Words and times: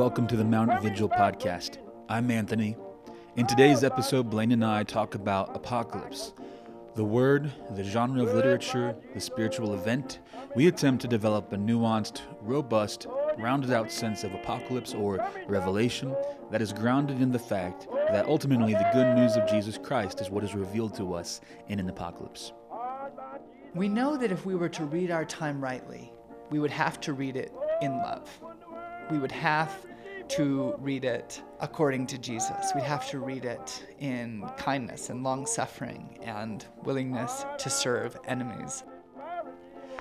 welcome 0.00 0.26
to 0.26 0.34
the 0.34 0.42
Mount 0.42 0.80
Vigil 0.80 1.10
podcast. 1.10 1.76
I'm 2.08 2.30
Anthony. 2.30 2.74
In 3.36 3.46
today's 3.46 3.84
episode, 3.84 4.30
Blaine 4.30 4.52
and 4.52 4.64
I 4.64 4.82
talk 4.82 5.14
about 5.14 5.54
apocalypse. 5.54 6.32
The 6.94 7.04
word, 7.04 7.52
the 7.72 7.84
genre 7.84 8.22
of 8.22 8.32
literature, 8.32 8.96
the 9.12 9.20
spiritual 9.20 9.74
event, 9.74 10.20
we 10.56 10.68
attempt 10.68 11.02
to 11.02 11.06
develop 11.06 11.52
a 11.52 11.56
nuanced, 11.56 12.22
robust, 12.40 13.08
rounded 13.36 13.72
out 13.72 13.92
sense 13.92 14.24
of 14.24 14.32
apocalypse 14.32 14.94
or 14.94 15.22
revelation 15.46 16.16
that 16.50 16.62
is 16.62 16.72
grounded 16.72 17.20
in 17.20 17.30
the 17.30 17.38
fact 17.38 17.86
that 18.08 18.24
ultimately 18.24 18.72
the 18.72 18.90
good 18.94 19.14
news 19.14 19.36
of 19.36 19.46
Jesus 19.50 19.76
Christ 19.76 20.22
is 20.22 20.30
what 20.30 20.44
is 20.44 20.54
revealed 20.54 20.94
to 20.94 21.12
us 21.12 21.42
in 21.68 21.78
an 21.78 21.90
apocalypse. 21.90 22.54
We 23.74 23.86
know 23.86 24.16
that 24.16 24.32
if 24.32 24.46
we 24.46 24.54
were 24.54 24.70
to 24.70 24.84
read 24.86 25.10
our 25.10 25.26
time 25.26 25.62
rightly, 25.62 26.10
we 26.48 26.58
would 26.58 26.70
have 26.70 27.02
to 27.02 27.12
read 27.12 27.36
it 27.36 27.52
in 27.82 27.98
love. 27.98 28.30
We 29.10 29.18
would 29.18 29.32
have 29.32 29.74
to 30.30 30.76
read 30.78 31.04
it 31.04 31.42
according 31.58 32.06
to 32.06 32.16
Jesus. 32.16 32.70
We'd 32.74 32.84
have 32.84 33.08
to 33.10 33.18
read 33.18 33.44
it 33.44 33.84
in 33.98 34.48
kindness 34.56 35.10
and 35.10 35.24
long 35.24 35.44
suffering 35.44 36.18
and 36.22 36.64
willingness 36.84 37.44
to 37.58 37.68
serve 37.68 38.16
enemies. 38.28 38.84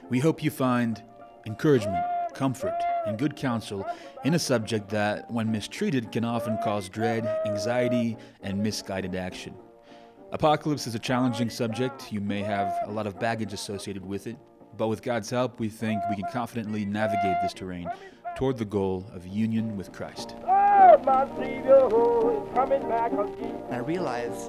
We 0.09 0.19
hope 0.19 0.43
you 0.43 0.51
find 0.51 1.01
encouragement, 1.47 2.05
comfort, 2.35 2.79
and 3.07 3.17
good 3.17 3.35
counsel 3.35 3.87
in 4.23 4.35
a 4.35 4.39
subject 4.39 4.89
that, 4.89 5.31
when 5.31 5.51
mistreated, 5.51 6.11
can 6.11 6.23
often 6.23 6.59
cause 6.63 6.89
dread, 6.89 7.25
anxiety, 7.47 8.15
and 8.41 8.61
misguided 8.61 9.15
action. 9.15 9.55
Apocalypse 10.31 10.85
is 10.85 10.93
a 10.93 10.99
challenging 10.99 11.49
subject. 11.49 12.13
You 12.13 12.21
may 12.21 12.41
have 12.43 12.71
a 12.85 12.91
lot 12.91 13.07
of 13.07 13.19
baggage 13.19 13.51
associated 13.51 14.05
with 14.05 14.27
it, 14.27 14.37
but 14.77 14.89
with 14.89 15.01
God's 15.01 15.31
help, 15.31 15.59
we 15.59 15.69
think 15.69 16.03
we 16.07 16.15
can 16.15 16.31
confidently 16.31 16.85
navigate 16.85 17.37
this 17.41 17.53
terrain 17.53 17.89
toward 18.39 18.57
the 18.57 18.63
goal 18.63 19.05
of 19.13 19.27
union 19.27 19.75
with 19.75 19.91
Christ. 19.91 20.33
I 20.47 20.95
realize 23.85 24.47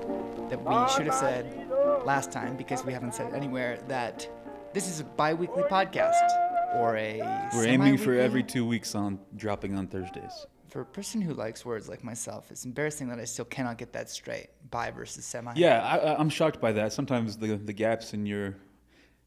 that 0.49 0.63
we 0.65 0.89
should 0.95 1.07
have 1.07 1.15
said 1.17 1.69
last 2.05 2.31
time, 2.31 2.57
because 2.57 2.85
we 2.85 2.93
haven't 2.93 3.17
said 3.17 3.35
anywhere, 3.35 3.83
that 3.89 4.29
this 4.73 4.87
is 4.89 5.01
a 5.01 5.05
bi 5.05 5.35
weekly 5.35 5.65
podcast 5.65 6.29
or 6.77 6.97
a. 6.97 7.19
We're 7.53 7.67
aiming 7.67 7.99
for 7.99 8.15
every 8.15 8.45
two 8.45 8.65
weeks 8.65 8.95
on 8.95 9.19
dropping 9.35 9.75
on 9.75 9.89
Thursdays. 9.89 10.47
For 10.69 10.83
a 10.83 10.87
person 10.87 11.21
who 11.21 11.35
likes 11.35 11.65
words 11.65 11.89
like 11.89 12.05
myself, 12.05 12.53
it's 12.53 12.65
embarrassing 12.65 13.09
that 13.09 13.19
I 13.19 13.25
still 13.25 13.45
cannot 13.45 13.77
get 13.77 13.93
that 13.95 14.09
straight. 14.09 14.51
Bi 14.71 14.93
versus 14.93 15.25
semi. 15.25 15.53
Yeah, 15.57 15.83
I, 15.83 16.15
I'm 16.15 16.29
shocked 16.29 16.61
by 16.61 16.71
that. 16.75 16.93
Sometimes 16.93 17.37
the, 17.39 17.57
the 17.57 17.73
gaps 17.73 18.15
in 18.15 18.25
your 18.25 18.55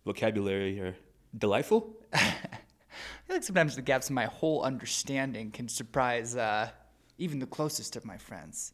vocabulary 0.06 0.80
are 0.80 0.96
delightful. 1.38 1.98
I 3.24 3.28
feel 3.28 3.36
like 3.38 3.44
sometimes 3.44 3.76
the 3.76 3.82
gaps 3.82 4.10
in 4.10 4.16
my 4.16 4.26
whole 4.26 4.64
understanding 4.64 5.52
can 5.52 5.68
surprise 5.68 6.36
uh, 6.36 6.70
even 7.18 7.40
the 7.40 7.46
closest 7.46 7.96
of 7.96 8.06
my 8.06 8.18
friends. 8.18 8.74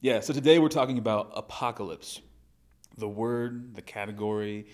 Yeah, 0.00 0.20
so 0.20 0.32
today 0.32 0.58
we're 0.58 0.68
talking 0.68 0.98
about 0.98 1.32
apocalypse. 1.34 2.20
The 2.96 3.08
word, 3.08 3.74
the 3.74 3.82
category, 3.82 4.66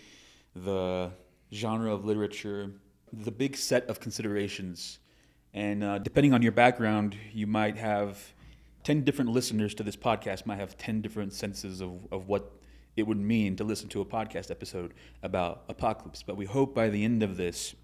the 0.54 1.12
genre 1.52 1.92
of 1.92 2.04
literature, 2.04 2.72
the 3.12 3.30
big 3.30 3.56
set 3.56 3.88
of 3.88 4.00
considerations. 4.00 4.98
And 5.52 5.84
uh, 5.84 5.98
depending 5.98 6.34
on 6.34 6.42
your 6.42 6.52
background, 6.52 7.16
you 7.32 7.46
might 7.46 7.76
have 7.76 8.34
10 8.82 9.02
different 9.02 9.30
listeners 9.30 9.74
to 9.74 9.82
this 9.82 9.96
podcast, 9.96 10.46
might 10.46 10.58
have 10.58 10.76
10 10.76 11.00
different 11.00 11.32
senses 11.32 11.80
of, 11.80 12.06
of 12.12 12.28
what 12.28 12.52
it 12.96 13.06
would 13.06 13.18
mean 13.18 13.56
to 13.56 13.64
listen 13.64 13.88
to 13.88 14.00
a 14.00 14.04
podcast 14.04 14.50
episode 14.50 14.94
about 15.22 15.64
apocalypse. 15.68 16.22
But 16.22 16.36
we 16.36 16.44
hope 16.44 16.74
by 16.74 16.88
the 16.88 17.04
end 17.04 17.22
of 17.22 17.36
this 17.36 17.74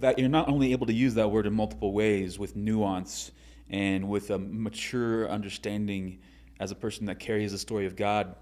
that 0.00 0.18
you're 0.18 0.28
not 0.28 0.48
only 0.48 0.72
able 0.72 0.86
to 0.86 0.92
use 0.92 1.14
that 1.14 1.30
word 1.30 1.46
in 1.46 1.52
multiple 1.52 1.92
ways 1.92 2.38
with 2.38 2.56
nuance 2.56 3.30
and 3.68 4.08
with 4.08 4.30
a 4.30 4.38
mature 4.38 5.28
understanding 5.28 6.18
as 6.58 6.70
a 6.70 6.74
person 6.74 7.06
that 7.06 7.18
carries 7.18 7.52
the 7.52 7.58
story 7.58 7.86
of 7.86 7.96
God 7.96 8.34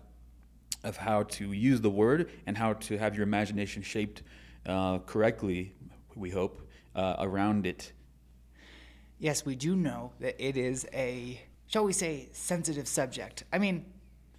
of 0.85 0.97
how 0.97 1.25
to 1.25 1.53
use 1.53 1.81
the 1.81 1.91
word 1.91 2.31
and 2.47 2.57
how 2.57 2.73
to 2.75 2.97
have 2.97 3.15
your 3.15 3.25
imagination 3.25 3.83
shaped 3.83 4.23
uh, 4.67 4.99
correctly, 4.99 5.75
we 6.15 6.31
hope, 6.31 6.69
uh, 6.95 7.17
around 7.19 7.67
it. 7.67 7.93
Yes, 9.19 9.45
we 9.45 9.57
do 9.57 9.75
know 9.75 10.13
that 10.21 10.37
it 10.45 10.57
is 10.57 10.87
a, 10.93 11.41
shall 11.67 11.85
we 11.85 11.93
say, 11.93 12.29
sensitive 12.33 12.87
subject. 12.87 13.43
I 13.53 13.59
mean, 13.59 13.85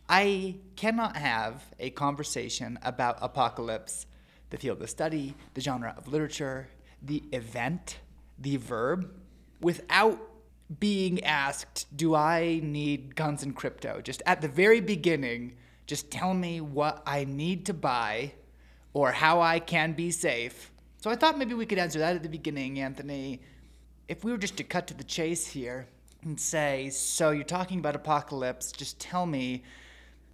I 0.08 0.56
cannot 0.76 1.18
have 1.18 1.64
a 1.80 1.90
conversation 1.90 2.80
about 2.82 3.20
apocalypse, 3.22 4.06
the 4.50 4.58
field 4.58 4.82
of 4.82 4.90
study, 4.90 5.36
the 5.54 5.62
genre 5.62 5.94
of 5.98 6.08
literature, 6.08 6.70
the 7.02 7.24
event, 7.32 8.00
the 8.38 8.58
verb, 8.58 9.12
without 9.62 10.20
being 10.80 11.24
asked, 11.24 11.86
Do 11.96 12.16
I 12.16 12.60
need 12.64 13.16
guns 13.16 13.44
and 13.44 13.56
crypto? 13.56 14.02
Just 14.02 14.22
at 14.26 14.42
the 14.42 14.48
very 14.48 14.82
beginning, 14.82 15.54
just 15.88 16.12
tell 16.12 16.34
me 16.34 16.62
what 16.62 17.02
I 17.06 17.26
need 17.26 17.66
to 17.66 17.74
buy 17.74 18.34
or 18.94 19.12
how 19.12 19.42
I 19.42 19.60
can 19.60 19.94
be 19.94 20.12
safe. 20.12 20.72
So 20.98 21.10
I 21.10 21.16
thought 21.16 21.38
maybe 21.38 21.54
we 21.54 21.66
could 21.66 21.80
answer 21.80 22.00
that 22.00 22.16
at 22.16 22.24
the 22.24 22.30
beginning, 22.30 22.80
Anthony. 22.80 23.42
If 24.08 24.24
we 24.24 24.32
were 24.32 24.38
just 24.38 24.58
to 24.58 24.64
cut 24.64 24.88
to 24.88 24.94
the 24.94 25.04
chase 25.04 25.48
here 25.48 25.88
and 26.22 26.40
say, 26.40 26.90
So 26.90 27.32
you're 27.32 27.44
talking 27.44 27.80
about 27.80 27.96
apocalypse, 27.96 28.72
just 28.72 29.00
tell 29.00 29.26
me, 29.26 29.64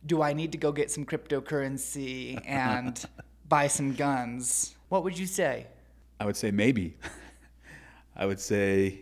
do 0.06 0.22
I 0.22 0.34
need 0.34 0.52
to 0.52 0.58
go 0.58 0.72
get 0.72 0.92
some 0.92 1.06
cryptocurrency 1.06 2.42
and 2.46 3.04
buy 3.50 3.68
some 3.68 3.94
guns? 3.94 4.76
What 4.90 5.04
would 5.04 5.18
you 5.18 5.26
say? 5.26 5.68
I 6.20 6.26
would 6.26 6.38
say 6.38 6.52
maybe. 6.52 6.98
I 8.16 8.26
would 8.26 8.40
say, 8.40 9.02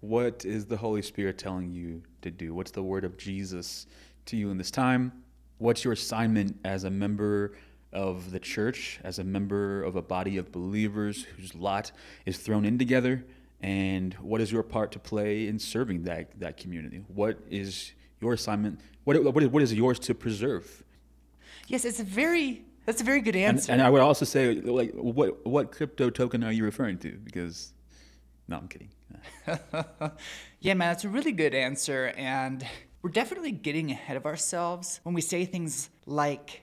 what 0.00 0.44
is 0.44 0.66
the 0.66 0.76
Holy 0.76 1.02
Spirit 1.02 1.38
telling 1.38 1.70
you 1.70 2.02
to 2.22 2.30
do? 2.30 2.54
What's 2.54 2.70
the 2.70 2.82
word 2.82 3.04
of 3.04 3.16
Jesus 3.18 3.86
to 4.26 4.36
you 4.36 4.50
in 4.50 4.58
this 4.58 4.70
time? 4.70 5.12
What's 5.58 5.84
your 5.84 5.92
assignment 5.92 6.58
as 6.64 6.84
a 6.84 6.90
member 6.90 7.56
of 7.92 8.30
the 8.30 8.40
church, 8.40 9.00
as 9.04 9.18
a 9.18 9.24
member 9.24 9.82
of 9.82 9.96
a 9.96 10.02
body 10.02 10.36
of 10.36 10.52
believers 10.52 11.24
whose 11.24 11.54
lot 11.54 11.92
is 12.24 12.38
thrown 12.38 12.64
in 12.64 12.78
together? 12.78 13.24
And 13.60 14.14
what 14.14 14.40
is 14.40 14.52
your 14.52 14.62
part 14.62 14.92
to 14.92 14.98
play 14.98 15.48
in 15.48 15.58
serving 15.58 16.02
that, 16.04 16.38
that 16.40 16.56
community? 16.56 17.02
What 17.08 17.38
is 17.50 17.92
your 18.20 18.34
assignment? 18.34 18.80
What, 19.04 19.22
what, 19.22 19.50
what 19.50 19.62
is 19.62 19.72
yours 19.72 19.98
to 20.00 20.14
preserve? 20.14 20.84
Yes, 21.68 21.84
it's 21.84 22.00
a 22.00 22.04
very 22.04 22.65
that's 22.86 23.00
a 23.00 23.04
very 23.04 23.20
good 23.20 23.36
answer. 23.36 23.72
And, 23.72 23.80
and, 23.80 23.86
I 23.86 23.90
would 23.90 24.00
also 24.00 24.24
say, 24.24 24.54
like, 24.54 24.92
what 24.94 25.44
what 25.44 25.72
crypto 25.72 26.08
token 26.08 26.44
are 26.44 26.52
you 26.52 26.64
referring 26.64 26.98
to? 26.98 27.10
Because, 27.22 27.72
no, 28.48 28.56
I'm 28.56 28.68
kidding. 28.68 28.90
yeah, 30.60 30.74
man, 30.74 30.92
it's 30.92 31.04
a 31.04 31.08
really 31.08 31.32
good 31.32 31.54
answer, 31.54 32.12
and 32.16 32.64
we're 33.02 33.10
definitely 33.10 33.52
getting 33.52 33.90
ahead 33.90 34.16
of 34.16 34.24
ourselves 34.24 35.00
when 35.02 35.14
we 35.14 35.20
say 35.20 35.44
things 35.44 35.90
like 36.06 36.62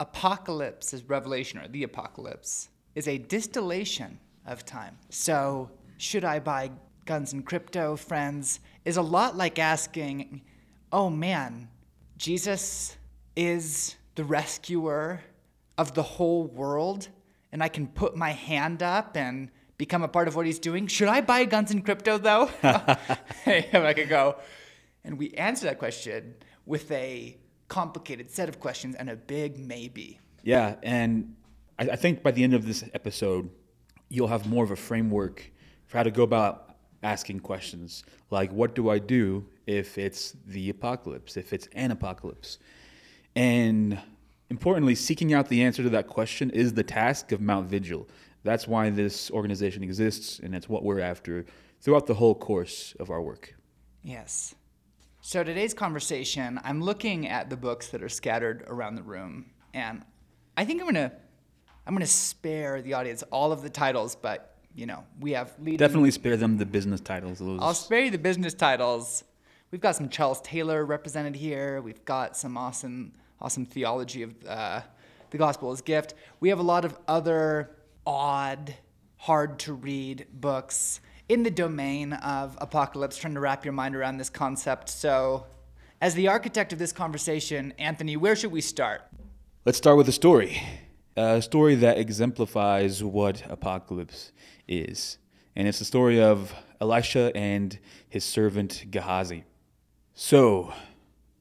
apocalypse 0.00 0.94
is 0.94 1.02
revelation 1.04 1.58
or 1.58 1.68
the 1.68 1.82
apocalypse 1.82 2.70
is 2.94 3.06
a 3.06 3.18
distillation 3.18 4.18
of 4.46 4.64
time. 4.64 4.96
So, 5.10 5.70
should 5.98 6.24
I 6.24 6.38
buy 6.38 6.70
guns 7.04 7.34
and 7.34 7.44
crypto, 7.44 7.96
friends? 7.96 8.60
Is 8.86 8.96
a 8.96 9.02
lot 9.02 9.36
like 9.36 9.58
asking, 9.58 10.40
oh 10.92 11.10
man, 11.10 11.68
Jesus 12.16 12.96
is 13.36 13.96
the 14.14 14.24
rescuer 14.24 15.20
of 15.78 15.94
the 15.94 16.02
whole 16.02 16.44
world 16.44 17.08
and 17.52 17.62
I 17.62 17.68
can 17.68 17.86
put 17.86 18.16
my 18.16 18.32
hand 18.32 18.82
up 18.82 19.16
and 19.16 19.50
become 19.78 20.02
a 20.02 20.08
part 20.08 20.28
of 20.28 20.36
what 20.36 20.44
he's 20.44 20.58
doing. 20.58 20.88
Should 20.88 21.08
I 21.08 21.20
buy 21.20 21.44
guns 21.44 21.70
and 21.70 21.84
crypto 21.84 22.18
though? 22.18 22.46
hey, 23.44 23.68
I 23.72 23.94
could 23.94 24.08
go. 24.08 24.36
And 25.04 25.16
we 25.16 25.30
answer 25.34 25.66
that 25.66 25.78
question 25.78 26.34
with 26.66 26.90
a 26.90 27.38
complicated 27.68 28.30
set 28.30 28.48
of 28.48 28.60
questions 28.60 28.96
and 28.96 29.08
a 29.08 29.16
big 29.16 29.58
maybe. 29.58 30.20
Yeah, 30.42 30.76
and 30.82 31.34
I, 31.78 31.90
I 31.90 31.96
think 31.96 32.22
by 32.22 32.32
the 32.32 32.42
end 32.42 32.54
of 32.54 32.66
this 32.66 32.84
episode, 32.92 33.48
you'll 34.08 34.28
have 34.28 34.46
more 34.46 34.64
of 34.64 34.70
a 34.70 34.76
framework 34.76 35.50
for 35.86 35.98
how 35.98 36.02
to 36.02 36.10
go 36.10 36.22
about 36.22 36.76
asking 37.02 37.40
questions 37.40 38.02
like, 38.30 38.50
what 38.50 38.74
do 38.74 38.90
I 38.90 38.98
do 38.98 39.46
if 39.66 39.96
it's 39.96 40.34
the 40.46 40.70
apocalypse, 40.70 41.36
if 41.36 41.52
it's 41.52 41.68
an 41.72 41.90
apocalypse? 41.90 42.58
And 43.36 43.98
Importantly, 44.50 44.94
seeking 44.94 45.34
out 45.34 45.48
the 45.48 45.62
answer 45.62 45.82
to 45.82 45.90
that 45.90 46.06
question 46.06 46.50
is 46.50 46.72
the 46.72 46.82
task 46.82 47.32
of 47.32 47.40
Mount 47.40 47.68
Vigil. 47.68 48.08
That's 48.44 48.66
why 48.66 48.88
this 48.88 49.30
organization 49.30 49.82
exists, 49.82 50.38
and 50.38 50.54
it's 50.54 50.68
what 50.68 50.84
we're 50.84 51.00
after 51.00 51.44
throughout 51.80 52.06
the 52.06 52.14
whole 52.14 52.34
course 52.34 52.94
of 52.98 53.10
our 53.10 53.20
work. 53.20 53.54
Yes. 54.02 54.54
So 55.20 55.44
today's 55.44 55.74
conversation, 55.74 56.58
I'm 56.64 56.80
looking 56.80 57.28
at 57.28 57.50
the 57.50 57.56
books 57.56 57.88
that 57.88 58.02
are 58.02 58.08
scattered 58.08 58.64
around 58.68 58.94
the 58.94 59.02
room, 59.02 59.50
and 59.74 60.02
I 60.56 60.64
think 60.64 60.80
I'm 60.80 60.86
gonna 60.86 61.12
I'm 61.86 61.94
gonna 61.94 62.06
spare 62.06 62.80
the 62.80 62.94
audience 62.94 63.22
all 63.24 63.52
of 63.52 63.62
the 63.62 63.68
titles, 63.68 64.16
but 64.16 64.56
you 64.74 64.86
know 64.86 65.04
we 65.20 65.32
have 65.32 65.52
leading... 65.58 65.76
definitely 65.76 66.12
spare 66.12 66.36
them 66.36 66.56
the 66.56 66.64
business 66.64 67.00
titles. 67.00 67.40
Those... 67.40 67.60
I'll 67.60 67.74
spare 67.74 68.00
you 68.00 68.10
the 68.10 68.18
business 68.18 68.54
titles. 68.54 69.24
We've 69.70 69.80
got 69.80 69.96
some 69.96 70.08
Charles 70.08 70.40
Taylor 70.40 70.86
represented 70.86 71.36
here. 71.36 71.82
We've 71.82 72.04
got 72.04 72.36
some 72.36 72.56
awesome 72.56 73.12
awesome 73.40 73.66
theology 73.66 74.22
of 74.22 74.34
uh, 74.46 74.80
the 75.30 75.38
gospel 75.38 75.70
as 75.70 75.80
gift. 75.80 76.14
We 76.40 76.48
have 76.48 76.58
a 76.58 76.62
lot 76.62 76.84
of 76.84 76.96
other 77.06 77.70
odd, 78.06 78.74
hard 79.16 79.58
to 79.60 79.72
read 79.72 80.26
books 80.32 81.00
in 81.28 81.42
the 81.42 81.50
domain 81.50 82.14
of 82.14 82.56
apocalypse, 82.60 83.16
trying 83.16 83.34
to 83.34 83.40
wrap 83.40 83.64
your 83.64 83.74
mind 83.74 83.94
around 83.94 84.16
this 84.16 84.30
concept. 84.30 84.88
So, 84.88 85.46
as 86.00 86.14
the 86.14 86.28
architect 86.28 86.72
of 86.72 86.78
this 86.78 86.92
conversation, 86.92 87.74
Anthony, 87.78 88.16
where 88.16 88.36
should 88.36 88.52
we 88.52 88.60
start? 88.60 89.02
Let's 89.64 89.78
start 89.78 89.96
with 89.96 90.08
a 90.08 90.12
story. 90.12 90.62
A 91.16 91.42
story 91.42 91.74
that 91.74 91.98
exemplifies 91.98 93.02
what 93.02 93.42
apocalypse 93.50 94.32
is. 94.68 95.18
And 95.56 95.66
it's 95.66 95.80
the 95.80 95.84
story 95.84 96.22
of 96.22 96.54
Elisha 96.80 97.32
and 97.36 97.76
his 98.08 98.24
servant 98.24 98.84
Gehazi. 98.90 99.44
So, 100.14 100.72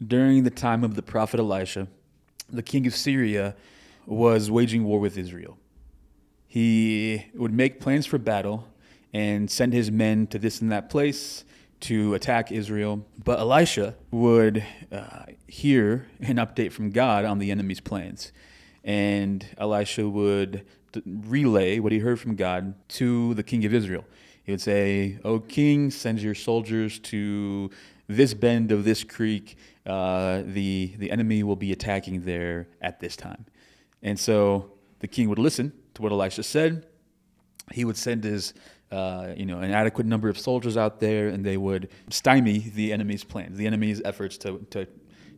during 0.06 0.44
the 0.44 0.50
time 0.50 0.84
of 0.84 0.96
the 0.96 1.02
prophet 1.02 1.40
Elisha, 1.40 1.88
the 2.50 2.64
king 2.64 2.88
of 2.88 2.96
Syria 2.96 3.56
was 4.06 4.50
waging 4.50 4.84
war 4.84 5.00
with 5.00 5.18
Israel. 5.18 5.58
He 6.48 7.26
would 7.34 7.54
make 7.54 7.80
plans 7.80 8.06
for 8.06 8.18
battle 8.18 8.68
and 9.14 9.50
send 9.50 9.74
his 9.74 9.92
men 9.92 10.28
to 10.28 10.40
this 10.40 10.62
and 10.62 10.72
that 10.72 10.90
place 10.90 11.44
to 11.82 12.14
attack 12.14 12.52
Israel. 12.52 13.06
But 13.24 13.40
Elisha 13.40 13.96
would 14.12 14.64
uh, 14.92 15.26
hear 15.48 16.08
an 16.20 16.38
update 16.38 16.72
from 16.72 16.92
God 16.92 17.26
on 17.26 17.40
the 17.40 17.52
enemy's 17.52 17.80
plans. 17.80 18.32
And 18.84 19.46
Elisha 19.58 20.08
would 20.08 20.66
relay 21.06 21.80
what 21.80 21.92
he 21.92 22.00
heard 22.00 22.20
from 22.20 22.36
God 22.36 22.74
to 22.90 23.34
the 23.34 23.44
king 23.44 23.66
of 23.66 23.74
Israel. 23.74 24.06
He 24.44 24.52
would 24.52 24.62
say, 24.62 25.20
O 25.26 25.40
king, 25.40 25.92
send 25.92 26.22
your 26.22 26.36
soldiers 26.36 27.00
to 27.00 27.70
this 28.08 28.34
bend 28.34 28.72
of 28.72 28.86
this 28.86 29.04
creek. 29.04 29.58
Uh, 29.88 30.44
the, 30.46 30.94
the 30.98 31.10
enemy 31.10 31.44
will 31.44 31.56
be 31.56 31.72
attacking 31.72 32.26
there 32.26 32.68
at 32.82 33.00
this 33.00 33.16
time. 33.16 33.46
And 34.04 34.20
so 34.20 34.74
the 35.00 35.08
king 35.08 35.30
would 35.30 35.40
listen 35.40 35.72
to 35.94 36.02
what 36.02 36.12
Elisha 36.12 36.44
said. 36.44 36.86
He 37.72 37.86
would 37.86 37.98
send 37.98 38.24
his 38.24 38.54
uh, 38.92 39.34
you 39.36 39.46
know, 39.46 39.60
an 39.60 39.72
adequate 39.72 40.08
number 40.08 40.30
of 40.30 40.38
soldiers 40.38 40.78
out 40.78 41.00
there, 41.00 41.28
and 41.30 41.46
they 41.46 41.58
would 41.58 41.90
stymie 42.10 42.60
the 42.60 42.94
enemy's 42.94 43.24
plans, 43.24 43.58
the 43.58 43.68
enemy's 43.68 44.02
efforts 44.06 44.38
to, 44.38 44.66
to, 44.70 44.88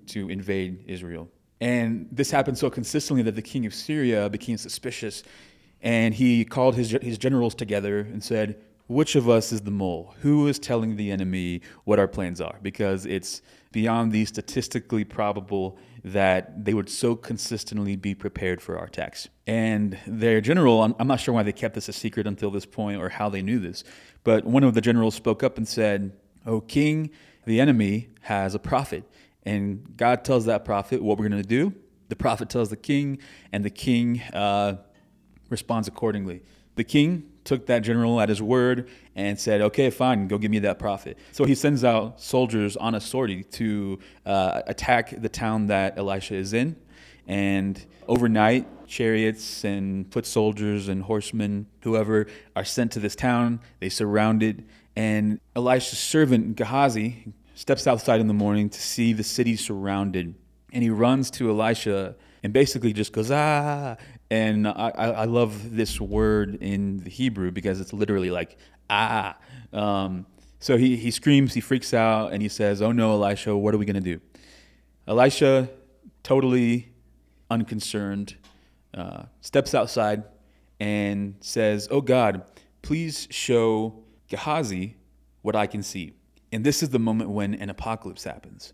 to 0.08 0.30
invade 0.30 0.84
Israel. 0.88 1.28
And 1.62 2.08
this 2.12 2.32
happened 2.32 2.58
so 2.58 2.70
consistently 2.70 3.24
that 3.24 3.36
the 3.36 3.42
king 3.42 3.66
of 3.66 3.74
Syria 3.74 4.30
became 4.30 4.58
suspicious, 4.58 5.24
and 5.82 6.14
he 6.14 6.46
called 6.46 6.76
his, 6.76 6.92
his 7.02 7.18
generals 7.18 7.56
together 7.56 8.00
and 8.00 8.24
said, 8.24 8.60
which 8.88 9.16
of 9.16 9.30
us 9.30 9.52
is 9.52 9.62
the 9.62 9.72
mole? 9.72 10.16
Who 10.22 10.48
is 10.48 10.58
telling 10.58 10.96
the 10.96 11.12
enemy 11.12 11.62
what 11.84 12.00
our 12.00 12.08
plans 12.08 12.42
are? 12.42 12.58
Because 12.62 13.06
it's 13.06 13.42
beyond 13.72 14.12
the 14.12 14.26
statistically 14.26 15.04
probable 15.04 15.78
that 16.04 16.66
they 16.66 16.74
would 16.74 16.90
so 16.90 17.16
consistently 17.16 17.96
be 17.96 18.16
prepared 18.16 18.62
for 18.62 18.78
our 18.78 18.86
attacks. 18.86 19.28
And 19.46 19.98
their 20.08 20.42
general, 20.42 20.96
I'm, 20.98 21.08
not 21.08 21.20
sure 21.20 21.34
why 21.34 21.44
they 21.44 21.52
kept 21.52 21.76
this 21.76 21.90
a 21.90 21.94
secret 21.94 22.26
until 22.26 22.52
this 22.52 22.66
point 22.66 23.02
or 23.02 23.10
how 23.10 23.30
they 23.30 23.42
knew 23.42 23.60
this, 23.60 23.84
but 24.24 24.46
one 24.46 24.64
of 24.64 24.74
the 24.74 24.82
generals 24.82 25.16
spoke 25.16 25.44
up 25.44 25.58
and 25.58 25.68
said, 25.68 26.14
O 26.46 26.62
king, 26.62 27.12
the 27.46 27.60
enemy 27.60 28.10
has 28.22 28.56
a 28.56 28.60
prophet. 28.60 29.04
And 29.44 29.98
God 29.98 30.24
tells 30.24 30.46
that 30.46 30.66
prophet 30.66 31.02
what 31.02 31.18
we're 31.18 31.30
going 31.30 31.42
to 31.42 31.48
do. 31.48 31.74
The 32.10 32.16
prophet 32.16 32.50
tells 32.50 32.70
the 32.70 32.78
king, 32.78 33.20
and 33.52 33.64
the 33.64 33.70
king 33.70 34.22
uh, 34.34 34.78
responds 35.50 35.88
accordingly. 35.88 36.44
The 36.80 36.86
king 36.86 37.30
took 37.44 37.66
that 37.66 37.80
general 37.80 38.22
at 38.22 38.30
his 38.30 38.42
word 38.42 38.88
and 39.14 39.38
said, 39.38 39.60
okay, 39.60 39.90
fine, 39.90 40.30
go 40.30 40.38
give 40.38 40.50
me 40.50 40.60
that 40.60 40.80
prophet. 40.80 41.18
So 41.34 41.44
he 41.44 41.54
sends 41.54 41.84
out 41.84 42.22
soldiers 42.22 42.78
on 42.78 42.96
a 42.96 43.02
sortie 43.02 43.44
to 43.44 44.00
uh, 44.26 44.62
attack 44.66 45.22
the 45.22 45.28
town 45.28 45.68
that 45.68 45.98
Elisha 45.98 46.36
is 46.36 46.54
in. 46.54 46.78
And 47.28 47.86
overnight, 48.08 48.88
chariots 48.88 49.66
and 49.66 50.10
foot 50.14 50.26
soldiers 50.26 50.88
and 50.88 51.04
horsemen, 51.04 51.66
whoever, 51.82 52.28
are 52.56 52.64
sent 52.64 52.94
to 52.94 53.02
this 53.02 53.14
town. 53.14 53.60
They 53.82 53.90
surround 53.90 54.42
it. 54.42 54.62
And 54.96 55.42
Elisha's 55.58 56.00
servant, 56.00 56.56
Gehazi, 56.56 57.34
steps 57.56 57.88
outside 57.88 58.22
in 58.22 58.28
the 58.28 58.34
morning 58.34 58.70
to 58.70 58.82
see 58.82 59.12
the 59.12 59.26
city 59.26 59.58
surrounded. 59.58 60.34
And 60.72 60.82
he 60.82 60.90
runs 60.90 61.30
to 61.32 61.50
Elisha 61.50 62.16
and 62.42 62.54
basically 62.54 62.94
just 62.94 63.12
goes, 63.12 63.32
ah, 63.32 63.98
and 64.32 64.68
I, 64.68 64.92
I 64.96 65.26
love 65.26 65.76
this 65.76 66.00
word 66.00 66.56
in 66.62 66.98
the 66.98 67.10
Hebrew 67.10 67.52
because 67.52 67.80
it's 67.80 67.94
literally 67.94 68.32
like 68.32 68.58
ah. 68.90 69.38
Um, 69.74 70.26
so 70.60 70.78
he, 70.78 70.98
he 70.98 71.10
screams, 71.10 71.54
he 71.54 71.62
freaks 71.62 71.94
out, 71.94 72.34
and 72.34 72.42
he 72.42 72.50
says, 72.50 72.82
Oh 72.82 72.92
no, 72.92 73.14
Elisha, 73.14 73.56
what 73.56 73.74
are 73.74 73.78
we 73.78 73.86
going 73.86 73.96
to 73.96 74.02
do? 74.02 74.20
Elisha, 75.08 75.70
totally 76.22 76.92
unconcerned, 77.50 78.36
uh, 78.94 79.24
steps 79.42 79.74
outside 79.74 80.24
and 80.80 81.36
says, 81.40 81.88
Oh 81.90 82.02
God, 82.02 82.44
please 82.82 83.28
show 83.32 84.04
Gehazi 84.28 84.98
what 85.42 85.56
I 85.56 85.66
can 85.66 85.82
see. 85.82 86.14
And 86.52 86.66
this 86.66 86.84
is 86.84 86.90
the 86.90 87.00
moment 87.00 87.30
when 87.30 87.54
an 87.56 87.70
apocalypse 87.70 88.24
happens. 88.24 88.74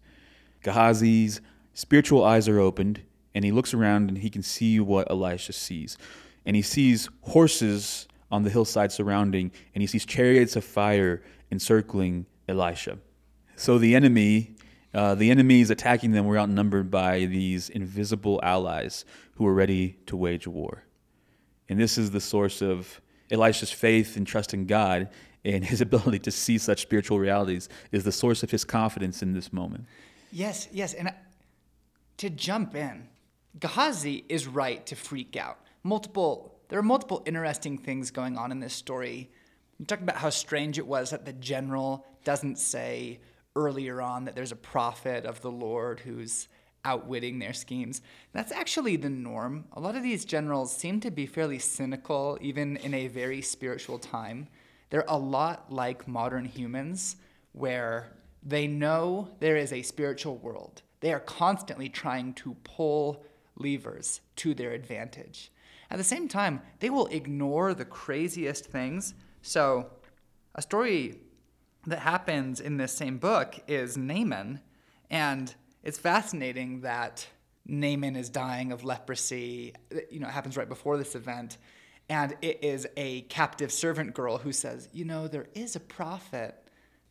Gehazi's 0.63 1.40
spiritual 1.74 2.24
eyes 2.24 2.48
are 2.48 2.60
opened 2.60 3.01
and 3.36 3.44
he 3.44 3.52
looks 3.52 3.74
around 3.74 4.10
and 4.10 4.18
he 4.18 4.30
can 4.32 4.42
see 4.42 4.80
what 4.80 5.12
Elisha 5.12 5.54
sees. 5.54 5.98
And 6.46 6.56
he 6.56 6.62
sees 6.62 7.10
horses 7.22 8.08
on 8.32 8.44
the 8.44 8.50
hillside 8.50 8.92
surrounding, 8.92 9.52
and 9.76 9.82
he 9.82 9.88
sees 9.88 10.06
chariots 10.06 10.56
of 10.56 10.64
fire 10.64 11.22
encircling 11.52 12.26
Elisha. 12.48 12.98
So 13.56 13.78
the 13.78 13.94
enemy, 13.94 14.56
uh, 14.94 15.16
the 15.16 15.30
enemies 15.30 15.70
attacking 15.70 16.12
them 16.12 16.26
were 16.26 16.40
outnumbered 16.40 16.90
by 16.90 17.26
these 17.26 17.70
invisible 17.70 18.40
allies 18.42 19.06
who 19.36 19.44
were 19.44 19.54
ready 19.54 19.98
to 20.08 20.16
wage 20.16 20.48
war. 20.48 20.84
And 21.68 21.80
this 21.80 21.98
is 21.98 22.12
the 22.12 22.22
source 22.22 22.62
of 22.62 23.02
Elisha's 23.30 23.72
faith 23.72 24.16
and 24.18 24.26
trust 24.26 24.54
in 24.54 24.66
God 24.66 25.10
and 25.44 25.64
his 25.64 25.82
ability 25.88 26.20
to 26.20 26.32
see 26.32 26.58
such 26.58 26.82
spiritual 26.82 27.20
realities 27.20 27.68
is 27.92 28.04
the 28.04 28.12
source 28.12 28.44
of 28.44 28.52
his 28.52 28.64
confidence 28.64 29.22
in 29.22 29.34
this 29.34 29.52
moment. 29.52 29.86
Yes, 30.32 30.68
yes. 30.72 30.94
And 30.94 31.14
to 32.18 32.30
jump 32.30 32.76
in, 32.76 33.08
Gehazi 33.60 34.25
is 34.28 34.48
right 34.48 34.86
to 34.86 34.96
freak 34.96 35.38
out. 35.38 35.60
Multiple, 35.84 36.60
there 36.68 36.80
are 36.80 36.84
multiple 36.84 37.24
interesting 37.25 37.78
things 37.78 38.12
going 38.12 38.38
on 38.38 38.52
in 38.52 38.60
this 38.60 38.74
story. 38.74 39.30
You 39.80 39.86
talk 39.86 40.02
about 40.02 40.18
how 40.18 40.30
strange 40.30 40.78
it 40.78 40.88
was 40.88 41.12
that 41.12 41.25
the 41.25 41.34
general 41.34 42.06
doesn't 42.24 42.60
say 42.60 43.19
earlier 43.56 44.02
on 44.02 44.25
that 44.25 44.36
there's 44.36 44.52
a 44.52 44.57
prophet 44.57 45.25
of 45.25 45.42
the 45.42 45.52
Lord 45.52 46.02
who's 46.02 46.50
outwitting 46.84 47.40
their 47.40 47.54
schemes. 47.54 48.02
That's 48.34 48.52
actually 48.52 48.98
the 48.98 49.10
norm. 49.10 49.66
A 49.74 49.80
lot 49.80 49.96
of 49.96 50.04
these 50.04 50.25
generals 50.25 50.75
seem 50.75 51.00
to 51.01 51.12
be 51.12 51.25
fairly 51.25 51.60
cynical, 51.60 52.38
even 52.42 52.77
in 52.77 52.94
a 52.94 53.08
very 53.08 53.41
spiritual 53.41 54.00
time. 54.00 54.48
They're 54.89 55.06
a 55.08 55.18
lot 55.18 55.72
like 55.72 56.08
modern 56.08 56.46
humans, 56.46 57.15
where 57.53 58.12
they 58.44 58.68
know 58.68 59.29
there 59.39 59.58
is 59.58 59.74
a 59.74 59.82
spiritual 59.82 60.38
world. 60.38 60.84
They 61.00 61.13
are 61.13 61.20
constantly 61.20 61.89
trying 61.89 62.34
to 62.36 62.56
pull 62.63 63.24
levers 63.55 64.21
to 64.38 64.53
their 64.53 64.71
advantage. 64.71 65.51
At 65.89 65.97
the 65.97 66.03
same 66.03 66.27
time, 66.27 66.62
they 66.79 66.89
will 66.89 67.07
ignore 67.07 67.74
the 67.74 67.85
craziest 67.85 68.65
things. 68.65 69.13
So, 69.41 69.89
a 70.55 70.62
story 70.62 71.19
that 71.85 72.00
happens 72.00 72.59
in 72.59 72.77
this 72.77 72.93
same 72.93 73.17
book 73.17 73.59
is 73.67 73.97
Naaman, 73.97 74.62
and 75.09 75.53
it's 75.83 76.00
fascinating 76.00 76.81
that 76.81 77.27
Naaman 77.67 78.15
is 78.15 78.29
dying 78.29 78.71
of 78.71 78.83
leprosy. 78.83 79.74
You 80.09 80.19
know, 80.19 80.27
it 80.27 80.33
happens 80.33 80.57
right 80.57 80.69
before 80.69 80.97
this 80.97 81.15
event. 81.15 81.57
And 82.09 82.35
it 82.41 82.63
is 82.63 82.88
a 82.97 83.21
captive 83.21 83.71
servant 83.71 84.13
girl 84.13 84.38
who 84.38 84.51
says, 84.51 84.89
You 84.93 85.05
know, 85.05 85.27
there 85.27 85.47
is 85.55 85.75
a 85.75 85.79
prophet. 85.79 86.55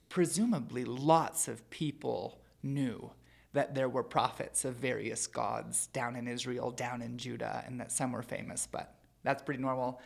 Presumably, 0.08 0.84
lots 0.84 1.48
of 1.48 1.68
people 1.70 2.40
knew 2.62 3.10
that 3.54 3.74
there 3.74 3.88
were 3.88 4.02
prophets 4.02 4.64
of 4.64 4.74
various 4.74 5.26
gods 5.26 5.86
down 5.88 6.16
in 6.16 6.28
Israel, 6.28 6.70
down 6.70 7.00
in 7.00 7.16
Judah, 7.16 7.64
and 7.66 7.80
that 7.80 7.90
some 7.90 8.12
were 8.12 8.22
famous, 8.22 8.68
but 8.70 8.94
that's 9.22 9.42
pretty 9.42 9.62
normal. 9.62 10.00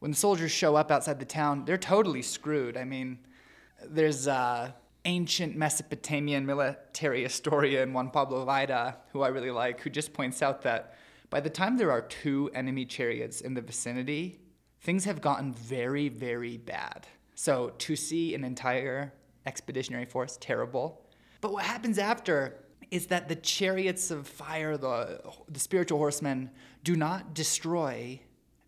When 0.00 0.10
the 0.10 0.16
soldiers 0.16 0.50
show 0.50 0.74
up 0.76 0.90
outside 0.90 1.18
the 1.20 1.24
town, 1.24 1.64
they're 1.64 1.78
totally 1.78 2.20
screwed. 2.20 2.76
I 2.76 2.84
mean, 2.84 3.18
there's 3.88 4.26
uh, 4.26 4.72
ancient 5.04 5.56
Mesopotamian 5.56 6.44
military 6.44 7.22
historian 7.22 7.92
Juan 7.92 8.10
Pablo 8.10 8.44
Vita, 8.44 8.96
who 9.12 9.22
I 9.22 9.28
really 9.28 9.52
like, 9.52 9.80
who 9.80 9.88
just 9.88 10.12
points 10.12 10.42
out 10.42 10.62
that 10.62 10.96
by 11.30 11.38
the 11.38 11.50
time 11.50 11.76
there 11.76 11.92
are 11.92 12.02
two 12.02 12.50
enemy 12.54 12.84
chariots 12.84 13.40
in 13.40 13.54
the 13.54 13.60
vicinity, 13.60 14.40
things 14.80 15.04
have 15.04 15.20
gotten 15.20 15.52
very, 15.54 16.08
very 16.08 16.56
bad. 16.56 17.06
So 17.36 17.72
to 17.78 17.94
see 17.94 18.34
an 18.34 18.42
entire 18.42 19.12
expeditionary 19.46 20.06
force, 20.06 20.36
terrible. 20.40 21.06
But 21.40 21.52
what 21.52 21.64
happens 21.64 21.98
after 21.98 22.64
is 22.90 23.06
that 23.06 23.28
the 23.28 23.36
chariots 23.36 24.10
of 24.10 24.26
fire, 24.26 24.76
the, 24.76 25.20
the 25.48 25.60
spiritual 25.60 25.98
horsemen, 25.98 26.50
do 26.82 26.96
not 26.96 27.34
destroy 27.34 28.20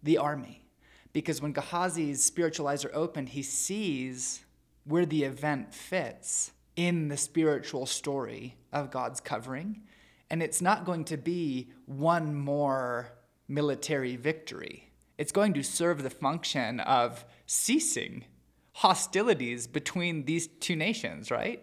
the 0.02 0.19
army. 0.19 0.64
Because 1.12 1.43
when 1.43 1.52
Gehazi's 1.52 2.25
spiritual 2.25 2.69
eyes 2.69 2.85
are 2.85 2.95
opened, 2.95 3.31
he 3.31 3.43
sees 3.43 4.45
where 4.85 5.07
the 5.07 5.25
event 5.25 5.75
fits 5.75 6.52
in 6.76 7.09
the 7.09 7.17
spiritual 7.17 7.87
story 7.87 8.57
of 8.73 8.91
God's 8.91 9.21
covering. 9.21 9.83
And 10.31 10.43
it's 10.43 10.62
not 10.62 10.85
going 10.85 11.05
to 11.07 11.17
be 11.17 11.71
one 11.87 12.35
more 12.35 13.12
military 13.49 14.17
victory. 14.17 14.91
It's 15.19 15.33
going 15.33 15.52
to 15.55 15.62
serve 15.62 16.02
the 16.02 16.11
function 16.11 16.81
of 16.81 17.25
ceasing 17.47 18.25
hostilities 18.73 19.67
between 19.67 20.25
these 20.25 20.47
two 20.47 20.75
nations, 20.75 21.31
right? 21.31 21.62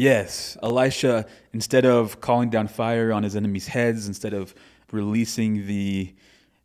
Yes, 0.00 0.56
Elisha, 0.62 1.26
instead 1.52 1.84
of 1.84 2.22
calling 2.22 2.48
down 2.48 2.68
fire 2.68 3.12
on 3.12 3.22
his 3.22 3.36
enemies' 3.36 3.66
heads, 3.66 4.08
instead 4.08 4.32
of 4.32 4.54
releasing 4.90 5.66
the 5.66 6.14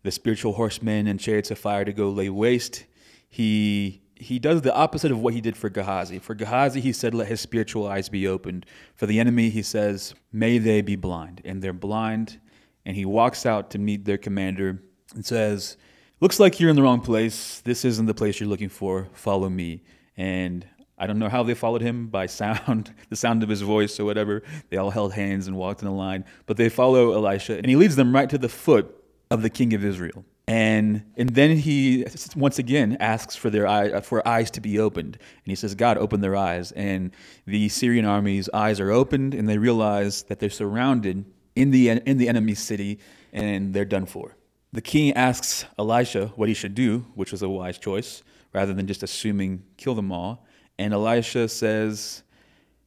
the 0.04 0.12
spiritual 0.12 0.54
horsemen 0.54 1.06
and 1.06 1.20
chariots 1.20 1.52
of 1.52 1.58
fire 1.58 1.84
to 1.84 1.92
go 1.92 2.10
lay 2.10 2.30
waste, 2.30 2.86
he 3.28 4.02
he 4.16 4.40
does 4.40 4.62
the 4.62 4.74
opposite 4.74 5.12
of 5.12 5.20
what 5.20 5.34
he 5.34 5.42
did 5.42 5.58
for 5.58 5.70
Gehazi. 5.70 6.18
For 6.18 6.34
Gehazi, 6.34 6.80
he 6.80 6.94
said, 6.94 7.14
"Let 7.14 7.28
his 7.28 7.42
spiritual 7.42 7.86
eyes 7.86 8.08
be 8.08 8.26
opened." 8.26 8.66
For 8.96 9.06
the 9.06 9.20
enemy, 9.20 9.50
he 9.50 9.64
says, 9.64 10.16
"May 10.32 10.58
they 10.58 10.82
be 10.82 10.96
blind." 10.96 11.42
And 11.44 11.62
they're 11.62 11.74
blind, 11.74 12.40
and 12.86 12.96
he 12.96 13.04
walks 13.04 13.46
out 13.46 13.70
to 13.72 13.78
meet 13.78 14.06
their 14.06 14.18
commander 14.18 14.82
and 15.14 15.26
says, 15.26 15.76
"Looks 16.22 16.40
like 16.40 16.62
you're 16.62 16.70
in 16.70 16.78
the 16.78 16.84
wrong 16.84 17.02
place. 17.02 17.60
This 17.60 17.84
isn't 17.84 18.06
the 18.06 18.14
place 18.14 18.40
you're 18.40 18.48
looking 18.48 18.70
for. 18.70 19.10
Follow 19.12 19.50
me." 19.50 19.82
And 20.16 20.66
I 20.98 21.08
don't 21.08 21.20
know 21.20 21.30
how 21.30 21.44
they 21.44 21.54
followed 21.54 21.82
him 21.82 22.08
by 22.08 22.26
sound, 22.26 22.94
the 23.10 23.16
sound 23.16 23.44
of 23.44 23.50
his 23.50 23.62
voice 23.62 24.00
or 24.00 24.06
whatever. 24.06 24.44
They 24.70 24.78
all 24.78 24.92
held 24.92 25.14
hands 25.14 25.48
and 25.48 25.58
walked 25.58 25.82
in 25.82 25.88
a 25.88 25.96
line. 25.96 26.26
But 26.46 26.58
they 26.58 26.70
follow 26.70 27.14
Elisha, 27.14 27.58
and 27.58 27.66
he 27.66 27.76
leads 27.76 27.96
them 27.96 28.14
right 28.14 28.30
to 28.30 28.38
the 28.38 28.50
foot 28.50 28.96
of 29.30 29.42
the 29.42 29.50
king 29.50 29.74
of 29.74 29.84
Israel. 29.84 30.24
And 30.48 31.04
and 31.18 31.30
then 31.30 31.58
he 31.58 32.06
once 32.36 32.60
again 32.60 32.98
asks 33.00 33.36
for 33.36 33.50
their 33.50 33.68
eye, 33.68 34.00
for 34.02 34.26
eyes 34.28 34.52
to 34.52 34.62
be 34.62 34.78
opened, 34.78 35.16
and 35.16 35.52
he 35.52 35.56
says, 35.56 35.74
"God, 35.74 35.98
open 35.98 36.22
their 36.22 36.36
eyes." 36.36 36.72
And 36.74 37.12
the 37.48 37.68
Syrian 37.70 38.06
army's 38.06 38.48
eyes 38.54 38.80
are 38.80 38.92
opened, 38.92 39.34
and 39.34 39.50
they 39.50 39.58
realize 39.58 40.24
that 40.24 40.40
they're 40.40 40.52
surrounded 40.52 41.26
in 41.56 41.72
the 41.72 41.90
in 41.90 42.20
the 42.20 42.30
enemy 42.30 42.54
city, 42.54 43.00
and 43.34 43.74
they're 43.74 43.86
done 43.86 44.06
for. 44.06 44.36
The 44.72 44.82
king 44.82 45.14
asks 45.14 45.66
Elisha 45.80 46.28
what 46.36 46.48
he 46.48 46.54
should 46.54 46.76
do, 46.76 47.06
which 47.16 47.32
was 47.32 47.42
a 47.42 47.50
wise 47.50 47.80
choice, 47.80 48.22
rather 48.54 48.74
than 48.74 48.86
just 48.86 49.02
assuming 49.02 49.64
kill 49.78 49.96
them 49.96 50.12
all. 50.12 50.45
And 50.78 50.94
Elisha 50.94 51.48
says, 51.48 52.24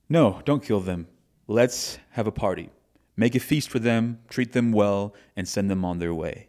No, 0.08 0.40
don't 0.44 0.62
kill 0.62 0.80
them. 0.80 1.06
Let's 1.46 1.98
have 2.10 2.26
a 2.26 2.32
party. 2.32 2.70
Make 3.16 3.34
a 3.34 3.40
feast 3.40 3.70
for 3.70 3.78
them, 3.78 4.20
treat 4.28 4.52
them 4.52 4.70
well, 4.70 5.14
and 5.36 5.48
send 5.48 5.70
them 5.70 5.84
on 5.84 5.98
their 5.98 6.14
way. 6.14 6.48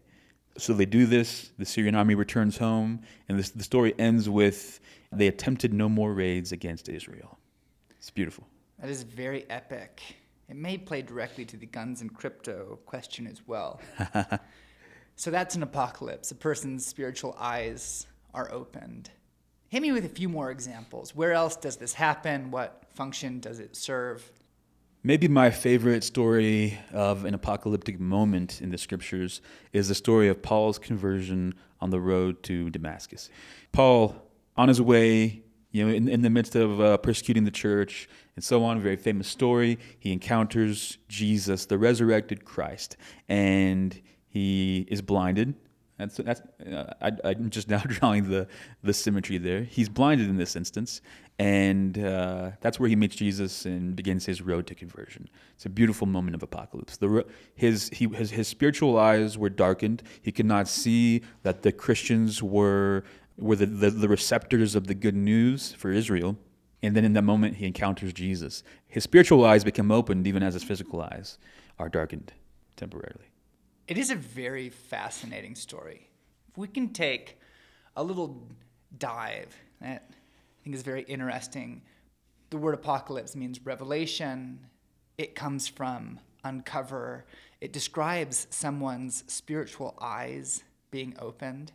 So 0.58 0.74
they 0.74 0.86
do 0.86 1.06
this. 1.06 1.52
The 1.58 1.66
Syrian 1.66 1.96
army 1.96 2.16
returns 2.16 2.58
home, 2.58 3.02
and 3.28 3.40
this, 3.40 3.50
the 3.50 3.64
story 3.64 3.96
ends 3.98 4.30
with 4.30 4.80
they 5.12 5.28
attempted 5.28 5.74
no 5.74 5.90
more 5.90 6.14
raids 6.14 6.52
against 6.52 6.90
Israel. 6.90 7.40
It's 7.98 8.12
beautiful. 8.12 8.48
That 8.80 8.90
is 8.90 9.04
very 9.04 9.50
epic. 9.50 10.02
It 10.48 10.56
may 10.56 10.78
play 10.78 11.02
directly 11.02 11.46
to 11.46 11.58
the 11.58 11.66
guns 11.66 12.02
and 12.02 12.14
crypto 12.14 12.80
question 12.86 13.28
as 13.28 13.42
well. 13.48 13.82
so 15.16 15.32
that's 15.32 15.56
an 15.56 15.64
apocalypse. 15.64 16.32
A 16.32 16.36
person's 16.36 16.86
spiritual 16.86 17.36
eyes 17.40 18.08
are 18.34 18.52
opened. 18.52 19.10
Hit 19.70 19.84
me 19.84 19.92
with 19.92 20.04
a 20.04 20.10
few 20.10 20.30
more 20.30 20.50
examples. 20.50 21.16
Where 21.16 21.32
else 21.34 21.56
does 21.56 21.78
this 21.78 21.94
happen? 21.94 22.50
What 22.50 22.86
function 22.96 23.40
does 23.40 23.60
it 23.60 23.76
serve? 23.76 24.32
Maybe 25.04 25.28
my 25.28 25.52
favorite 25.52 26.04
story 26.04 26.80
of 26.92 27.24
an 27.24 27.36
apocalyptic 27.36 28.00
moment 28.00 28.62
in 28.62 28.72
the 28.72 28.80
scriptures 28.80 29.42
is 29.72 29.88
the 29.88 29.96
story 29.96 30.28
of 30.28 30.42
Paul's 30.42 30.80
conversion 30.80 31.54
on 31.80 31.92
the 31.92 32.00
road 32.00 32.42
to 32.44 32.72
Damascus. 32.72 33.30
Paul, 33.72 34.16
on 34.58 34.70
his 34.70 34.82
way, 34.82 35.44
you 35.72 35.86
know, 35.86 35.94
in, 35.94 36.10
in 36.10 36.24
the 36.24 36.32
midst 36.32 36.56
of 36.56 36.82
uh, 36.82 36.98
persecuting 36.98 37.44
the 37.44 37.52
church 37.52 38.10
and 38.36 38.44
so 38.44 38.64
on, 38.64 38.82
very 38.82 38.98
famous 38.98 39.28
story, 39.28 39.78
he 40.00 40.12
encounters 40.12 40.98
Jesus, 41.08 41.68
the 41.68 41.78
resurrected 41.78 42.44
Christ, 42.44 42.98
and 43.30 44.02
he 44.28 44.88
is 44.90 45.04
blinded 45.04 45.54
that's 46.00 46.18
that's. 46.18 46.42
Uh, 46.66 46.94
I, 47.02 47.32
am 47.32 47.50
just 47.50 47.70
now 47.70 47.80
drawing 47.88 48.30
the 48.30 48.48
the 48.84 48.94
symmetry 48.94 49.38
there. 49.38 49.64
He's 49.64 49.90
blinded 49.90 50.30
in 50.30 50.38
this 50.38 50.56
instance, 50.56 51.02
and 51.38 51.98
uh, 51.98 52.52
that's 52.62 52.80
where 52.80 52.88
he 52.88 52.96
meets 52.96 53.16
Jesus 53.16 53.66
and 53.66 53.96
begins 53.96 54.26
his 54.26 54.42
road 54.42 54.66
to 54.68 54.76
conversion. 54.76 55.30
It's 55.56 55.66
a 55.66 55.70
beautiful 55.70 56.08
moment 56.08 56.36
of 56.36 56.44
apocalypse. 56.44 56.98
The 56.98 57.26
his 57.56 57.90
he 57.90 58.08
his, 58.08 58.32
his 58.32 58.48
spiritual 58.48 58.98
eyes 58.98 59.38
were 59.38 59.50
darkened. 59.50 60.04
He 60.22 60.32
could 60.32 60.46
not 60.46 60.68
see 60.68 61.22
that 61.44 61.64
the 61.64 61.72
Christians 61.72 62.42
were 62.42 63.04
were 63.38 63.56
the, 63.56 63.66
the, 63.66 63.90
the 63.90 64.10
receptors 64.10 64.76
of 64.76 64.88
the 64.88 64.94
good 64.94 65.16
news 65.16 65.74
for 65.74 65.92
Israel. 65.92 66.38
And 66.82 66.96
then 66.96 67.04
in 67.04 67.14
that 67.14 67.24
moment, 67.24 67.58
he 67.58 67.66
encounters 67.66 68.14
Jesus. 68.14 68.64
His 68.88 69.04
spiritual 69.04 69.44
eyes 69.46 69.64
become 69.64 69.92
opened, 69.92 70.28
even 70.28 70.44
as 70.44 70.54
his 70.54 70.64
physical 70.64 71.02
eyes 71.02 71.38
are 71.78 71.90
darkened 71.90 72.34
temporarily. 72.76 73.29
It 73.90 73.98
is 73.98 74.12
a 74.12 74.16
very 74.16 74.70
fascinating 74.70 75.56
story. 75.56 76.12
If 76.48 76.60
we 76.60 76.68
can 76.68 76.90
take 76.90 77.40
a 77.96 78.04
little 78.04 78.48
dive, 79.00 79.56
that 79.82 80.12
I 80.12 80.64
think 80.64 80.76
is 80.76 80.84
very 80.84 81.02
interesting. 81.02 81.82
The 82.52 82.58
word 82.58 82.76
apocalypse 82.76 83.36
means 83.36 83.60
revelation. 83.66 84.60
It 85.18 85.34
comes 85.34 85.68
from 85.68 86.20
uncover. 86.44 87.26
It 87.62 87.74
describes 87.74 88.46
someone's 88.52 89.24
spiritual 89.26 89.98
eyes 90.00 90.64
being 90.92 91.16
opened. 91.18 91.72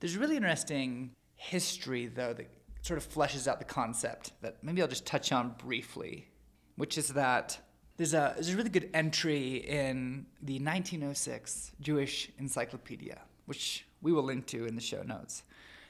There's 0.00 0.16
really 0.16 0.36
interesting 0.36 1.10
history, 1.34 2.06
though, 2.06 2.32
that 2.32 2.48
sort 2.80 2.96
of 2.96 3.06
fleshes 3.06 3.46
out 3.46 3.58
the 3.58 3.66
concept 3.66 4.32
that 4.40 4.56
maybe 4.64 4.80
I'll 4.80 4.88
just 4.88 5.04
touch 5.04 5.32
on 5.32 5.54
briefly, 5.58 6.28
which 6.76 6.96
is 6.96 7.08
that 7.08 7.58
there's 7.98 8.14
a, 8.14 8.32
there's 8.34 8.50
a 8.50 8.56
really 8.56 8.70
good 8.70 8.88
entry 8.94 9.56
in 9.56 10.24
the 10.40 10.54
1906 10.54 11.72
Jewish 11.80 12.30
Encyclopedia, 12.38 13.18
which 13.46 13.84
we 14.00 14.12
will 14.12 14.22
link 14.22 14.46
to 14.46 14.66
in 14.66 14.76
the 14.76 14.80
show 14.80 15.02
notes, 15.02 15.42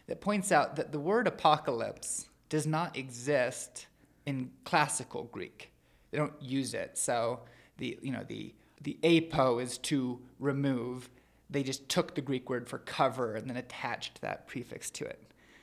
that 0.06 0.22
points 0.22 0.50
out 0.50 0.76
that 0.76 0.90
the 0.90 0.98
word 0.98 1.26
apocalypse 1.26 2.28
does 2.48 2.66
not 2.66 2.96
exist 2.96 3.86
in 4.24 4.50
classical 4.64 5.24
Greek. 5.24 5.70
They 6.10 6.16
don't 6.16 6.32
use 6.40 6.72
it. 6.72 6.96
So 6.96 7.40
the 7.76 7.98
you 8.00 8.10
know 8.10 8.24
the 8.26 8.54
the 8.80 8.98
apo 9.04 9.58
is 9.58 9.76
to 9.78 10.18
remove. 10.40 11.10
They 11.50 11.62
just 11.62 11.90
took 11.90 12.14
the 12.14 12.22
Greek 12.22 12.48
word 12.48 12.66
for 12.66 12.78
cover 12.78 13.34
and 13.34 13.48
then 13.48 13.58
attached 13.58 14.22
that 14.22 14.46
prefix 14.46 14.90
to 14.92 15.04
it. 15.04 15.22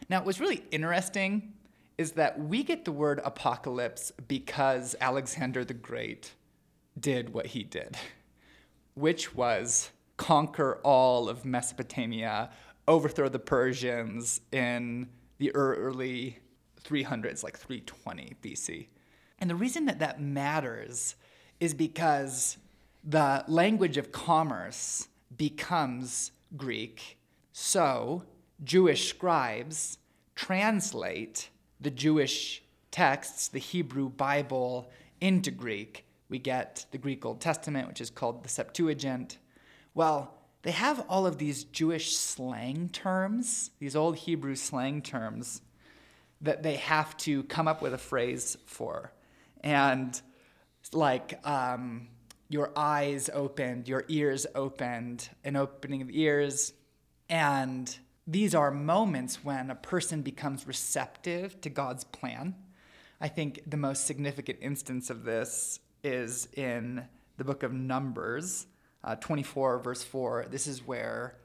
Now, 0.09 0.23
what's 0.23 0.39
really 0.39 0.63
interesting 0.71 1.53
is 1.97 2.13
that 2.13 2.39
we 2.39 2.63
get 2.63 2.85
the 2.85 2.91
word 2.91 3.21
apocalypse 3.23 4.11
because 4.27 4.95
Alexander 4.99 5.63
the 5.63 5.73
Great 5.73 6.33
did 6.99 7.33
what 7.33 7.47
he 7.47 7.63
did, 7.63 7.97
which 8.93 9.35
was 9.35 9.91
conquer 10.17 10.79
all 10.83 11.29
of 11.29 11.45
Mesopotamia, 11.45 12.49
overthrow 12.87 13.29
the 13.29 13.39
Persians 13.39 14.41
in 14.51 15.09
the 15.37 15.53
early 15.55 16.39
300s, 16.83 17.43
like 17.43 17.57
320 17.57 18.35
BC. 18.41 18.87
And 19.39 19.49
the 19.49 19.55
reason 19.55 19.85
that 19.85 19.99
that 19.99 20.21
matters 20.21 21.15
is 21.59 21.73
because 21.73 22.57
the 23.03 23.43
language 23.47 23.97
of 23.97 24.11
commerce 24.11 25.07
becomes 25.35 26.31
Greek. 26.55 27.17
So 27.51 28.23
Jewish 28.63 29.09
scribes 29.09 29.97
translate 30.35 31.49
the 31.85 31.91
Jewish 31.91 32.63
texts, 32.89 33.47
the 33.47 33.59
Hebrew 33.59 34.09
Bible, 34.09 34.89
into 35.21 35.51
Greek. 35.51 36.07
We 36.29 36.39
get 36.39 36.87
the 36.89 36.97
Greek 36.97 37.23
Old 37.23 37.39
Testament, 37.39 37.87
which 37.87 38.01
is 38.01 38.09
called 38.09 38.43
the 38.43 38.49
Septuagint. 38.49 39.37
Well, 39.93 40.33
they 40.63 40.71
have 40.71 41.05
all 41.07 41.27
of 41.27 41.37
these 41.37 41.63
Jewish 41.63 42.17
slang 42.17 42.89
terms, 42.89 43.69
these 43.77 43.95
old 43.95 44.15
Hebrew 44.15 44.55
slang 44.55 45.03
terms, 45.03 45.61
that 46.41 46.63
they 46.63 46.77
have 46.77 47.15
to 47.17 47.43
come 47.43 47.67
up 47.67 47.83
with 47.83 47.93
a 47.93 47.99
phrase 47.99 48.57
for. 48.65 49.13
And 49.61 50.19
like, 50.91 51.39
um, 51.47 52.07
your 52.49 52.71
eyes 52.75 53.29
opened, 53.31 53.87
your 53.87 54.05
ears 54.07 54.47
opened, 54.55 55.29
an 55.43 55.55
opening 55.55 56.01
of 56.01 56.07
the 56.07 56.19
ears, 56.19 56.73
and 57.29 57.95
these 58.27 58.55
are 58.55 58.71
moments 58.71 59.43
when 59.43 59.69
a 59.69 59.75
person 59.75 60.21
becomes 60.21 60.67
receptive 60.67 61.61
to 61.61 61.69
God's 61.69 62.03
plan. 62.03 62.55
I 63.21 63.27
think 63.27 63.61
the 63.67 63.77
most 63.77 64.05
significant 64.05 64.59
instance 64.61 65.09
of 65.09 65.23
this 65.23 65.79
is 66.03 66.47
in 66.53 67.05
the 67.37 67.43
book 67.43 67.63
of 67.63 67.71
Numbers, 67.71 68.67
uh, 69.03 69.15
24, 69.15 69.79
verse 69.79 70.03
4. 70.03 70.47
This 70.49 70.67
is 70.67 70.85
where 70.85 71.37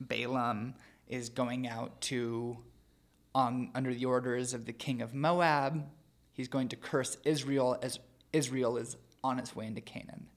Balaam 0.00 0.74
is 1.08 1.28
going 1.28 1.68
out 1.68 2.00
to, 2.02 2.56
on, 3.34 3.70
under 3.74 3.92
the 3.92 4.06
orders 4.06 4.54
of 4.54 4.64
the 4.64 4.72
king 4.72 5.02
of 5.02 5.14
Moab, 5.14 5.84
he's 6.32 6.48
going 6.48 6.68
to 6.68 6.76
curse 6.76 7.18
Israel 7.24 7.78
as 7.82 7.98
Israel 8.32 8.76
is 8.78 8.96
on 9.22 9.38
its 9.38 9.54
way 9.54 9.66
into 9.66 9.80
Canaan. 9.80 10.28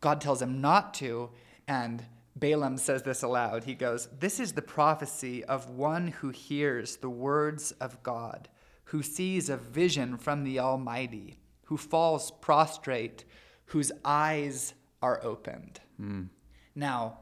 God 0.00 0.20
tells 0.20 0.40
him 0.40 0.60
not 0.60 0.94
to, 0.94 1.30
and 1.68 2.04
Balaam 2.40 2.78
says 2.78 3.02
this 3.02 3.22
aloud. 3.22 3.64
He 3.64 3.74
goes, 3.74 4.08
This 4.18 4.40
is 4.40 4.52
the 4.52 4.62
prophecy 4.62 5.44
of 5.44 5.70
one 5.70 6.08
who 6.08 6.30
hears 6.30 6.96
the 6.96 7.10
words 7.10 7.72
of 7.72 8.02
God, 8.02 8.48
who 8.84 9.02
sees 9.02 9.48
a 9.48 9.56
vision 9.56 10.16
from 10.16 10.44
the 10.44 10.58
Almighty, 10.58 11.38
who 11.64 11.76
falls 11.76 12.30
prostrate, 12.30 13.24
whose 13.66 13.92
eyes 14.04 14.74
are 15.02 15.20
opened. 15.22 15.80
Mm. 16.00 16.28
Now, 16.74 17.18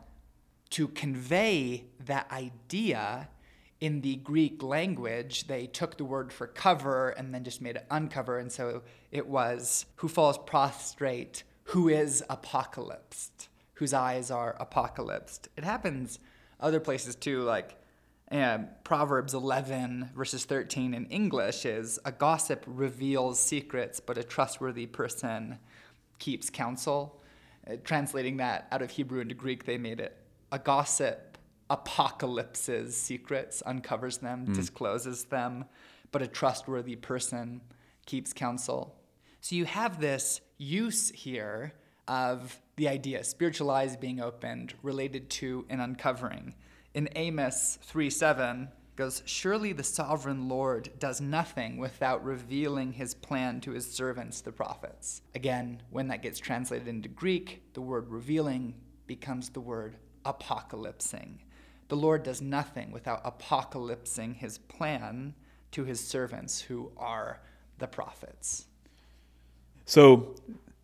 to 0.71 0.89
convey 0.89 1.85
that 2.07 2.31
idea 2.31 3.29
in 3.81 4.01
the 4.01 4.17
Greek 4.17 4.63
language, 4.63 5.47
they 5.47 5.67
took 5.67 5.97
the 5.97 6.05
word 6.05 6.33
for 6.33 6.47
cover 6.47 7.11
and 7.11 7.33
then 7.33 7.45
just 7.45 7.63
made 7.63 7.77
it 7.77 7.87
uncover. 7.91 8.39
And 8.39 8.51
so 8.51 8.83
it 9.11 9.27
was 9.27 9.87
who 9.97 10.09
falls 10.09 10.39
prostrate, 10.39 11.45
who 11.65 11.89
is 11.89 12.23
apocalypsed, 12.29 13.48
whose 13.79 13.95
eyes 13.95 14.29
are 14.29 14.57
apocalypsed. 14.61 15.47
It 15.57 15.63
happens 15.63 16.19
other 16.59 16.81
places 16.81 17.15
too, 17.15 17.43
like 17.43 17.77
um, 18.33 18.67
Proverbs 18.83 19.35
11, 19.35 20.11
verses 20.17 20.45
13 20.45 20.95
in 20.95 21.07
English 21.07 21.65
is 21.65 22.01
a 22.05 22.11
gossip 22.11 22.65
reveals 22.67 23.39
secrets, 23.39 24.01
but 24.01 24.19
a 24.19 24.25
trustworthy 24.25 24.87
person 24.87 25.61
keeps 26.19 26.51
counsel. 26.51 27.23
Uh, 27.71 27.77
translating 27.85 28.39
that 28.39 28.67
out 28.73 28.83
of 28.83 28.91
Hebrew 28.91 29.21
into 29.21 29.37
Greek, 29.37 29.65
they 29.65 29.79
made 29.79 30.01
it 30.01 30.17
a 30.51 30.59
gossip 30.59 31.39
apocalypses 31.71 32.97
secrets, 32.97 33.63
uncovers 33.65 34.19
them, 34.19 34.45
mm. 34.45 34.55
discloses 34.55 35.25
them, 35.25 35.65
but 36.11 36.21
a 36.21 36.27
trustworthy 36.27 36.97
person 36.97 37.61
keeps 38.07 38.33
counsel. 38.33 38.97
So 39.41 39.55
you 39.55 39.67
have 39.67 40.01
this 40.01 40.41
use 40.57 41.11
here 41.11 41.75
of 42.09 42.61
the 42.77 42.89
idea, 42.89 43.23
spiritual 43.23 43.71
eyes 43.71 43.97
being 43.97 44.21
opened, 44.21 44.75
related 44.83 45.31
to 45.31 45.67
an 45.69 45.81
uncovering. 45.81 46.55
In 46.95 47.09
Amos 47.15 47.79
3 47.83 48.11
7, 48.11 48.69
goes, 48.99 49.23
Surely 49.27 49.73
the 49.73 49.85
sovereign 49.85 50.49
Lord 50.49 50.91
does 50.99 51.21
nothing 51.21 51.79
without 51.79 52.25
revealing 52.25 52.93
his 52.93 53.15
plan 53.15 53.61
to 53.61 53.71
his 53.71 53.89
servants, 53.89 54.41
the 54.41 54.51
prophets. 54.51 55.23
Again, 55.37 55.81
when 55.91 56.09
that 56.09 56.21
gets 56.21 56.41
translated 56.41 56.89
into 56.89 57.09
Greek, 57.09 57.63
the 57.75 57.81
word 57.81 58.09
revealing 58.11 58.75
becomes 59.07 59.51
the 59.51 59.61
word 59.61 59.97
apocalypsing. 60.27 61.39
The 61.87 61.97
Lord 61.97 62.25
does 62.25 62.43
nothing 62.43 62.91
without 62.91 63.23
apocalypsing 63.25 64.35
his 64.35 64.59
plan 64.59 65.35
to 65.71 65.85
his 65.85 66.01
servants 66.01 66.61
who 66.61 66.91
are 66.97 67.41
the 67.79 67.87
prophets. 67.87 68.67
So, 69.85 70.35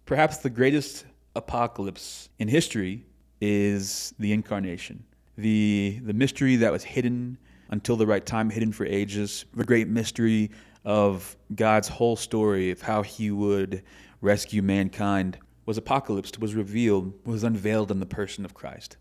perhaps 0.07 0.39
the 0.39 0.51
greatest 0.51 1.05
apocalypse 1.37 2.29
in 2.39 2.49
history 2.49 3.05
is 3.41 4.15
the 4.19 4.33
incarnation. 4.33 5.05
The, 5.37 6.01
the 6.03 6.13
mystery 6.13 6.57
that 6.57 6.71
was 6.71 6.85
hidden 6.85 7.39
until 7.71 7.97
the 7.97 8.07
right 8.07 8.25
time, 8.25 8.51
hidden 8.51 8.73
for 8.73 8.87
ages, 8.87 9.45
the 9.55 9.65
great 9.65 9.89
mystery 9.89 10.51
of 10.85 11.37
God's 11.55 11.89
whole 11.89 12.17
story 12.17 12.71
of 12.71 12.83
how 12.83 13.03
he 13.03 13.31
would 13.31 13.83
rescue 14.21 14.63
mankind 14.63 15.39
was 15.67 15.79
apocalypsed, 15.79 16.39
was 16.39 16.55
revealed, 16.55 17.13
was 17.25 17.43
unveiled 17.43 17.91
in 17.91 18.01
the 18.01 18.07
person 18.07 18.45
of 18.45 18.55
Christ. 18.55 18.97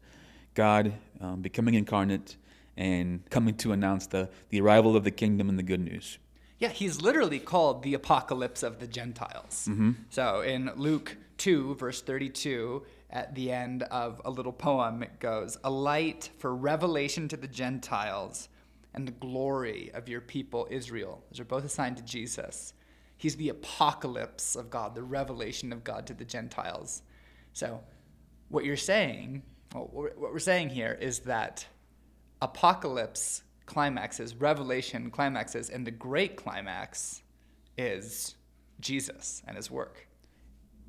God 0.54 0.94
um, 1.20 1.42
becoming 1.42 1.74
incarnate 1.74 2.38
and 2.78 3.28
coming 3.30 3.56
to 3.56 3.72
announce 3.72 4.08
the, 4.08 4.30
the 4.50 4.62
arrival 4.62 4.96
of 4.96 5.04
the 5.04 5.12
kingdom 5.12 5.50
and 5.50 5.60
the 5.60 5.64
good 5.64 5.82
news. 5.82 6.18
Yeah, 6.60 6.70
he's 6.70 7.02
literally 7.02 7.40
called 7.40 7.84
the 7.84 7.94
apocalypse 7.94 8.64
of 8.64 8.80
the 8.80 8.88
Gentiles. 8.88 9.68
Mm-hmm. 9.70 9.92
So 10.10 10.42
in 10.42 10.72
Luke 10.76 11.18
2, 11.38 11.76
verse 11.76 12.02
32, 12.02 12.84
at 13.10 13.34
the 13.36 13.52
end 13.52 13.84
of 13.84 14.22
a 14.26 14.32
little 14.32 14.52
poem, 14.52 15.04
it 15.04 15.20
goes, 15.20 15.58
A 15.64 15.70
light 15.70 16.30
for 16.38 16.56
revelation 16.56 17.28
to 17.30 17.38
the 17.38 17.48
Gentiles 17.48 18.50
and 18.94 19.08
the 19.08 19.12
glory 19.12 19.92
of 19.94 20.08
your 20.10 20.22
people 20.22 20.68
Israel. 20.70 21.24
Those 21.30 21.40
are 21.40 21.46
both 21.46 21.66
assigned 21.66 21.98
to 21.98 22.04
Jesus. 22.04 22.74
He's 23.18 23.36
the 23.36 23.50
apocalypse 23.50 24.56
of 24.56 24.70
God, 24.70 24.96
the 24.96 25.04
revelation 25.04 25.72
of 25.72 25.84
God 25.84 26.08
to 26.08 26.14
the 26.14 26.26
Gentiles. 26.26 27.02
So, 27.54 27.82
what 28.50 28.66
you're 28.66 28.78
saying 28.78 29.44
what 29.74 30.18
we're 30.20 30.40
saying 30.40 30.70
here 30.70 30.98
is 31.00 31.20
that 31.20 31.66
apocalypse 32.42 33.44
climaxes, 33.66 34.36
revelation 34.36 35.10
climaxes, 35.10 35.70
and 35.70 35.86
the 35.88 35.92
great 35.92 36.36
climax 36.36 37.24
is 37.78 38.36
Jesus 38.80 39.42
and 39.48 39.58
his 39.58 39.72
work. 39.72 40.08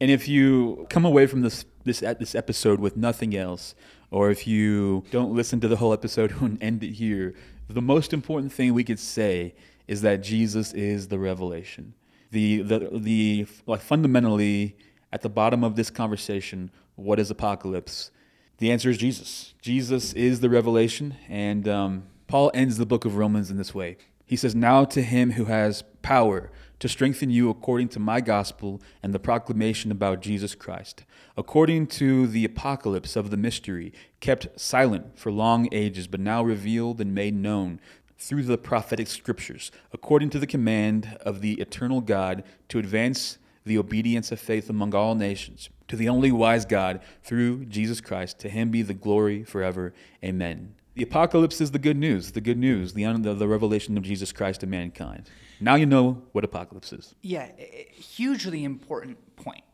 And 0.05 0.11
if 0.11 0.29
you 0.29 0.87
come 0.91 1.07
away 1.07 1.27
from 1.27 1.41
this 1.41 1.65
this 1.85 2.01
this 2.01 2.35
episode 2.35 2.79
with 2.79 2.95
nothing 2.95 3.35
else, 3.35 3.75
or 4.11 4.31
if 4.31 4.47
you 4.47 5.03
don't 5.11 5.33
listen 5.33 5.61
to 5.61 5.69
the 5.69 5.77
whole 5.77 5.95
episode 5.95 6.31
and 6.43 6.63
end 6.63 6.85
it 6.85 6.93
here, 6.93 7.33
the 7.71 7.81
most 7.81 8.13
important 8.13 8.53
thing 8.53 8.75
we 8.75 8.85
could 8.85 8.99
say 8.99 9.55
is 9.89 10.03
that 10.03 10.23
Jesus 10.23 10.75
is 10.75 11.09
the 11.09 11.19
revelation. 11.19 11.95
The 12.33 12.61
the 12.61 12.91
the 12.93 13.47
like 13.65 13.81
fundamentally 13.81 14.77
at 15.11 15.23
the 15.23 15.31
bottom 15.31 15.65
of 15.65 15.75
this 15.75 15.89
conversation, 15.89 16.71
what 16.97 17.19
is 17.19 17.31
apocalypse? 17.31 18.11
The 18.59 18.73
answer 18.73 18.91
is 18.91 18.99
Jesus. 18.99 19.55
Jesus 19.63 20.13
is 20.13 20.41
the 20.41 20.51
revelation, 20.51 21.17
and 21.31 21.67
um, 21.67 22.03
Paul 22.27 22.51
ends 22.53 22.77
the 22.77 22.85
book 22.85 23.07
of 23.07 23.17
Romans 23.17 23.51
in 23.51 23.57
this 23.57 23.75
way. 23.75 23.97
He 24.27 24.37
says, 24.37 24.55
Now 24.55 24.85
to 24.85 25.03
him 25.03 25.33
who 25.33 25.47
has 25.47 25.83
power 26.03 26.51
to 26.81 26.89
strengthen 26.89 27.31
you 27.31 27.51
according 27.51 27.89
to 27.89 28.01
my 28.01 28.21
gospel 28.21 28.81
and 29.03 29.15
the 29.15 29.19
proclamation 29.19 29.91
about 29.91 30.21
Jesus 30.21 30.55
Christ, 30.55 31.05
according 31.37 31.87
to 31.89 32.27
the 32.27 32.45
apocalypse 32.45 33.17
of 33.17 33.31
the 33.31 33.37
mystery, 33.37 33.93
kept 34.21 34.61
silent 34.61 35.19
for 35.19 35.33
long 35.33 35.69
ages, 35.73 36.07
but 36.07 36.21
now 36.21 36.43
revealed 36.43 37.01
and 37.01 37.15
made 37.15 37.35
known 37.35 37.81
through 38.19 38.43
the 38.43 38.59
prophetic 38.59 39.07
scriptures, 39.07 39.71
according 39.93 40.31
to 40.31 40.39
the 40.39 40.47
command 40.47 41.17
of 41.21 41.41
the 41.41 41.61
eternal 41.61 42.01
God, 42.01 42.45
to 42.69 42.79
advance 42.79 43.39
the 43.65 43.79
obedience 43.79 44.31
of 44.31 44.41
faith 44.41 44.69
among 44.69 44.95
all 44.95 45.15
nations 45.15 45.71
to 45.89 45.97
the 45.97 46.09
only 46.09 46.33
wise 46.33 46.65
God 46.65 47.01
through 47.23 47.67
Jesus 47.67 48.01
Christ. 48.01 48.39
To 48.41 48.49
him 48.49 48.71
be 48.71 48.83
the 48.83 48.95
glory 48.95 49.45
forever. 49.45 49.93
Amen. 50.25 50.75
The 50.95 51.03
apocalypse 51.03 51.61
is 51.61 51.73
the 51.73 51.79
good 51.79 51.97
news, 51.97 52.33
the 52.33 52.41
good 52.41 52.59
news, 52.59 52.95
the, 52.95 53.05
the, 53.19 53.35
the 53.35 53.49
revelation 53.49 53.97
of 53.97 54.05
Jesus 54.05 54.33
Christ 54.33 54.61
to 54.61 54.67
mankind. 54.67 55.29
Now 55.61 55.75
you 55.77 55.87
know 55.87 56.23
what 56.33 56.45
apocalypse 56.45 56.93
is. 56.93 57.15
Yeah, 57.23 57.51
hugely 57.93 58.65
important 58.65 59.19
point 59.37 59.65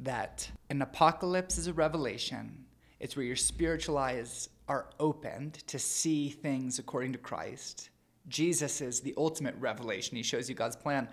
that 0.00 0.50
an 0.70 0.82
apocalypse 0.82 1.58
is 1.58 1.66
a 1.66 1.72
revelation. 1.72 2.64
It's 2.98 3.16
where 3.16 3.24
your 3.24 3.36
spiritual 3.36 3.98
eyes 3.98 4.48
are 4.68 4.90
opened 4.98 5.54
to 5.66 5.78
see 5.78 6.28
things 6.30 6.78
according 6.78 7.12
to 7.12 7.18
Christ. 7.18 7.90
Jesus 8.28 8.80
is 8.80 9.00
the 9.00 9.14
ultimate 9.16 9.54
revelation. 9.58 10.16
He 10.16 10.22
shows 10.22 10.48
you 10.48 10.54
God's 10.54 10.76
plan. 10.76 11.08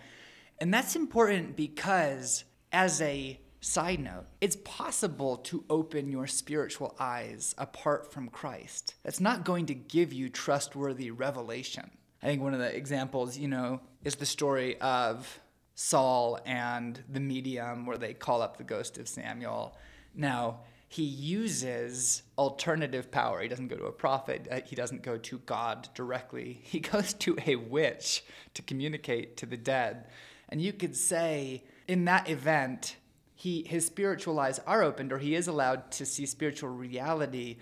And 0.59 0.73
that's 0.73 0.95
important 0.95 1.55
because 1.55 2.43
as 2.71 3.01
a 3.01 3.39
Side 3.59 3.99
note, 3.99 4.25
it's 4.39 4.55
possible 4.63 5.37
to 5.37 5.65
open 5.69 6.11
your 6.11 6.27
spiritual 6.27 6.95
eyes 6.99 7.55
apart 7.57 8.13
from 8.13 8.29
Christ. 8.29 8.93
That's 9.03 9.19
not 9.19 9.43
going 9.43 9.65
to 9.65 9.73
give 9.73 10.13
you 10.13 10.29
trustworthy 10.29 11.09
revelation. 11.09 11.89
I 12.21 12.25
think 12.25 12.41
one 12.41 12.53
of 12.53 12.59
the 12.59 12.75
examples, 12.75 13.37
you 13.37 13.47
know, 13.47 13.79
is 14.03 14.15
the 14.15 14.25
story 14.25 14.79
of 14.81 15.39
Saul 15.75 16.39
and 16.45 17.03
the 17.07 17.19
medium 17.19 17.85
where 17.85 17.97
they 17.97 18.13
call 18.13 18.41
up 18.41 18.57
the 18.57 18.63
ghost 18.63 18.97
of 18.97 19.07
Samuel. 19.07 19.77
Now, 20.15 20.61
he 20.89 21.03
uses 21.03 22.23
alternative 22.37 23.11
power. 23.11 23.41
He 23.41 23.47
doesn't 23.47 23.67
go 23.67 23.75
to 23.75 23.85
a 23.85 23.91
prophet, 23.91 24.47
uh, 24.49 24.61
he 24.65 24.75
doesn't 24.75 25.03
go 25.03 25.17
to 25.17 25.37
God 25.39 25.89
directly. 25.93 26.61
He 26.63 26.79
goes 26.79 27.13
to 27.15 27.37
a 27.45 27.55
witch 27.55 28.23
to 28.53 28.61
communicate 28.61 29.37
to 29.37 29.45
the 29.45 29.57
dead. 29.57 30.07
And 30.49 30.61
you 30.61 30.73
could 30.73 30.95
say, 30.95 31.63
in 31.87 32.05
that 32.05 32.29
event, 32.29 32.95
he 33.35 33.63
his 33.67 33.85
spiritual 33.85 34.39
eyes 34.39 34.59
are 34.65 34.81
opened 34.81 35.13
or 35.13 35.19
he 35.19 35.35
is 35.35 35.47
allowed 35.47 35.91
to 35.91 36.05
see 36.05 36.25
spiritual 36.25 36.69
reality, 36.69 37.57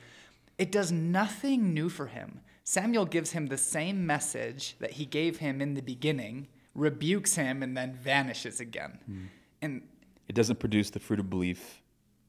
it 0.57 0.71
does 0.71 0.91
nothing 0.91 1.73
new 1.73 1.89
for 1.89 2.07
him. 2.07 2.39
Samuel 2.65 3.05
gives 3.05 3.31
him 3.31 3.47
the 3.47 3.57
same 3.57 4.05
message 4.05 4.75
that 4.79 4.91
he 4.91 5.05
gave 5.05 5.37
him 5.37 5.61
in 5.61 5.75
the 5.75 5.81
beginning, 5.81 6.47
rebukes 6.73 7.35
him, 7.35 7.61
and 7.61 7.77
then 7.77 7.93
vanishes 7.93 8.59
again. 8.59 8.99
Mm. 9.09 9.27
And 9.61 9.81
it 10.27 10.33
doesn't 10.33 10.59
produce 10.59 10.89
the 10.89 10.99
fruit 10.99 11.19
of 11.19 11.29
belief. 11.29 11.81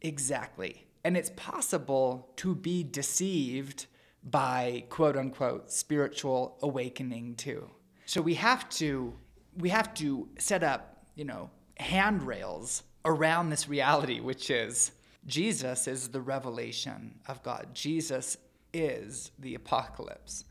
Exactly. 0.03 0.87
And 1.05 1.17
it's 1.17 1.31
possible 1.37 2.29
to 2.37 2.55
be 2.55 2.85
deceived 2.85 3.87
by 4.23 4.85
quote 4.91 5.17
unquote 5.17 5.73
spiritual 5.73 6.59
awakening 6.61 7.37
too. 7.37 7.71
So 8.05 8.21
we 8.21 8.35
have 8.35 8.69
to 8.71 9.15
we 9.57 9.71
have 9.71 9.95
to 9.95 10.29
set 10.39 10.63
up, 10.63 11.07
you 11.15 11.25
know, 11.25 11.51
handrails 11.79 12.83
around 13.07 13.49
this 13.49 13.69
reality, 13.69 14.21
which 14.21 14.51
is 14.51 14.93
Jesus 15.27 15.89
is 15.89 16.09
the 16.09 16.21
revelation 16.21 17.19
of 17.27 17.43
God. 17.43 17.69
Jesus 17.73 18.37
is 18.73 19.31
the 19.39 19.55
apocalypse. 19.55 20.45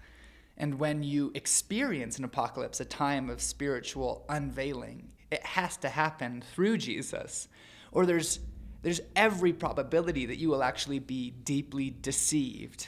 And 0.58 0.80
when 0.80 1.04
you 1.04 1.32
experience 1.36 2.18
an 2.18 2.24
apocalypse, 2.24 2.80
a 2.80 2.86
time 2.86 3.30
of 3.30 3.42
spiritual 3.42 4.26
unveiling, 4.30 5.12
it 5.32 5.46
has 5.46 5.78
to 5.78 5.90
happen 5.90 6.44
through 6.54 6.78
Jesus. 6.78 7.48
Or 7.92 8.06
there's, 8.06 8.40
there's 8.82 9.02
every 9.16 9.52
probability 9.52 10.26
that 10.28 10.38
you 10.38 10.50
will 10.50 10.64
actually 10.64 11.00
be 11.00 11.32
deeply 11.32 11.90
deceived. 12.02 12.88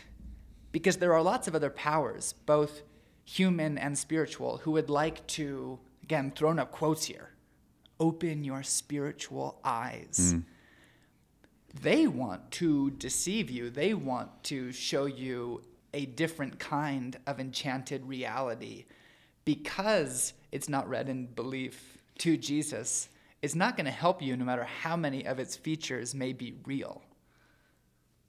Because 0.72 0.98
there 0.98 1.14
are 1.14 1.22
lots 1.22 1.48
of 1.48 1.56
other 1.56 1.70
powers, 1.70 2.34
both 2.46 2.84
human 3.26 3.78
and 3.78 3.98
spiritual, 3.98 4.58
who 4.60 4.72
would 4.72 4.90
like 4.90 5.26
to, 5.28 5.80
again, 6.04 6.32
thrown 6.36 6.60
up 6.60 6.72
quotes 6.72 7.06
here, 7.06 7.32
open 8.00 8.44
your 8.44 8.64
spiritual 8.64 9.60
eyes. 9.66 10.34
Mm. 10.36 10.44
They 11.74 12.08
want 12.08 12.52
to 12.52 12.92
deceive 12.92 13.50
you. 13.50 13.70
They 13.70 13.94
want 13.94 14.44
to 14.46 14.72
show 14.72 15.06
you 15.06 15.62
a 15.94 16.06
different 16.06 16.60
kind 16.60 17.18
of 17.26 17.40
enchanted 17.40 18.06
reality 18.06 18.86
because 19.46 20.34
it's 20.52 20.70
not 20.70 20.88
read 20.90 21.10
in 21.10 21.28
belief 21.28 21.98
to 22.20 22.38
Jesus. 22.38 23.10
It's 23.42 23.56
not 23.56 23.78
going 23.78 23.86
to 23.86 23.92
help 23.92 24.22
you 24.22 24.36
no 24.36 24.46
matter 24.46 24.64
how 24.64 24.96
many 24.98 25.26
of 25.26 25.40
its 25.40 25.56
features 25.56 26.14
may 26.14 26.34
be 26.34 26.56
real. 26.66 27.02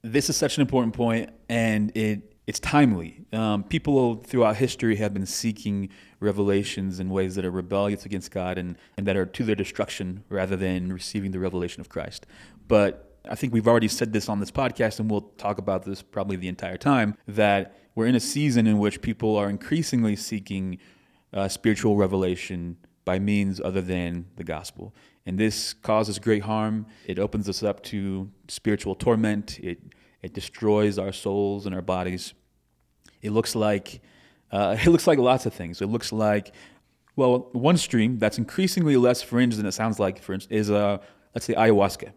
This 0.01 0.29
is 0.29 0.37
such 0.37 0.57
an 0.57 0.61
important 0.61 0.93
point, 0.93 1.31
and 1.49 1.95
it 1.95 2.29
it's 2.49 2.59
timely. 2.59 3.25
Um, 3.31 3.63
people 3.63 4.15
throughout 4.15 4.55
history 4.55 4.95
have 4.95 5.13
been 5.13 5.27
seeking 5.27 5.89
revelations 6.19 6.99
in 6.99 7.11
ways 7.11 7.35
that 7.35 7.45
are 7.45 7.51
rebellious 7.51 8.07
against 8.07 8.31
God 8.31 8.57
and, 8.57 8.75
and 8.97 9.05
that 9.05 9.15
are 9.15 9.27
to 9.27 9.43
their 9.43 9.55
destruction 9.55 10.23
rather 10.29 10.55
than 10.55 10.91
receiving 10.91 11.29
the 11.29 11.37
revelation 11.37 11.79
of 11.79 11.89
Christ. 11.89 12.25
But 12.67 13.08
I 13.27 13.35
think 13.35 13.53
we've 13.53 13.67
already 13.67 13.87
said 13.87 14.13
this 14.13 14.29
on 14.29 14.39
this 14.39 14.51
podcast, 14.51 14.99
and 14.99 15.09
we'll 15.09 15.29
talk 15.37 15.57
about 15.57 15.83
this 15.83 16.01
probably 16.01 16.37
the 16.37 16.47
entire 16.47 16.77
time 16.77 17.15
that 17.27 17.75
we're 17.95 18.07
in 18.07 18.15
a 18.15 18.19
season 18.19 18.67
in 18.67 18.79
which 18.79 19.01
people 19.01 19.35
are 19.35 19.49
increasingly 19.49 20.15
seeking 20.15 20.77
uh, 21.33 21.47
spiritual 21.47 21.95
revelation 21.95 22.77
by 23.05 23.19
means 23.19 23.59
other 23.59 23.81
than 23.81 24.25
the 24.35 24.43
gospel. 24.43 24.93
And 25.25 25.37
this 25.37 25.73
causes 25.73 26.17
great 26.19 26.43
harm. 26.43 26.85
It 27.05 27.19
opens 27.19 27.49
us 27.49 27.61
up 27.61 27.83
to 27.83 28.29
spiritual 28.47 28.95
torment. 28.95 29.59
It, 29.59 29.79
it 30.21 30.33
destroys 30.33 30.97
our 30.97 31.11
souls 31.11 31.65
and 31.65 31.75
our 31.75 31.81
bodies. 31.81 32.33
It 33.21 33.31
looks 33.31 33.55
like 33.55 34.01
uh, 34.51 34.77
it 34.83 34.87
looks 34.87 35.07
like 35.07 35.19
lots 35.19 35.45
of 35.45 35.53
things. 35.53 35.81
It 35.81 35.87
looks 35.87 36.11
like 36.11 36.53
well, 37.15 37.49
one 37.51 37.75
stream 37.75 38.17
that's 38.17 38.37
increasingly 38.37 38.95
less 38.95 39.21
fringe 39.21 39.57
than 39.57 39.65
it 39.65 39.73
sounds 39.73 39.99
like, 39.99 40.21
for 40.21 40.33
instance, 40.33 40.57
is 40.57 40.71
uh, 40.71 40.99
let's 41.35 41.45
say 41.45 41.53
ayahuasca. 41.53 42.13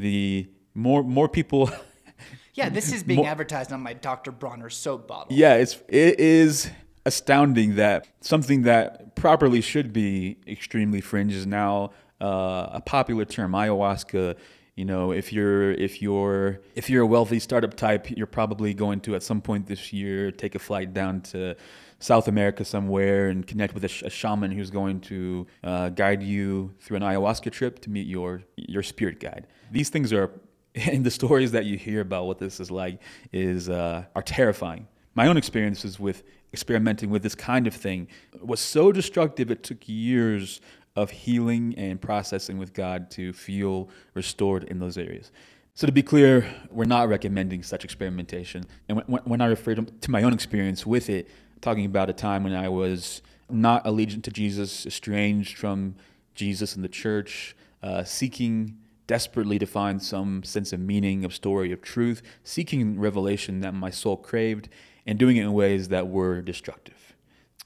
The 0.00 0.48
more 0.74 1.02
more 1.02 1.28
people. 1.28 1.70
yeah, 2.54 2.68
this 2.68 2.92
is 2.92 3.02
being 3.02 3.18
more, 3.18 3.28
advertised 3.28 3.72
on 3.72 3.80
my 3.80 3.92
Dr. 3.92 4.32
Bronner 4.32 4.70
soap 4.70 5.06
bottle. 5.08 5.36
Yeah, 5.36 5.54
it's 5.54 5.78
it 5.88 6.18
is 6.18 6.70
astounding 7.06 7.76
that 7.76 8.06
something 8.20 8.62
that 8.62 9.16
properly 9.16 9.60
should 9.60 9.92
be 9.92 10.36
extremely 10.46 11.00
fringe 11.00 11.34
is 11.34 11.46
now 11.46 11.90
uh, 12.20 12.68
a 12.72 12.80
popular 12.80 13.24
term. 13.24 13.52
Ayahuasca 13.52 14.36
you 14.76 14.86
know 14.86 15.12
if 15.12 15.30
you're 15.30 15.72
if 15.72 16.00
you're 16.00 16.60
if 16.74 16.88
you're 16.88 17.02
a 17.02 17.06
wealthy 17.06 17.38
startup 17.38 17.74
type 17.74 18.10
you're 18.16 18.26
probably 18.26 18.72
going 18.72 18.98
to 19.00 19.14
at 19.14 19.22
some 19.22 19.42
point 19.42 19.66
this 19.66 19.92
year 19.92 20.30
take 20.30 20.54
a 20.54 20.58
flight 20.58 20.94
down 20.94 21.20
to 21.20 21.54
south 22.00 22.26
america 22.26 22.64
somewhere 22.64 23.28
and 23.28 23.46
connect 23.46 23.72
with 23.72 23.84
a, 23.84 23.88
sh- 23.88 24.02
a 24.02 24.10
shaman 24.10 24.50
who's 24.50 24.70
going 24.70 25.00
to 25.00 25.46
uh, 25.62 25.88
guide 25.90 26.22
you 26.22 26.72
through 26.80 26.96
an 26.96 27.02
ayahuasca 27.02 27.52
trip 27.52 27.78
to 27.80 27.88
meet 27.88 28.06
your 28.06 28.42
your 28.56 28.82
spirit 28.82 29.20
guide 29.20 29.46
these 29.70 29.88
things 29.88 30.12
are 30.12 30.30
and 30.74 31.04
the 31.04 31.10
stories 31.10 31.52
that 31.52 31.64
you 31.64 31.76
hear 31.76 32.00
about 32.00 32.26
what 32.26 32.38
this 32.38 32.60
is 32.60 32.70
like 32.70 33.00
is 33.32 33.68
uh, 33.68 34.04
are 34.16 34.22
terrifying 34.22 34.86
my 35.14 35.26
own 35.28 35.36
experiences 35.36 36.00
with 36.00 36.24
experimenting 36.52 37.10
with 37.10 37.22
this 37.22 37.34
kind 37.36 37.66
of 37.66 37.74
thing 37.74 38.08
was 38.40 38.58
so 38.58 38.90
destructive 38.90 39.50
it 39.50 39.62
took 39.62 39.88
years 39.88 40.60
of 40.96 41.10
healing 41.10 41.74
and 41.76 42.00
processing 42.00 42.58
with 42.58 42.72
God 42.74 43.10
to 43.12 43.32
feel 43.32 43.88
restored 44.14 44.64
in 44.64 44.78
those 44.78 44.98
areas. 44.98 45.30
So, 45.74 45.86
to 45.86 45.92
be 45.92 46.02
clear, 46.02 46.46
we're 46.70 46.84
not 46.84 47.08
recommending 47.08 47.62
such 47.62 47.84
experimentation. 47.84 48.64
And 48.88 49.02
when, 49.06 49.22
when 49.22 49.40
I 49.40 49.46
refer 49.46 49.76
to 49.76 50.10
my 50.10 50.22
own 50.22 50.32
experience 50.32 50.84
with 50.84 51.08
it, 51.08 51.28
talking 51.60 51.84
about 51.84 52.10
a 52.10 52.12
time 52.12 52.44
when 52.44 52.54
I 52.54 52.68
was 52.68 53.22
not 53.48 53.84
allegiant 53.84 54.22
to 54.24 54.30
Jesus, 54.30 54.86
estranged 54.86 55.56
from 55.56 55.96
Jesus 56.34 56.74
and 56.74 56.84
the 56.84 56.88
church, 56.88 57.56
uh, 57.82 58.04
seeking 58.04 58.76
desperately 59.06 59.58
to 59.58 59.66
find 59.66 60.02
some 60.02 60.42
sense 60.44 60.72
of 60.72 60.80
meaning, 60.80 61.24
of 61.24 61.34
story, 61.34 61.72
of 61.72 61.82
truth, 61.82 62.22
seeking 62.44 62.98
revelation 62.98 63.60
that 63.60 63.74
my 63.74 63.90
soul 63.90 64.16
craved, 64.16 64.68
and 65.06 65.18
doing 65.18 65.36
it 65.36 65.42
in 65.42 65.52
ways 65.52 65.88
that 65.88 66.06
were 66.08 66.40
destructive. 66.40 67.16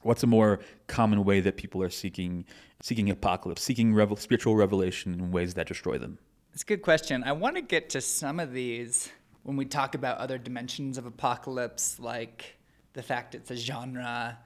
What's 0.03 0.23
a 0.23 0.27
more 0.27 0.61
common 0.87 1.25
way 1.25 1.41
that 1.41 1.57
people 1.57 1.83
are 1.83 1.91
seeking 1.91 2.45
seeking 2.83 3.09
apocalypse, 3.09 3.63
seeking 3.63 3.95
revel- 3.95 4.17
spiritual 4.17 4.57
revelation 4.57 5.15
in 5.15 5.31
ways 5.31 5.55
that 5.55 5.67
destroy 5.67 5.97
them? 5.97 6.19
It's 6.53 6.63
a 6.63 6.67
good 6.67 6.83
question. 6.83 7.25
I 7.25 7.33
want 7.33 7.57
to 7.57 7.63
get 7.63 7.91
to 7.91 8.01
some 8.01 8.39
of 8.39 8.53
these 8.53 9.11
when 9.43 9.57
we 9.57 9.65
talk 9.65 9.95
about 9.95 10.19
other 10.19 10.39
dimensions 10.39 10.99
of 10.99 11.07
apocalypse, 11.07 11.99
like 11.99 12.57
the 12.95 13.03
fact 13.03 13.35
it's 13.35 13.51
a 13.51 13.57
genre 13.57 14.39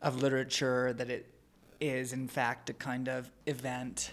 of 0.00 0.22
literature, 0.22 0.92
that 0.92 1.10
it 1.10 1.34
is, 1.80 2.12
in 2.12 2.28
fact, 2.28 2.70
a 2.70 2.74
kind 2.74 3.08
of 3.08 3.30
event. 3.46 4.12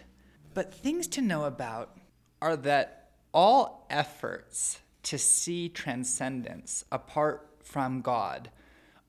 But 0.54 0.74
things 0.74 1.08
to 1.10 1.22
know 1.22 1.46
about 1.46 1.98
are 2.42 2.56
that 2.58 3.12
all 3.34 3.86
efforts 3.90 4.80
to 5.04 5.18
see 5.18 5.70
transcendence 5.70 6.86
apart 6.92 7.48
from 7.64 8.02
God 8.02 8.50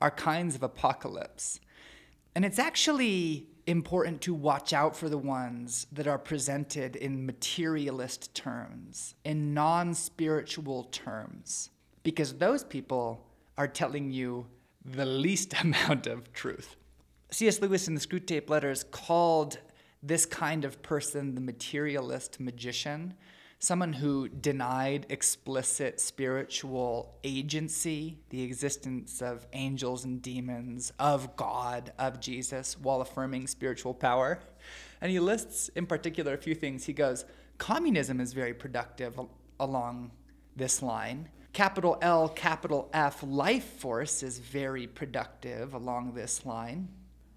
are 0.01 0.11
kinds 0.11 0.55
of 0.55 0.63
apocalypse. 0.63 1.59
And 2.35 2.43
it's 2.45 2.59
actually 2.59 3.47
important 3.67 4.21
to 4.21 4.33
watch 4.33 4.73
out 4.73 4.95
for 4.95 5.07
the 5.07 5.17
ones 5.17 5.87
that 5.91 6.07
are 6.07 6.17
presented 6.17 6.95
in 6.95 7.25
materialist 7.25 8.33
terms, 8.33 9.15
in 9.23 9.53
non 9.53 9.93
spiritual 9.93 10.85
terms, 10.85 11.69
because 12.03 12.33
those 12.33 12.63
people 12.63 13.25
are 13.57 13.67
telling 13.67 14.11
you 14.11 14.45
the 14.85 15.05
least 15.05 15.53
amount 15.61 16.07
of 16.07 16.33
truth. 16.33 16.75
C.S. 17.31 17.61
Lewis 17.61 17.87
in 17.87 17.95
the 17.95 18.01
Screwtape 18.01 18.49
Letters 18.49 18.83
called 18.83 19.57
this 20.01 20.25
kind 20.25 20.65
of 20.65 20.81
person 20.83 21.35
the 21.35 21.41
materialist 21.41 22.39
magician 22.39 23.15
someone 23.63 23.93
who 23.93 24.27
denied 24.27 25.05
explicit 25.07 25.97
spiritual 25.97 27.15
agency, 27.23 28.17
the 28.29 28.43
existence 28.43 29.21
of 29.21 29.47
angels 29.53 30.03
and 30.03 30.21
demons, 30.21 30.91
of 30.99 31.33
God, 31.37 31.93
of 31.97 32.19
Jesus, 32.19 32.77
while 32.77 32.99
affirming 32.99 33.47
spiritual 33.47 33.93
power. 33.93 34.37
And 34.99 35.09
he 35.09 35.19
lists 35.21 35.69
in 35.77 35.85
particular 35.85 36.33
a 36.33 36.37
few 36.37 36.55
things. 36.55 36.83
He 36.83 36.91
goes, 36.91 37.23
Communism 37.57 38.19
is 38.19 38.33
very 38.33 38.53
productive 38.53 39.17
along 39.61 40.11
this 40.57 40.81
line. 40.83 41.29
Capital 41.53 41.99
L, 42.01 42.29
capital 42.29 42.89
F, 42.93 43.21
life 43.21 43.63
force 43.63 44.23
is 44.23 44.39
very 44.39 44.87
productive 44.87 45.75
along 45.75 46.13
this 46.15 46.47
line. 46.47 46.87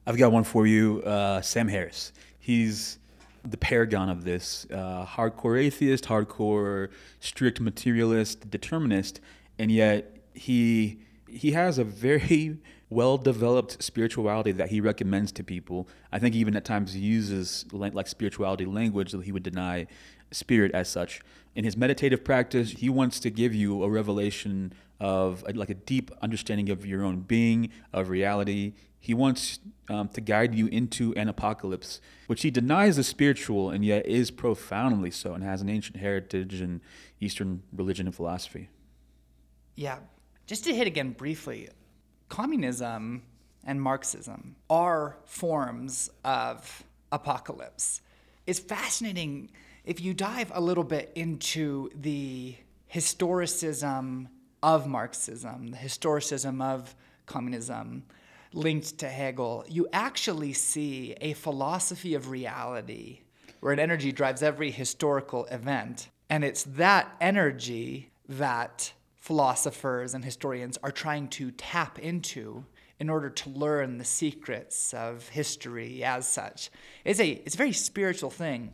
I've 0.06 0.16
got 0.16 0.32
one 0.32 0.42
for 0.42 0.66
you, 0.66 1.02
uh, 1.02 1.42
Sam 1.42 1.68
Harris. 1.68 2.14
He's 2.38 2.98
the 3.44 3.58
paragon 3.58 4.08
of 4.08 4.24
this 4.24 4.66
uh, 4.72 5.04
hardcore 5.04 5.62
atheist, 5.62 6.06
hardcore 6.06 6.88
strict 7.20 7.60
materialist, 7.60 8.50
determinist, 8.50 9.20
and 9.58 9.70
yet 9.70 10.16
he 10.32 11.00
he 11.28 11.50
has 11.50 11.76
a 11.76 11.84
very 11.84 12.56
well 12.88 13.18
developed 13.18 13.82
spirituality 13.82 14.52
that 14.52 14.70
he 14.70 14.80
recommends 14.80 15.30
to 15.32 15.44
people. 15.44 15.88
I 16.10 16.18
think 16.18 16.34
even 16.34 16.56
at 16.56 16.64
times 16.64 16.94
he 16.94 17.00
uses 17.00 17.66
like 17.72 18.06
spirituality 18.06 18.64
language 18.64 19.12
that 19.12 19.24
he 19.24 19.32
would 19.32 19.42
deny 19.42 19.88
spirit 20.30 20.72
as 20.72 20.88
such. 20.88 21.20
In 21.54 21.64
his 21.64 21.76
meditative 21.76 22.24
practice, 22.24 22.72
he 22.72 22.88
wants 22.88 23.18
to 23.20 23.30
give 23.30 23.54
you 23.54 23.82
a 23.82 23.88
revelation 23.88 24.72
of 25.00 25.44
like 25.54 25.70
a 25.70 25.74
deep 25.74 26.10
understanding 26.22 26.70
of 26.70 26.86
your 26.86 27.04
own 27.04 27.20
being, 27.20 27.70
of 27.92 28.08
reality. 28.08 28.74
He 28.98 29.14
wants 29.14 29.58
um, 29.88 30.08
to 30.08 30.20
guide 30.20 30.54
you 30.54 30.66
into 30.66 31.14
an 31.14 31.28
apocalypse, 31.28 32.00
which 32.26 32.42
he 32.42 32.50
denies 32.50 32.98
is 32.98 33.06
spiritual 33.06 33.70
and 33.70 33.84
yet 33.84 34.06
is 34.06 34.30
profoundly 34.30 35.10
so 35.10 35.32
and 35.32 35.44
has 35.44 35.62
an 35.62 35.68
ancient 35.68 35.98
heritage 35.98 36.60
in 36.60 36.80
Eastern 37.20 37.62
religion 37.72 38.06
and 38.06 38.14
philosophy. 38.14 38.68
Yeah. 39.74 39.98
Just 40.46 40.64
to 40.64 40.74
hit 40.74 40.86
again 40.86 41.10
briefly, 41.10 41.68
communism 42.28 43.22
and 43.64 43.80
Marxism 43.82 44.56
are 44.70 45.16
forms 45.24 46.10
of 46.24 46.84
apocalypse. 47.12 48.00
It's 48.46 48.60
fascinating 48.60 49.50
if 49.86 50.00
you 50.00 50.12
dive 50.12 50.50
a 50.52 50.60
little 50.60 50.84
bit 50.84 51.12
into 51.14 51.88
the 51.94 52.56
historicism 52.92 54.26
of 54.62 54.88
Marxism, 54.88 55.68
the 55.68 55.76
historicism 55.76 56.60
of 56.60 56.94
communism 57.24 58.02
linked 58.52 58.98
to 58.98 59.08
Hegel, 59.08 59.64
you 59.68 59.86
actually 59.92 60.52
see 60.52 61.14
a 61.20 61.34
philosophy 61.34 62.14
of 62.14 62.30
reality 62.30 63.20
where 63.60 63.72
an 63.72 63.78
energy 63.78 64.10
drives 64.10 64.42
every 64.42 64.72
historical 64.72 65.44
event. 65.46 66.08
And 66.28 66.44
it's 66.44 66.64
that 66.64 67.14
energy 67.20 68.10
that 68.28 68.92
philosophers 69.20 70.14
and 70.14 70.24
historians 70.24 70.78
are 70.82 70.90
trying 70.90 71.28
to 71.28 71.52
tap 71.52 72.00
into 72.00 72.64
in 72.98 73.08
order 73.08 73.30
to 73.30 73.50
learn 73.50 73.98
the 73.98 74.04
secrets 74.04 74.94
of 74.94 75.28
history 75.28 76.02
as 76.02 76.26
such. 76.26 76.70
It's 77.04 77.20
a, 77.20 77.28
it's 77.28 77.54
a 77.54 77.58
very 77.58 77.72
spiritual 77.72 78.30
thing. 78.30 78.72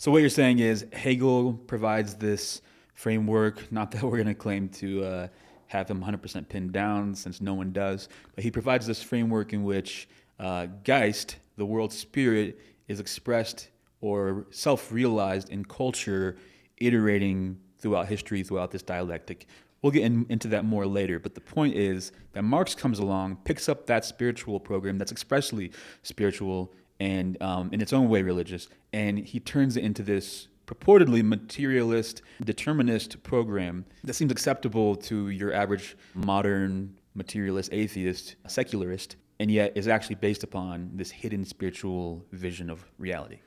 So, 0.00 0.10
what 0.12 0.20
you're 0.20 0.30
saying 0.30 0.60
is 0.60 0.86
Hegel 0.92 1.52
provides 1.52 2.14
this 2.14 2.62
framework, 2.94 3.70
not 3.70 3.90
that 3.90 4.02
we're 4.04 4.16
going 4.16 4.26
to 4.28 4.34
claim 4.34 4.68
to. 4.70 5.04
Uh, 5.04 5.28
have 5.68 5.86
him 5.90 6.02
100% 6.02 6.48
pinned 6.48 6.72
down 6.72 7.14
since 7.14 7.42
no 7.42 7.52
one 7.52 7.72
does. 7.72 8.08
But 8.34 8.42
he 8.42 8.50
provides 8.50 8.86
this 8.86 9.02
framework 9.02 9.52
in 9.52 9.64
which 9.64 10.08
uh, 10.40 10.66
Geist, 10.82 11.36
the 11.58 11.66
world 11.66 11.92
spirit, 11.92 12.58
is 12.88 13.00
expressed 13.00 13.68
or 14.00 14.46
self 14.48 14.90
realized 14.90 15.50
in 15.50 15.66
culture, 15.66 16.38
iterating 16.78 17.58
throughout 17.78 18.08
history, 18.08 18.42
throughout 18.42 18.70
this 18.70 18.82
dialectic, 18.82 19.46
We'll 19.82 19.92
get 19.92 20.02
in, 20.02 20.26
into 20.28 20.48
that 20.48 20.64
more 20.64 20.86
later, 20.86 21.20
but 21.20 21.36
the 21.36 21.40
point 21.40 21.76
is 21.76 22.10
that 22.32 22.42
Marx 22.42 22.74
comes 22.74 22.98
along, 22.98 23.36
picks 23.44 23.68
up 23.68 23.86
that 23.86 24.04
spiritual 24.04 24.58
program 24.58 24.98
that's 24.98 25.12
expressly 25.12 25.70
spiritual 26.02 26.72
and 27.00 27.40
um, 27.42 27.70
in 27.72 27.80
its 27.80 27.92
own 27.92 28.08
way 28.08 28.22
religious, 28.22 28.68
and 28.92 29.18
he 29.18 29.40
turns 29.40 29.76
it 29.76 29.84
into 29.84 30.02
this 30.02 30.48
purportedly 30.66 31.22
materialist, 31.22 32.22
determinist 32.44 33.22
program 33.22 33.86
that 34.04 34.14
seems 34.14 34.30
acceptable 34.30 34.94
to 34.96 35.30
your 35.30 35.52
average 35.52 35.96
modern 36.14 36.94
materialist 37.14 37.70
atheist, 37.72 38.36
secularist, 38.46 39.16
and 39.40 39.50
yet 39.50 39.72
is 39.76 39.88
actually 39.88 40.16
based 40.16 40.42
upon 40.42 40.90
this 40.94 41.10
hidden 41.10 41.44
spiritual 41.44 42.24
vision 42.32 42.68
of 42.68 42.84
reality. 42.98 43.38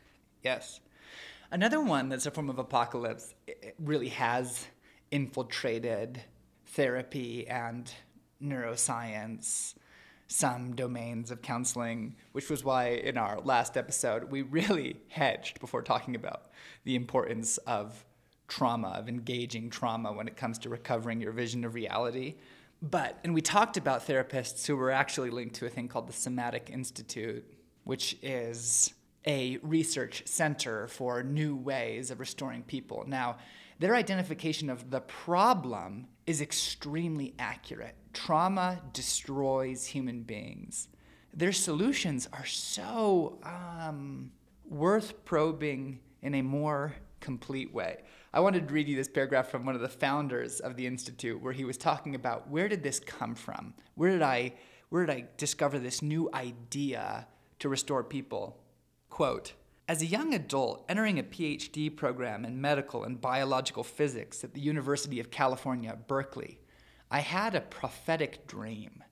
Yes. 0.44 0.80
Another 1.52 1.82
one 1.82 2.10
that's 2.10 2.26
a 2.26 2.32
form 2.32 2.50
of 2.50 2.58
apocalypse 2.58 3.34
really 3.78 4.10
has 4.10 4.68
infiltrated 5.12 6.24
therapy 6.66 7.48
and 7.48 7.94
neuroscience, 8.42 9.76
some 10.32 10.74
domains 10.76 11.30
of 11.30 11.42
counseling, 11.42 12.16
which 12.32 12.50
was 12.50 12.64
why 12.64 12.90
in 12.90 13.18
our 13.18 13.40
last 13.42 13.76
episode 13.76 14.32
we 14.32 14.42
really 14.44 14.96
hedged 15.10 15.60
before 15.60 15.82
talking 15.82 16.16
about 16.16 16.52
the 16.86 16.96
importance 16.96 17.58
of 17.60 18.06
trauma, 18.48 18.90
of 18.90 19.10
engaging 19.10 19.70
trauma 19.70 20.12
when 20.14 20.28
it 20.28 20.38
comes 20.38 20.58
to 20.58 20.70
recovering 20.70 21.20
your 21.20 21.34
vision 21.34 21.66
of 21.66 21.74
reality. 21.74 22.36
But, 22.82 23.20
and 23.24 23.34
we 23.34 23.42
talked 23.42 23.76
about 23.76 24.08
therapists 24.08 24.66
who 24.66 24.78
were 24.78 24.90
actually 24.90 25.30
linked 25.30 25.56
to 25.56 25.66
a 25.66 25.70
thing 25.70 25.90
called 25.90 26.08
the 26.08 26.14
Somatic 26.14 26.70
Institute, 26.72 27.46
which 27.84 28.18
is 28.22 28.94
a 29.28 29.58
research 29.62 30.24
center 30.26 30.88
for 30.88 31.24
new 31.24 31.56
ways 31.58 32.10
of 32.10 32.20
restoring 32.22 32.64
people. 32.64 33.04
Now, 33.06 33.36
their 33.80 33.96
identification 33.96 34.70
of 34.70 34.90
the 34.90 35.02
problem 35.02 36.08
is 36.32 36.40
extremely 36.40 37.36
accurate. 37.38 37.94
Trauma 38.14 38.82
destroys 38.94 39.86
human 39.86 40.24
beings. 40.24 40.88
Their 41.34 41.52
solutions 41.52 42.28
are 42.32 42.46
so 42.46 43.38
um, 43.44 44.32
worth 44.66 45.26
probing 45.26 46.00
in 46.22 46.36
a 46.36 46.42
more 46.42 46.96
complete 47.20 47.74
way. 47.74 48.04
I 48.34 48.40
wanted 48.40 48.66
to 48.66 48.74
read 48.74 48.88
you 48.88 48.96
this 48.96 49.10
paragraph 49.10 49.50
from 49.50 49.66
one 49.66 49.76
of 49.76 49.82
the 49.82 49.90
founders 49.90 50.62
of 50.62 50.78
the 50.78 50.88
institute 50.88 51.42
where 51.42 51.52
he 51.52 51.66
was 51.66 51.78
talking 51.78 52.16
about 52.16 52.50
where 52.50 52.70
did 52.70 52.82
this 52.82 53.02
come 53.02 53.36
from? 53.36 53.74
Where 53.96 54.12
did 54.12 54.22
I 54.22 54.54
where 54.88 55.06
did 55.06 55.14
I 55.14 55.26
discover 55.36 55.80
this 55.80 56.02
new 56.02 56.30
idea 56.34 57.28
to 57.60 57.68
restore 57.68 58.04
people? 58.06 58.58
Quote, 59.10 59.54
as 59.92 60.02
a 60.02 60.06
young 60.06 60.34
adult 60.34 60.86
entering 60.88 61.20
a 61.20 61.24
PhD 61.24 61.94
program 61.94 62.46
in 62.46 62.62
medical 62.62 63.04
and 63.04 63.20
biological 63.20 63.84
physics 63.84 64.42
at 64.42 64.54
the 64.54 64.62
University 64.62 65.20
of 65.20 65.30
California, 65.30 65.98
Berkeley, 66.08 66.62
I 67.12 67.20
had 67.20 67.56
a 67.56 67.60
prophetic 67.60 68.48
dream 68.48 69.04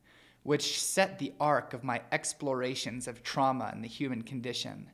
which 0.44 0.82
set 0.82 1.20
the 1.20 1.34
arc 1.38 1.74
of 1.74 1.84
my 1.84 2.02
explorations 2.14 3.10
of 3.10 3.24
trauma 3.24 3.70
and 3.74 3.84
the 3.84 3.90
human 3.90 4.22
condition. 4.22 4.90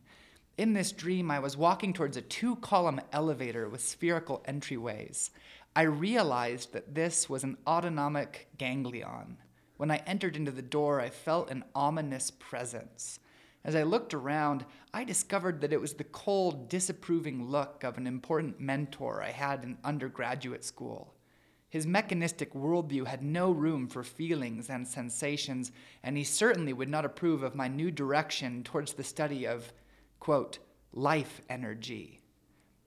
In 0.57 0.73
this 0.73 0.91
dream, 0.91 1.29
I 1.29 1.37
was 1.37 1.55
walking 1.55 1.93
towards 1.93 2.17
a 2.17 2.21
two 2.23 2.55
column 2.55 2.99
elevator 3.11 3.69
with 3.69 3.81
spherical 3.81 4.43
entryways. 4.47 5.29
I 5.75 5.83
realized 5.83 6.73
that 6.73 6.95
this 6.95 7.29
was 7.29 7.43
an 7.43 7.57
autonomic 7.67 8.47
ganglion. 8.57 9.37
When 9.77 9.91
I 9.91 10.01
entered 10.07 10.35
into 10.35 10.49
the 10.49 10.63
door, 10.63 10.99
I 10.99 11.11
felt 11.11 11.51
an 11.51 11.63
ominous 11.75 12.31
presence. 12.31 13.19
As 13.65 13.75
I 13.75 13.81
looked 13.81 14.13
around, 14.13 14.63
I 14.93 15.03
discovered 15.03 15.59
that 15.61 15.73
it 15.73 15.81
was 15.81 15.95
the 15.95 16.03
cold, 16.03 16.69
disapproving 16.69 17.49
look 17.49 17.83
of 17.83 17.97
an 17.97 18.05
important 18.05 18.59
mentor 18.59 19.23
I 19.23 19.31
had 19.31 19.63
in 19.63 19.79
undergraduate 19.83 20.63
school. 20.63 21.15
His 21.67 21.87
mechanistic 21.87 22.53
worldview 22.53 23.07
had 23.07 23.23
no 23.23 23.49
room 23.49 23.87
for 23.87 24.03
feelings 24.03 24.69
and 24.69 24.87
sensations, 24.87 25.71
and 26.03 26.15
he 26.15 26.23
certainly 26.23 26.73
would 26.73 26.89
not 26.89 27.05
approve 27.05 27.41
of 27.41 27.55
my 27.55 27.67
new 27.67 27.89
direction 27.89 28.63
towards 28.63 28.93
the 28.93 29.03
study 29.03 29.47
of, 29.47 29.73
quote, 30.19 30.59
life 30.93 31.41
energy. 31.49 32.21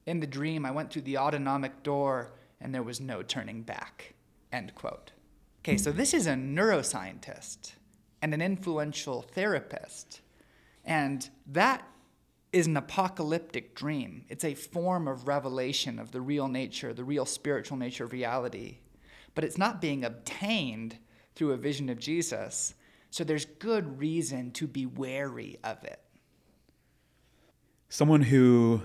In 0.06 0.20
the 0.20 0.28
dream, 0.28 0.64
I 0.64 0.70
went 0.70 0.92
through 0.92 1.02
the 1.02 1.18
autonomic 1.18 1.82
door, 1.82 2.34
and 2.60 2.72
there 2.72 2.84
was 2.84 3.00
no 3.00 3.24
turning 3.24 3.62
back, 3.62 4.14
end 4.52 4.76
quote. 4.76 5.10
Okay, 5.62 5.76
so 5.76 5.90
this 5.90 6.14
is 6.14 6.28
a 6.28 6.34
neuroscientist 6.34 7.72
and 8.22 8.32
an 8.32 8.40
influential 8.40 9.22
therapist 9.22 10.20
and 10.88 11.28
that 11.46 11.86
is 12.50 12.66
an 12.66 12.76
apocalyptic 12.76 13.74
dream. 13.74 14.24
It's 14.28 14.44
a 14.44 14.54
form 14.54 15.06
of 15.06 15.28
revelation 15.28 15.98
of 15.98 16.12
the 16.12 16.20
real 16.22 16.48
nature, 16.48 16.94
the 16.94 17.04
real 17.04 17.26
spiritual 17.26 17.76
nature 17.76 18.04
of 18.04 18.12
reality. 18.12 18.78
But 19.34 19.44
it's 19.44 19.58
not 19.58 19.82
being 19.82 20.02
obtained 20.02 20.98
through 21.34 21.52
a 21.52 21.58
vision 21.58 21.90
of 21.90 21.98
Jesus. 21.98 22.74
So 23.10 23.22
there's 23.22 23.44
good 23.44 24.00
reason 24.00 24.50
to 24.52 24.66
be 24.66 24.86
wary 24.86 25.58
of 25.62 25.84
it. 25.84 26.00
Someone 27.90 28.22
who 28.22 28.82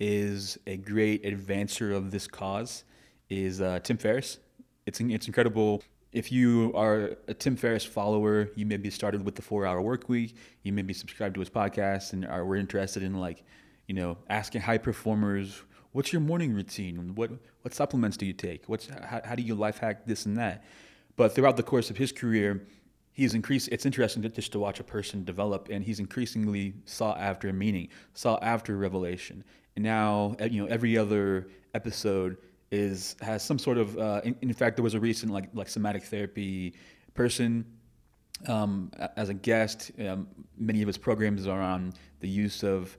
is 0.00 0.58
a 0.66 0.76
great 0.76 1.22
advancer 1.22 1.94
of 1.94 2.10
this 2.10 2.26
cause 2.26 2.82
is 3.30 3.60
uh, 3.60 3.78
Tim 3.80 3.96
Ferriss. 3.96 4.38
It's, 4.86 5.00
it's 5.00 5.28
incredible 5.28 5.82
if 6.12 6.30
you 6.30 6.72
are 6.74 7.16
a 7.26 7.34
Tim 7.34 7.56
Ferriss 7.56 7.84
follower, 7.84 8.50
you 8.54 8.66
maybe 8.66 8.90
started 8.90 9.24
with 9.24 9.34
the 9.34 9.42
four 9.42 9.66
hour 9.66 9.80
work 9.80 10.08
week. 10.08 10.36
You 10.62 10.72
maybe 10.72 10.92
subscribed 10.92 11.34
to 11.34 11.40
his 11.40 11.48
podcast 11.48 12.12
and 12.12 12.26
are 12.26 12.44
we're 12.44 12.56
interested 12.56 13.02
in 13.02 13.14
like, 13.14 13.42
you 13.86 13.94
know, 13.94 14.18
asking 14.28 14.60
high 14.60 14.78
performers, 14.78 15.62
what's 15.92 16.12
your 16.12 16.20
morning 16.20 16.54
routine? 16.54 17.14
What 17.14 17.30
what 17.62 17.72
supplements 17.72 18.18
do 18.18 18.26
you 18.26 18.34
take? 18.34 18.64
What's 18.66 18.88
how, 18.88 19.22
how 19.24 19.34
do 19.34 19.42
you 19.42 19.54
life 19.54 19.78
hack 19.78 20.04
this 20.06 20.26
and 20.26 20.36
that? 20.36 20.64
But 21.16 21.34
throughout 21.34 21.56
the 21.56 21.62
course 21.62 21.88
of 21.88 21.96
his 21.96 22.12
career, 22.12 22.66
he's 23.12 23.32
increased 23.32 23.70
it's 23.72 23.86
interesting 23.86 24.22
just 24.22 24.52
to 24.52 24.58
watch 24.58 24.80
a 24.80 24.84
person 24.84 25.24
develop 25.24 25.68
and 25.70 25.82
he's 25.82 25.98
increasingly 25.98 26.74
sought 26.84 27.18
after 27.18 27.50
meaning, 27.54 27.88
sought 28.12 28.42
after 28.42 28.76
revelation. 28.76 29.44
And 29.76 29.82
now 29.82 30.36
you 30.50 30.62
know, 30.62 30.68
every 30.68 30.98
other 30.98 31.48
episode 31.74 32.36
is 32.72 33.14
has 33.20 33.44
some 33.44 33.58
sort 33.58 33.78
of. 33.78 33.96
Uh, 33.96 34.22
in, 34.24 34.34
in, 34.40 34.52
fact, 34.52 34.76
there 34.76 34.82
was 34.82 34.94
a 34.94 35.00
recent 35.00 35.30
like 35.30 35.48
like 35.54 35.68
somatic 35.68 36.02
therapy 36.02 36.74
person 37.14 37.64
um, 38.48 38.90
as 39.16 39.28
a 39.28 39.34
guest. 39.34 39.92
Um, 40.00 40.26
many 40.56 40.82
of 40.82 40.86
his 40.86 40.98
programs 40.98 41.46
are 41.46 41.60
on 41.60 41.92
the 42.20 42.28
use 42.28 42.64
of 42.64 42.96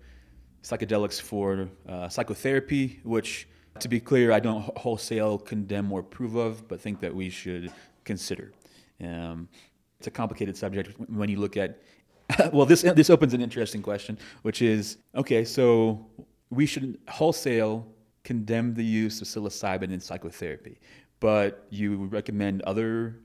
psychedelics 0.62 1.20
for 1.20 1.68
uh, 1.90 2.08
psychotherapy, 2.08 3.02
which, 3.04 3.48
to 3.80 3.90
be 3.90 4.00
clear, 4.00 4.32
I 4.32 4.40
don't 4.40 4.62
wholesale 4.78 5.38
condemn 5.38 5.92
or 5.92 6.02
approve 6.02 6.36
of, 6.36 6.68
but 6.68 6.80
think 6.80 7.00
that 7.02 7.14
we 7.14 7.30
should 7.30 7.74
consider. 8.06 8.54
Um, 9.02 9.50
it's 9.98 10.08
a 10.08 10.12
complicated 10.12 10.56
subject 10.56 10.98
when 11.10 11.30
you 11.30 11.40
look 11.40 11.58
at. 11.58 11.82
well, 12.54 12.66
this 12.66 12.84
this 12.84 13.10
opens 13.10 13.34
an 13.34 13.42
interesting 13.42 13.82
question, 13.82 14.20
which 14.44 14.62
is 14.62 14.98
okay. 15.16 15.44
So 15.44 16.06
we 16.52 16.68
should 16.68 17.00
wholesale 17.08 17.88
condemn 18.24 18.74
the 18.74 18.84
use 18.84 19.22
of 19.22 19.28
psilocybin 19.28 19.92
in 19.92 20.00
psychotherapy, 20.00 20.80
but 21.20 21.66
you 21.70 22.06
recommend 22.06 22.62
other 22.64 23.20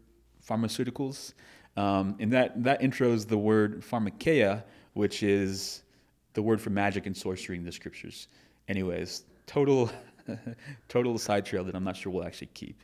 pharmaceuticals. 0.46 1.34
Um, 1.76 2.16
and 2.18 2.32
that, 2.32 2.62
that 2.64 2.80
intros 2.80 3.26
the 3.26 3.38
word 3.38 3.82
pharmakeia, 3.82 4.64
which 4.94 5.22
is 5.22 5.82
the 6.34 6.42
word 6.42 6.60
for 6.60 6.70
magic 6.70 7.06
and 7.06 7.16
sorcery 7.16 7.56
in 7.56 7.64
the 7.64 7.72
scriptures. 7.72 8.28
Anyways, 8.66 9.24
total, 9.46 9.90
total 10.88 11.18
side 11.18 11.46
trail 11.46 11.64
that 11.64 11.74
I'm 11.74 11.84
not 11.84 11.96
sure 11.96 12.12
we'll 12.12 12.24
actually 12.24 12.50
keep. 12.54 12.82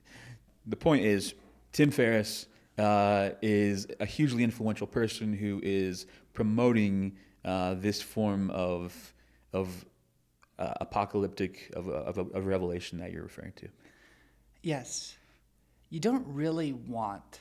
The 0.67 0.77
point 0.77 1.05
is, 1.05 1.35
Tim 1.73 1.91
Ferriss 1.91 2.47
uh, 2.79 3.31
is 3.43 3.87
a 4.01 4.07
hugely 4.07 4.45
influential 4.45 4.87
person 4.87 5.33
who 5.33 5.61
is 5.63 6.07
promoting 6.33 7.17
uh, 7.45 7.75
this 7.75 8.01
form 8.01 8.51
of, 8.51 9.13
of 9.53 9.85
uh, 10.59 10.75
apocalyptic 10.81 11.71
of, 11.75 11.89
of, 11.89 12.19
of 12.19 12.47
revelation 12.47 12.99
that 12.99 13.13
you're 13.13 13.23
referring 13.23 13.53
to. 13.57 13.69
Yes. 14.63 15.17
You 15.91 16.01
don't 16.01 16.27
really 16.27 16.73
want 16.73 17.41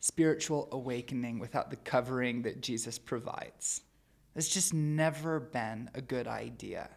spiritual 0.00 0.68
awakening 0.72 1.38
without 1.38 1.70
the 1.70 1.76
covering 1.76 2.42
that 2.42 2.60
Jesus 2.60 2.98
provides. 2.98 3.82
It's 4.34 4.48
just 4.48 4.72
never 4.72 5.38
been 5.38 5.90
a 5.94 6.00
good 6.00 6.26
idea. 6.26 6.88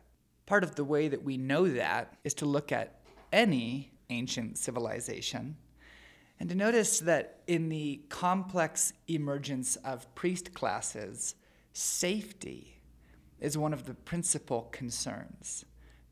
Part 0.46 0.64
of 0.64 0.76
the 0.76 0.84
way 0.84 1.08
that 1.08 1.24
we 1.24 1.38
know 1.38 1.68
that 1.68 2.16
is 2.24 2.34
to 2.36 2.46
look 2.46 2.72
at 2.72 3.02
any 3.32 3.92
ancient 4.10 4.58
civilization 4.58 5.58
and 6.40 6.50
to 6.50 6.56
notice 6.56 7.00
that 7.02 7.40
in 7.48 7.70
the 7.70 8.02
complex 8.10 8.94
emergence 9.08 9.76
of 9.78 10.14
priest 10.16 10.54
classes, 10.54 11.36
safety 11.74 12.75
is 13.40 13.58
one 13.58 13.74
of 13.74 13.86
the 13.86 13.94
principal 13.94 14.70
concerns. 14.72 15.66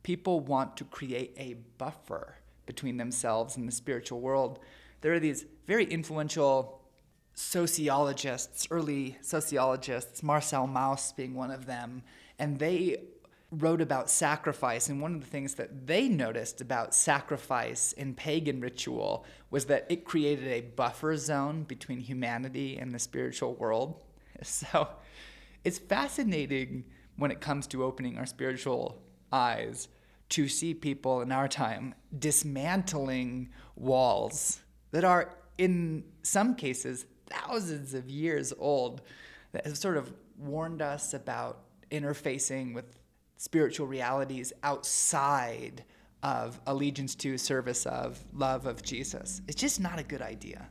People 0.03 0.39
want 0.39 0.75
to 0.77 0.83
create 0.83 1.33
a 1.37 1.55
buffer 1.77 2.35
between 2.65 2.97
themselves 2.97 3.57
and 3.57 3.67
the 3.67 3.71
spiritual 3.71 4.19
world. 4.19 4.59
There 5.01 5.13
are 5.13 5.19
these 5.19 5.45
very 5.65 5.85
influential 5.85 6.81
sociologists, 7.33 8.67
early 8.69 9.17
sociologists, 9.21 10.21
Marcel 10.21 10.67
Mauss 10.67 11.11
being 11.13 11.33
one 11.33 11.51
of 11.51 11.65
them, 11.65 12.03
and 12.37 12.59
they 12.59 12.97
wrote 13.51 13.81
about 13.81 14.09
sacrifice, 14.09 14.89
and 14.89 15.01
one 15.01 15.13
of 15.13 15.21
the 15.21 15.27
things 15.27 15.55
that 15.55 15.85
they 15.85 16.07
noticed 16.07 16.59
about 16.59 16.95
sacrifice 16.95 17.93
in 17.93 18.13
pagan 18.13 18.59
ritual 18.59 19.25
was 19.51 19.65
that 19.65 19.85
it 19.89 20.05
created 20.05 20.47
a 20.47 20.61
buffer 20.61 21.15
zone 21.15 21.63
between 21.63 21.99
humanity 21.99 22.77
and 22.77 22.91
the 22.91 22.99
spiritual 22.99 23.53
world. 23.55 23.95
So 24.41 24.89
it's 25.63 25.77
fascinating 25.77 26.83
when 27.17 27.31
it 27.31 27.41
comes 27.41 27.67
to 27.67 27.83
opening 27.83 28.17
our 28.17 28.25
spiritual 28.25 29.01
eyes 29.31 29.87
to 30.29 30.47
see 30.47 30.73
people 30.73 31.21
in 31.21 31.31
our 31.31 31.47
time 31.47 31.93
dismantling 32.17 33.49
walls 33.75 34.61
that 34.91 35.03
are, 35.03 35.35
in 35.57 36.03
some 36.23 36.55
cases, 36.55 37.05
thousands 37.27 37.93
of 37.93 38.09
years 38.09 38.53
old 38.57 39.01
that 39.51 39.65
have 39.65 39.77
sort 39.77 39.97
of 39.97 40.13
warned 40.37 40.81
us 40.81 41.13
about 41.13 41.65
interfacing 41.91 42.73
with 42.73 42.99
spiritual 43.37 43.87
realities 43.87 44.53
outside 44.63 45.83
of 46.23 46.59
allegiance 46.67 47.15
to, 47.15 47.37
service 47.37 47.85
of, 47.85 48.23
love 48.33 48.65
of 48.65 48.81
Jesus. 48.81 49.41
It's 49.47 49.59
just 49.59 49.79
not 49.79 49.99
a 49.99 50.03
good 50.03 50.21
idea. 50.21 50.69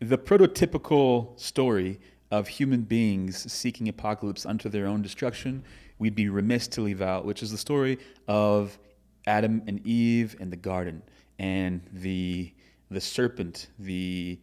The 0.00 0.18
prototypical 0.18 1.38
story 1.40 1.98
of 2.34 2.48
human 2.48 2.82
beings 2.82 3.50
seeking 3.52 3.88
apocalypse 3.88 4.44
unto 4.44 4.68
their 4.68 4.86
own 4.86 5.02
destruction, 5.02 5.62
we'd 6.00 6.16
be 6.16 6.28
remiss 6.28 6.66
to 6.66 6.80
leave 6.80 7.00
out, 7.00 7.24
which 7.24 7.44
is 7.44 7.52
the 7.52 7.58
story 7.58 7.96
of 8.26 8.76
Adam 9.26 9.62
and 9.68 9.86
Eve 9.86 10.34
and 10.40 10.50
the 10.50 10.56
garden 10.56 11.00
and 11.38 11.80
the 11.92 12.52
the 12.90 13.00
serpent, 13.00 13.68
the 13.78 14.38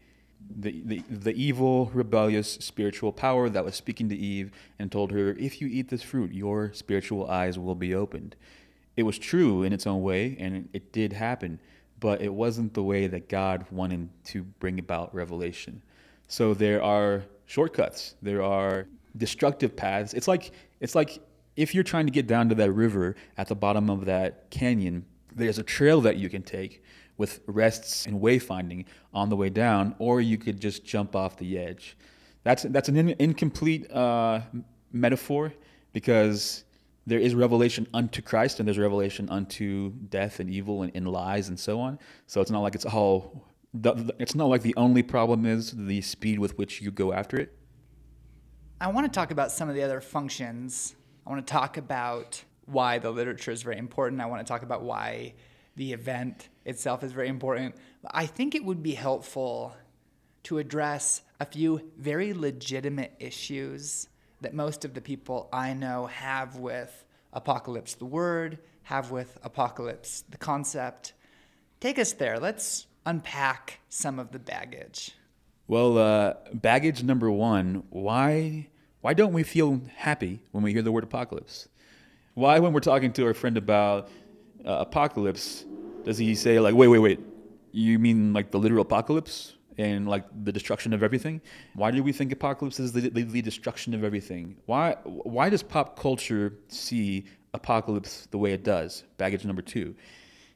the, 0.57 0.81
the, 0.85 1.03
the 1.09 1.33
evil, 1.33 1.91
rebellious 1.93 2.53
spiritual 2.53 3.11
power 3.11 3.47
that 3.49 3.63
was 3.63 3.75
speaking 3.75 4.09
to 4.09 4.15
Eve 4.15 4.51
and 4.79 4.91
told 4.91 5.11
her, 5.11 5.33
If 5.33 5.61
you 5.61 5.67
eat 5.67 5.89
this 5.89 6.01
fruit, 6.01 6.33
your 6.33 6.73
spiritual 6.73 7.29
eyes 7.29 7.59
will 7.59 7.75
be 7.75 7.93
opened. 7.93 8.35
It 8.97 9.03
was 9.03 9.19
true 9.19 9.63
in 9.63 9.71
its 9.71 9.85
own 9.85 10.01
way, 10.01 10.35
and 10.39 10.67
it 10.73 10.91
did 10.91 11.13
happen, 11.13 11.59
but 11.99 12.21
it 12.21 12.33
wasn't 12.33 12.73
the 12.73 12.83
way 12.83 13.05
that 13.07 13.29
God 13.29 13.65
wanted 13.69 14.09
to 14.25 14.43
bring 14.43 14.79
about 14.79 15.13
revelation. 15.13 15.83
So 16.27 16.53
there 16.53 16.81
are 16.81 17.23
shortcuts, 17.51 18.15
there 18.21 18.41
are 18.41 18.87
destructive 19.17 19.75
paths. 19.75 20.13
It's 20.13 20.27
like, 20.27 20.53
it's 20.79 20.95
like 20.95 21.19
if 21.57 21.75
you're 21.75 21.83
trying 21.83 22.05
to 22.05 22.11
get 22.11 22.25
down 22.25 22.47
to 22.47 22.55
that 22.55 22.71
river 22.71 23.15
at 23.37 23.49
the 23.49 23.55
bottom 23.55 23.89
of 23.89 24.05
that 24.05 24.49
canyon, 24.51 25.05
there's 25.35 25.59
a 25.59 25.63
trail 25.63 25.99
that 26.01 26.15
you 26.15 26.29
can 26.29 26.43
take 26.43 26.81
with 27.17 27.41
rests 27.47 28.05
and 28.05 28.21
wayfinding 28.21 28.85
on 29.13 29.27
the 29.27 29.35
way 29.35 29.49
down, 29.49 29.95
or 29.99 30.21
you 30.21 30.37
could 30.37 30.61
just 30.61 30.85
jump 30.85 31.13
off 31.13 31.35
the 31.37 31.57
edge. 31.57 31.97
That's 32.43 32.63
that's 32.63 32.87
an 32.87 32.95
in, 32.95 33.09
incomplete 33.19 33.91
uh, 33.91 34.39
metaphor 34.93 35.53
because 35.91 36.63
there 37.05 37.19
is 37.19 37.35
revelation 37.35 37.85
unto 37.93 38.21
Christ 38.21 38.59
and 38.59 38.67
there's 38.67 38.79
revelation 38.79 39.29
unto 39.29 39.91
death 40.09 40.39
and 40.39 40.49
evil 40.49 40.83
and, 40.83 40.91
and 40.95 41.05
lies 41.05 41.49
and 41.49 41.59
so 41.59 41.81
on. 41.81 41.99
So 42.27 42.39
it's 42.39 42.49
not 42.49 42.61
like 42.61 42.75
it's 42.75 42.85
all. 42.85 43.45
It's 43.73 44.35
not 44.35 44.47
like 44.47 44.63
the 44.63 44.75
only 44.75 45.03
problem 45.03 45.45
is 45.45 45.71
the 45.71 46.01
speed 46.01 46.39
with 46.39 46.57
which 46.57 46.81
you 46.81 46.91
go 46.91 47.13
after 47.13 47.37
it. 47.37 47.57
I 48.81 48.87
want 48.87 49.05
to 49.05 49.15
talk 49.17 49.31
about 49.31 49.51
some 49.51 49.69
of 49.69 49.75
the 49.75 49.83
other 49.83 50.01
functions. 50.01 50.95
I 51.25 51.29
want 51.29 51.45
to 51.45 51.51
talk 51.51 51.77
about 51.77 52.43
why 52.65 52.99
the 52.99 53.11
literature 53.11 53.51
is 53.51 53.61
very 53.61 53.77
important. 53.77 54.21
I 54.21 54.25
want 54.25 54.45
to 54.45 54.51
talk 54.51 54.63
about 54.63 54.81
why 54.81 55.35
the 55.75 55.93
event 55.93 56.49
itself 56.65 57.03
is 57.03 57.11
very 57.11 57.27
important. 57.27 57.75
I 58.09 58.25
think 58.25 58.55
it 58.55 58.65
would 58.65 58.83
be 58.83 58.93
helpful 58.93 59.75
to 60.43 60.57
address 60.57 61.21
a 61.39 61.45
few 61.45 61.91
very 61.97 62.33
legitimate 62.33 63.13
issues 63.19 64.09
that 64.41 64.53
most 64.53 64.83
of 64.83 64.93
the 64.93 65.01
people 65.01 65.47
I 65.53 65.73
know 65.73 66.07
have 66.07 66.57
with 66.57 67.05
apocalypse, 67.31 67.93
the 67.93 68.05
word, 68.05 68.59
have 68.83 69.11
with 69.11 69.37
apocalypse, 69.43 70.23
the 70.29 70.37
concept. 70.37 71.13
Take 71.79 71.99
us 71.99 72.13
there. 72.13 72.39
Let's 72.39 72.87
unpack 73.05 73.79
some 73.89 74.19
of 74.19 74.31
the 74.31 74.39
baggage. 74.39 75.11
Well, 75.67 75.97
uh, 75.97 76.33
baggage 76.53 77.03
number 77.03 77.31
one 77.31 77.83
why, 77.89 78.67
why 79.01 79.13
don't 79.13 79.33
we 79.33 79.43
feel 79.43 79.81
happy 79.95 80.41
when 80.51 80.63
we 80.63 80.73
hear 80.73 80.81
the 80.81 80.91
word 80.91 81.03
apocalypse? 81.03 81.67
Why, 82.33 82.59
when 82.59 82.73
we're 82.73 82.79
talking 82.79 83.11
to 83.13 83.25
our 83.25 83.33
friend 83.33 83.57
about 83.57 84.09
uh, 84.65 84.77
apocalypse, 84.79 85.65
does 86.03 86.17
he 86.17 86.35
say 86.35 86.59
like, 86.59 86.75
wait, 86.75 86.87
wait, 86.87 86.99
wait, 86.99 87.19
you 87.71 87.99
mean 87.99 88.33
like 88.33 88.51
the 88.51 88.59
literal 88.59 88.81
apocalypse 88.81 89.53
and 89.77 90.07
like 90.07 90.25
the 90.43 90.51
destruction 90.51 90.93
of 90.93 91.03
everything? 91.03 91.41
Why 91.75 91.91
do 91.91 92.03
we 92.03 92.11
think 92.11 92.31
apocalypse 92.31 92.79
is 92.79 92.91
the, 92.91 93.09
the, 93.09 93.23
the 93.23 93.41
destruction 93.41 93.93
of 93.93 94.03
everything? 94.03 94.57
Why 94.65 94.95
why 95.03 95.49
does 95.49 95.63
pop 95.63 95.99
culture 95.99 96.53
see 96.67 97.25
apocalypse 97.53 98.27
the 98.31 98.37
way 98.37 98.53
it 98.53 98.63
does? 98.63 99.03
Baggage 99.17 99.45
number 99.45 99.61
two. 99.61 99.95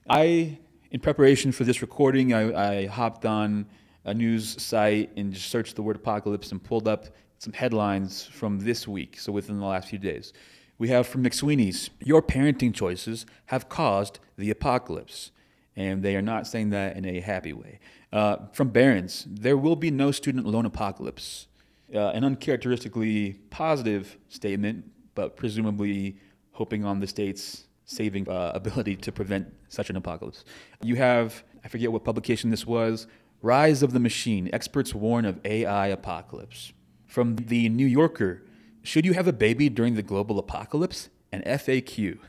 I, 0.10 0.60
in 0.92 1.00
preparation 1.00 1.52
for 1.52 1.64
this 1.64 1.82
recording, 1.82 2.34
I, 2.34 2.82
I 2.82 2.86
hopped 2.86 3.26
on 3.26 3.66
a 4.04 4.14
news 4.14 4.62
site 4.62 5.12
and 5.18 5.34
just 5.34 5.50
searched 5.50 5.76
the 5.76 5.82
word 5.82 5.96
apocalypse 5.96 6.52
and 6.52 6.64
pulled 6.64 6.88
up 6.88 7.08
some 7.40 7.54
headlines 7.54 8.24
from 8.26 8.60
this 8.60 8.88
week, 8.88 9.20
so 9.20 9.32
within 9.32 9.60
the 9.60 9.66
last 9.66 9.90
few 9.90 10.00
days. 10.00 10.32
We 10.78 10.90
have 10.90 11.08
from 11.08 11.24
McSweeney's 11.24 11.90
Your 12.04 12.22
parenting 12.22 12.74
choices 12.74 13.26
have 13.48 13.70
caused 13.70 14.20
the 14.38 14.50
apocalypse. 14.50 15.32
And 15.78 16.04
they 16.04 16.16
are 16.16 16.22
not 16.22 16.48
saying 16.48 16.70
that 16.70 16.96
in 16.96 17.06
a 17.06 17.20
happy 17.20 17.52
way. 17.54 17.80
Uh, 18.14 18.38
from 18.54 18.70
Barron's 18.70 19.26
There 19.30 19.58
will 19.58 19.76
be 19.76 19.92
no 19.92 20.12
student 20.12 20.46
loan 20.46 20.66
apocalypse. 20.66 21.48
Uh, 21.94 22.10
an 22.10 22.24
uncharacteristically 22.24 23.34
positive 23.50 24.18
statement, 24.30 24.86
but 25.14 25.36
presumably 25.36 26.18
hoping 26.52 26.86
on 26.86 27.00
the 27.00 27.08
state's 27.08 27.66
saving 27.86 28.28
uh, 28.30 28.52
ability 28.56 28.96
to 28.98 29.12
prevent 29.12 29.54
such 29.70 29.90
an 29.90 29.96
apocalypse. 29.96 30.44
You 30.82 30.96
have, 30.96 31.44
I 31.64 31.68
forget 31.68 31.92
what 31.92 32.04
publication 32.04 32.52
this 32.52 32.66
was, 32.66 33.08
Rise 33.42 33.84
of 33.84 33.94
the 33.94 34.00
Machine 34.00 34.50
Experts 34.54 34.94
Warn 34.94 35.26
of 35.26 35.40
AI 35.46 35.88
Apocalypse. 35.88 36.74
From 37.06 37.36
The 37.36 37.70
New 37.70 37.86
Yorker 37.86 38.42
should 38.86 39.04
you 39.04 39.14
have 39.14 39.28
a 39.28 39.34
baby 39.34 39.68
during 39.68 39.96
the 39.96 40.04
global 40.04 40.38
apocalypse? 40.38 41.10
An 41.32 41.42
FAQ. 41.42 42.20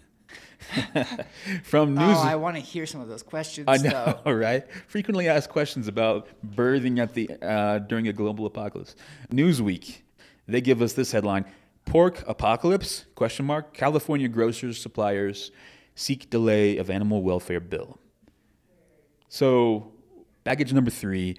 From 1.63 1.95
news. 1.95 2.17
Oh, 2.17 2.23
I 2.23 2.35
want 2.37 2.57
to 2.57 2.63
hear 2.63 2.87
some 2.87 3.03
of 3.03 3.09
those 3.09 3.23
questions. 3.23 3.67
I 3.69 3.77
know, 3.77 4.19
though. 4.25 4.33
right? 4.33 4.65
Frequently 4.89 5.29
asked 5.29 5.51
questions 5.51 5.87
about 5.87 6.29
birthing 6.55 6.99
at 6.99 7.13
the 7.13 7.31
uh, 7.43 7.81
during 7.81 8.09
a 8.09 8.13
global 8.13 8.47
apocalypse. 8.47 8.97
Newsweek, 9.31 9.99
they 10.49 10.63
give 10.63 10.81
us 10.81 10.95
this 10.95 11.13
headline: 11.13 11.45
Pork 11.87 12.23
apocalypse? 12.29 13.07
Question 13.15 13.47
mark. 13.47 13.73
California 13.73 14.29
grocers 14.29 14.79
suppliers 14.81 15.51
seek 15.95 16.29
delay 16.29 16.77
of 16.77 16.91
animal 16.91 17.23
welfare 17.23 17.61
bill. 17.61 17.99
So, 19.29 19.93
baggage 20.45 20.73
number 20.73 20.91
three. 20.91 21.39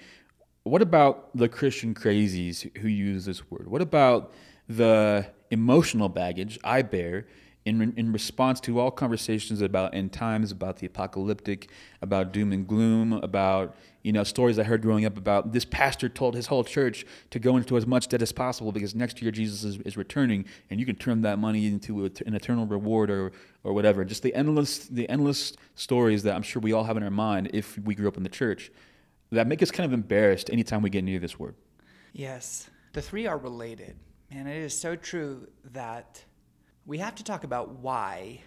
What 0.64 0.82
about 0.82 1.30
the 1.38 1.48
Christian 1.48 1.94
crazies 1.94 2.76
who 2.80 2.88
use 2.88 3.26
this 3.26 3.50
word? 3.52 3.68
What 3.68 3.82
about 3.82 4.34
the 4.68 5.28
emotional 5.52 6.10
baggage 6.10 6.60
I 6.64 6.82
bear 6.82 7.28
in, 7.68 7.94
in 7.98 8.14
response 8.14 8.62
to 8.62 8.80
all 8.80 8.90
conversations 8.90 9.62
about 9.62 9.94
end 9.94 10.14
times, 10.14 10.52
about 10.52 10.78
the 10.78 10.88
apocalyptic, 10.88 11.70
about 12.02 12.32
doom 12.32 12.54
and 12.54 12.66
gloom, 12.66 13.14
about 13.14 13.76
you 14.04 14.14
know 14.14 14.24
stories 14.24 14.58
I 14.58 14.64
heard 14.64 14.82
growing 14.82 15.06
up 15.06 15.18
about 15.18 15.52
this 15.52 15.66
pastor 15.66 16.08
told 16.08 16.34
his 16.34 16.48
whole 16.48 16.64
church 16.64 17.06
to 17.32 17.40
go 17.40 17.58
into 17.58 17.76
as 17.76 17.86
much 17.86 18.08
debt 18.08 18.22
as 18.22 18.32
possible 18.32 18.72
because 18.72 18.96
next 18.96 19.22
year 19.22 19.32
Jesus 19.32 19.66
is, 19.66 19.78
is 19.82 19.98
returning 19.98 20.46
and 20.70 20.80
you 20.80 20.86
can 20.86 20.96
turn 20.96 21.22
that 21.24 21.40
money 21.40 21.68
into 21.68 22.06
a, 22.06 22.10
an 22.26 22.34
eternal 22.34 22.66
reward 22.66 23.10
or 23.12 23.34
or 23.64 23.74
whatever. 23.74 24.06
Just 24.06 24.24
the 24.24 24.34
endless 24.34 24.88
the 24.88 25.10
endless 25.10 25.54
stories 25.76 26.24
that 26.24 26.36
I'm 26.36 26.44
sure 26.44 26.62
we 26.62 26.72
all 26.72 26.86
have 26.86 26.96
in 26.96 27.04
our 27.04 27.12
mind 27.12 27.50
if 27.54 27.78
we 27.80 27.94
grew 27.96 28.08
up 28.08 28.16
in 28.16 28.24
the 28.24 28.30
church 28.30 28.72
that 29.32 29.46
make 29.46 29.62
us 29.62 29.72
kind 29.72 29.86
of 29.86 29.92
embarrassed 29.92 30.50
anytime 30.50 30.82
we 30.82 30.90
get 30.90 31.04
near 31.04 31.20
this 31.20 31.38
word. 31.38 31.56
Yes, 32.14 32.70
the 32.94 33.02
three 33.02 33.28
are 33.28 33.38
related. 33.38 33.98
And 34.32 34.48
it 34.48 34.58
is 34.58 34.78
so 34.78 34.96
true 34.96 35.48
that 35.72 36.24
we 36.88 36.98
have 37.00 37.16
to 37.16 37.24
talk 37.24 37.44
about 37.44 37.80
why 37.80 38.40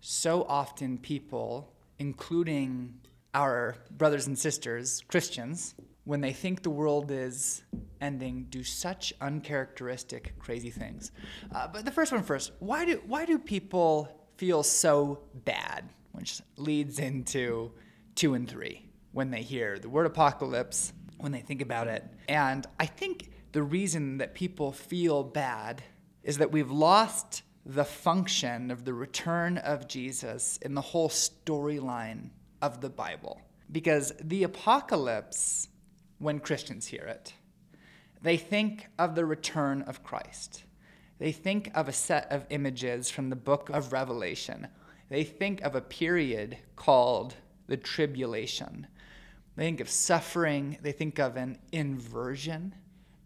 so 0.00 0.44
often 0.48 0.98
people, 0.98 1.72
including 2.00 2.92
our 3.32 3.76
brothers 3.92 4.26
and 4.26 4.36
sisters, 4.36 5.04
Christians, 5.06 5.76
when 6.02 6.20
they 6.20 6.32
think 6.32 6.62
the 6.62 6.70
world 6.70 7.12
is 7.12 7.62
ending, 8.00 8.46
do 8.50 8.64
such 8.64 9.12
uncharacteristic, 9.20 10.36
crazy 10.38 10.70
things. 10.70 11.12
Uh, 11.54 11.68
but 11.68 11.84
the 11.84 11.90
first 11.92 12.12
one 12.12 12.22
first 12.24 12.52
why 12.58 12.84
do, 12.84 13.00
why 13.06 13.24
do 13.24 13.38
people 13.38 14.08
feel 14.36 14.62
so 14.64 15.20
bad? 15.44 15.88
Which 16.10 16.40
leads 16.56 16.98
into 16.98 17.72
two 18.16 18.34
and 18.34 18.48
three 18.48 18.88
when 19.12 19.30
they 19.30 19.42
hear 19.42 19.78
the 19.78 19.88
word 19.88 20.06
apocalypse, 20.06 20.92
when 21.18 21.30
they 21.30 21.40
think 21.40 21.62
about 21.62 21.86
it. 21.86 22.04
And 22.28 22.66
I 22.80 22.86
think 22.86 23.30
the 23.52 23.62
reason 23.62 24.18
that 24.18 24.34
people 24.34 24.72
feel 24.72 25.22
bad 25.22 25.82
is 26.24 26.38
that 26.38 26.50
we've 26.50 26.70
lost 26.70 27.42
the 27.68 27.84
function 27.84 28.70
of 28.70 28.84
the 28.84 28.94
return 28.94 29.58
of 29.58 29.88
Jesus 29.88 30.56
in 30.62 30.74
the 30.74 30.80
whole 30.80 31.08
storyline 31.08 32.30
of 32.62 32.80
the 32.80 32.88
Bible. 32.88 33.40
Because 33.72 34.12
the 34.20 34.44
apocalypse, 34.44 35.66
when 36.20 36.38
Christians 36.38 36.86
hear 36.86 37.02
it, 37.02 37.34
they 38.22 38.36
think 38.36 38.86
of 39.00 39.16
the 39.16 39.24
return 39.24 39.82
of 39.82 40.04
Christ. 40.04 40.62
they 41.18 41.32
think 41.32 41.70
of 41.74 41.88
a 41.88 41.92
set 41.92 42.30
of 42.30 42.46
images 42.50 43.10
from 43.10 43.30
the 43.30 43.36
book 43.36 43.70
of 43.70 43.92
Revelation. 43.92 44.68
They 45.08 45.24
think 45.24 45.62
of 45.62 45.74
a 45.74 45.80
period 45.80 46.58
called 46.76 47.34
the 47.66 47.76
tribulation. 47.76 48.86
They 49.56 49.64
think 49.64 49.80
of 49.80 49.88
suffering, 49.88 50.78
they 50.82 50.92
think 50.92 51.18
of 51.18 51.36
an 51.36 51.58
inversion 51.72 52.74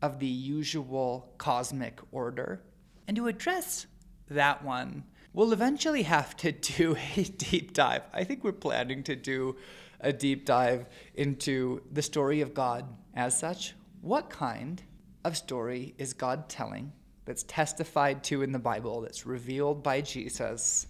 of 0.00 0.18
the 0.18 0.26
usual 0.26 1.32
cosmic 1.36 1.98
order. 2.12 2.62
And 3.08 3.16
to 3.16 3.26
address 3.26 3.86
that 4.30 4.64
one, 4.64 5.04
we'll 5.32 5.52
eventually 5.52 6.02
have 6.02 6.36
to 6.38 6.52
do 6.78 6.96
a 7.16 7.22
deep 7.22 7.72
dive. 7.72 8.02
I 8.12 8.24
think 8.24 8.44
we're 8.44 8.52
planning 8.52 9.02
to 9.04 9.16
do 9.16 9.56
a 10.00 10.12
deep 10.12 10.46
dive 10.46 10.86
into 11.14 11.82
the 11.92 12.02
story 12.02 12.40
of 12.40 12.54
God 12.54 12.86
as 13.14 13.38
such. 13.38 13.74
What 14.00 14.30
kind 14.30 14.82
of 15.24 15.36
story 15.36 15.94
is 15.98 16.14
God 16.14 16.48
telling 16.48 16.92
that's 17.26 17.42
testified 17.42 18.24
to 18.24 18.42
in 18.42 18.52
the 18.52 18.58
Bible, 18.58 19.02
that's 19.02 19.26
revealed 19.26 19.82
by 19.82 20.00
Jesus? 20.00 20.86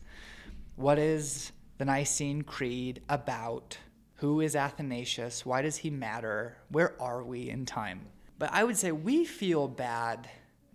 What 0.77 0.99
is 0.99 1.53
the 1.79 1.85
Nicene 1.85 2.43
Creed 2.43 3.03
about? 3.09 3.77
Who 4.17 4.41
is 4.41 4.55
Athanasius? 4.55 5.45
Why 5.45 5.63
does 5.63 5.79
he 5.79 5.91
matter? 5.91 6.59
Where 6.69 6.95
are 7.01 7.25
we 7.25 7.51
in 7.51 7.67
time? 7.67 8.03
But 8.39 8.51
I 8.53 8.65
would 8.65 8.77
say 8.77 8.93
we 8.93 9.25
feel 9.25 9.67
bad 9.67 10.29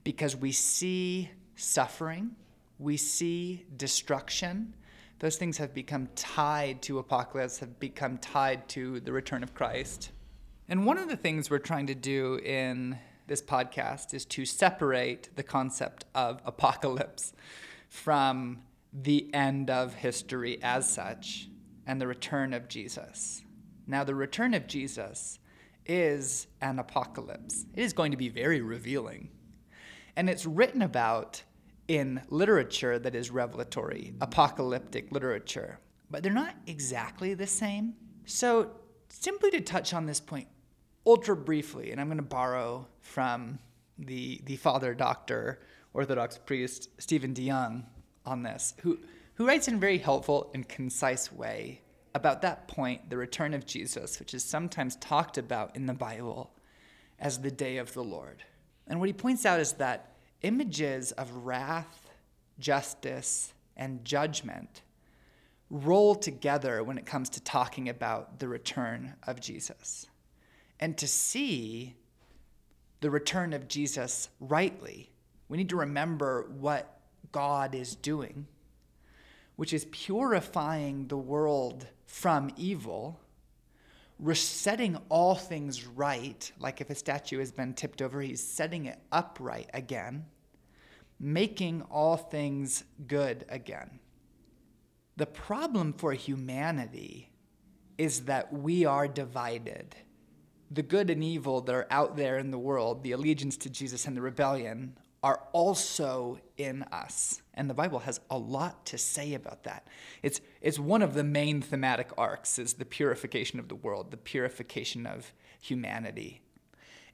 because 0.03 0.35
we 0.35 0.51
see 0.51 1.29
suffering, 1.55 2.35
we 2.79 2.97
see 2.97 3.65
destruction. 3.75 4.73
Those 5.19 5.37
things 5.37 5.57
have 5.57 5.73
become 5.73 6.09
tied 6.15 6.81
to 6.83 6.99
apocalypse, 6.99 7.59
have 7.59 7.79
become 7.79 8.17
tied 8.17 8.67
to 8.69 8.99
the 8.99 9.11
return 9.11 9.43
of 9.43 9.53
Christ. 9.53 10.11
And 10.67 10.85
one 10.85 10.97
of 10.97 11.07
the 11.07 11.15
things 11.15 11.49
we're 11.49 11.59
trying 11.59 11.87
to 11.87 11.95
do 11.95 12.35
in 12.43 12.97
this 13.27 13.41
podcast 13.41 14.13
is 14.13 14.25
to 14.25 14.45
separate 14.45 15.29
the 15.35 15.43
concept 15.43 16.05
of 16.13 16.41
apocalypse 16.45 17.33
from 17.87 18.61
the 18.91 19.33
end 19.33 19.69
of 19.69 19.93
history 19.93 20.59
as 20.61 20.89
such 20.89 21.49
and 21.85 22.01
the 22.01 22.07
return 22.07 22.53
of 22.53 22.67
Jesus. 22.67 23.43
Now, 23.87 24.03
the 24.03 24.15
return 24.15 24.53
of 24.53 24.67
Jesus 24.67 25.39
is 25.85 26.47
an 26.61 26.79
apocalypse. 26.79 27.65
It 27.73 27.83
is 27.83 27.93
going 27.93 28.11
to 28.11 28.17
be 28.17 28.29
very 28.29 28.61
revealing. 28.61 29.29
And 30.15 30.29
it's 30.29 30.45
written 30.45 30.81
about 30.81 31.43
in 31.87 32.21
literature 32.29 32.97
that 32.99 33.15
is 33.15 33.31
revelatory, 33.31 34.13
apocalyptic 34.21 35.11
literature. 35.11 35.79
But 36.09 36.23
they're 36.23 36.33
not 36.33 36.55
exactly 36.67 37.33
the 37.33 37.47
same. 37.47 37.95
So, 38.25 38.71
simply 39.09 39.51
to 39.51 39.61
touch 39.61 39.93
on 39.93 40.05
this 40.05 40.19
point 40.19 40.47
ultra 41.05 41.35
briefly, 41.35 41.91
and 41.91 42.01
I'm 42.01 42.07
going 42.07 42.17
to 42.17 42.23
borrow 42.23 42.87
from 43.01 43.59
the, 43.97 44.41
the 44.45 44.55
father 44.55 44.93
doctor, 44.93 45.59
Orthodox 45.93 46.37
priest 46.37 46.89
Stephen 46.97 47.33
DeYoung 47.33 47.85
on 48.25 48.43
this, 48.43 48.73
who, 48.81 48.99
who 49.35 49.47
writes 49.47 49.67
in 49.67 49.75
a 49.75 49.77
very 49.77 49.99
helpful 49.99 50.49
and 50.53 50.67
concise 50.67 51.31
way 51.31 51.81
about 52.13 52.41
that 52.41 52.67
point, 52.67 53.09
the 53.09 53.17
return 53.17 53.53
of 53.53 53.65
Jesus, 53.65 54.19
which 54.19 54.33
is 54.33 54.43
sometimes 54.43 54.95
talked 54.95 55.37
about 55.37 55.75
in 55.75 55.85
the 55.85 55.93
Bible 55.93 56.51
as 57.19 57.39
the 57.39 57.51
day 57.51 57.77
of 57.77 57.93
the 57.93 58.03
Lord. 58.03 58.43
And 58.87 58.99
what 58.99 59.09
he 59.09 59.13
points 59.13 59.45
out 59.45 59.59
is 59.59 59.73
that 59.73 60.14
images 60.45 61.11
of 61.13 61.45
wrath, 61.45 62.07
justice, 62.59 63.51
and 63.75 64.05
judgment 64.05 64.83
roll 65.71 66.13
together 66.13 66.83
when 66.83 66.99
it 66.99 67.05
comes 67.05 67.29
to 67.31 67.41
talking 67.41 67.89
about 67.89 68.37
the 68.37 68.47
return 68.47 69.15
of 69.25 69.41
Jesus. 69.41 70.05
And 70.79 70.95
to 70.99 71.07
see 71.07 71.95
the 73.01 73.09
return 73.09 73.53
of 73.53 73.67
Jesus 73.67 74.29
rightly, 74.39 75.09
we 75.49 75.57
need 75.57 75.69
to 75.69 75.77
remember 75.77 76.47
what 76.59 76.99
God 77.31 77.73
is 77.73 77.95
doing, 77.95 78.45
which 79.55 79.73
is 79.73 79.85
purifying 79.85 81.07
the 81.07 81.17
world 81.17 81.87
from 82.05 82.51
evil, 82.55 83.19
resetting 84.19 84.95
all 85.09 85.33
things 85.33 85.87
right, 85.87 86.51
like 86.59 86.81
if 86.81 86.91
a 86.91 86.95
statue 86.95 87.39
has 87.39 87.51
been 87.51 87.73
tipped 87.73 88.03
over, 88.03 88.21
he's 88.21 88.45
setting 88.45 88.85
it 88.85 88.99
upright 89.11 89.71
again, 89.73 90.25
making 91.19 91.81
all 91.83 92.17
things 92.17 92.83
good 93.07 93.45
again. 93.49 93.99
The 95.17 95.25
problem 95.25 95.93
for 95.93 96.13
humanity 96.13 97.31
is 97.97 98.21
that 98.21 98.51
we 98.51 98.85
are 98.85 99.07
divided. 99.07 99.95
The 100.71 100.83
good 100.83 101.09
and 101.09 101.23
evil 101.23 101.61
that 101.61 101.73
are 101.73 101.87
out 101.89 102.17
there 102.17 102.37
in 102.37 102.51
the 102.51 102.59
world, 102.59 103.03
the 103.03 103.13
allegiance 103.13 103.55
to 103.57 103.69
Jesus 103.69 104.05
and 104.05 104.17
the 104.17 104.21
rebellion, 104.21 104.97
are 105.23 105.41
also 105.53 106.37
in 106.57 106.83
us. 106.91 107.41
And 107.55 107.67
the 107.69 107.73
Bible 107.73 107.99
has 107.99 108.19
a 108.29 108.37
lot 108.37 108.85
to 108.87 108.97
say 108.97 109.33
about 109.33 109.63
that. 109.63 109.87
It's, 110.21 110.39
it's 110.61 110.77
one 110.77 111.01
of 111.01 111.13
the 111.13 111.23
main 111.23 111.61
thematic 111.61 112.11
arcs 112.17 112.59
is 112.59 112.73
the 112.73 112.85
purification 112.85 113.59
of 113.59 113.67
the 113.67 113.75
world, 113.75 114.11
the 114.11 114.17
purification 114.17 115.07
of 115.07 115.33
humanity. 115.61 116.41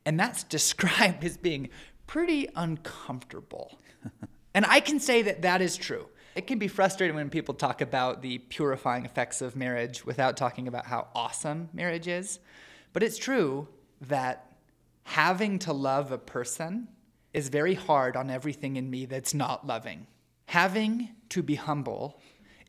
And 0.05 0.19
that's 0.19 0.43
described 0.57 1.23
as 1.23 1.37
being 1.37 1.69
pretty 2.05 2.49
uncomfortable. 2.55 3.79
and 4.53 4.65
I 4.65 4.79
can 4.79 4.99
say 4.99 5.21
that 5.23 5.41
that 5.43 5.61
is 5.61 5.77
true. 5.77 6.07
It 6.35 6.47
can 6.47 6.59
be 6.59 6.67
frustrating 6.67 7.15
when 7.15 7.29
people 7.29 7.53
talk 7.53 7.81
about 7.81 8.21
the 8.21 8.37
purifying 8.37 9.05
effects 9.05 9.41
of 9.41 9.55
marriage 9.55 10.05
without 10.05 10.37
talking 10.37 10.67
about 10.67 10.85
how 10.85 11.07
awesome 11.13 11.69
marriage 11.73 12.07
is. 12.07 12.39
But 12.93 13.03
it's 13.03 13.17
true 13.17 13.67
that 14.01 14.51
having 15.03 15.59
to 15.59 15.73
love 15.73 16.11
a 16.11 16.17
person 16.17 16.87
is 17.33 17.49
very 17.49 17.73
hard 17.73 18.15
on 18.15 18.29
everything 18.29 18.75
in 18.77 18.89
me 18.89 19.05
that's 19.05 19.33
not 19.33 19.65
loving. 19.65 20.07
Having 20.45 21.09
to 21.29 21.43
be 21.43 21.55
humble 21.55 22.19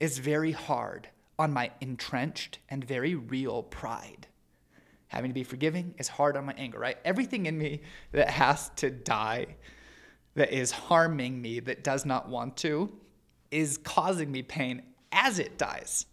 is 0.00 0.18
very 0.18 0.52
hard 0.52 1.08
on 1.38 1.52
my 1.52 1.70
entrenched 1.80 2.58
and 2.68 2.84
very 2.84 3.14
real 3.14 3.62
pride. 3.62 4.26
Having 5.08 5.30
to 5.30 5.34
be 5.34 5.44
forgiving 5.44 5.94
is 5.98 6.08
hard 6.08 6.36
on 6.36 6.46
my 6.46 6.54
anger, 6.56 6.78
right? 6.78 6.96
Everything 7.04 7.46
in 7.46 7.58
me 7.58 7.82
that 8.12 8.30
has 8.30 8.70
to 8.76 8.90
die, 8.90 9.56
that 10.34 10.52
is 10.52 10.70
harming 10.70 11.40
me, 11.40 11.60
that 11.60 11.84
does 11.84 12.04
not 12.04 12.28
want 12.28 12.56
to, 12.58 12.92
is 13.50 13.78
causing 13.78 14.32
me 14.32 14.42
pain 14.42 14.82
as 15.12 15.38
it 15.38 15.58
dies. 15.58 16.06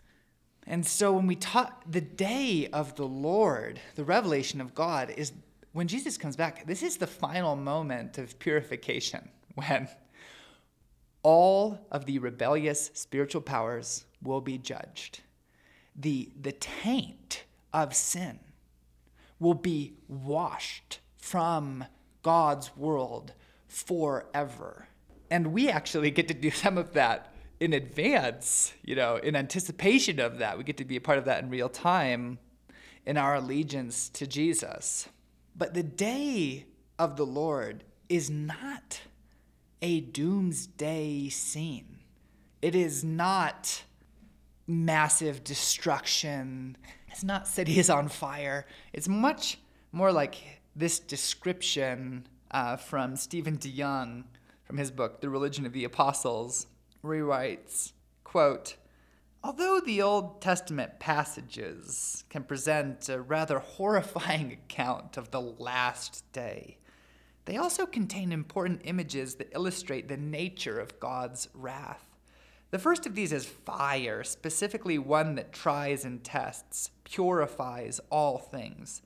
And 0.67 0.85
so 0.85 1.13
when 1.13 1.25
we 1.25 1.35
talk, 1.35 1.83
the 1.89 2.01
day 2.01 2.67
of 2.71 2.95
the 2.95 3.07
Lord, 3.07 3.79
the 3.95 4.03
revelation 4.03 4.61
of 4.61 4.75
God, 4.75 5.11
is 5.15 5.31
when 5.71 5.87
Jesus 5.87 6.17
comes 6.17 6.35
back, 6.35 6.65
this 6.67 6.83
is 6.83 6.97
the 6.97 7.07
final 7.07 7.55
moment 7.55 8.17
of 8.17 8.37
purification 8.39 9.29
when 9.55 9.87
all 11.23 11.79
of 11.91 12.05
the 12.05 12.19
rebellious 12.19 12.91
spiritual 12.93 13.41
powers 13.41 14.05
will 14.21 14.41
be 14.41 14.57
judged. 14.57 15.21
The, 15.95 16.29
the 16.39 16.51
taint 16.53 17.43
of 17.73 17.93
sin 17.93 18.39
will 19.39 19.53
be 19.53 19.93
washed 20.07 20.99
from 21.17 21.85
God's 22.21 22.75
world 22.75 23.33
forever. 23.69 24.87
And 25.31 25.53
we 25.53 25.69
actually 25.69 26.11
get 26.11 26.27
to 26.27 26.33
do 26.33 26.51
some 26.51 26.77
of 26.77 26.93
that 26.93 27.33
in 27.61 27.73
advance, 27.73 28.73
you 28.83 28.95
know, 28.95 29.17
in 29.17 29.35
anticipation 29.35 30.19
of 30.19 30.39
that. 30.39 30.57
We 30.57 30.63
get 30.63 30.77
to 30.77 30.85
be 30.85 30.97
a 30.97 31.01
part 31.01 31.17
of 31.17 31.25
that 31.25 31.43
in 31.43 31.49
real 31.49 31.69
time 31.69 32.39
in 33.05 33.17
our 33.17 33.35
allegiance 33.35 34.09
to 34.09 34.27
Jesus. 34.27 35.07
But 35.55 35.73
the 35.73 35.83
day 35.83 36.65
of 36.97 37.15
the 37.15 37.25
Lord 37.25 37.83
is 38.07 38.29
not 38.29 39.01
a 39.81 40.01
doomsday 40.01 41.29
scene. 41.29 41.99
It 42.61 42.75
is 42.75 43.03
not 43.03 43.83
massive 44.67 45.43
destruction. 45.43 46.77
It's 47.07 47.23
not 47.23 47.47
cities 47.47 47.89
on 47.89 48.07
fire. 48.07 48.65
It's 48.93 49.07
much 49.07 49.57
more 49.91 50.11
like 50.11 50.61
this 50.75 50.99
description 50.99 52.27
uh, 52.51 52.75
from 52.75 53.15
Stephen 53.15 53.57
DeYoung 53.57 54.23
from 54.63 54.77
his 54.77 54.91
book, 54.91 55.21
The 55.21 55.29
Religion 55.29 55.65
of 55.65 55.73
the 55.73 55.83
Apostles, 55.83 56.67
where 57.01 57.15
he 57.15 57.21
writes, 57.21 57.93
quote, 58.23 58.75
Although 59.43 59.79
the 59.79 60.01
Old 60.01 60.41
Testament 60.41 60.99
passages 60.99 62.23
can 62.29 62.43
present 62.43 63.09
a 63.09 63.21
rather 63.21 63.59
horrifying 63.59 64.51
account 64.51 65.17
of 65.17 65.31
the 65.31 65.41
last 65.41 66.31
day, 66.33 66.77
they 67.45 67.57
also 67.57 67.85
contain 67.85 68.31
important 68.31 68.81
images 68.83 69.35
that 69.35 69.53
illustrate 69.53 70.07
the 70.07 70.17
nature 70.17 70.77
of 70.77 70.99
God's 70.99 71.47
wrath. 71.55 72.05
The 72.69 72.77
first 72.77 73.07
of 73.07 73.15
these 73.15 73.33
is 73.33 73.45
fire, 73.45 74.23
specifically 74.23 74.99
one 74.99 75.33
that 75.35 75.51
tries 75.51 76.05
and 76.05 76.23
tests, 76.23 76.91
purifies 77.03 77.99
all 78.11 78.37
things. 78.37 79.01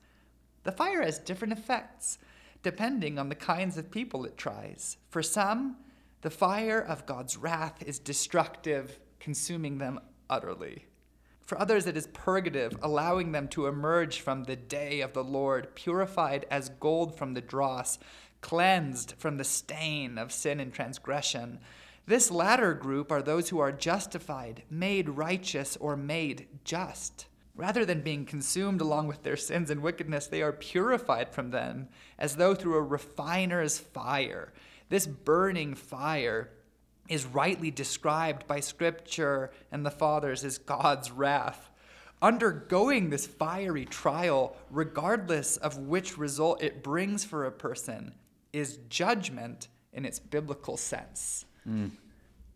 The 0.64 0.72
fire 0.72 1.00
has 1.00 1.18
different 1.18 1.54
effects 1.54 2.18
depending 2.64 3.18
on 3.18 3.28
the 3.28 3.36
kinds 3.36 3.78
of 3.78 3.92
people 3.92 4.24
it 4.24 4.36
tries. 4.36 4.96
For 5.10 5.22
some, 5.22 5.76
the 6.22 6.30
fire 6.30 6.80
of 6.80 7.06
God's 7.06 7.36
wrath 7.36 7.82
is 7.86 8.00
destructive, 8.00 8.98
consuming 9.20 9.78
them 9.78 10.00
utterly. 10.28 10.86
For 11.42 11.60
others, 11.60 11.86
it 11.86 11.96
is 11.96 12.08
purgative, 12.14 12.76
allowing 12.82 13.32
them 13.32 13.48
to 13.48 13.66
emerge 13.66 14.20
from 14.20 14.44
the 14.44 14.56
day 14.56 15.02
of 15.02 15.12
the 15.12 15.22
Lord, 15.22 15.74
purified 15.74 16.46
as 16.50 16.70
gold 16.80 17.18
from 17.18 17.34
the 17.34 17.42
dross, 17.42 17.98
cleansed 18.40 19.14
from 19.18 19.36
the 19.36 19.44
stain 19.44 20.16
of 20.16 20.32
sin 20.32 20.58
and 20.58 20.72
transgression. 20.72 21.60
This 22.06 22.30
latter 22.30 22.72
group 22.72 23.12
are 23.12 23.22
those 23.22 23.50
who 23.50 23.58
are 23.58 23.72
justified, 23.72 24.62
made 24.70 25.10
righteous, 25.10 25.76
or 25.76 25.96
made 25.96 26.48
just. 26.64 27.26
Rather 27.56 27.84
than 27.84 28.00
being 28.00 28.24
consumed 28.24 28.80
along 28.80 29.06
with 29.06 29.22
their 29.22 29.36
sins 29.36 29.70
and 29.70 29.80
wickedness, 29.80 30.26
they 30.26 30.42
are 30.42 30.52
purified 30.52 31.28
from 31.32 31.50
them 31.50 31.88
as 32.18 32.36
though 32.36 32.54
through 32.54 32.74
a 32.74 32.82
refiner's 32.82 33.78
fire. 33.78 34.52
This 34.88 35.06
burning 35.06 35.74
fire 35.74 36.50
is 37.08 37.26
rightly 37.26 37.70
described 37.70 38.46
by 38.46 38.60
Scripture 38.60 39.52
and 39.70 39.86
the 39.86 39.90
Fathers 39.90 40.44
as 40.44 40.58
God's 40.58 41.10
wrath. 41.10 41.70
Undergoing 42.20 43.10
this 43.10 43.26
fiery 43.26 43.84
trial, 43.84 44.56
regardless 44.70 45.56
of 45.58 45.78
which 45.78 46.16
result 46.18 46.62
it 46.62 46.82
brings 46.82 47.24
for 47.24 47.44
a 47.44 47.52
person, 47.52 48.14
is 48.52 48.78
judgment 48.88 49.68
in 49.92 50.04
its 50.04 50.18
biblical 50.18 50.76
sense. 50.76 51.44
Mm. 51.68 51.90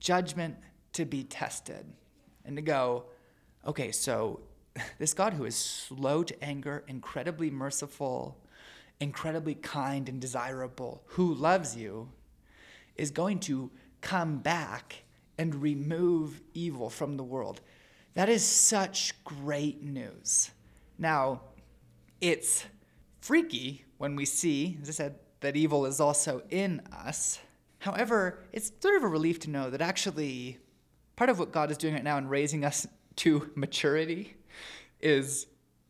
Judgment 0.01 0.57
to 0.95 1.05
be 1.05 1.25
tested. 1.25 1.85
And 2.45 2.57
to 2.57 2.63
go, 2.63 3.05
okay, 3.67 3.93
so 3.93 4.41
this 4.99 5.15
God 5.15 5.35
who 5.35 5.45
is 5.45 5.57
slow 5.57 6.23
to 6.23 6.45
anger, 6.45 6.85
incredibly 6.89 7.51
merciful, 7.51 8.37
incredibly 9.01 9.55
kind 9.55 10.09
and 10.09 10.21
desirable, 10.21 11.03
who 11.07 11.35
loves 11.35 11.77
you, 11.77 12.09
is 12.97 13.11
going 13.11 13.39
to 13.41 13.71
come 14.01 14.39
back 14.39 15.05
and 15.39 15.63
remove 15.63 16.41
evil 16.55 16.91
from 16.91 17.17
the 17.17 17.23
world. 17.23 17.61
That 18.15 18.29
is 18.29 18.45
such 18.45 19.15
great 19.25 19.83
news. 19.83 20.51
Now, 20.99 21.43
it's 22.21 22.65
freaky 23.21 23.85
when 23.99 24.17
we 24.17 24.25
see, 24.25 24.79
as 24.83 24.89
I 24.89 24.93
said, 24.93 25.15
that 25.41 25.57
evil 25.57 25.87
is 25.87 26.01
also 26.01 26.43
in 26.51 26.81
us. 26.93 27.39
However, 27.79 28.41
it's 28.53 28.73
sort 28.81 28.97
of 28.97 29.05
a 29.05 29.09
relief 29.09 29.39
to 29.41 29.51
know 29.51 29.71
that 29.71 29.81
actually 29.81 30.59
part 31.15 31.31
of 31.31 31.39
what 31.39 31.53
God 31.53 31.71
is 31.71 31.79
doing 31.79 31.95
right 31.95 32.03
now 32.03 32.19
in 32.19 32.29
raising 32.29 32.65
us 32.65 32.87
to 33.17 33.51
maturity 33.55 34.35
is 35.01 35.47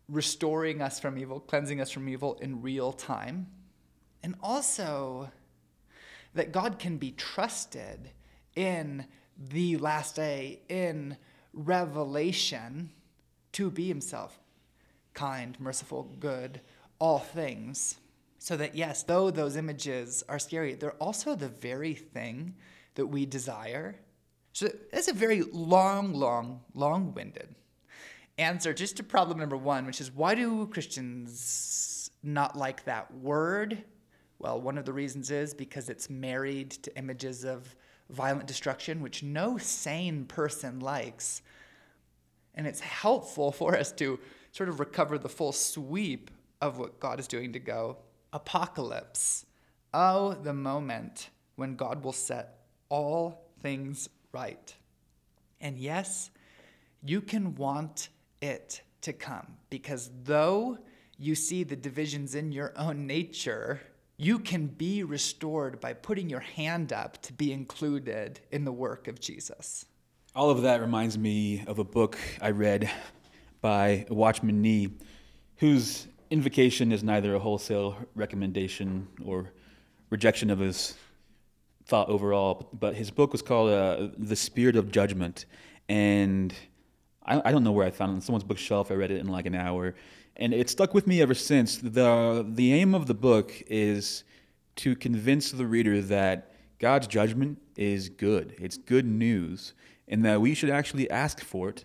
restoring 0.08 0.80
us 0.80 0.98
from 0.98 1.18
evil, 1.18 1.40
cleansing 1.40 1.80
us 1.80 1.90
from 1.90 2.08
evil 2.08 2.38
in 2.40 2.62
real 2.62 2.92
time. 2.92 3.46
And 4.22 4.34
also 4.42 5.30
that 6.34 6.52
God 6.52 6.78
can 6.78 6.96
be 6.96 7.12
trusted 7.12 8.10
in 8.56 9.06
the 9.36 9.76
last 9.76 10.16
day, 10.16 10.62
in 10.68 11.16
revelation, 11.52 12.90
to 13.52 13.70
be 13.70 13.88
himself 13.88 14.38
kind, 15.14 15.58
merciful, 15.60 16.14
good, 16.20 16.60
all 16.98 17.18
things. 17.18 17.98
So 18.38 18.56
that, 18.56 18.74
yes, 18.74 19.02
though 19.02 19.30
those 19.30 19.56
images 19.56 20.22
are 20.28 20.38
scary, 20.38 20.74
they're 20.74 20.92
also 20.92 21.34
the 21.34 21.48
very 21.48 21.94
thing 21.94 22.54
that 22.94 23.06
we 23.06 23.26
desire. 23.26 23.96
So 24.52 24.68
that's 24.92 25.08
a 25.08 25.12
very 25.12 25.42
long, 25.42 26.14
long, 26.14 26.60
long 26.74 27.14
winded 27.14 27.54
answer 28.38 28.72
just 28.72 28.96
to 28.96 29.02
problem 29.02 29.38
number 29.38 29.56
one, 29.56 29.84
which 29.86 30.00
is 30.00 30.10
why 30.10 30.34
do 30.34 30.66
Christians 30.68 32.10
not 32.22 32.56
like 32.56 32.84
that 32.84 33.12
word? 33.14 33.84
Well, 34.38 34.60
one 34.60 34.78
of 34.78 34.84
the 34.84 34.92
reasons 34.92 35.30
is 35.30 35.52
because 35.52 35.88
it's 35.88 36.08
married 36.08 36.70
to 36.70 36.96
images 36.96 37.44
of 37.44 37.74
violent 38.08 38.46
destruction, 38.46 39.02
which 39.02 39.22
no 39.22 39.58
sane 39.58 40.24
person 40.24 40.80
likes. 40.80 41.42
And 42.54 42.66
it's 42.66 42.80
helpful 42.80 43.52
for 43.52 43.76
us 43.76 43.92
to 43.92 44.18
sort 44.52 44.68
of 44.68 44.80
recover 44.80 45.18
the 45.18 45.28
full 45.28 45.52
sweep 45.52 46.30
of 46.60 46.78
what 46.78 47.00
God 47.00 47.20
is 47.20 47.28
doing 47.28 47.52
to 47.52 47.58
go 47.58 47.98
apocalypse. 48.32 49.46
Oh, 49.92 50.34
the 50.34 50.52
moment 50.52 51.30
when 51.56 51.76
God 51.76 52.04
will 52.04 52.12
set 52.12 52.60
all 52.88 53.50
things 53.60 54.08
right. 54.32 54.74
And 55.60 55.78
yes, 55.78 56.30
you 57.04 57.20
can 57.20 57.54
want 57.54 58.08
it 58.40 58.82
to 59.02 59.12
come 59.12 59.46
because 59.70 60.10
though 60.24 60.78
you 61.18 61.34
see 61.34 61.64
the 61.64 61.76
divisions 61.76 62.34
in 62.34 62.52
your 62.52 62.72
own 62.76 63.06
nature, 63.06 63.80
you 64.16 64.38
can 64.38 64.66
be 64.66 65.02
restored 65.02 65.80
by 65.80 65.92
putting 65.92 66.28
your 66.28 66.40
hand 66.40 66.92
up 66.92 67.20
to 67.22 67.32
be 67.32 67.52
included 67.52 68.40
in 68.50 68.64
the 68.64 68.72
work 68.72 69.08
of 69.08 69.20
Jesus. 69.20 69.86
All 70.34 70.50
of 70.50 70.62
that 70.62 70.80
reminds 70.80 71.18
me 71.18 71.64
of 71.66 71.78
a 71.78 71.84
book 71.84 72.18
I 72.40 72.50
read 72.50 72.90
by 73.60 74.06
Watchman 74.08 74.62
Nee, 74.62 74.90
whose 75.56 76.06
invocation 76.30 76.92
is 76.92 77.02
neither 77.02 77.34
a 77.34 77.38
wholesale 77.38 77.96
recommendation 78.14 79.08
or 79.24 79.52
rejection 80.10 80.50
of 80.50 80.58
his 80.58 80.94
thought 81.86 82.08
overall, 82.08 82.68
but 82.72 82.94
his 82.94 83.10
book 83.10 83.32
was 83.32 83.42
called 83.42 83.70
uh, 83.70 84.08
The 84.18 84.36
Spirit 84.36 84.76
of 84.76 84.92
Judgment. 84.92 85.46
And 85.88 86.54
I, 87.28 87.42
I 87.44 87.52
don't 87.52 87.62
know 87.62 87.72
where 87.72 87.86
I 87.86 87.90
found 87.90 88.12
it 88.12 88.14
on 88.14 88.20
someone's 88.22 88.44
bookshelf. 88.44 88.90
I 88.90 88.94
read 88.94 89.10
it 89.10 89.20
in 89.20 89.28
like 89.28 89.46
an 89.46 89.54
hour. 89.54 89.94
And 90.36 90.54
it 90.54 90.70
stuck 90.70 90.94
with 90.94 91.06
me 91.06 91.20
ever 91.20 91.34
since. 91.34 91.76
The, 91.76 92.44
the 92.48 92.72
aim 92.72 92.94
of 92.94 93.06
the 93.06 93.14
book 93.14 93.52
is 93.66 94.24
to 94.76 94.96
convince 94.96 95.50
the 95.50 95.66
reader 95.66 96.00
that 96.02 96.52
God's 96.78 97.06
judgment 97.06 97.60
is 97.76 98.08
good. 98.08 98.54
It's 98.58 98.76
good 98.76 99.04
news, 99.04 99.74
and 100.06 100.24
that 100.24 100.40
we 100.40 100.54
should 100.54 100.70
actually 100.70 101.10
ask 101.10 101.40
for 101.40 101.68
it, 101.68 101.84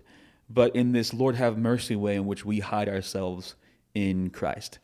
but 0.50 0.76
in 0.76 0.92
this 0.92 1.14
Lord 1.14 1.36
have 1.36 1.58
mercy 1.58 1.96
way 1.96 2.16
in 2.16 2.26
which 2.26 2.46
we 2.46 2.60
hide 2.60 2.88
ourselves 2.88 3.56
in 3.96 4.30
Christ. 4.30 4.78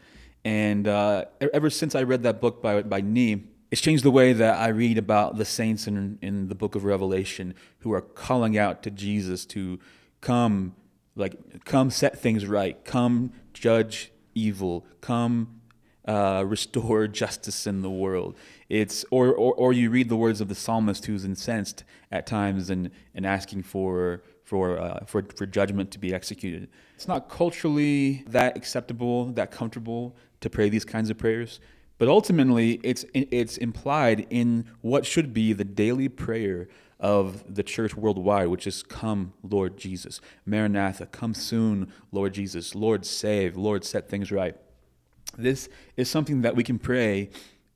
And 0.43 0.87
uh, 0.87 1.25
ever 1.53 1.69
since 1.69 1.93
I 1.93 2.03
read 2.03 2.23
that 2.23 2.41
book 2.41 2.61
by, 2.61 2.81
by 2.81 3.01
Nee, 3.01 3.43
it's 3.69 3.81
changed 3.81 4.03
the 4.03 4.11
way 4.11 4.33
that 4.33 4.59
I 4.59 4.69
read 4.69 4.97
about 4.97 5.37
the 5.37 5.45
saints 5.45 5.85
in, 5.85 6.17
in 6.23 6.47
the 6.47 6.55
book 6.55 6.73
of 6.73 6.85
Revelation 6.85 7.53
who 7.79 7.93
are 7.93 8.01
calling 8.01 8.57
out 8.57 8.81
to 8.83 8.89
Jesus 8.89 9.45
to 9.47 9.79
come, 10.21 10.75
like, 11.15 11.65
come 11.65 11.89
set 11.89 12.19
things 12.19 12.45
right, 12.45 12.83
come 12.85 13.31
judge 13.53 14.11
evil, 14.35 14.85
come 15.01 15.59
uh, 16.07 16.43
restore 16.45 17.07
justice 17.21 17.67
in 17.67 17.81
the 17.81 17.89
world. 17.89 18.35
It's 18.67 19.05
or, 19.11 19.33
or 19.33 19.53
or 19.53 19.73
you 19.73 19.89
read 19.89 20.09
the 20.09 20.15
words 20.15 20.41
of 20.41 20.47
the 20.47 20.55
psalmist 20.55 21.05
who's 21.05 21.25
incensed 21.25 21.83
at 22.11 22.25
times 22.25 22.69
and 22.69 22.91
and 23.13 23.25
asking 23.25 23.63
for 23.63 24.23
for 24.43 24.79
uh, 24.79 25.05
for 25.05 25.23
for 25.35 25.45
judgment 25.45 25.91
to 25.91 25.99
be 25.99 26.13
executed. 26.13 26.69
It's 26.95 27.07
not 27.07 27.29
culturally 27.29 28.23
that 28.27 28.57
acceptable, 28.57 29.25
that 29.33 29.51
comfortable 29.51 30.15
to 30.41 30.49
pray 30.49 30.69
these 30.69 30.85
kinds 30.85 31.09
of 31.09 31.17
prayers, 31.17 31.59
but 31.97 32.07
ultimately 32.07 32.79
it's 32.83 33.05
it's 33.13 33.57
implied 33.57 34.25
in 34.29 34.65
what 34.81 35.05
should 35.05 35.33
be 35.33 35.53
the 35.53 35.63
daily 35.63 36.09
prayer 36.09 36.67
of 36.99 37.55
the 37.55 37.63
church 37.63 37.95
worldwide, 37.95 38.47
which 38.47 38.67
is 38.67 38.83
come, 38.83 39.33
Lord 39.43 39.77
Jesus. 39.77 40.19
Maranatha, 40.45 41.05
come 41.05 41.33
soon, 41.33 41.91
Lord 42.11 42.33
Jesus. 42.33 42.75
Lord, 42.75 43.05
save. 43.05 43.55
Lord, 43.55 43.85
set 43.85 44.09
things 44.09 44.31
right. 44.31 44.55
This 45.37 45.69
is 45.95 46.09
something 46.09 46.41
that 46.41 46.55
we 46.55 46.63
can 46.63 46.79
pray, 46.79 47.29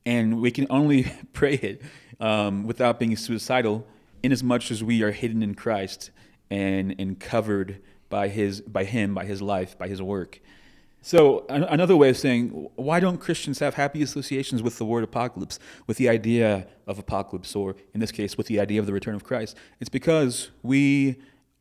and 0.04 0.40
we 0.40 0.50
can 0.50 0.66
only 0.68 1.10
pray 1.32 1.54
it 1.54 1.82
um, 2.20 2.64
without 2.64 2.98
being 2.98 3.16
suicidal, 3.16 3.86
inasmuch 4.22 4.70
as 4.70 4.84
we 4.84 5.02
are 5.02 5.12
hidden 5.12 5.42
in 5.42 5.54
Christ 5.54 6.10
and, 6.50 6.94
and 6.98 7.18
covered 7.18 7.80
by 8.10 8.28
his 8.28 8.60
by 8.60 8.84
him, 8.84 9.14
by 9.14 9.24
his 9.24 9.40
life, 9.40 9.78
by 9.78 9.88
his 9.88 10.00
work. 10.02 10.40
So 11.04 11.44
another 11.50 11.98
way 11.98 12.08
of 12.08 12.16
saying 12.16 12.48
why 12.76 12.98
don't 12.98 13.18
Christians 13.18 13.58
have 13.58 13.74
happy 13.74 14.00
associations 14.00 14.62
with 14.62 14.78
the 14.78 14.86
word 14.86 15.04
apocalypse, 15.04 15.58
with 15.86 15.98
the 15.98 16.08
idea 16.08 16.66
of 16.86 16.98
apocalypse, 16.98 17.54
or 17.54 17.76
in 17.92 18.00
this 18.00 18.10
case, 18.10 18.38
with 18.38 18.46
the 18.46 18.58
idea 18.58 18.80
of 18.80 18.86
the 18.86 18.92
return 18.94 19.14
of 19.14 19.22
Christ? 19.22 19.54
It's 19.80 19.90
because 19.90 20.50
we 20.62 21.20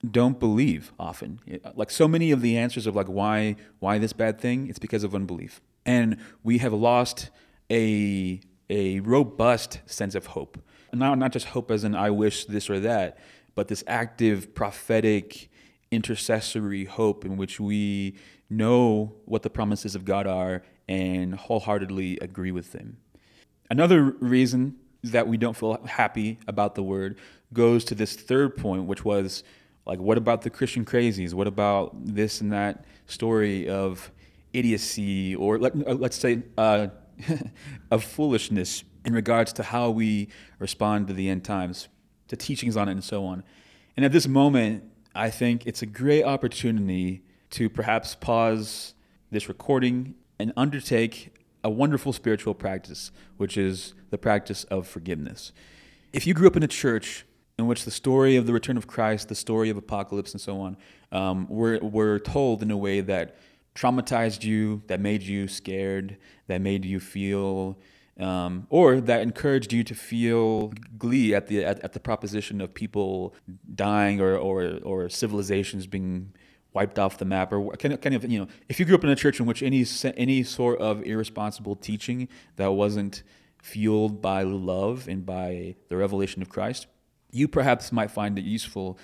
don't 0.10 0.39
believe 0.39 0.94
often. 0.98 1.41
Like 1.76 1.91
so 1.91 2.08
many 2.08 2.32
of 2.32 2.41
the 2.41 2.58
answers 2.58 2.88
of 2.88 2.96
like 2.96 3.08
why 3.08 3.58
why 3.80 3.98
this 3.98 4.14
bad 4.14 4.39
thing, 4.39 4.70
it's 4.70 4.80
because 4.80 5.04
of 5.04 5.14
unbelief, 5.14 5.60
and 5.86 6.16
we 6.41 6.60
have 6.60 6.72
lost 6.72 7.30
a 7.70 8.39
a 8.70 9.02
robust 9.02 9.82
sense 9.86 10.16
of 10.16 10.28
hope. 10.28 10.58
Not 10.94 11.18
not 11.18 11.34
just 11.34 11.48
hope 11.48 11.70
as 11.70 11.84
in 11.84 11.96
I 11.96 12.12
wish 12.12 12.46
this 12.46 12.70
or 12.70 12.80
that, 12.80 13.18
but 13.56 13.68
this 13.68 13.84
active 13.88 14.56
prophetic 14.56 15.50
intercessory 15.94 16.86
hope 16.86 17.26
in 17.26 17.38
which 17.38 17.60
we 17.60 18.16
know 18.50 19.14
what 19.26 19.44
the 19.44 19.50
promises 19.50 19.96
of 19.96 20.06
God 20.06 20.28
are 20.28 20.64
and 20.88 21.36
wholeheartedly 21.36 22.20
agree 22.20 22.52
with 22.52 22.72
them. 22.72 22.98
Another 23.70 24.04
reason 24.20 24.76
that 25.04 25.28
we 25.28 25.38
don't 25.38 25.56
feel 25.56 25.82
happy 25.86 26.39
about 26.48 26.76
the 26.76 26.84
word 26.84 27.18
goes 27.52 27.84
to 27.86 27.96
this 27.96 28.16
third 28.16 28.56
point, 28.56 28.86
which 28.86 29.04
was 29.04 29.44
like, 29.86 30.00
what 30.00 30.18
about 30.18 30.41
the 30.41 30.50
Christian 30.50 30.86
crazies? 30.86 31.34
What 31.34 31.48
about 31.48 31.91
this 32.06 32.41
and 32.41 32.52
that 32.54 32.86
story 33.06 33.68
of 33.68 34.12
idiocy, 34.54 35.36
or 35.36 35.58
let, 35.58 35.76
us 35.76 36.16
say 36.16 36.44
uh, 36.58 36.88
of 37.91 38.04
foolishness 38.04 38.84
in 39.04 39.14
regards 39.14 39.52
to 39.54 39.64
how 39.64 39.89
we 39.89 40.30
respond 40.60 41.08
to 41.08 41.14
the 41.14 41.30
end 41.30 41.44
times, 41.44 41.89
to 42.30 42.38
teachings 42.38 42.78
on 42.78 42.88
it, 42.88 42.94
and 42.94 43.04
so 43.04 43.26
on? 43.26 43.44
And 43.98 44.06
at 44.06 44.12
this 44.12 44.28
moment, 44.28 44.84
I 45.16 45.30
think 45.30 45.68
it's 45.68 45.84
a 45.84 45.86
great 45.86 46.24
opportunity 46.24 47.22
to 47.51 47.70
perhaps 47.70 48.16
pause 48.16 48.95
this 49.30 49.47
recording 49.47 50.16
and 50.39 50.51
undertake 50.57 51.36
a 51.64 51.70
wonderful 51.70 52.14
spiritual 52.14 52.55
practice, 52.55 53.11
which 53.38 53.55
is 53.55 53.93
the 54.09 54.18
practice 54.18 54.64
of 54.66 54.88
forgiveness. 54.88 55.51
If 56.11 56.26
you 56.26 56.34
grew 56.34 56.47
up 56.47 56.55
in 56.55 56.64
a 56.64 56.68
church 56.68 57.26
in 57.59 57.68
which 57.68 57.86
the 57.86 57.91
story 57.91 58.36
of 58.36 58.47
the 58.47 58.53
return 58.53 58.76
of 58.76 58.88
Christ, 58.88 59.30
the 59.30 59.36
story 59.36 59.70
of 59.70 59.78
apocalypse, 59.78 60.32
and 60.32 60.41
so 60.41 60.59
on, 60.59 60.78
um, 61.11 61.47
were, 61.47 61.78
were 61.78 62.18
told 62.18 62.64
in 62.64 62.72
a 62.72 62.78
way 62.78 62.99
that 63.01 63.38
traumatized 63.76 64.43
you, 64.43 64.82
that 64.88 64.99
made 64.99 65.22
you 65.22 65.47
scared, 65.47 66.18
that 66.47 66.59
made 66.59 66.86
you 66.86 66.99
feel, 66.99 67.78
um, 68.20 68.68
or 68.70 69.01
that 69.01 69.22
encouraged 69.22 69.74
you 69.74 69.84
to 69.84 69.95
feel 69.95 70.74
glee 70.97 71.34
at 71.34 71.47
the 71.47 71.64
at, 71.66 71.80
at 71.80 71.93
the 71.93 71.99
proposition 71.99 72.61
of 72.61 72.74
people 72.74 73.34
dying 73.74 74.22
or, 74.22 74.36
or 74.36 74.80
or 74.84 75.09
civilizations 75.09 75.88
being 75.88 76.34
wiped 76.74 76.97
off 76.97 77.18
the 77.18 77.26
map, 77.26 77.53
or 77.53 77.72
kind 77.78 77.93
of, 77.93 78.01
kind 78.01 78.16
of 78.16 78.30
you 78.30 78.39
know, 78.39 78.47
if 78.68 78.80
you 78.80 78.86
grew 78.86 78.95
up 78.95 79.03
in 79.03 79.09
a 79.09 79.16
church 79.16 79.39
in 79.39 79.45
which 79.45 79.61
any 79.64 79.86
any 80.18 80.43
sort 80.43 80.80
of 80.80 81.03
irresponsible 81.03 81.76
teaching 81.76 82.28
that 82.55 82.72
wasn't 82.72 83.24
fueled 83.61 84.22
by 84.22 84.43
love 84.43 85.07
and 85.07 85.26
by 85.26 85.76
the 85.88 85.95
revelation 85.95 86.41
of 86.41 86.49
Christ, 86.49 86.88
you 87.32 87.47
perhaps 87.47 87.91
might 87.91 88.11
find 88.11 88.38
it 88.38 88.43
useful 88.43 88.97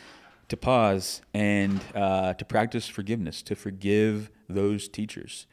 to 0.50 0.58
pause 0.58 1.22
and 1.34 1.80
uh, 1.96 2.34
to 2.34 2.44
practice 2.44 2.88
forgiveness, 2.88 3.42
to 3.44 3.56
forgive 3.56 4.32
those 4.48 4.90
teachers. 4.90 5.46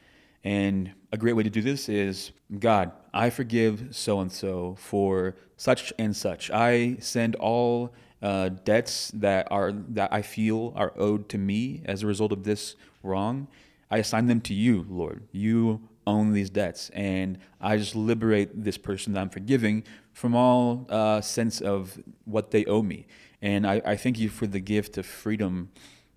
And 0.47 0.93
a 1.11 1.17
great 1.17 1.33
way 1.33 1.43
to 1.43 1.49
do 1.49 1.61
this 1.61 1.89
is 1.89 2.31
God, 2.57 2.93
I 3.13 3.29
forgive 3.29 3.87
so 3.91 4.21
and 4.21 4.31
so 4.31 4.75
for 4.79 5.35
such 5.57 5.91
and 5.99 6.15
such. 6.15 6.49
I 6.51 6.95
send 7.01 7.35
all 7.35 7.93
uh, 8.21 8.47
debts 8.63 9.11
that 9.15 9.49
are 9.51 9.73
that 9.73 10.13
I 10.13 10.21
feel 10.21 10.71
are 10.77 10.93
owed 10.95 11.27
to 11.29 11.37
me 11.37 11.81
as 11.83 12.01
a 12.01 12.07
result 12.07 12.31
of 12.31 12.45
this 12.45 12.77
wrong. 13.03 13.49
I 13.91 13.97
assign 13.97 14.27
them 14.27 14.39
to 14.41 14.53
you, 14.53 14.85
Lord. 14.89 15.27
You 15.33 15.81
own 16.05 16.31
these 16.31 16.49
debts, 16.49 16.91
and 16.91 17.39
I 17.59 17.75
just 17.75 17.93
liberate 17.93 18.63
this 18.63 18.77
person 18.77 19.11
that 19.13 19.19
I'm 19.19 19.29
forgiving 19.29 19.83
from 20.13 20.33
all 20.33 20.87
uh, 20.87 21.19
sense 21.19 21.59
of 21.59 21.99
what 22.23 22.51
they 22.51 22.63
owe 22.63 22.83
me. 22.83 23.07
And 23.41 23.67
I, 23.67 23.81
I, 23.85 23.97
thank 23.97 24.17
you 24.17 24.29
for 24.29 24.47
the 24.47 24.61
gift 24.61 24.97
of 24.97 25.05
freedom 25.05 25.71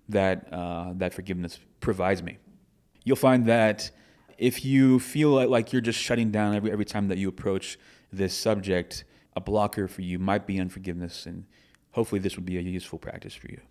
that 0.07 0.47
uh, 0.53 0.93
that 0.95 1.13
forgiveness 1.13 1.59
provides 1.81 2.23
me. 2.23 2.37
You'll 3.03 3.17
find 3.17 3.45
that 3.47 3.91
if 4.41 4.65
you 4.65 4.97
feel 4.99 5.47
like, 5.47 5.71
you're 5.71 5.83
just 5.83 5.99
shutting 5.99 6.31
down 6.31 6.55
every 6.55 6.71
every 6.71 6.83
time 6.83 7.07
that 7.09 7.19
you 7.19 7.29
approach 7.29 7.77
this 8.11 8.35
subject, 8.35 9.05
a 9.35 9.39
blocker 9.39 9.87
for 9.87 10.01
you 10.01 10.17
might 10.17 10.47
be 10.47 10.59
unforgiveness, 10.59 11.27
and 11.27 11.45
hopefully 11.91 12.19
this 12.19 12.35
would 12.35 12.45
be 12.45 12.57
a 12.57 12.61
useful 12.61 12.97
practice 12.97 13.35
for 13.35 13.47
you. 13.47 13.61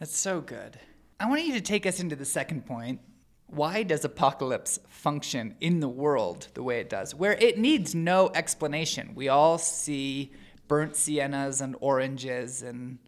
That's 0.00 0.16
so 0.16 0.40
good. 0.40 0.80
I 1.20 1.28
want 1.28 1.44
you 1.44 1.52
to 1.52 1.60
take 1.60 1.84
us 1.84 2.00
into 2.00 2.16
the 2.16 2.24
second 2.24 2.64
point. 2.64 3.00
Why 3.46 3.82
does 3.82 4.06
apocalypse 4.06 4.80
function 4.88 5.54
in 5.60 5.80
the 5.80 5.88
world 5.88 6.48
the 6.54 6.62
way 6.62 6.80
it 6.80 6.88
does, 6.88 7.14
where 7.14 7.34
it 7.34 7.58
needs 7.58 7.94
no 7.94 8.30
explanation? 8.34 9.12
We 9.14 9.28
all 9.28 9.58
see 9.58 10.32
burnt 10.66 10.94
siennas 10.94 11.60
and 11.60 11.76
oranges 11.78 12.62
and 12.62 12.98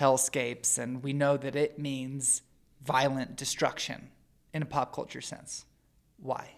hellscapes, 0.00 0.78
and 0.78 1.02
we 1.02 1.12
know 1.12 1.36
that 1.36 1.54
it 1.54 1.78
means 1.78 2.40
violent 2.82 3.36
destruction 3.36 4.08
in 4.56 4.62
a 4.62 4.66
pop 4.66 4.92
culture 4.94 5.20
sense. 5.20 5.66
Why? 6.18 6.50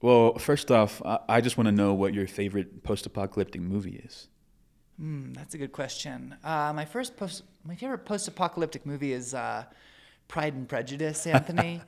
Well, 0.00 0.38
first 0.38 0.70
off, 0.70 1.02
I 1.28 1.40
just 1.40 1.58
want 1.58 1.66
to 1.66 1.72
know 1.72 1.92
what 1.92 2.14
your 2.14 2.26
favorite 2.26 2.82
post-apocalyptic 2.82 3.60
movie 3.60 4.00
is. 4.04 4.28
Hmm, 4.98 5.32
that's 5.34 5.54
a 5.54 5.58
good 5.58 5.72
question. 5.72 6.36
Uh, 6.42 6.72
my 6.74 6.86
first 6.86 7.16
post, 7.16 7.42
my 7.64 7.74
favorite 7.74 8.06
post-apocalyptic 8.06 8.86
movie 8.86 9.12
is 9.12 9.34
uh, 9.34 9.64
Pride 10.26 10.54
and 10.54 10.68
Prejudice, 10.68 11.26
Anthony. 11.36 11.82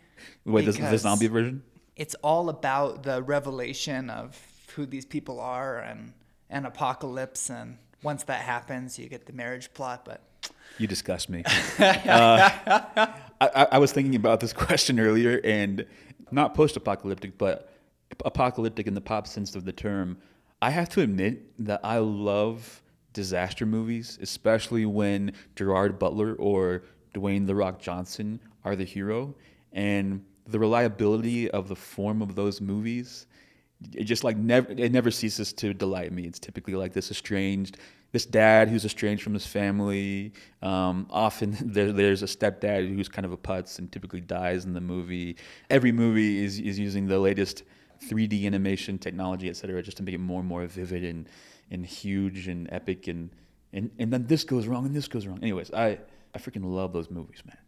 Wait, 0.45 0.67
the, 0.67 0.73
the 0.73 0.99
zombie 0.99 1.29
version? 1.29 1.63
It's 1.97 2.15
all 2.17 2.51
about 2.51 3.03
the 3.03 3.23
revelation 3.23 4.11
of 4.11 4.39
who 4.75 4.85
these 4.85 5.07
people 5.07 5.41
are 5.41 5.79
and 5.79 6.13
an 6.51 6.67
apocalypse, 6.67 7.49
and 7.49 7.79
once 8.03 8.25
that 8.25 8.43
happens, 8.43 8.99
you 8.99 9.09
get 9.09 9.25
the 9.25 9.33
marriage 9.33 9.73
plot. 9.73 10.05
But 10.05 10.21
you 10.81 10.87
disgust 10.87 11.28
me. 11.28 11.45
uh, 11.78 12.51
I, 13.41 13.66
I, 13.72 13.78
was 13.78 13.93
thinking 13.93 14.14
about 14.16 14.41
this 14.41 14.53
question 14.66 14.99
earlier, 14.99 15.41
and 15.45 15.85
not 16.31 16.55
post-apocalyptic, 16.55 17.39
but 17.39 17.72
apocalyptic 18.24 18.87
in 18.87 18.95
the 18.95 19.01
pop 19.01 19.26
sense 19.26 19.55
of 19.55 19.64
the 19.64 19.72
term. 19.72 20.18
I 20.62 20.70
have 20.70 20.89
to 20.91 21.03
admit 21.03 21.43
that 21.64 21.81
I 21.85 21.99
love 21.99 22.83
disaster 23.12 23.66
movies, 23.66 24.18
especially 24.20 24.87
when 24.87 25.33
Gerard 25.57 25.99
Butler 25.99 26.35
or 26.35 26.85
Dwayne 27.14 27.47
the 27.47 27.55
Rock 27.55 27.81
Johnson 27.81 28.41
are 28.64 28.76
the 28.76 28.85
hero, 28.85 29.35
and 29.72 30.24
the 30.47 30.59
reliability 30.59 31.51
of 31.51 31.68
the 31.68 31.76
form 31.76 32.22
of 32.22 32.35
those 32.35 32.61
movies 32.61 33.26
it 33.95 34.05
just 34.05 34.24
like 34.24 34.37
never 34.37 34.70
it 34.72 34.93
never 34.93 35.11
ceases 35.11 35.53
to 35.55 35.72
delight 35.72 36.12
me. 36.12 36.24
It's 36.24 36.39
typically 36.39 36.74
like 36.74 36.93
this 36.93 37.11
estranged 37.11 37.78
this 38.13 38.27
dad 38.27 38.69
who's 38.69 38.85
estranged 38.85 39.23
from 39.23 39.35
his 39.35 39.47
family. 39.47 40.33
Um, 40.63 41.07
often 41.11 41.57
there, 41.65 41.93
there's 41.93 42.23
a 42.23 42.27
stepdad 42.27 42.89
who's 42.89 43.09
kind 43.09 43.25
of 43.25 43.33
a 43.33 43.37
putz 43.37 43.79
and 43.79 43.91
typically 43.91 44.21
dies 44.21 44.65
in 44.65 44.73
the 44.73 44.81
movie. 44.81 45.37
Every 45.69 45.93
movie 45.93 46.45
is 46.45 46.59
is 46.59 46.79
using 46.79 47.07
the 47.07 47.19
latest 47.19 47.63
3D 48.09 48.47
animation 48.47 48.99
technology, 48.99 49.49
et 49.49 49.57
cetera, 49.57 49.83
just 49.83 49.97
to 49.99 50.03
make 50.03 50.15
it 50.15 50.19
more 50.19 50.41
and 50.41 50.49
more 50.49 50.67
vivid 50.67 51.05
and 51.05 51.29
and 51.71 51.87
huge 51.87 52.49
and 52.49 52.69
epic 52.73 53.09
and 53.09 53.31
and 53.73 53.91
and 53.99 54.13
then 54.13 54.27
this 54.27 54.45
goes 54.45 54.67
wrong 54.67 54.87
and 54.87 54.95
this 54.95 55.09
goes 55.09 55.27
wrong. 55.27 55.39
Anyways, 55.43 55.73
I 55.73 55.99
I 56.35 56.39
freaking 56.39 56.65
love 56.65 56.93
those 56.93 57.11
movies, 57.11 57.43
man. 57.45 57.59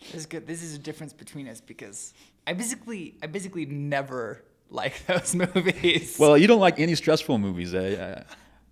This 0.00 0.14
is 0.14 0.26
good. 0.26 0.46
This 0.46 0.62
is 0.62 0.74
a 0.74 0.78
difference 0.78 1.12
between 1.12 1.46
us 1.48 1.60
because 1.60 2.14
I 2.46 2.52
basically 2.52 3.16
I 3.22 3.26
basically 3.26 3.66
never 3.66 4.44
like 4.70 5.04
those 5.06 5.34
movies. 5.34 6.16
Well, 6.18 6.38
you 6.38 6.46
don't 6.46 6.60
like 6.60 6.78
any 6.78 6.94
stressful 6.94 7.38
movies. 7.38 7.74
Eh? 7.74 7.96
I, 8.00 8.24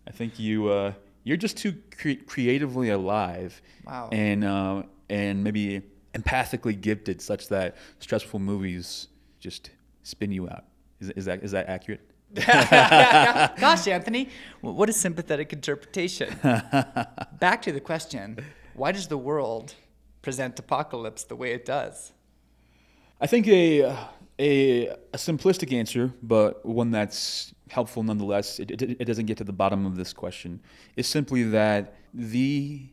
I 0.06 0.10
think 0.10 0.38
you 0.38 0.68
uh, 0.68 0.92
you're 1.24 1.36
just 1.36 1.56
too 1.56 1.76
cre- 1.96 2.24
creatively 2.26 2.90
alive. 2.90 3.60
Wow. 3.84 4.08
And 4.12 4.44
uh, 4.44 4.82
and 5.08 5.42
maybe 5.44 5.82
empathically 6.14 6.78
gifted, 6.80 7.20
such 7.20 7.48
that 7.48 7.76
stressful 7.98 8.38
movies 8.38 9.08
just 9.40 9.70
spin 10.02 10.32
you 10.32 10.48
out. 10.48 10.64
Is, 11.00 11.10
is 11.10 11.24
that 11.26 11.42
is 11.42 11.52
that 11.52 11.68
accurate? 11.68 12.00
Gosh, 12.34 13.88
Anthony, 13.88 14.28
what 14.60 14.88
a 14.88 14.92
sympathetic 14.92 15.52
interpretation. 15.52 16.34
Back 16.42 17.62
to 17.62 17.72
the 17.72 17.80
question: 17.80 18.38
Why 18.74 18.92
does 18.92 19.08
the 19.08 19.18
world 19.18 19.74
present 20.22 20.58
apocalypse 20.58 21.24
the 21.24 21.36
way 21.36 21.52
it 21.52 21.64
does? 21.64 22.12
I 23.20 23.26
think 23.26 23.48
a 23.48 23.96
a, 24.38 24.86
a 24.88 25.16
simplistic 25.16 25.72
answer, 25.72 26.12
but 26.22 26.64
one 26.64 26.90
that's 26.90 27.52
helpful 27.70 28.02
nonetheless, 28.02 28.58
it, 28.58 28.70
it, 28.70 28.82
it 28.82 29.04
doesn't 29.04 29.26
get 29.26 29.36
to 29.38 29.44
the 29.44 29.52
bottom 29.52 29.86
of 29.86 29.96
this 29.96 30.12
question, 30.12 30.60
is 30.96 31.06
simply 31.06 31.42
that 31.44 31.94
the 32.14 32.88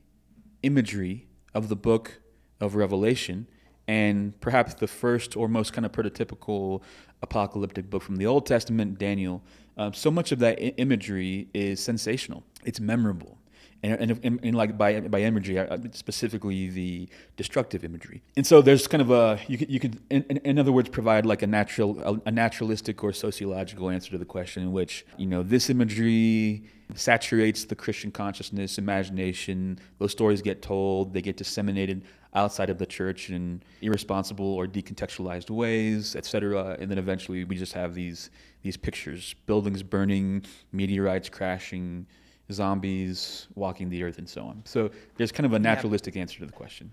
imagery 0.64 1.28
of 1.54 1.70
the 1.70 1.76
book 1.76 2.22
of 2.60 2.76
Revelation 2.76 3.48
and 3.88 4.40
perhaps 4.42 4.74
the 4.74 4.88
first 4.88 5.38
or 5.38 5.48
most 5.48 5.74
kind 5.74 5.86
of 5.86 5.92
prototypical 5.92 6.82
apocalyptic 7.22 7.90
book 7.90 8.02
from 8.02 8.16
the 8.16 8.26
Old 8.26 8.46
Testament, 8.46 8.98
Daniel, 8.98 9.44
um, 9.78 9.94
so 9.94 10.10
much 10.10 10.32
of 10.32 10.40
that 10.40 10.58
I- 10.60 10.74
imagery 10.78 11.50
is 11.54 11.80
sensational. 11.80 12.44
It's 12.64 12.80
memorable 12.80 13.38
and, 13.84 14.12
and, 14.24 14.40
and, 14.44 14.56
like 14.56 14.78
by 14.78 15.00
by 15.02 15.22
imagery, 15.22 15.64
specifically 15.92 16.70
the 16.70 17.10
destructive 17.38 17.84
imagery. 17.84 18.24
And 18.36 18.46
so 18.46 18.62
there's 18.62 18.88
kind 18.88 19.02
of 19.02 19.12
a 19.12 19.40
you 19.48 19.58
could 19.58 19.70
you 19.70 19.80
in, 20.10 20.24
in 20.24 20.60
other 20.60 20.72
words 20.72 20.90
provide 20.90 21.26
like 21.26 21.42
a 21.42 21.48
natural 21.48 22.22
a, 22.26 22.32
naturalistic 22.32 23.04
or 23.04 23.14
sociological 23.14 23.90
answer 23.90 24.12
to 24.12 24.18
the 24.18 24.26
question 24.26 24.64
in 24.64 24.72
which 24.72 25.06
you 25.18 25.28
know 25.28 25.44
this 25.44 25.70
imagery 25.70 26.64
saturates 26.94 27.66
the 27.66 27.76
Christian 27.76 28.12
consciousness, 28.12 28.78
imagination. 28.78 29.80
Those 29.98 30.12
stories 30.12 30.42
get 30.42 30.62
told, 30.62 31.14
they 31.14 31.22
get 31.22 31.38
disseminated 31.38 32.04
outside 32.34 32.70
of 32.70 32.78
the 32.78 32.86
church 32.86 33.30
in 33.30 33.64
irresponsible 33.82 34.54
or 34.54 34.68
decontextualized 34.68 35.50
ways, 35.50 36.16
etc. 36.16 36.78
And 36.80 36.92
then 36.92 36.98
eventually 36.98 37.44
we 37.44 37.56
just 37.56 37.74
have 37.74 37.94
these 37.94 38.30
these 38.62 38.78
pictures: 38.78 39.36
buildings 39.46 39.84
burning, 39.84 40.46
meteorites 40.72 41.30
crashing 41.30 42.08
zombies 42.52 43.48
walking 43.56 43.89
the 43.89 44.04
earth 44.04 44.18
and 44.18 44.30
so 44.30 44.43
on. 44.43 44.62
So 44.66 44.91
there's 45.18 45.32
kind 45.32 45.46
of 45.46 45.54
a 45.54 45.60
naturalistic 45.60 46.16
answer 46.16 46.39
to 46.39 46.46
the 46.46 46.52
question, 46.52 46.91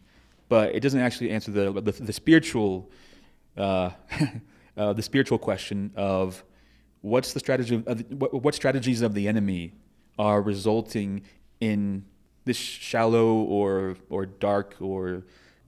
but 0.49 0.75
it 0.75 0.81
doesn't 0.81 1.01
actually 1.01 1.31
answer 1.31 1.51
the 1.51 1.73
the, 1.81 1.93
the 1.93 2.13
spiritual 2.13 2.91
uh, 3.57 3.91
uh, 4.77 4.93
the 4.93 5.03
spiritual 5.03 5.39
question 5.39 5.93
of 5.97 6.43
what's 7.03 7.33
the 7.33 7.41
strategy 7.41 7.83
of, 7.87 8.05
what, 8.13 8.43
what 8.43 8.55
strategies 8.55 9.03
of 9.03 9.15
the 9.15 9.29
enemy 9.29 9.73
are 10.19 10.41
resulting 10.41 11.23
in 11.61 12.05
this 12.45 12.57
shallow 12.57 13.35
or 13.35 13.97
or 14.09 14.27
dark 14.27 14.77
or 14.81 15.25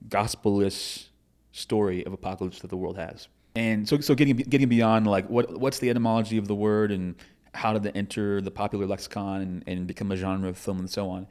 gospelless 0.09 1.09
story 1.51 2.05
of 2.05 2.13
apocalypse 2.13 2.59
that 2.59 2.69
the 2.69 2.77
world 2.77 2.97
has. 2.97 3.27
And 3.55 3.87
so, 3.87 3.99
so 4.01 4.15
getting 4.15 4.35
getting 4.35 4.67
beyond 4.67 5.07
like 5.07 5.29
what 5.29 5.57
what's 5.57 5.79
the 5.79 5.89
etymology 5.89 6.37
of 6.37 6.47
the 6.47 6.55
word 6.55 6.91
and 6.91 7.15
how 7.55 7.73
did 7.73 7.85
it 7.85 7.95
enter 7.95 8.41
the 8.41 8.51
popular 8.51 8.85
lexicon 8.85 9.41
and, 9.41 9.63
and 9.65 9.87
become 9.87 10.11
a 10.11 10.15
genre 10.15 10.49
of 10.49 10.57
film 10.57 10.79
and 10.79 10.89
so 10.89 11.09
on. 11.09 11.27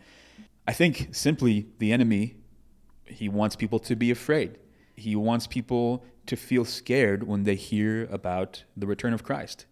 I 0.66 0.72
think 0.72 1.08
simply 1.12 1.66
the 1.78 1.92
enemy, 1.92 2.36
he 3.04 3.28
wants 3.28 3.54
people 3.54 3.78
to 3.80 3.94
be 3.94 4.10
afraid. 4.10 4.58
He 4.96 5.14
wants 5.14 5.46
people 5.46 6.04
to 6.26 6.36
feel 6.36 6.64
scared 6.64 7.24
when 7.24 7.44
they 7.44 7.54
hear 7.54 8.06
about 8.10 8.64
the 8.76 8.86
return 8.86 9.12
of 9.12 9.22
Christ. 9.22 9.66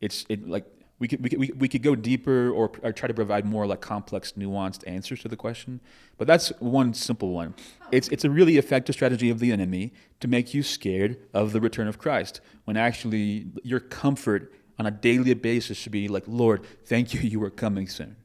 It's 0.00 0.24
it 0.28 0.46
like 0.48 0.66
we 0.98 1.08
could, 1.08 1.22
we 1.22 1.28
could, 1.28 1.60
we 1.60 1.68
could 1.68 1.82
go 1.82 1.94
deeper 1.94 2.50
or, 2.50 2.72
or 2.82 2.92
try 2.92 3.06
to 3.06 3.12
provide 3.12 3.44
more 3.44 3.66
like 3.66 3.82
complex, 3.82 4.32
nuanced 4.32 4.82
answers 4.86 5.20
to 5.22 5.28
the 5.28 5.36
question. 5.36 5.80
But 6.16 6.26
that's 6.26 6.48
one 6.58 6.94
simple 6.94 7.32
one. 7.32 7.54
It's, 7.92 8.08
it's 8.08 8.24
a 8.24 8.30
really 8.30 8.56
effective 8.56 8.94
strategy 8.94 9.28
of 9.28 9.38
the 9.38 9.52
enemy 9.52 9.92
to 10.20 10.28
make 10.28 10.54
you 10.54 10.62
scared 10.62 11.18
of 11.34 11.52
the 11.52 11.60
return 11.60 11.86
of 11.86 11.98
Christ 11.98 12.40
when 12.64 12.78
actually 12.78 13.48
your 13.62 13.80
comfort 13.80 14.52
on 14.78 14.86
a 14.86 14.90
daily 14.90 15.34
basis 15.34 15.76
should 15.76 15.92
be 15.92 16.08
like, 16.08 16.24
Lord, 16.26 16.64
thank 16.84 17.14
you, 17.14 17.20
you 17.20 17.42
are 17.42 17.50
coming 17.50 17.88
soon. 17.88 18.16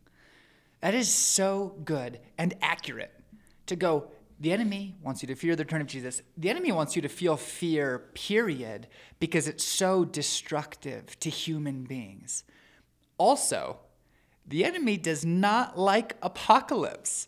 That 0.81 0.93
is 0.93 1.13
so 1.13 1.75
good 1.85 2.19
and 2.37 2.53
accurate 2.61 3.13
to 3.67 3.75
go, 3.75 4.11
the 4.39 4.51
enemy 4.51 4.95
wants 5.03 5.21
you 5.21 5.27
to 5.27 5.35
fear 5.35 5.55
the 5.55 5.63
return 5.63 5.81
of 5.81 5.87
Jesus. 5.87 6.23
The 6.35 6.49
enemy 6.49 6.71
wants 6.71 6.95
you 6.95 7.01
to 7.03 7.09
feel 7.09 7.37
fear, 7.37 7.99
period, 8.15 8.87
because 9.19 9.47
it's 9.47 9.63
so 9.63 10.03
destructive 10.03 11.19
to 11.19 11.29
human 11.29 11.83
beings. 11.83 12.43
Also, 13.19 13.77
the 14.47 14.65
enemy 14.65 14.97
does 14.97 15.23
not 15.23 15.77
like 15.77 16.17
apocalypse. 16.23 17.27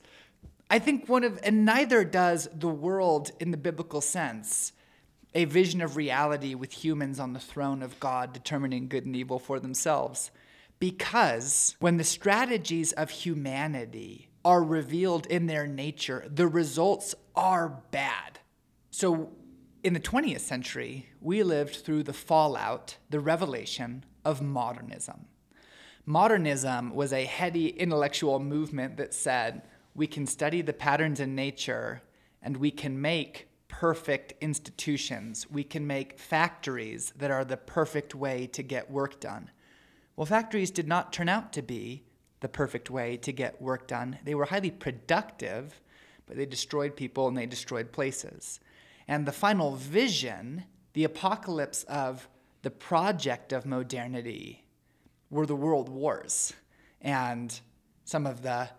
I 0.71 0.79
think 0.79 1.07
one 1.07 1.23
of, 1.23 1.39
and 1.43 1.65
neither 1.65 2.03
does 2.03 2.49
the 2.51 2.67
world 2.67 3.29
in 3.39 3.51
the 3.51 3.57
biblical 3.57 4.01
sense, 4.01 4.73
a 5.35 5.45
vision 5.45 5.81
of 5.81 5.95
reality 5.95 6.53
with 6.55 6.83
humans 6.83 7.19
on 7.19 7.33
the 7.33 7.39
throne 7.39 7.81
of 7.81 7.99
God 7.99 8.33
determining 8.33 8.87
good 8.87 9.05
and 9.05 9.15
evil 9.15 9.39
for 9.39 9.59
themselves. 9.59 10.31
Because 10.79 11.75
when 11.79 11.97
the 11.97 12.03
strategies 12.03 12.91
of 12.91 13.09
humanity 13.09 14.29
are 14.45 14.63
revealed 14.63 15.25
in 15.27 15.47
their 15.47 15.65
nature, 15.65 16.25
the 16.29 16.47
results 16.47 17.15
are 17.35 17.81
bad. 17.91 18.39
So 18.91 19.31
in 19.83 19.93
the 19.93 19.99
20th 19.99 20.41
century, 20.41 21.09
we 21.19 21.43
lived 21.43 21.75
through 21.77 22.03
the 22.03 22.13
fallout, 22.13 22.97
the 23.09 23.19
revelation 23.19 24.05
of 24.25 24.41
modernism. 24.41 25.25
Modernism 26.05 26.93
was 26.93 27.13
a 27.13 27.25
heady 27.25 27.69
intellectual 27.69 28.39
movement 28.39 28.97
that 28.97 29.13
said 29.13 29.61
we 29.95 30.05
can 30.05 30.27
study 30.27 30.61
the 30.61 30.73
patterns 30.73 31.19
in 31.19 31.33
nature 31.33 32.01
and 32.41 32.57
we 32.57 32.71
can 32.71 32.99
make 32.99 33.47
perfect 33.79 34.35
institutions. 34.39 35.49
We 35.49 35.63
can 35.63 35.87
make 35.87 36.19
factories 36.19 37.11
that 37.17 37.31
are 37.31 37.43
the 37.43 37.57
perfect 37.57 38.13
way 38.13 38.45
to 38.47 38.61
get 38.61 38.91
work 38.91 39.19
done. 39.19 39.49
Well, 40.15 40.27
factories 40.27 40.69
did 40.69 40.87
not 40.87 41.11
turn 41.11 41.27
out 41.27 41.51
to 41.53 41.63
be 41.63 42.03
the 42.41 42.47
perfect 42.47 42.91
way 42.91 43.17
to 43.17 43.31
get 43.31 43.59
work 43.59 43.87
done. 43.87 44.19
They 44.23 44.35
were 44.35 44.45
highly 44.45 44.69
productive, 44.69 45.81
but 46.27 46.37
they 46.37 46.45
destroyed 46.45 46.95
people 46.95 47.27
and 47.27 47.35
they 47.35 47.47
destroyed 47.47 47.91
places. 47.91 48.59
And 49.07 49.25
the 49.25 49.31
final 49.31 49.75
vision, 49.75 50.65
the 50.93 51.05
apocalypse 51.05 51.81
of 51.85 52.29
the 52.61 52.69
project 52.69 53.51
of 53.53 53.65
modernity, 53.65 54.65
were 55.31 55.47
the 55.47 55.55
world 55.55 55.89
wars. 55.89 56.53
And 57.01 57.59
some 58.05 58.27
of 58.27 58.43
the, 58.43 58.69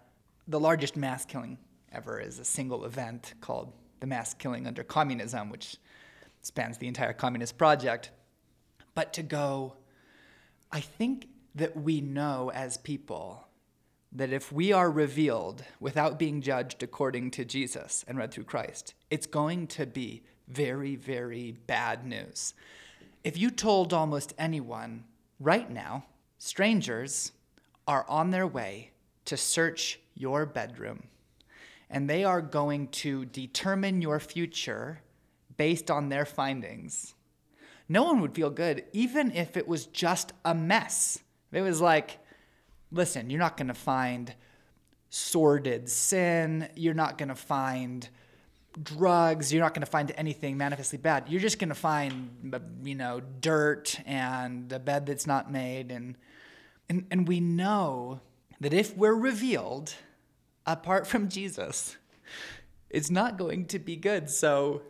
the 0.47 0.61
largest 0.61 0.97
mass 0.97 1.25
killing 1.25 1.59
ever 1.91 2.21
is 2.21 2.39
a 2.39 2.45
single 2.45 2.85
event 2.85 3.35
called 3.41 3.73
the 4.05 4.09
mass 4.09 4.35
killing 4.35 4.67
under 4.67 4.85
communism, 4.85 5.49
which 5.49 5.79
spans 6.43 6.77
the 6.77 6.87
entire 6.87 7.15
communist 7.15 7.57
project. 7.57 8.11
But 8.95 9.15
to 9.15 9.23
go, 9.23 9.77
I 10.71 10.81
think 10.81 11.29
that 11.55 11.75
we 11.75 12.01
know 12.01 12.51
as 12.55 12.77
people 12.77 13.49
that 14.13 14.33
if 14.33 14.53
we 14.53 14.73
are 14.73 14.91
revealed 14.91 15.65
without 15.81 16.19
being 16.19 16.43
judged 16.43 16.83
according 16.83 17.31
to 17.33 17.45
Jesus 17.45 18.05
and 18.07 18.19
read 18.19 18.31
through 18.31 18.45
Christ, 18.45 18.95
it's 19.11 19.27
going 19.27 19.67
to 19.69 19.87
be 19.87 20.23
very, 20.47 20.95
very 20.95 21.53
bad 21.67 22.07
news. 22.07 22.55
If 23.25 23.39
you 23.39 23.51
told 23.51 23.93
almost 23.93 24.35
anyone 24.39 25.05
right 25.41 25.71
now 25.71 26.05
Strangers 26.45 27.33
are 27.89 28.05
on 28.07 28.31
their 28.31 28.47
way 28.47 28.91
to 29.25 29.35
search 29.35 29.99
your 30.15 30.45
bedroom, 30.45 31.05
and 31.95 32.11
they 32.11 32.25
are 32.25 32.43
going 32.43 32.89
to 32.89 33.25
determine 33.27 34.03
your 34.03 34.19
future 34.19 35.01
based 35.57 35.93
on 35.93 36.09
their 36.09 36.27
findings. 36.27 37.15
No 37.89 38.03
one 38.03 38.21
would 38.21 38.35
feel 38.35 38.51
good, 38.51 38.85
even 38.93 39.31
if 39.31 39.57
it 39.57 39.69
was 39.69 39.87
just 39.87 40.33
a 40.45 40.57
mess. 40.57 41.21
It 41.53 41.61
was 41.61 41.81
like, 41.81 42.19
listen, 42.91 43.31
you're 43.31 43.39
not 43.39 43.57
going 43.57 43.69
to 43.69 43.75
find 43.75 44.35
sordid 45.09 45.89
sin. 45.89 46.69
You're 46.75 46.95
not 46.95 47.17
going 47.17 47.29
to 47.29 47.37
find 47.37 48.09
drugs. 48.83 49.53
You're 49.53 49.63
not 49.63 49.73
going 49.73 49.85
to 49.85 49.91
find 49.91 50.13
anything 50.17 50.57
manifestly 50.57 50.99
bad. 50.99 51.29
You're 51.29 51.41
just 51.41 51.61
going 51.61 51.69
to 51.69 51.77
find, 51.77 52.53
uh, 52.53 52.59
you 52.83 52.97
know, 52.97 53.21
dirt 53.41 54.01
and 54.05 54.73
a 54.73 54.81
bed 54.81 55.07
that's 55.07 55.29
not 55.29 55.53
made 55.53 55.93
and 55.93 56.17
and, 56.91 57.07
and 57.11 57.27
we 57.27 57.41
know 57.41 58.21
that 58.61 58.75
if 58.75 58.95
we're 58.95 59.15
revealed 59.15 59.95
apart 60.67 61.07
from 61.07 61.29
Jesus, 61.29 61.97
it's 62.91 63.11
not 63.11 63.37
going 63.37 63.67
to 63.67 63.79
be 63.79 63.97
good. 63.97 64.31
So 64.31 64.83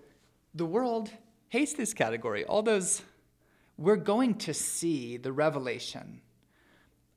the 0.55 0.67
world 0.67 1.11
hates 1.49 1.73
this 1.73 1.95
category. 1.95 2.45
All 2.45 2.63
those, 2.63 3.03
we're 3.77 3.97
going 3.97 4.35
to 4.37 4.55
see 4.55 5.17
the 5.17 5.33
revelation 5.33 6.21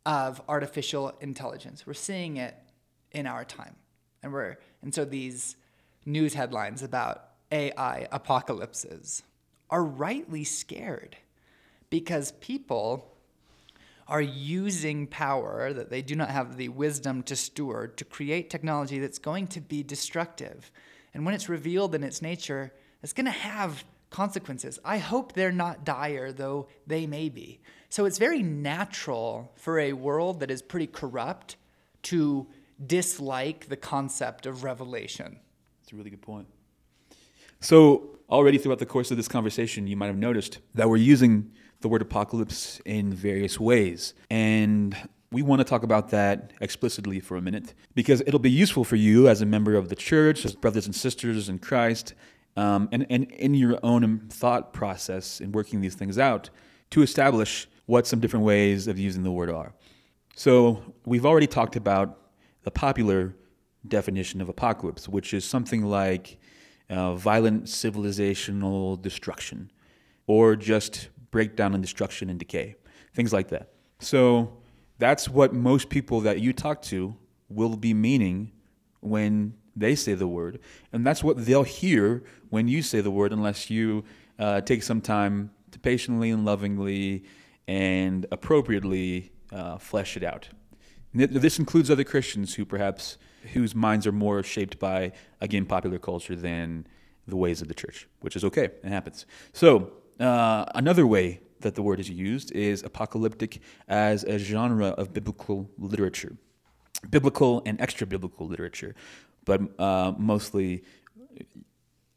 of 0.06 0.42
artificial 0.48 1.14
intelligence. 1.20 1.86
We're 1.86 1.94
seeing 1.94 2.38
it 2.38 2.56
in 3.12 3.28
our 3.28 3.44
time. 3.44 3.76
And 4.24 4.32
we're 4.32 4.58
and 4.82 4.94
so 4.94 5.06
these 5.06 5.58
news 6.06 6.34
headlines 6.34 6.82
about 6.82 7.26
AI 7.52 8.08
apocalypses 8.12 9.24
are 9.70 9.84
rightly 9.84 10.44
scared 10.44 11.18
because 11.90 12.32
people 12.34 13.17
are 14.08 14.22
using 14.22 15.08
power 15.08 15.74
that 15.74 15.90
they 15.90 16.02
do 16.02 16.16
not 16.16 16.30
have 16.30 16.58
the 16.58 16.70
wisdom 16.70 17.24
to 17.24 17.36
steward 17.36 17.98
to 17.98 18.06
create 18.06 18.50
technology 18.50 19.00
that's 19.00 19.20
going 19.20 19.48
to 19.48 19.62
be 19.62 19.84
destructive. 19.84 20.72
And 21.14 21.26
when 21.26 21.36
it's 21.36 21.50
revealed 21.50 21.94
in 21.94 22.04
its 22.04 22.22
nature, 22.22 22.72
it's 23.04 23.14
going 23.14 23.26
to 23.26 23.32
have 23.32 23.84
consequences. 24.10 24.80
I 24.86 24.98
hope 24.98 25.34
they're 25.34 25.52
not 25.52 25.84
dire, 25.84 26.32
though 26.32 26.68
they 26.86 27.06
may 27.06 27.30
be. 27.30 27.60
So 27.90 28.06
it's 28.06 28.18
very 28.18 28.42
natural 28.42 29.52
for 29.56 29.80
a 29.80 29.94
world 29.94 30.40
that 30.40 30.52
is 30.52 30.62
pretty 30.62 30.88
corrupt 30.88 31.58
to 32.04 32.48
dislike 32.86 33.68
the 33.68 33.78
concept 33.78 34.46
of 34.46 34.64
revelation. 34.64 35.40
That's 35.82 35.94
a 35.94 35.96
really 35.96 36.10
good 36.10 36.22
point. 36.22 36.48
So, 37.60 38.20
already 38.30 38.58
throughout 38.58 38.80
the 38.80 38.86
course 38.86 39.10
of 39.10 39.18
this 39.18 39.28
conversation, 39.28 39.88
you 39.88 39.98
might 39.98 40.08
have 40.08 40.18
noticed 40.18 40.60
that 40.76 40.88
we're 40.90 40.98
using 40.98 41.52
the 41.82 41.88
word 41.88 42.02
apocalypse 42.02 42.82
in 42.86 43.14
various 43.14 43.60
ways. 43.60 44.14
And 44.30 44.96
we 45.32 45.42
want 45.42 45.60
to 45.60 45.64
talk 45.64 45.84
about 45.84 46.10
that 46.10 46.54
explicitly 46.62 47.20
for 47.20 47.36
a 47.36 47.42
minute 47.42 47.74
because 47.96 48.22
it'll 48.22 48.40
be 48.40 48.52
useful 48.52 48.84
for 48.84 48.96
you 48.96 49.28
as 49.28 49.42
a 49.42 49.46
member 49.46 49.76
of 49.76 49.90
the 49.90 49.96
church, 49.96 50.46
as 50.46 50.56
brothers 50.56 50.86
and 50.86 50.96
sisters 50.96 51.50
in 51.50 51.60
Christ, 51.60 52.14
um, 52.56 52.90
and, 52.92 53.06
and 53.10 53.32
in 53.32 53.54
your 53.54 53.78
own 53.84 54.28
thought 54.30 54.74
process 54.74 55.42
in 55.42 55.52
working 55.52 55.82
these 55.82 55.96
things 55.96 56.18
out 56.18 56.50
to 56.92 57.02
establish 57.02 57.68
what 57.86 58.08
some 58.08 58.20
different 58.20 58.46
ways 58.46 58.88
of 58.88 58.98
using 58.98 59.24
the 59.24 59.32
word 59.32 59.50
are. 59.50 59.74
So, 60.36 60.94
we've 61.06 61.26
already 61.26 61.48
talked 61.48 61.76
about 61.76 62.20
the 62.64 62.72
popular 62.72 63.36
definition 63.88 64.42
of 64.42 64.50
apocalypse, 64.50 65.08
which 65.08 65.34
is 65.34 65.46
something 65.46 65.84
like 65.84 66.38
uh, 66.90 67.16
violent 67.16 67.66
civilizational 67.66 69.02
destruction, 69.02 69.72
or 70.28 70.56
just 70.56 71.10
breakdown 71.32 71.74
and 71.74 71.84
destruction 71.84 72.30
and 72.30 72.40
decay, 72.40 72.76
things 73.14 73.34
like 73.34 73.50
that. 73.50 73.70
So 74.00 74.58
that's 75.00 75.30
what 75.30 75.54
most 75.54 75.90
people 75.90 76.22
that 76.22 76.40
you 76.40 76.54
talk 76.54 76.82
to 76.84 77.16
will 77.50 77.76
be 77.76 77.94
meaning 77.94 78.52
when 79.00 79.54
they 79.76 79.96
say 79.96 80.14
the 80.14 80.28
word. 80.28 80.60
And 80.92 81.06
that's 81.06 81.24
what 81.24 81.46
they'll 81.46 81.64
hear 81.64 82.24
when 82.50 82.68
you 82.68 82.82
say 82.82 83.02
the 83.02 83.12
word, 83.12 83.32
unless 83.32 83.70
you 83.70 84.04
uh, 84.40 84.62
take 84.62 84.84
some 84.84 85.02
time 85.02 85.52
to 85.72 85.80
patiently 85.80 86.30
and 86.32 86.46
lovingly 86.46 87.24
and 87.68 88.26
appropriately 88.32 89.32
uh, 89.52 89.78
flesh 89.78 90.18
it 90.18 90.24
out. 90.24 90.50
This 91.14 91.58
includes 91.58 91.90
other 91.90 92.04
Christians 92.04 92.56
who 92.56 92.66
perhaps 92.66 93.18
whose 93.54 93.74
minds 93.74 94.06
are 94.06 94.12
more 94.12 94.44
shaped 94.44 94.78
by 94.78 95.14
again 95.42 95.66
popular 95.66 95.98
culture 95.98 96.36
than 96.36 96.86
the 97.28 97.36
ways 97.36 97.62
of 97.62 97.68
the 97.68 97.74
church, 97.74 98.08
which 98.20 98.36
is 98.36 98.44
okay. 98.44 98.66
It 98.84 98.90
happens. 98.90 99.26
So 99.54 99.92
uh, 100.20 100.66
another 100.76 101.06
way 101.06 101.42
that 101.62 101.76
the 101.76 101.82
word 101.82 102.00
is 102.00 102.10
used 102.10 102.52
is 102.52 102.84
apocalyptic 102.84 103.60
as 103.88 104.24
a 104.24 104.38
genre 104.38 104.88
of 104.90 105.14
biblical 105.14 105.70
literature, 105.78 106.36
biblical 107.10 107.62
and 107.66 107.80
extra 107.82 108.06
biblical 108.06 108.48
literature, 108.48 108.96
but 109.46 109.62
uh, 109.80 110.14
mostly 110.18 110.84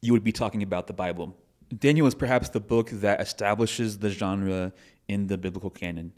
you 0.01 0.13
would 0.13 0.23
be 0.23 0.31
talking 0.31 0.63
about 0.63 0.87
the 0.87 0.93
Bible. 0.93 1.35
Daniel 1.77 2.07
is 2.07 2.15
perhaps 2.15 2.49
the 2.49 2.59
book 2.59 2.89
that 2.89 3.21
establishes 3.21 3.99
the 3.99 4.09
genre 4.09 4.73
in 5.07 5.27
the 5.27 5.37
biblical 5.37 5.69
canon. 5.69 6.11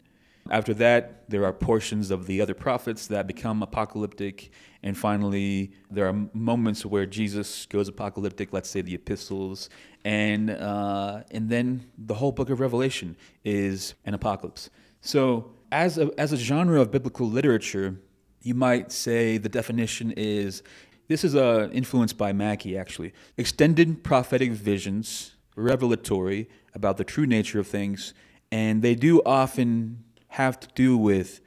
After 0.50 0.74
that, 0.74 1.28
there 1.30 1.44
are 1.44 1.52
portions 1.52 2.10
of 2.10 2.26
the 2.26 2.40
other 2.40 2.52
prophets 2.52 3.06
that 3.06 3.26
become 3.26 3.62
apocalyptic. 3.62 4.50
And 4.82 4.96
finally, 4.96 5.72
there 5.90 6.06
are 6.06 6.12
moments 6.34 6.84
where 6.84 7.06
Jesus 7.06 7.66
goes 7.66 7.88
apocalyptic, 7.88 8.52
let's 8.52 8.68
say 8.68 8.82
the 8.82 8.94
epistles. 8.94 9.70
And, 10.04 10.50
uh, 10.50 11.22
and 11.30 11.48
then 11.48 11.86
the 11.96 12.14
whole 12.14 12.32
book 12.32 12.50
of 12.50 12.60
Revelation 12.60 13.16
is 13.42 13.94
an 14.04 14.12
apocalypse. 14.12 14.68
So, 15.00 15.52
as 15.72 15.98
a, 15.98 16.10
as 16.18 16.32
a 16.32 16.36
genre 16.36 16.80
of 16.80 16.90
biblical 16.90 17.28
literature, 17.28 17.96
you 18.42 18.54
might 18.54 18.92
say 18.92 19.38
the 19.38 19.48
definition 19.48 20.12
is 20.16 20.62
this 21.08 21.24
is 21.24 21.34
uh, 21.34 21.68
influenced 21.72 22.16
by 22.16 22.32
Mackie, 22.32 22.78
actually. 22.78 23.12
Extended 23.36 24.04
prophetic 24.04 24.52
visions, 24.52 25.34
revelatory 25.56 26.48
about 26.74 26.96
the 26.96 27.04
true 27.04 27.26
nature 27.26 27.58
of 27.60 27.66
things, 27.66 28.14
and 28.50 28.82
they 28.82 28.94
do 28.94 29.20
often 29.26 30.04
have 30.34 30.58
to 30.58 30.68
do 30.74 30.96
with 30.96 31.40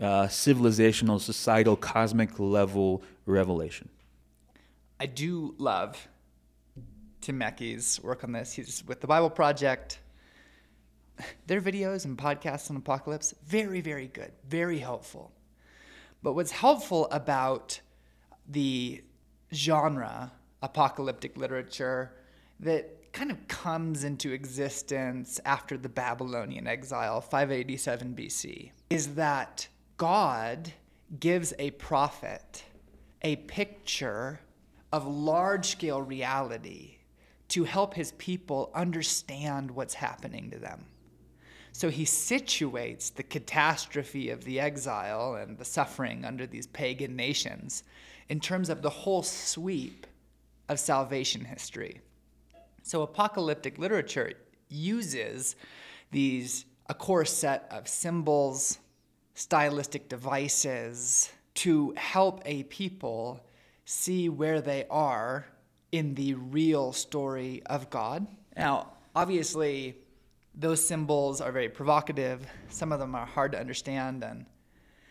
uh, 0.00 0.26
civilizational, 0.26 1.20
societal, 1.20 1.76
cosmic 1.76 2.40
level 2.40 3.04
revelation. 3.24 3.88
I 4.98 5.06
do 5.06 5.54
love 5.58 6.08
Tim 7.20 7.38
Mackie's 7.38 8.02
work 8.02 8.24
on 8.24 8.32
this. 8.32 8.52
He's 8.52 8.82
with 8.84 9.00
the 9.00 9.06
Bible 9.06 9.30
Project. 9.30 10.00
Their 11.46 11.60
videos 11.60 12.04
and 12.04 12.18
podcasts 12.18 12.68
on 12.68 12.76
apocalypse, 12.76 13.32
very, 13.46 13.80
very 13.80 14.08
good, 14.08 14.32
very 14.48 14.78
helpful. 14.78 15.30
But 16.20 16.32
what's 16.32 16.50
helpful 16.50 17.06
about 17.12 17.80
the 18.48 19.04
genre, 19.54 20.32
apocalyptic 20.62 21.36
literature, 21.36 22.12
that 22.58 23.05
kind 23.16 23.30
of 23.30 23.48
comes 23.48 24.04
into 24.04 24.30
existence 24.32 25.40
after 25.46 25.78
the 25.78 25.88
Babylonian 25.88 26.66
exile, 26.66 27.22
587 27.22 28.14
BC, 28.14 28.72
is 28.90 29.14
that 29.14 29.66
God 29.96 30.74
gives 31.18 31.54
a 31.58 31.70
prophet 31.72 32.64
a 33.22 33.36
picture 33.36 34.40
of 34.92 35.06
large 35.06 35.64
scale 35.64 36.02
reality 36.02 36.98
to 37.48 37.64
help 37.64 37.94
his 37.94 38.12
people 38.12 38.70
understand 38.74 39.70
what's 39.70 39.94
happening 39.94 40.50
to 40.50 40.58
them. 40.58 40.84
So 41.72 41.88
he 41.88 42.04
situates 42.04 43.14
the 43.14 43.22
catastrophe 43.22 44.28
of 44.28 44.44
the 44.44 44.60
exile 44.60 45.36
and 45.36 45.56
the 45.56 45.64
suffering 45.64 46.26
under 46.26 46.46
these 46.46 46.66
pagan 46.66 47.16
nations 47.16 47.82
in 48.28 48.40
terms 48.40 48.68
of 48.68 48.82
the 48.82 48.90
whole 48.90 49.22
sweep 49.22 50.06
of 50.68 50.78
salvation 50.78 51.46
history. 51.46 52.02
So 52.86 53.02
apocalyptic 53.02 53.78
literature 53.78 54.34
uses 54.68 55.56
these 56.12 56.66
a 56.88 56.94
core 56.94 57.24
set 57.24 57.66
of 57.72 57.88
symbols, 57.88 58.78
stylistic 59.34 60.08
devices 60.08 61.32
to 61.54 61.92
help 61.96 62.42
a 62.44 62.62
people 62.62 63.44
see 63.86 64.28
where 64.28 64.60
they 64.60 64.84
are 64.88 65.46
in 65.90 66.14
the 66.14 66.34
real 66.34 66.92
story 66.92 67.60
of 67.66 67.90
God. 67.90 68.24
Now, 68.56 68.92
obviously, 69.16 69.96
those 70.54 70.86
symbols 70.86 71.40
are 71.40 71.50
very 71.50 71.68
provocative. 71.68 72.46
Some 72.68 72.92
of 72.92 73.00
them 73.00 73.16
are 73.16 73.26
hard 73.26 73.50
to 73.50 73.58
understand, 73.58 74.22
and 74.22 74.46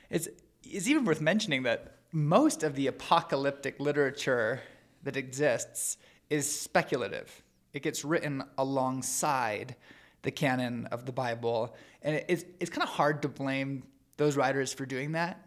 it's 0.10 0.30
it's 0.64 0.88
even 0.88 1.04
worth 1.04 1.20
mentioning 1.20 1.64
that 1.64 1.98
most 2.14 2.64
of 2.64 2.76
the 2.76 2.88
apocalyptic 2.88 3.82
literature 3.82 4.62
that 5.04 5.18
exists 5.18 5.98
is 6.30 6.50
speculative. 6.50 7.42
It 7.76 7.84
gets 7.84 8.06
written 8.06 8.42
alongside 8.58 9.76
the 10.22 10.32
canon 10.32 10.88
of 10.88 11.06
the 11.06 11.12
Bible, 11.12 11.76
and 12.02 12.24
it's 12.30 12.46
it's 12.62 12.70
kind 12.70 12.84
of 12.84 12.90
hard 12.90 13.22
to 13.24 13.28
blame 13.28 13.84
those 14.16 14.38
writers 14.38 14.74
for 14.74 14.86
doing 14.86 15.12
that 15.12 15.46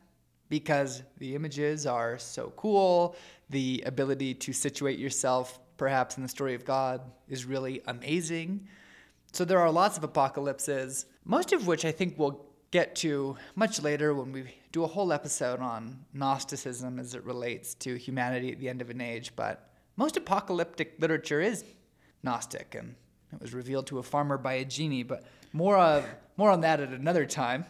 because 0.51 1.03
the 1.17 1.35
images 1.35 1.87
are 1.87 2.19
so 2.19 2.53
cool. 2.55 3.17
The 3.49 3.83
ability 3.87 4.35
to 4.35 4.53
situate 4.53 4.99
yourself 4.99 5.59
perhaps 5.79 6.19
in 6.19 6.23
the 6.23 6.29
story 6.29 6.55
of 6.55 6.67
God 6.67 7.01
is 7.29 7.47
really 7.47 7.81
amazing. 7.87 8.69
So 9.33 9.47
there 9.47 9.59
are 9.59 9.71
lots 9.71 9.97
of 9.97 10.05
apocalypses, 10.05 11.07
most 11.25 11.55
of 11.55 11.67
which 11.67 11.87
I 11.87 11.93
think 11.93 12.19
we'll 12.19 12.45
get 12.73 12.95
to 12.97 13.37
much 13.55 13.81
later 13.81 14.13
when 14.13 14.33
we 14.33 14.45
do 14.71 14.85
a 14.85 14.87
whole 14.87 15.15
episode 15.15 15.61
on 15.61 16.05
Gnosticism 16.13 16.99
as 16.99 17.15
it 17.15 17.25
relates 17.25 17.73
to 17.77 17.95
humanity 17.95 18.53
at 18.53 18.59
the 18.59 18.69
end 18.69 18.83
of 18.83 18.91
an 18.91 19.01
age. 19.01 19.33
But 19.35 19.71
most 19.97 20.19
apocalyptic 20.19 20.97
literature 20.99 21.41
is 21.41 21.65
Gnostic, 22.23 22.75
and 22.75 22.95
it 23.33 23.41
was 23.41 23.55
revealed 23.55 23.87
to 23.89 23.99
a 23.99 24.03
farmer 24.03 24.39
by 24.39 24.55
a 24.55 24.65
genie. 24.65 25.03
But 25.03 25.25
more 25.53 25.77
of 25.77 26.07
more 26.37 26.51
on 26.51 26.61
that 26.63 26.81
at 26.81 26.91
another 26.91 27.27
time. 27.27 27.65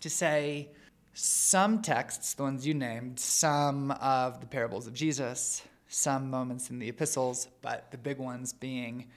To 0.00 0.10
say 0.10 0.68
some 1.12 1.82
texts, 1.82 2.34
the 2.34 2.44
ones 2.44 2.66
you 2.66 2.74
named, 2.74 3.18
some 3.18 3.90
of 3.90 4.40
the 4.40 4.46
parables 4.46 4.86
of 4.86 4.94
Jesus, 4.94 5.62
some 5.88 6.30
moments 6.30 6.70
in 6.70 6.78
the 6.78 6.88
epistles, 6.88 7.48
but 7.62 7.90
the 7.90 7.98
big 7.98 8.18
ones 8.18 8.52
being 8.52 9.08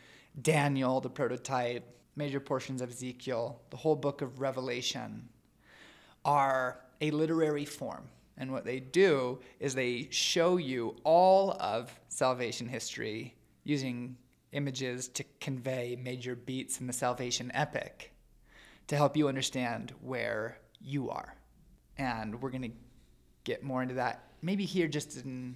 Daniel, 0.42 1.00
the 1.02 1.10
prototype, 1.10 1.84
major 2.16 2.40
portions 2.40 2.82
of 2.82 2.90
Ezekiel, 2.90 3.62
the 3.70 3.78
whole 3.78 3.96
book 3.96 4.22
of 4.22 4.40
Revelation 4.40 5.30
are 6.26 6.80
a 7.02 7.12
literary 7.12 7.66
form. 7.66 8.08
And 8.38 8.52
what 8.52 8.66
they 8.66 8.80
do 8.80 9.40
is 9.60 9.76
they 9.76 10.08
show 10.10 10.58
you 10.58 10.96
all 11.04 11.52
of 11.60 11.94
salvation 12.10 12.68
history 12.68 13.36
using 13.64 14.18
images 14.52 15.08
to 15.10 15.24
convey 15.40 15.98
major 16.02 16.36
beats 16.36 16.80
in 16.80 16.88
the 16.88 16.94
salvation 16.94 17.52
epic 17.54 18.14
to 18.88 18.96
help 18.96 19.16
you 19.16 19.28
understand 19.28 19.94
where 20.02 20.58
you 20.82 21.10
are. 21.10 21.36
And 21.98 22.42
we're 22.42 22.50
going 22.50 22.64
to 22.64 22.72
get 23.44 23.64
more 23.64 23.82
into 23.82 23.96
that 23.96 24.32
maybe 24.42 24.66
here 24.66 24.88
just 24.88 25.24
in 25.24 25.56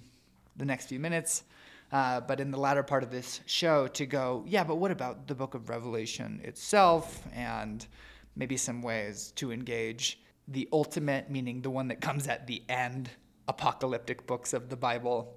the 0.56 0.64
next 0.64 0.86
few 0.86 0.98
minutes. 0.98 1.44
Uh, 1.92 2.20
but 2.20 2.40
in 2.40 2.50
the 2.50 2.58
latter 2.58 2.82
part 2.82 3.04
of 3.04 3.10
this 3.10 3.40
show, 3.46 3.86
to 3.86 4.06
go, 4.06 4.42
yeah, 4.46 4.64
but 4.64 4.76
what 4.76 4.90
about 4.90 5.28
the 5.28 5.34
book 5.34 5.54
of 5.54 5.68
Revelation 5.68 6.40
itself 6.42 7.22
and 7.32 7.86
maybe 8.34 8.56
some 8.56 8.82
ways 8.82 9.32
to 9.36 9.52
engage 9.52 10.18
the 10.48 10.68
ultimate, 10.72 11.30
meaning 11.30 11.62
the 11.62 11.70
one 11.70 11.88
that 11.88 12.00
comes 12.00 12.26
at 12.26 12.46
the 12.46 12.62
end, 12.68 13.10
apocalyptic 13.46 14.26
books 14.26 14.52
of 14.52 14.68
the 14.68 14.76
Bible. 14.76 15.36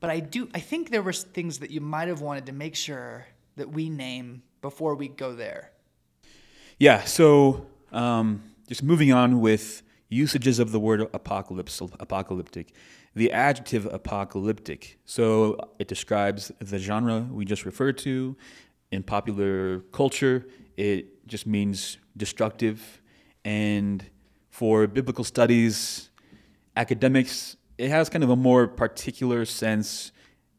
But 0.00 0.10
I 0.10 0.20
do, 0.20 0.48
I 0.54 0.60
think 0.60 0.90
there 0.90 1.02
were 1.02 1.12
things 1.12 1.58
that 1.58 1.70
you 1.70 1.80
might 1.80 2.08
have 2.08 2.22
wanted 2.22 2.46
to 2.46 2.52
make 2.52 2.74
sure 2.74 3.26
that 3.56 3.70
we 3.70 3.90
name 3.90 4.42
before 4.62 4.94
we 4.94 5.08
go 5.08 5.34
there. 5.34 5.72
Yeah, 6.78 7.04
so 7.04 7.66
um, 7.92 8.42
just 8.66 8.82
moving 8.82 9.12
on 9.12 9.40
with 9.40 9.82
usages 10.08 10.58
of 10.58 10.72
the 10.72 10.80
word 10.80 11.02
apocalypse, 11.12 11.80
apocalyptic. 12.00 12.72
The 13.14 13.32
adjective 13.32 13.86
apocalyptic, 13.86 14.98
so 15.04 15.58
it 15.78 15.88
describes 15.88 16.52
the 16.60 16.78
genre 16.78 17.26
we 17.30 17.44
just 17.44 17.64
referred 17.64 17.98
to. 17.98 18.36
In 18.92 19.02
popular 19.02 19.80
culture, 19.92 20.46
it 20.76 21.26
just 21.26 21.46
means 21.46 21.98
destructive. 22.16 23.02
And 23.44 24.04
for 24.48 24.86
biblical 24.86 25.24
studies, 25.24 26.10
academics, 26.76 27.56
it 27.80 27.90
has 27.90 28.08
kind 28.10 28.22
of 28.22 28.30
a 28.30 28.36
more 28.36 28.66
particular 28.66 29.44
sense. 29.44 30.12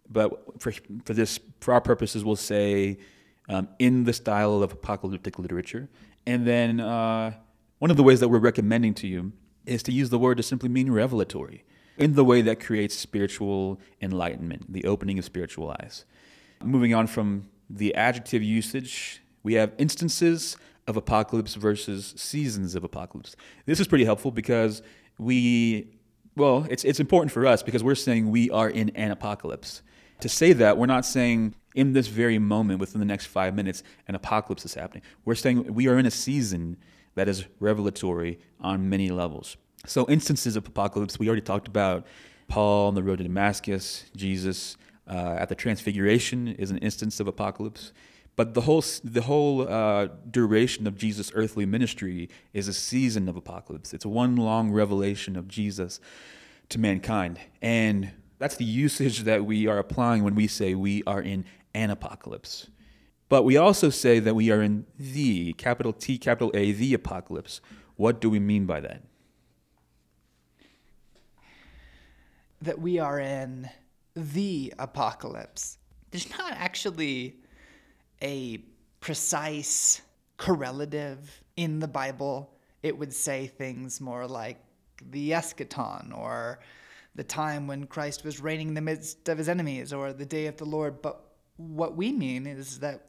But 0.10 0.62
for, 0.62 0.74
for 1.06 1.14
this, 1.14 1.40
for 1.62 1.74
our 1.74 1.82
purposes, 1.82 2.26
we'll 2.26 2.36
say 2.36 2.98
um, 3.48 3.70
in 3.80 4.04
the 4.06 4.14
style 4.14 4.64
of 4.64 4.72
apocalyptic 4.72 5.38
literature. 5.40 5.90
And 6.26 6.46
then 6.46 6.80
uh, 6.80 7.34
one 7.80 7.92
of 7.92 7.98
the 7.98 8.04
ways 8.04 8.20
that 8.20 8.30
we're 8.30 8.40
recommending 8.40 8.94
to 8.96 9.08
you 9.08 9.34
is 9.66 9.84
to 9.84 9.92
use 9.92 10.10
the 10.10 10.20
word 10.20 10.38
to 10.38 10.44
simply 10.44 10.68
mean 10.68 10.92
revelatory 10.92 11.64
in 11.98 12.16
the 12.16 12.26
way 12.26 12.42
that 12.42 12.60
creates 12.60 12.96
spiritual 12.98 13.80
enlightenment, 14.02 14.74
the 14.74 14.86
opening 14.86 15.20
of 15.20 15.26
spiritual 15.26 15.72
eyes. 15.80 16.06
Moving 16.64 16.94
on 16.94 17.08
from 17.08 17.48
the 17.70 17.94
adjective 17.96 18.42
usage, 18.44 19.22
we 19.44 19.54
have 19.54 19.74
instances 19.78 20.58
of 20.88 20.98
apocalypse 20.98 21.54
versus 21.56 22.14
seasons 22.18 22.74
of 22.76 22.84
apocalypse. 22.84 23.36
This 23.66 23.80
is 23.80 23.88
pretty 23.88 24.06
helpful 24.06 24.32
because 24.32 24.82
we, 25.18 25.88
well, 26.36 26.66
it's, 26.70 26.84
it's 26.84 27.00
important 27.00 27.32
for 27.32 27.46
us 27.46 27.64
because 27.64 27.84
we're 27.84 27.96
saying 27.96 28.30
we 28.30 28.50
are 28.50 28.70
in 28.70 28.90
an 28.92 29.12
apocalypse. 29.12 29.82
To 30.22 30.30
say 30.30 30.54
that, 30.54 30.78
we're 30.78 30.86
not 30.86 31.06
saying 31.06 31.56
in 31.76 31.94
this 31.94 32.08
very 32.08 32.38
moment, 32.38 32.80
within 32.80 33.00
the 33.00 33.06
next 33.06 33.28
five 33.28 33.56
minutes, 33.56 33.84
an 34.08 34.16
apocalypse 34.16 34.66
is 34.66 34.74
happening. 34.74 35.04
We're 35.26 35.36
saying 35.36 35.74
we 35.74 35.88
are 35.88 35.98
in 35.98 36.06
a 36.06 36.12
season 36.12 36.78
that 37.16 37.28
is 37.28 37.46
revelatory 37.60 38.40
on 38.60 38.90
many 38.90 39.10
levels. 39.10 39.58
So, 39.86 40.06
instances 40.08 40.56
of 40.56 40.68
apocalypse, 40.68 41.18
we 41.18 41.28
already 41.28 41.42
talked 41.42 41.68
about 41.68 42.06
Paul 42.48 42.88
on 42.88 42.96
the 42.96 43.04
road 43.04 43.18
to 43.18 43.24
Damascus, 43.24 44.06
Jesus 44.16 44.78
uh, 45.08 45.36
at 45.40 45.50
the 45.50 45.56
Transfiguration 45.56 46.48
is 46.48 46.72
an 46.72 46.78
instance 46.78 47.20
of 47.20 47.28
apocalypse. 47.28 47.92
But 48.36 48.54
the 48.54 48.62
whole, 48.62 48.84
the 49.04 49.22
whole 49.22 49.68
uh, 49.68 50.08
duration 50.30 50.88
of 50.88 50.98
Jesus' 50.98 51.32
earthly 51.36 51.66
ministry 51.66 52.30
is 52.54 52.68
a 52.68 52.74
season 52.74 53.28
of 53.28 53.36
apocalypse. 53.36 53.94
It's 53.94 54.06
one 54.06 54.36
long 54.36 54.72
revelation 54.72 55.36
of 55.36 55.48
Jesus 55.48 56.00
to 56.70 56.80
mankind. 56.80 57.40
And 57.62 58.12
that's 58.40 58.56
the 58.56 58.66
usage 58.66 59.20
that 59.24 59.46
we 59.46 59.68
are 59.68 59.78
applying 59.78 60.24
when 60.24 60.34
we 60.36 60.48
say 60.48 60.74
we 60.74 61.04
are 61.06 61.22
in 61.22 61.46
an 61.74 61.90
apocalypse. 61.90 62.68
But 63.30 63.44
we 63.44 63.58
also 63.58 63.90
say 63.90 64.20
that 64.20 64.34
we 64.34 64.50
are 64.50 64.62
in 64.62 64.86
the 64.98 65.54
capital 65.54 65.94
T, 65.94 66.18
capital 66.18 66.52
A, 66.54 66.72
the 66.72 66.94
apocalypse. 66.94 67.62
What 67.96 68.20
do 68.20 68.30
we 68.30 68.40
mean 68.40 68.66
by 68.66 68.82
that? 68.82 69.04
That 72.62 72.80
we 72.80 73.00
are 73.00 73.20
in 73.20 73.70
the 74.16 74.74
apocalypse. 74.80 75.78
There's 76.10 76.30
not 76.38 76.54
actually 76.54 77.36
a 78.22 78.64
precise 79.00 80.02
correlative 80.38 81.44
in 81.56 81.80
the 81.80 81.88
Bible. 81.88 82.54
It 82.84 82.98
would 82.98 83.14
say 83.14 83.48
things 83.48 84.02
more 84.02 84.28
like 84.28 84.58
the 85.12 85.32
eschaton 85.32 86.16
or 86.18 86.60
the 87.16 87.24
time 87.24 87.68
when 87.68 87.88
Christ 87.88 88.24
was 88.24 88.40
reigning 88.40 88.70
in 88.70 88.74
the 88.74 88.82
midst 88.82 89.28
of 89.28 89.38
his 89.38 89.50
enemies 89.50 89.92
or 89.92 90.14
the 90.14 90.26
day 90.26 90.48
of 90.48 90.58
the 90.58 90.66
Lord. 90.66 91.02
But 91.02 91.22
what 91.58 91.96
we 91.96 92.12
mean 92.12 92.48
is 92.48 92.80
that 92.80 93.08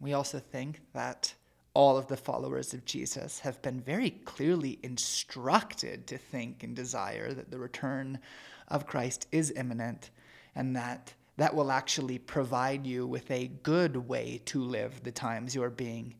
we 0.00 0.12
also 0.12 0.38
think 0.38 0.80
that 0.92 1.34
all 1.74 1.96
of 1.96 2.06
the 2.06 2.16
followers 2.16 2.72
of 2.72 2.84
Jesus 2.84 3.40
have 3.40 3.60
been 3.60 3.80
very 3.80 4.10
clearly 4.10 4.78
instructed 4.82 6.06
to 6.06 6.16
think 6.16 6.62
and 6.62 6.74
desire 6.74 7.32
that 7.32 7.50
the 7.50 7.58
return 7.58 8.18
of 8.68 8.86
Christ 8.86 9.26
is 9.32 9.52
imminent 9.56 10.10
and 10.54 10.76
that 10.76 11.14
that 11.36 11.54
will 11.54 11.70
actually 11.70 12.18
provide 12.18 12.86
you 12.86 13.06
with 13.06 13.30
a 13.30 13.48
good 13.62 13.96
way 13.96 14.40
to 14.46 14.62
live 14.62 15.02
the 15.02 15.12
times 15.12 15.54
you 15.54 15.62
are 15.62 15.70
being 15.70 16.14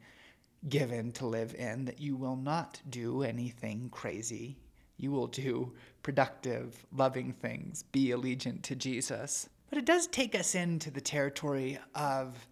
given 0.68 1.12
to 1.12 1.26
live 1.26 1.54
in, 1.54 1.84
that 1.84 2.00
you 2.00 2.16
will 2.16 2.36
not 2.36 2.80
do 2.88 3.22
anything 3.22 3.88
crazy. 3.90 4.56
You 4.96 5.10
will 5.10 5.26
do 5.26 5.72
productive, 6.02 6.86
loving 6.92 7.32
things, 7.32 7.84
be 7.92 8.08
allegiant 8.08 8.62
to 8.62 8.76
Jesus. 8.76 9.48
But 9.68 9.78
it 9.78 9.84
does 9.84 10.06
take 10.06 10.34
us 10.34 10.54
into 10.54 10.90
the 10.90 11.00
territory 11.00 11.78
of 11.94 12.46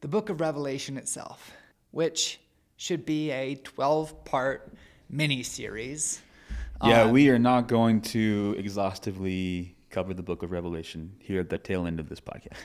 the 0.00 0.08
book 0.08 0.28
of 0.28 0.40
Revelation 0.40 0.96
itself, 0.96 1.52
which 1.90 2.40
should 2.76 3.04
be 3.04 3.30
a 3.30 3.56
12 3.56 4.24
part 4.24 4.72
mini 5.08 5.42
series. 5.42 6.22
Yeah, 6.82 7.10
we 7.10 7.28
are 7.28 7.38
not 7.38 7.68
going 7.68 8.00
to 8.02 8.54
exhaustively 8.56 9.76
cover 9.90 10.14
the 10.14 10.22
book 10.22 10.42
of 10.42 10.52
Revelation 10.52 11.12
here 11.18 11.40
at 11.40 11.50
the 11.50 11.58
tail 11.58 11.86
end 11.86 12.00
of 12.00 12.08
this 12.08 12.20
podcast. 12.20 12.58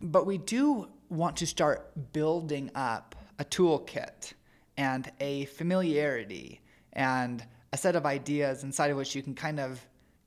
But 0.00 0.26
we 0.26 0.38
do 0.38 0.88
want 1.08 1.36
to 1.36 1.46
start 1.46 2.12
building 2.12 2.70
up 2.74 3.14
a 3.38 3.44
toolkit 3.44 4.32
and 4.76 5.10
a 5.20 5.44
familiarity 5.46 6.60
and 6.92 7.44
a 7.72 7.76
set 7.76 7.96
of 7.96 8.04
ideas 8.04 8.64
inside 8.64 8.90
of 8.90 8.96
which 8.96 9.14
you 9.14 9.22
can 9.22 9.34
kind 9.34 9.60
of 9.60 9.80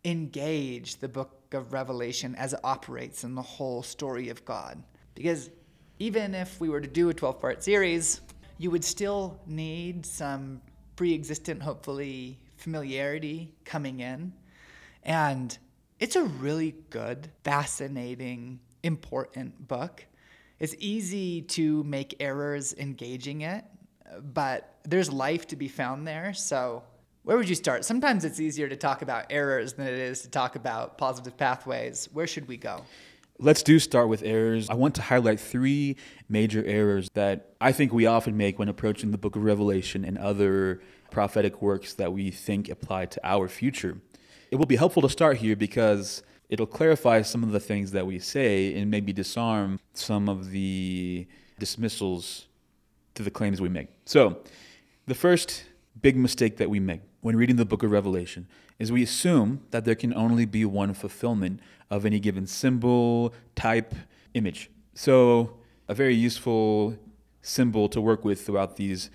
engage 0.04 0.98
the 0.98 1.08
book 1.08 1.54
of 1.54 1.74
Revelation 1.74 2.36
as 2.36 2.54
it 2.54 2.60
operates 2.64 3.24
in 3.24 3.36
the 3.36 3.42
whole 3.42 3.84
story 3.84 4.30
of 4.30 4.46
God. 4.46 4.82
Because 5.14 5.50
even 6.00 6.34
if 6.36 6.60
we 6.60 6.70
were 6.70 6.82
to 6.82 6.88
do 6.88 7.10
a 7.10 7.14
12 7.14 7.40
part 7.40 7.64
series, 7.64 8.22
you 8.58 8.72
would 8.72 8.84
still 8.84 9.40
need 9.46 10.06
some 10.06 10.62
pre 10.96 11.14
existent, 11.14 11.62
hopefully, 11.62 12.40
familiarity 12.58 13.54
coming 13.66 14.00
in. 14.00 14.34
And 15.04 15.58
it's 16.00 16.16
a 16.16 16.24
really 16.24 16.76
good, 16.90 17.30
fascinating, 17.44 18.60
important 18.84 19.68
book. 19.68 20.06
It's 20.60 20.76
easy 20.80 21.42
to 21.42 21.84
make 21.84 22.16
errors 22.20 22.74
engaging 22.78 23.42
it, 23.42 23.66
but 24.22 24.78
there's 24.84 25.12
life 25.12 25.48
to 25.48 25.56
be 25.56 25.68
found 25.68 26.08
there. 26.08 26.34
So, 26.34 26.84
where 27.24 27.38
would 27.38 27.50
you 27.50 27.56
start? 27.56 27.84
Sometimes 27.86 28.24
it's 28.24 28.40
easier 28.40 28.70
to 28.70 28.76
talk 28.76 29.02
about 29.02 29.26
errors 29.32 29.74
than 29.74 29.88
it 29.88 29.98
is 29.98 30.22
to 30.22 30.30
talk 30.30 30.56
about 30.56 30.98
positive 30.98 31.36
pathways. 31.36 32.08
Where 32.14 32.28
should 32.28 32.48
we 32.48 32.58
go? 32.58 32.84
Let's 33.40 33.64
do 33.64 33.80
start 33.80 34.08
with 34.10 34.22
errors. 34.22 34.70
I 34.70 34.76
want 34.76 34.96
to 34.96 35.02
highlight 35.02 35.40
three 35.40 35.98
major 36.30 36.64
errors 36.64 37.10
that 37.16 37.56
I 37.60 37.72
think 37.72 37.92
we 37.92 38.06
often 38.06 38.38
make 38.38 38.60
when 38.60 38.70
approaching 38.70 39.12
the 39.12 39.18
book 39.18 39.36
of 39.36 39.44
Revelation 39.44 40.06
and 40.06 40.18
other 40.18 40.82
prophetic 41.10 41.62
works 41.62 41.94
that 41.96 42.14
we 42.14 42.30
think 42.30 42.70
apply 42.70 43.08
to 43.08 43.20
our 43.28 43.48
future. 43.48 43.98
It 44.56 44.58
will 44.58 44.66
be 44.66 44.78
helpful 44.78 45.02
to 45.02 45.10
start 45.10 45.36
here 45.36 45.58
because 45.58 46.24
it'll 46.48 46.66
clarify 46.66 47.24
some 47.24 47.44
of 47.44 47.52
the 47.52 47.60
things 47.60 47.92
that 47.92 48.08
we 48.08 48.20
say 48.20 48.74
and 48.76 48.90
maybe 48.90 49.12
disarm 49.12 49.82
some 49.94 50.30
of 50.30 50.52
the 50.52 51.28
dismissals 51.60 52.48
to 53.16 53.24
the 53.24 53.30
claims 53.30 53.60
we 53.60 53.68
make. 53.68 53.90
So, 54.06 54.38
the 55.08 55.14
first 55.14 55.66
big 56.02 56.16
mistake 56.16 56.56
that 56.56 56.70
we 56.70 56.80
make 56.80 57.02
when 57.20 57.36
reading 57.36 57.58
the 57.58 57.66
book 57.66 57.84
of 57.84 57.92
Revelation 57.92 58.48
is 58.80 58.94
we 58.94 59.04
assume 59.04 59.60
that 59.72 59.84
there 59.84 59.94
can 59.94 60.14
only 60.14 60.46
be 60.46 60.64
one 60.64 60.94
fulfillment 60.94 61.60
of 61.90 62.06
any 62.06 62.22
given 62.22 62.48
symbol, 62.48 63.34
type, 63.58 63.94
image. 64.36 64.72
So, 64.94 65.58
a 65.90 65.94
very 65.94 66.16
useful 66.16 66.98
symbol 67.42 67.90
to 67.90 68.00
work 68.00 68.24
with 68.24 68.46
throughout 68.46 68.78
these 68.78 69.10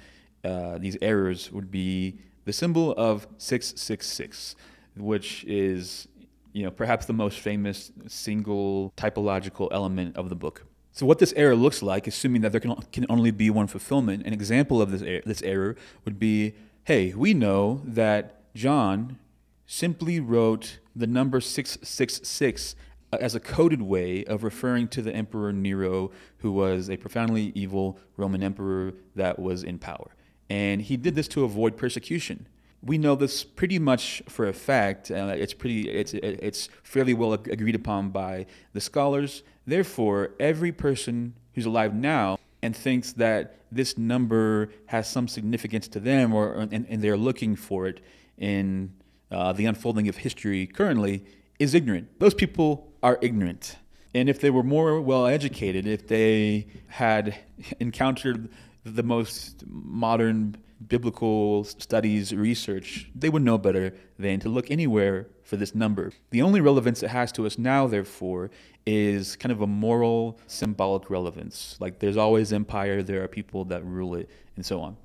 uh, 0.45 0.77
these 0.77 0.99
errors 1.01 1.51
would 1.51 1.71
be 1.71 2.19
the 2.45 2.53
symbol 2.53 2.93
of 2.97 3.27
666, 3.39 4.57
which 4.97 5.45
is 5.45 6.09
you 6.53 6.63
know 6.65 6.71
perhaps 6.71 7.07
the 7.07 7.13
most 7.13 7.39
famous 7.39 7.93
single 8.07 8.93
typological 8.97 9.69
element 9.71 10.17
of 10.17 10.29
the 10.29 10.37
book. 10.37 10.67
So 10.93 11.07
what 11.07 11.19
this 11.19 11.33
error 11.35 11.55
looks 11.55 11.83
like, 11.83 12.07
assuming 12.07 12.43
that 12.43 12.53
there 12.53 12.61
can, 12.61 12.75
can 12.93 13.07
only 13.09 13.31
be 13.31 13.49
one 13.49 13.69
fulfillment, 13.69 14.27
an 14.27 14.33
example 14.33 14.83
of 14.83 14.91
this, 14.91 15.03
er- 15.03 15.23
this 15.25 15.41
error 15.43 15.77
would 16.05 16.19
be, 16.19 16.55
hey, 16.85 17.15
we 17.15 17.33
know 17.33 17.81
that 17.85 18.53
John 18.55 19.19
simply 19.67 20.19
wrote 20.19 20.81
the 20.97 21.07
number 21.07 21.41
666 21.41 22.75
uh, 23.13 23.17
as 23.21 23.35
a 23.35 23.41
coded 23.41 23.83
way 23.83 24.25
of 24.25 24.43
referring 24.43 24.89
to 24.89 25.01
the 25.01 25.15
Emperor 25.15 25.53
Nero, 25.53 26.11
who 26.39 26.51
was 26.51 26.91
a 26.91 26.97
profoundly 26.97 27.53
evil 27.55 27.99
Roman 28.17 28.43
emperor 28.43 28.95
that 29.15 29.39
was 29.39 29.63
in 29.63 29.79
power. 29.79 30.11
And 30.49 30.83
he 30.83 30.97
did 30.97 31.15
this 31.15 31.29
to 31.29 31.45
avoid 31.45 31.77
persecution. 31.77 32.49
We 32.83 32.97
know 32.99 33.15
this 33.15 33.45
pretty 33.45 33.79
much 33.79 34.23
for 34.29 34.49
a 34.49 34.53
fact. 34.53 35.11
Uh, 35.11 35.35
it's 35.37 35.53
pretty. 35.53 35.91
It's 35.91 36.15
it's 36.15 36.69
fairly 36.83 37.15
well 37.15 37.35
agreed 37.35 37.75
upon 37.75 38.11
by 38.11 38.47
the 38.73 38.81
scholars. 38.81 39.43
Therefore, 39.67 40.31
every 40.41 40.73
person 40.73 41.35
who's 41.55 41.67
alive 41.67 41.95
now 41.95 42.39
and 42.63 42.75
thinks 42.75 43.13
that 43.15 43.57
this 43.71 43.99
number 43.99 44.71
has 44.87 45.09
some 45.09 45.29
significance 45.29 45.89
to 45.89 46.01
them, 46.01 46.33
or 46.33 46.55
and, 46.55 46.87
and 46.89 47.03
they're 47.03 47.17
looking 47.17 47.55
for 47.55 47.87
it 47.87 48.01
in 48.39 48.93
uh, 49.31 49.53
the 49.53 49.67
unfolding 49.67 50.09
of 50.09 50.17
history 50.17 50.67
currently 50.67 51.25
is 51.59 51.75
ignorant. 51.75 52.19
Those 52.19 52.35
people 52.35 52.93
are 53.03 53.19
ignorant. 53.21 53.77
And 54.15 54.29
if 54.29 54.41
they 54.41 54.51
were 54.51 54.65
more 54.65 55.01
well 55.01 55.27
educated, 55.27 55.87
if 55.87 56.09
they 56.09 56.67
had 56.89 57.37
encountered 57.79 58.49
the 58.85 59.03
most 59.03 59.65
modern 59.67 60.57
biblical 60.87 61.65
studies 61.65 62.35
research, 62.35 63.11
they 63.15 63.29
would 63.29 63.43
know 63.43 63.59
better 63.59 63.95
than 64.19 64.41
to 64.41 64.49
look 64.49 64.71
anywhere 64.71 65.27
for 65.43 65.57
this 65.57 65.75
number. 65.75 66.13
The 66.31 66.43
only 66.43 66.61
relevance 66.61 67.03
it 67.03 67.11
has 67.11 67.33
to 67.33 67.47
us 67.47 67.59
now, 67.59 67.87
therefore, 67.87 68.51
is 68.87 69.37
kind 69.37 69.53
of 69.53 69.61
a 69.61 69.67
moral, 69.67 70.39
symbolic 70.47 71.11
relevance. 71.11 71.77
Like 71.81 71.99
there's 71.99 72.17
always 72.17 72.53
empire, 72.53 73.03
there 73.03 73.23
are 73.23 73.29
people 73.29 73.65
that 73.67 73.85
rule 73.85 74.15
it, 74.15 74.31
and 74.57 74.65
so 74.65 74.81
on. 74.81 74.97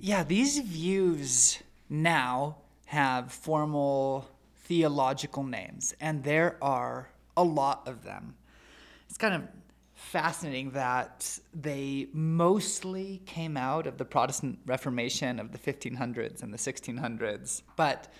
Yeah, 0.00 0.24
these 0.24 0.58
views 0.58 1.62
now 1.88 2.56
have 2.86 3.32
formal 3.32 4.28
theological 4.64 5.44
names, 5.44 5.94
and 6.00 6.24
there 6.24 6.56
are 6.60 7.08
a 7.36 7.44
lot 7.44 7.86
of 7.86 8.04
them. 8.04 8.34
It's 9.08 9.18
kind 9.18 9.34
of 9.34 9.42
fascinating 10.16 10.70
that 10.70 11.38
they 11.52 12.08
mostly 12.14 13.20
came 13.26 13.54
out 13.54 13.86
of 13.86 13.98
the 13.98 14.04
Protestant 14.06 14.58
Reformation 14.64 15.38
of 15.38 15.52
the 15.52 15.58
1500s 15.58 16.42
and 16.42 16.54
the 16.54 16.56
1600s. 16.56 17.60
But 17.76 18.10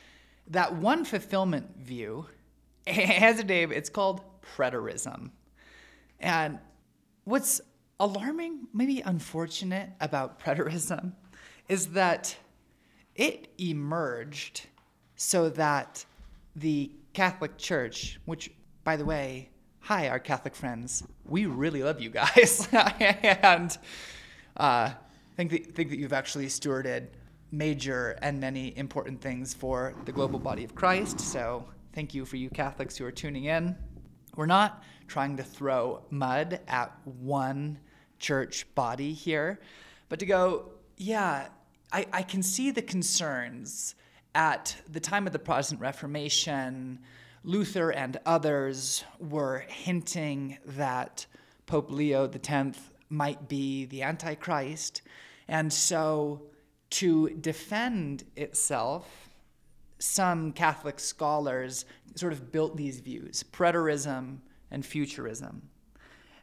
that 0.48 0.74
one 0.74 1.06
fulfillment 1.06 1.74
view 1.78 2.26
has 2.86 3.40
a 3.40 3.44
name, 3.44 3.72
it's 3.72 3.88
called 3.88 4.20
preterism. 4.42 5.30
And 6.20 6.58
what's 7.24 7.62
alarming, 7.98 8.68
maybe 8.74 9.00
unfortunate 9.00 9.88
about 9.98 10.38
preterism 10.44 11.12
is 11.66 11.86
that 11.92 12.36
it 13.14 13.48
emerged 13.56 14.66
so 15.16 15.48
that 15.48 16.04
the 16.56 16.90
Catholic 17.14 17.56
Church, 17.56 18.20
which, 18.26 18.50
by 18.84 18.98
the 18.98 19.04
way, 19.06 19.48
hi, 19.86 20.08
our 20.08 20.18
Catholic 20.18 20.56
friends, 20.56 21.04
we 21.28 21.46
really 21.46 21.80
love 21.84 22.00
you 22.00 22.10
guys, 22.10 22.68
and 22.72 23.78
uh, 24.56 24.90
think 25.36 25.52
that, 25.52 25.76
think 25.76 25.90
that 25.90 25.98
you've 26.00 26.12
actually 26.12 26.46
stewarded 26.46 27.06
major 27.52 28.18
and 28.20 28.40
many 28.40 28.76
important 28.76 29.20
things 29.20 29.54
for 29.54 29.94
the 30.04 30.10
global 30.10 30.40
body 30.40 30.64
of 30.64 30.74
Christ. 30.74 31.20
So 31.20 31.64
thank 31.92 32.14
you 32.14 32.24
for 32.24 32.34
you 32.34 32.50
Catholics 32.50 32.96
who 32.96 33.04
are 33.04 33.12
tuning 33.12 33.44
in. 33.44 33.76
We're 34.34 34.46
not 34.46 34.82
trying 35.06 35.36
to 35.36 35.44
throw 35.44 36.02
mud 36.10 36.58
at 36.66 36.92
one 37.04 37.78
church 38.18 38.66
body 38.74 39.12
here, 39.12 39.60
but 40.08 40.18
to 40.18 40.26
go, 40.26 40.72
yeah, 40.96 41.46
I, 41.92 42.06
I 42.12 42.22
can 42.22 42.42
see 42.42 42.72
the 42.72 42.82
concerns 42.82 43.94
at 44.34 44.74
the 44.90 44.98
time 44.98 45.28
of 45.28 45.32
the 45.32 45.38
Protestant 45.38 45.80
Reformation. 45.80 46.98
Luther 47.46 47.90
and 47.90 48.18
others 48.26 49.04
were 49.20 49.60
hinting 49.68 50.58
that 50.66 51.26
Pope 51.66 51.92
Leo 51.92 52.28
X 52.28 52.78
might 53.08 53.48
be 53.48 53.84
the 53.86 54.02
Antichrist. 54.02 55.02
And 55.46 55.72
so, 55.72 56.42
to 56.90 57.30
defend 57.30 58.24
itself, 58.34 59.28
some 60.00 60.50
Catholic 60.52 60.98
scholars 60.98 61.84
sort 62.16 62.32
of 62.32 62.50
built 62.50 62.76
these 62.76 62.98
views 62.98 63.44
preterism 63.44 64.38
and 64.72 64.84
futurism. 64.84 65.70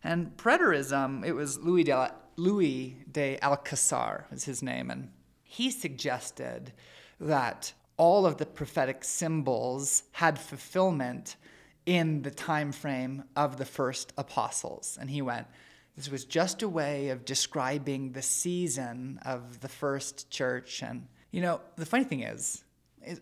And 0.06 0.38
preterism, 0.38 1.26
it 1.26 1.34
was 1.34 1.60
Louis 1.60 1.84
de, 1.84 2.14
Louis 2.38 2.98
de 3.12 3.38
Alcazar, 3.42 4.26
was 4.32 4.46
his 4.46 4.64
name, 4.64 4.90
and 4.90 5.10
he 5.44 5.70
suggested 5.70 6.72
that 7.20 7.74
all 8.04 8.26
of 8.26 8.36
the 8.36 8.46
prophetic 8.46 9.02
symbols 9.02 10.04
had 10.12 10.38
fulfillment 10.38 11.38
in 11.86 12.22
the 12.22 12.30
time 12.30 12.74
frame 12.74 13.24
of 13.38 13.56
the 13.56 13.64
first 13.64 14.12
apostles. 14.18 14.98
And 15.00 15.10
he 15.10 15.22
went, 15.22 15.48
this 15.96 16.12
was 16.12 16.26
just 16.26 16.64
a 16.64 16.68
way 16.68 17.12
of 17.12 17.24
describing 17.24 18.12
the 18.12 18.22
season 18.22 19.22
of 19.26 19.62
the 19.62 19.70
first 19.70 20.30
church. 20.30 20.84
And, 20.84 21.08
you 21.32 21.40
know, 21.40 21.62
the 21.78 21.86
funny 21.86 22.04
thing 22.04 22.24
is, 22.24 22.66
is, 23.06 23.22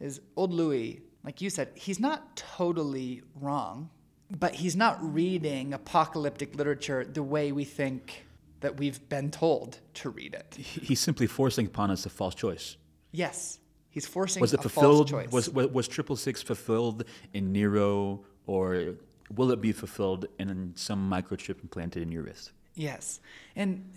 is 0.00 0.22
old 0.34 0.54
Louis, 0.54 1.02
like 1.24 1.42
you 1.42 1.50
said, 1.50 1.68
he's 1.74 2.00
not 2.00 2.34
totally 2.34 3.20
wrong, 3.38 3.90
but 4.30 4.54
he's 4.54 4.76
not 4.76 4.96
reading 5.02 5.74
apocalyptic 5.74 6.54
literature 6.54 7.04
the 7.04 7.22
way 7.22 7.52
we 7.52 7.64
think 7.64 8.24
that 8.60 8.78
we've 8.78 9.06
been 9.10 9.30
told 9.30 9.80
to 9.92 10.08
read 10.08 10.32
it. 10.32 10.54
He's 10.54 11.00
simply 11.00 11.26
forcing 11.26 11.66
upon 11.66 11.90
us 11.90 12.06
a 12.06 12.10
false 12.10 12.34
choice. 12.34 12.78
Yes, 13.10 13.58
he's 13.92 14.06
forcing. 14.06 14.40
Was 14.40 14.52
it 14.52 14.60
fulfilled? 14.60 15.12
Was, 15.30 15.48
was 15.48 15.68
was 15.68 15.86
triple 15.86 16.16
six 16.16 16.42
fulfilled 16.42 17.04
in 17.32 17.52
Nero, 17.52 18.24
or 18.46 18.94
will 19.36 19.52
it 19.52 19.60
be 19.60 19.70
fulfilled 19.70 20.26
in 20.40 20.72
some 20.74 21.08
microchip 21.08 21.62
implanted 21.62 22.02
in 22.02 22.10
your 22.10 22.24
wrist? 22.24 22.50
Yes, 22.74 23.20
and 23.54 23.88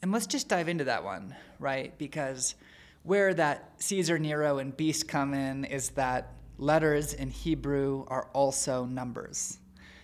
and 0.00 0.12
let's 0.12 0.26
just 0.26 0.48
dive 0.48 0.68
into 0.68 0.84
that 0.84 1.04
one, 1.04 1.34
right? 1.58 1.96
Because 1.98 2.54
where 3.02 3.34
that 3.34 3.72
Caesar, 3.78 4.18
Nero, 4.18 4.58
and 4.58 4.74
beast 4.74 5.06
come 5.08 5.34
in 5.34 5.64
is 5.64 5.90
that 5.90 6.32
letters 6.56 7.12
in 7.12 7.28
Hebrew 7.30 8.06
are 8.08 8.28
also 8.32 8.86
numbers. 8.86 9.58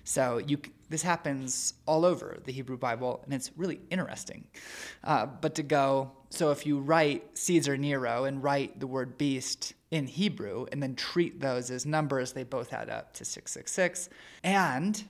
So 0.05 0.39
you 0.39 0.59
this 0.91 1.03
happens 1.03 1.75
all 1.87 2.05
over 2.05 2.39
the 2.45 2.53
Hebrew 2.53 2.77
Bible, 2.77 3.23
and 3.25 3.33
it's 3.33 3.53
really 3.57 3.81
interesting. 3.91 4.45
Uh, 5.05 5.27
but 5.27 5.55
to 5.55 5.63
go, 5.63 6.11
so 6.31 6.51
if 6.51 6.67
you 6.67 6.81
write 6.81 7.39
Caesar 7.39 7.77
Nero 7.77 8.25
and 8.25 8.43
write 8.43 8.81
the 8.81 8.89
word 8.89 9.17
beast 9.17 9.75
in 9.93 10.09
Hebrew 10.09 10.67
and 10.73 10.83
then 10.83 10.97
treat 10.97 11.41
those 11.41 11.71
as 11.71 11.87
numbers, 11.87 12.33
they 12.33 12.43
both 12.43 12.73
add 12.73 12.91
up 12.91 13.13
to 13.15 13.25
666. 13.25 14.09
And 14.43 15.03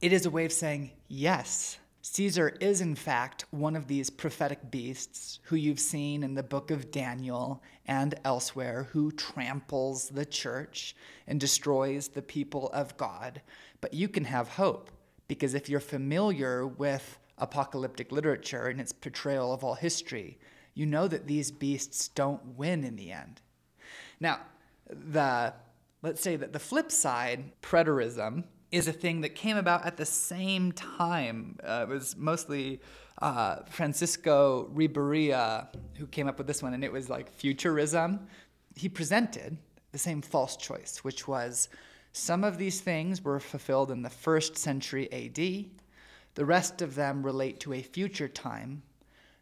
it 0.00 0.12
is 0.12 0.26
a 0.26 0.30
way 0.30 0.44
of 0.44 0.52
saying, 0.52 0.90
yes, 1.06 1.78
Caesar 2.02 2.56
is 2.60 2.80
in 2.80 2.94
fact 2.94 3.44
one 3.50 3.76
of 3.76 3.86
these 3.86 4.10
prophetic 4.10 4.70
beasts 4.70 5.38
who 5.44 5.56
you've 5.56 5.80
seen 5.80 6.24
in 6.24 6.34
the 6.34 6.42
book 6.42 6.72
of 6.72 6.90
Daniel 6.90 7.62
and 7.86 8.14
elsewhere, 8.24 8.88
who 8.92 9.12
tramples 9.12 10.08
the 10.08 10.26
church 10.26 10.96
and 11.28 11.38
destroys 11.38 12.08
the 12.08 12.22
people 12.22 12.70
of 12.70 12.96
God. 12.96 13.40
But 13.80 13.94
you 13.94 14.08
can 14.08 14.24
have 14.24 14.48
hope 14.48 14.90
because 15.28 15.54
if 15.54 15.68
you're 15.68 15.80
familiar 15.80 16.66
with 16.66 17.18
apocalyptic 17.36 18.10
literature 18.10 18.66
and 18.66 18.80
its 18.80 18.92
portrayal 18.92 19.52
of 19.52 19.62
all 19.62 19.74
history, 19.74 20.38
you 20.74 20.86
know 20.86 21.06
that 21.06 21.26
these 21.26 21.50
beasts 21.50 22.08
don't 22.08 22.56
win 22.56 22.84
in 22.84 22.96
the 22.96 23.12
end. 23.12 23.40
Now, 24.18 24.40
the 24.88 25.52
let's 26.02 26.20
say 26.20 26.36
that 26.36 26.52
the 26.52 26.58
flip 26.58 26.90
side, 26.90 27.52
preterism, 27.62 28.44
is 28.70 28.86
a 28.86 28.92
thing 28.92 29.20
that 29.22 29.34
came 29.34 29.56
about 29.56 29.84
at 29.84 29.96
the 29.96 30.06
same 30.06 30.72
time. 30.72 31.58
Uh, 31.62 31.86
it 31.88 31.92
was 31.92 32.16
mostly 32.16 32.80
uh, 33.20 33.56
Francisco 33.68 34.68
Ribera 34.72 35.68
who 35.94 36.06
came 36.06 36.28
up 36.28 36.38
with 36.38 36.46
this 36.46 36.62
one, 36.62 36.74
and 36.74 36.84
it 36.84 36.92
was 36.92 37.08
like 37.08 37.32
futurism. 37.32 38.26
He 38.76 38.88
presented 38.88 39.58
the 39.92 39.98
same 39.98 40.22
false 40.22 40.56
choice, 40.56 40.98
which 41.02 41.26
was 41.26 41.68
some 42.18 42.44
of 42.44 42.58
these 42.58 42.80
things 42.80 43.22
were 43.22 43.40
fulfilled 43.40 43.90
in 43.90 44.02
the 44.02 44.10
first 44.10 44.58
century 44.58 45.10
AD. 45.12 45.70
The 46.34 46.44
rest 46.44 46.82
of 46.82 46.94
them 46.94 47.24
relate 47.24 47.60
to 47.60 47.72
a 47.72 47.82
future 47.82 48.28
time. 48.28 48.82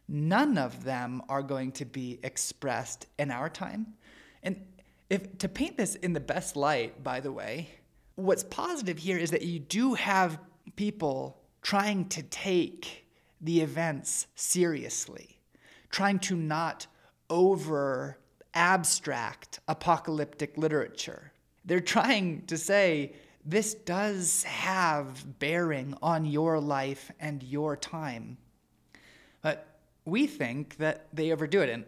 None 0.07 0.57
of 0.57 0.83
them 0.83 1.21
are 1.27 1.41
going 1.41 1.71
to 1.73 1.85
be 1.85 2.19
expressed 2.23 3.07
in 3.19 3.31
our 3.31 3.49
time. 3.49 3.95
And 4.43 4.65
if 5.09 5.37
to 5.39 5.49
paint 5.49 5.77
this 5.77 5.95
in 5.95 6.13
the 6.13 6.19
best 6.19 6.55
light, 6.55 7.03
by 7.03 7.19
the 7.19 7.31
way, 7.31 7.69
what's 8.15 8.43
positive 8.43 8.97
here 8.97 9.17
is 9.17 9.31
that 9.31 9.41
you 9.41 9.59
do 9.59 9.95
have 9.95 10.39
people 10.75 11.41
trying 11.61 12.07
to 12.09 12.23
take 12.23 13.07
the 13.41 13.61
events 13.61 14.27
seriously, 14.35 15.39
trying 15.89 16.19
to 16.19 16.35
not 16.35 16.87
over 17.29 18.17
abstract 18.53 19.59
apocalyptic 19.67 20.57
literature. 20.57 21.31
They're 21.67 21.79
trying 21.81 22.45
to 22.47 22.57
say 22.57 23.13
this 23.45 23.73
does 23.73 24.43
have 24.43 25.39
bearing 25.39 25.93
on 26.01 26.25
your 26.25 26.59
life 26.59 27.11
and 27.19 27.43
your 27.43 27.77
time. 27.77 28.37
But 29.41 29.79
we 30.05 30.27
think 30.27 30.77
that 30.77 31.07
they 31.13 31.31
overdo 31.31 31.61
it. 31.61 31.69
And 31.69 31.85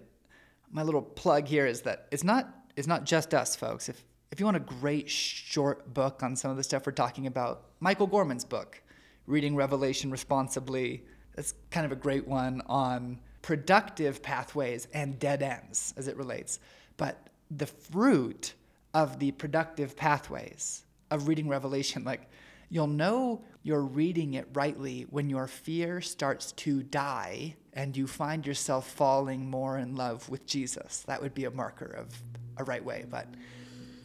my 0.71 0.83
little 0.83 1.01
plug 1.01 1.47
here 1.47 1.65
is 1.65 1.81
that 1.81 2.07
it's 2.11 2.23
not, 2.23 2.53
it's 2.75 2.87
not 2.87 3.05
just 3.05 3.33
us, 3.33 3.55
folks. 3.55 3.89
If, 3.89 4.03
if 4.31 4.39
you 4.39 4.45
want 4.45 4.57
a 4.57 4.61
great 4.61 5.09
short 5.09 5.93
book 5.93 6.23
on 6.23 6.35
some 6.35 6.51
of 6.51 6.57
the 6.57 6.63
stuff 6.63 6.85
we're 6.85 6.91
talking 6.91 7.25
about, 7.27 7.63
Michael 7.79 8.07
Gorman's 8.07 8.45
book, 8.45 8.81
Reading 9.25 9.55
Revelation 9.55 10.11
Responsibly, 10.11 11.03
that's 11.35 11.53
kind 11.71 11.85
of 11.85 11.91
a 11.91 11.95
great 11.95 12.27
one 12.27 12.61
on 12.67 13.19
productive 13.41 14.21
pathways 14.21 14.87
and 14.93 15.17
dead 15.19 15.41
ends 15.41 15.93
as 15.97 16.07
it 16.07 16.17
relates. 16.17 16.59
But 16.97 17.29
the 17.49 17.65
fruit 17.65 18.53
of 18.93 19.19
the 19.19 19.31
productive 19.31 19.95
pathways 19.95 20.85
of 21.11 21.27
reading 21.27 21.47
Revelation. 21.47 22.03
Like, 22.03 22.29
you'll 22.69 22.87
know 22.87 23.43
you're 23.63 23.81
reading 23.81 24.35
it 24.35 24.47
rightly 24.53 25.05
when 25.09 25.29
your 25.29 25.47
fear 25.47 26.01
starts 26.01 26.51
to 26.53 26.83
die 26.83 27.55
and 27.73 27.95
you 27.95 28.07
find 28.07 28.45
yourself 28.45 28.89
falling 28.89 29.49
more 29.49 29.77
in 29.77 29.95
love 29.95 30.27
with 30.29 30.45
Jesus. 30.45 31.03
That 31.07 31.21
would 31.21 31.33
be 31.33 31.45
a 31.45 31.51
marker 31.51 31.85
of 31.85 32.21
a 32.57 32.63
right 32.63 32.83
way. 32.83 33.05
But 33.09 33.27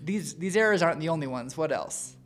these, 0.03 0.35
these 0.35 0.57
errors 0.57 0.83
aren't 0.83 1.01
the 1.01 1.09
only 1.09 1.27
ones. 1.27 1.57
What 1.57 1.73
else? 1.73 2.17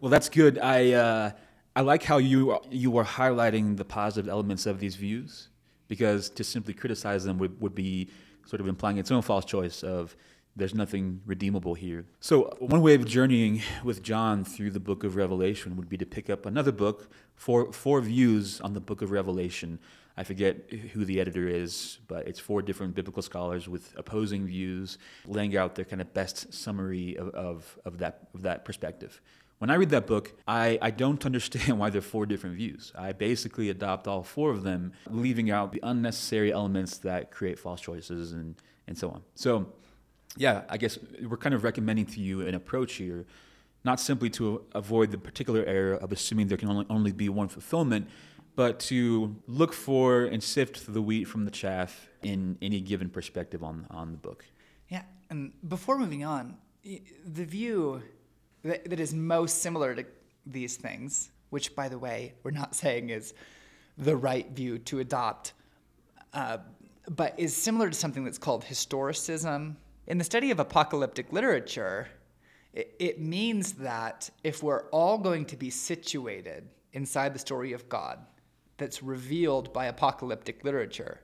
Well, 0.00 0.10
that's 0.10 0.28
good. 0.28 0.58
I, 0.58 0.92
uh, 0.92 1.30
I 1.74 1.80
like 1.82 2.02
how 2.02 2.18
you, 2.18 2.58
you 2.70 2.96
are 2.98 3.04
highlighting 3.04 3.76
the 3.76 3.84
positive 3.84 4.28
elements 4.28 4.66
of 4.66 4.80
these 4.80 4.96
views 4.96 5.48
because 5.88 6.30
to 6.30 6.44
simply 6.44 6.74
criticize 6.74 7.24
them 7.24 7.38
would, 7.38 7.60
would 7.60 7.74
be 7.74 8.08
sort 8.46 8.60
of 8.60 8.68
implying 8.68 8.98
its 8.98 9.10
own 9.10 9.22
false 9.22 9.44
choice 9.44 9.82
of 9.82 10.16
there's 10.58 10.74
nothing 10.74 11.20
redeemable 11.24 11.74
here. 11.74 12.04
So, 12.20 12.54
one 12.58 12.82
way 12.82 12.94
of 12.94 13.06
journeying 13.06 13.62
with 13.84 14.02
John 14.02 14.44
through 14.44 14.70
the 14.70 14.80
book 14.80 15.04
of 15.04 15.14
Revelation 15.14 15.76
would 15.76 15.88
be 15.88 15.96
to 15.96 16.06
pick 16.06 16.28
up 16.28 16.46
another 16.46 16.72
book, 16.72 17.10
four, 17.36 17.72
four 17.72 18.00
views 18.00 18.60
on 18.60 18.74
the 18.74 18.80
book 18.80 19.00
of 19.00 19.10
Revelation. 19.12 19.78
I 20.16 20.24
forget 20.24 20.68
who 20.92 21.04
the 21.04 21.20
editor 21.20 21.46
is, 21.48 21.98
but 22.08 22.26
it's 22.26 22.40
four 22.40 22.60
different 22.60 22.96
biblical 22.96 23.22
scholars 23.22 23.68
with 23.68 23.94
opposing 23.96 24.46
views, 24.46 24.98
laying 25.26 25.56
out 25.56 25.76
their 25.76 25.84
kind 25.84 26.02
of 26.02 26.12
best 26.12 26.52
summary 26.52 27.16
of, 27.16 27.28
of, 27.28 27.78
of, 27.84 27.98
that, 27.98 28.26
of 28.34 28.42
that 28.42 28.64
perspective. 28.64 29.20
When 29.58 29.70
I 29.70 29.74
read 29.74 29.90
that 29.90 30.08
book, 30.08 30.34
I, 30.46 30.76
I 30.82 30.90
don't 30.90 31.24
understand 31.30 31.78
why 31.78 31.90
there 31.90 32.00
are 32.00 32.02
four 32.02 32.26
different 32.26 32.56
views. 32.56 32.92
I 32.98 33.12
basically 33.12 33.70
adopt 33.70 34.08
all 34.08 34.24
four 34.24 34.50
of 34.50 34.64
them, 34.64 34.92
leaving 35.08 35.52
out 35.52 35.70
the 35.70 35.80
unnecessary 35.84 36.52
elements 36.52 36.98
that 36.98 37.30
create 37.30 37.60
false 37.60 37.80
choices 37.80 38.32
and, 38.32 38.56
and 38.88 38.98
so 38.98 39.10
on. 39.10 39.22
So, 39.36 39.72
yeah, 40.38 40.62
I 40.68 40.76
guess 40.76 40.98
we're 41.22 41.36
kind 41.36 41.54
of 41.54 41.64
recommending 41.64 42.06
to 42.06 42.20
you 42.20 42.46
an 42.46 42.54
approach 42.54 42.94
here, 42.94 43.26
not 43.84 43.98
simply 43.98 44.30
to 44.30 44.64
avoid 44.72 45.10
the 45.10 45.18
particular 45.18 45.64
error 45.64 45.94
of 45.94 46.12
assuming 46.12 46.46
there 46.46 46.56
can 46.56 46.68
only, 46.70 46.86
only 46.88 47.12
be 47.12 47.28
one 47.28 47.48
fulfillment, 47.48 48.08
but 48.54 48.78
to 48.78 49.36
look 49.48 49.72
for 49.72 50.24
and 50.24 50.42
sift 50.42 50.92
the 50.92 51.02
wheat 51.02 51.24
from 51.24 51.44
the 51.44 51.50
chaff 51.50 52.08
in 52.22 52.56
any 52.62 52.80
given 52.80 53.08
perspective 53.08 53.64
on, 53.64 53.86
on 53.90 54.12
the 54.12 54.16
book. 54.16 54.44
Yeah, 54.88 55.02
and 55.28 55.52
before 55.68 55.98
moving 55.98 56.24
on, 56.24 56.56
the 56.84 57.44
view 57.44 58.02
that, 58.62 58.88
that 58.88 59.00
is 59.00 59.12
most 59.12 59.60
similar 59.60 59.94
to 59.96 60.04
these 60.46 60.76
things, 60.76 61.30
which, 61.50 61.74
by 61.74 61.88
the 61.88 61.98
way, 61.98 62.34
we're 62.44 62.52
not 62.52 62.74
saying 62.82 63.10
is 63.10 63.34
the 63.96 64.16
right 64.16 64.48
view 64.52 64.78
to 64.78 65.00
adopt, 65.00 65.52
uh, 66.32 66.58
but 67.08 67.34
is 67.38 67.56
similar 67.56 67.88
to 67.90 67.94
something 67.94 68.24
that's 68.24 68.38
called 68.38 68.64
historicism 68.64 69.74
in 70.08 70.16
the 70.16 70.24
study 70.24 70.50
of 70.50 70.58
apocalyptic 70.58 71.32
literature, 71.32 72.08
it, 72.72 72.96
it 72.98 73.20
means 73.20 73.74
that 73.74 74.28
if 74.42 74.62
we're 74.62 74.88
all 74.88 75.18
going 75.18 75.44
to 75.44 75.56
be 75.56 75.68
situated 75.68 76.66
inside 76.94 77.34
the 77.34 77.38
story 77.38 77.74
of 77.74 77.88
God 77.90 78.18
that's 78.78 79.02
revealed 79.02 79.72
by 79.72 79.86
apocalyptic 79.86 80.64
literature, 80.64 81.20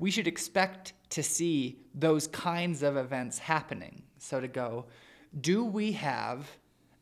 we 0.00 0.10
should 0.10 0.26
expect 0.26 0.94
to 1.10 1.22
see 1.22 1.78
those 1.94 2.26
kinds 2.26 2.82
of 2.82 2.96
events 2.96 3.38
happening. 3.38 4.02
So 4.18 4.40
to 4.40 4.48
go, 4.48 4.86
do 5.40 5.64
we 5.64 5.92
have 5.92 6.50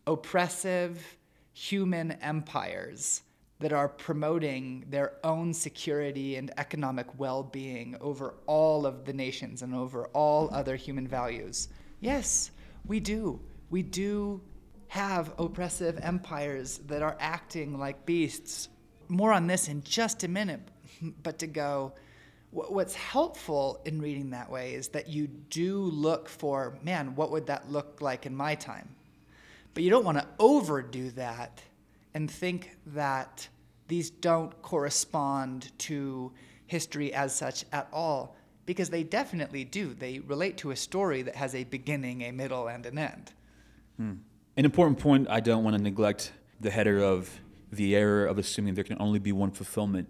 oppressive 0.06 1.16
human 1.54 2.12
empires 2.12 3.22
that 3.58 3.72
are 3.72 3.88
promoting 3.88 4.84
their 4.90 5.12
own 5.24 5.54
security 5.54 6.36
and 6.36 6.50
economic 6.58 7.18
well 7.18 7.42
being 7.42 7.96
over 8.00 8.34
all 8.46 8.84
of 8.84 9.04
the 9.04 9.12
nations 9.12 9.62
and 9.62 9.74
over 9.74 10.06
all 10.08 10.50
other 10.52 10.76
human 10.76 11.08
values. 11.08 11.68
Yes, 12.00 12.50
we 12.86 13.00
do. 13.00 13.40
We 13.70 13.82
do 13.82 14.42
have 14.88 15.32
oppressive 15.38 15.98
empires 16.02 16.78
that 16.86 17.02
are 17.02 17.16
acting 17.18 17.78
like 17.78 18.06
beasts. 18.06 18.68
More 19.08 19.32
on 19.32 19.46
this 19.46 19.68
in 19.68 19.82
just 19.82 20.22
a 20.22 20.28
minute, 20.28 20.60
but 21.22 21.38
to 21.38 21.46
go, 21.46 21.94
what's 22.50 22.94
helpful 22.94 23.80
in 23.84 24.00
reading 24.00 24.30
that 24.30 24.50
way 24.50 24.74
is 24.74 24.88
that 24.88 25.08
you 25.08 25.26
do 25.26 25.78
look 25.78 26.28
for, 26.28 26.78
man, 26.82 27.14
what 27.14 27.30
would 27.30 27.46
that 27.46 27.70
look 27.70 28.00
like 28.00 28.26
in 28.26 28.36
my 28.36 28.54
time? 28.54 28.88
But 29.74 29.82
you 29.82 29.90
don't 29.90 30.04
want 30.04 30.18
to 30.18 30.26
overdo 30.38 31.10
that 31.12 31.60
and 32.16 32.30
think 32.30 32.70
that 32.86 33.46
these 33.88 34.08
don't 34.08 34.62
correspond 34.62 35.70
to 35.76 36.32
history 36.66 37.12
as 37.12 37.36
such 37.36 37.66
at 37.72 37.86
all, 37.92 38.34
because 38.64 38.88
they 38.88 39.02
definitely 39.02 39.64
do. 39.64 39.92
They 39.92 40.20
relate 40.20 40.56
to 40.58 40.70
a 40.70 40.76
story 40.76 41.20
that 41.20 41.36
has 41.36 41.54
a 41.54 41.64
beginning, 41.64 42.22
a 42.22 42.32
middle, 42.32 42.68
and 42.68 42.86
an 42.86 42.96
end. 42.96 43.32
Hmm. 43.98 44.14
An 44.56 44.64
important 44.64 44.98
point 44.98 45.28
I 45.28 45.40
don't 45.40 45.62
want 45.62 45.76
to 45.76 45.82
neglect 45.82 46.32
the 46.58 46.70
header 46.70 47.02
of 47.02 47.38
the 47.70 47.94
error 47.94 48.24
of 48.24 48.38
assuming 48.38 48.72
there 48.72 48.82
can 48.82 48.96
only 48.98 49.18
be 49.18 49.32
one 49.32 49.50
fulfillment 49.50 50.08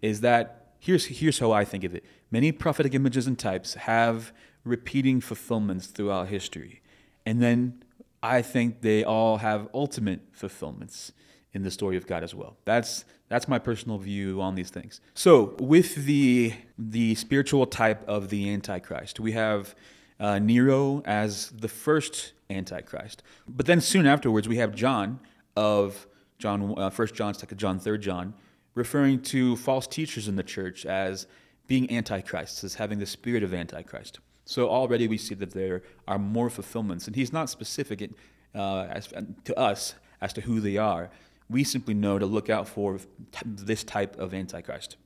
is 0.00 0.22
that 0.22 0.72
here's, 0.78 1.04
here's 1.04 1.38
how 1.38 1.52
I 1.52 1.66
think 1.66 1.84
of 1.84 1.94
it. 1.94 2.02
Many 2.30 2.50
prophetic 2.52 2.94
images 2.94 3.26
and 3.26 3.38
types 3.38 3.74
have 3.74 4.32
repeating 4.64 5.20
fulfillments 5.20 5.86
throughout 5.88 6.28
history. 6.28 6.80
And 7.26 7.42
then 7.42 7.84
I 8.22 8.40
think 8.40 8.80
they 8.80 9.04
all 9.04 9.36
have 9.36 9.68
ultimate 9.74 10.20
fulfillments 10.32 11.12
in 11.54 11.62
the 11.62 11.70
story 11.70 11.96
of 11.96 12.06
God 12.06 12.22
as 12.22 12.34
well. 12.34 12.56
That's 12.64 13.04
that's 13.28 13.48
my 13.48 13.58
personal 13.58 13.98
view 13.98 14.40
on 14.40 14.54
these 14.54 14.70
things. 14.70 15.00
So, 15.14 15.54
with 15.58 16.06
the 16.06 16.54
the 16.78 17.14
spiritual 17.14 17.66
type 17.66 18.06
of 18.08 18.28
the 18.28 18.52
Antichrist, 18.52 19.20
we 19.20 19.32
have 19.32 19.74
uh, 20.20 20.38
Nero 20.38 21.02
as 21.04 21.50
the 21.50 21.68
first 21.68 22.32
Antichrist, 22.50 23.22
but 23.48 23.66
then 23.66 23.80
soon 23.80 24.06
afterwards 24.06 24.48
we 24.48 24.56
have 24.56 24.74
John 24.74 25.20
of 25.56 26.06
John 26.38 26.74
uh, 26.76 26.90
First 26.90 27.14
John, 27.14 27.34
Second 27.34 27.58
John, 27.58 27.78
Third 27.78 28.02
John, 28.02 28.34
referring 28.74 29.22
to 29.22 29.56
false 29.56 29.86
teachers 29.86 30.28
in 30.28 30.36
the 30.36 30.42
church 30.42 30.86
as 30.86 31.26
being 31.66 31.90
antichrists, 31.90 32.64
as 32.64 32.74
having 32.74 32.98
the 32.98 33.06
spirit 33.06 33.42
of 33.42 33.54
Antichrist. 33.54 34.20
So 34.44 34.68
already 34.68 35.06
we 35.08 35.18
see 35.18 35.34
that 35.36 35.52
there 35.52 35.82
are 36.08 36.18
more 36.18 36.50
fulfillments, 36.50 37.06
and 37.06 37.14
he's 37.14 37.32
not 37.32 37.48
specific 37.48 38.10
uh, 38.54 38.82
as, 38.90 39.12
to 39.44 39.58
us 39.58 39.94
as 40.20 40.32
to 40.34 40.40
who 40.40 40.60
they 40.60 40.76
are. 40.76 41.10
We 41.52 41.64
simply 41.64 41.94
know 41.94 42.18
to 42.18 42.26
look 42.26 42.50
out 42.50 42.66
for 42.66 42.98
this 43.44 43.84
type 43.84 44.18
of 44.18 44.34
Antichrist. 44.34 44.96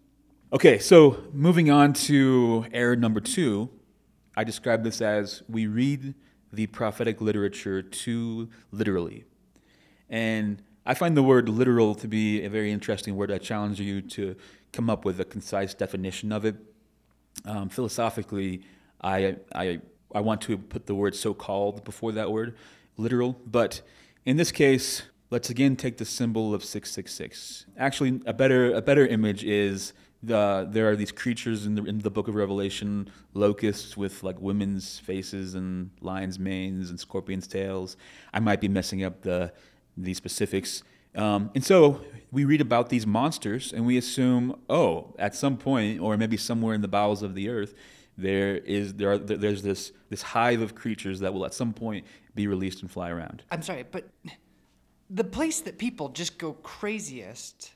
Okay, 0.52 0.78
so 0.78 1.24
moving 1.32 1.70
on 1.70 1.92
to 1.92 2.66
error 2.72 2.94
number 2.94 3.20
two, 3.20 3.68
I 4.36 4.44
describe 4.44 4.84
this 4.84 5.02
as 5.02 5.42
we 5.48 5.66
read 5.66 6.14
the 6.52 6.68
prophetic 6.68 7.20
literature 7.20 7.82
too 7.82 8.48
literally. 8.70 9.24
And 10.08 10.62
I 10.86 10.94
find 10.94 11.16
the 11.16 11.22
word 11.22 11.48
literal 11.48 11.96
to 11.96 12.06
be 12.06 12.44
a 12.44 12.48
very 12.48 12.70
interesting 12.70 13.16
word. 13.16 13.32
I 13.32 13.38
challenge 13.38 13.80
you 13.80 14.00
to 14.02 14.36
come 14.72 14.88
up 14.88 15.04
with 15.04 15.18
a 15.18 15.24
concise 15.24 15.74
definition 15.74 16.30
of 16.30 16.44
it. 16.44 16.54
Um, 17.44 17.68
philosophically, 17.68 18.62
I, 19.00 19.36
I, 19.52 19.80
I 20.14 20.20
want 20.20 20.42
to 20.42 20.56
put 20.56 20.86
the 20.86 20.94
word 20.94 21.16
so 21.16 21.34
called 21.34 21.82
before 21.82 22.12
that 22.12 22.30
word, 22.30 22.56
literal. 22.96 23.36
But 23.44 23.82
in 24.24 24.36
this 24.36 24.52
case, 24.52 25.02
let's 25.30 25.50
again 25.50 25.76
take 25.76 25.98
the 25.98 26.04
symbol 26.04 26.54
of 26.54 26.64
666. 26.64 27.66
Actually, 27.76 28.20
a 28.26 28.32
better, 28.32 28.72
a 28.72 28.82
better 28.82 29.06
image 29.06 29.44
is 29.44 29.92
the, 30.22 30.66
there 30.70 30.88
are 30.88 30.96
these 30.96 31.12
creatures 31.12 31.66
in 31.66 31.74
the, 31.74 31.84
in 31.84 31.98
the 31.98 32.10
book 32.10 32.28
of 32.28 32.34
Revelation, 32.34 33.10
locusts 33.34 33.96
with 33.96 34.22
like 34.22 34.40
women's 34.40 34.98
faces 34.98 35.54
and 35.54 35.90
lions' 36.00 36.38
manes 36.38 36.90
and 36.90 36.98
scorpions' 36.98 37.46
tails. 37.46 37.96
I 38.32 38.40
might 38.40 38.60
be 38.60 38.68
messing 38.68 39.04
up 39.04 39.22
the, 39.22 39.52
the 39.96 40.14
specifics. 40.14 40.82
Um, 41.14 41.50
and 41.54 41.64
so 41.64 42.02
we 42.30 42.44
read 42.44 42.60
about 42.60 42.88
these 42.90 43.06
monsters 43.06 43.72
and 43.72 43.86
we 43.86 43.96
assume, 43.96 44.60
oh, 44.68 45.14
at 45.18 45.34
some 45.34 45.56
point, 45.56 46.00
or 46.00 46.16
maybe 46.16 46.36
somewhere 46.36 46.74
in 46.74 46.82
the 46.82 46.88
bowels 46.88 47.22
of 47.22 47.34
the 47.34 47.48
earth, 47.48 47.74
there 48.18 48.56
is 48.56 48.94
there 48.94 49.12
are 49.12 49.18
there's 49.18 49.62
this 49.62 49.92
this 50.08 50.22
hive 50.22 50.62
of 50.62 50.74
creatures 50.74 51.20
that 51.20 51.34
will 51.34 51.44
at 51.44 51.52
some 51.52 51.74
point 51.74 52.06
be 52.34 52.46
released 52.46 52.80
and 52.80 52.90
fly 52.90 53.10
around. 53.10 53.42
I'm 53.50 53.60
sorry, 53.60 53.84
but 53.90 54.08
the 55.10 55.24
place 55.24 55.60
that 55.60 55.78
people 55.78 56.08
just 56.08 56.38
go 56.38 56.52
craziest 56.52 57.72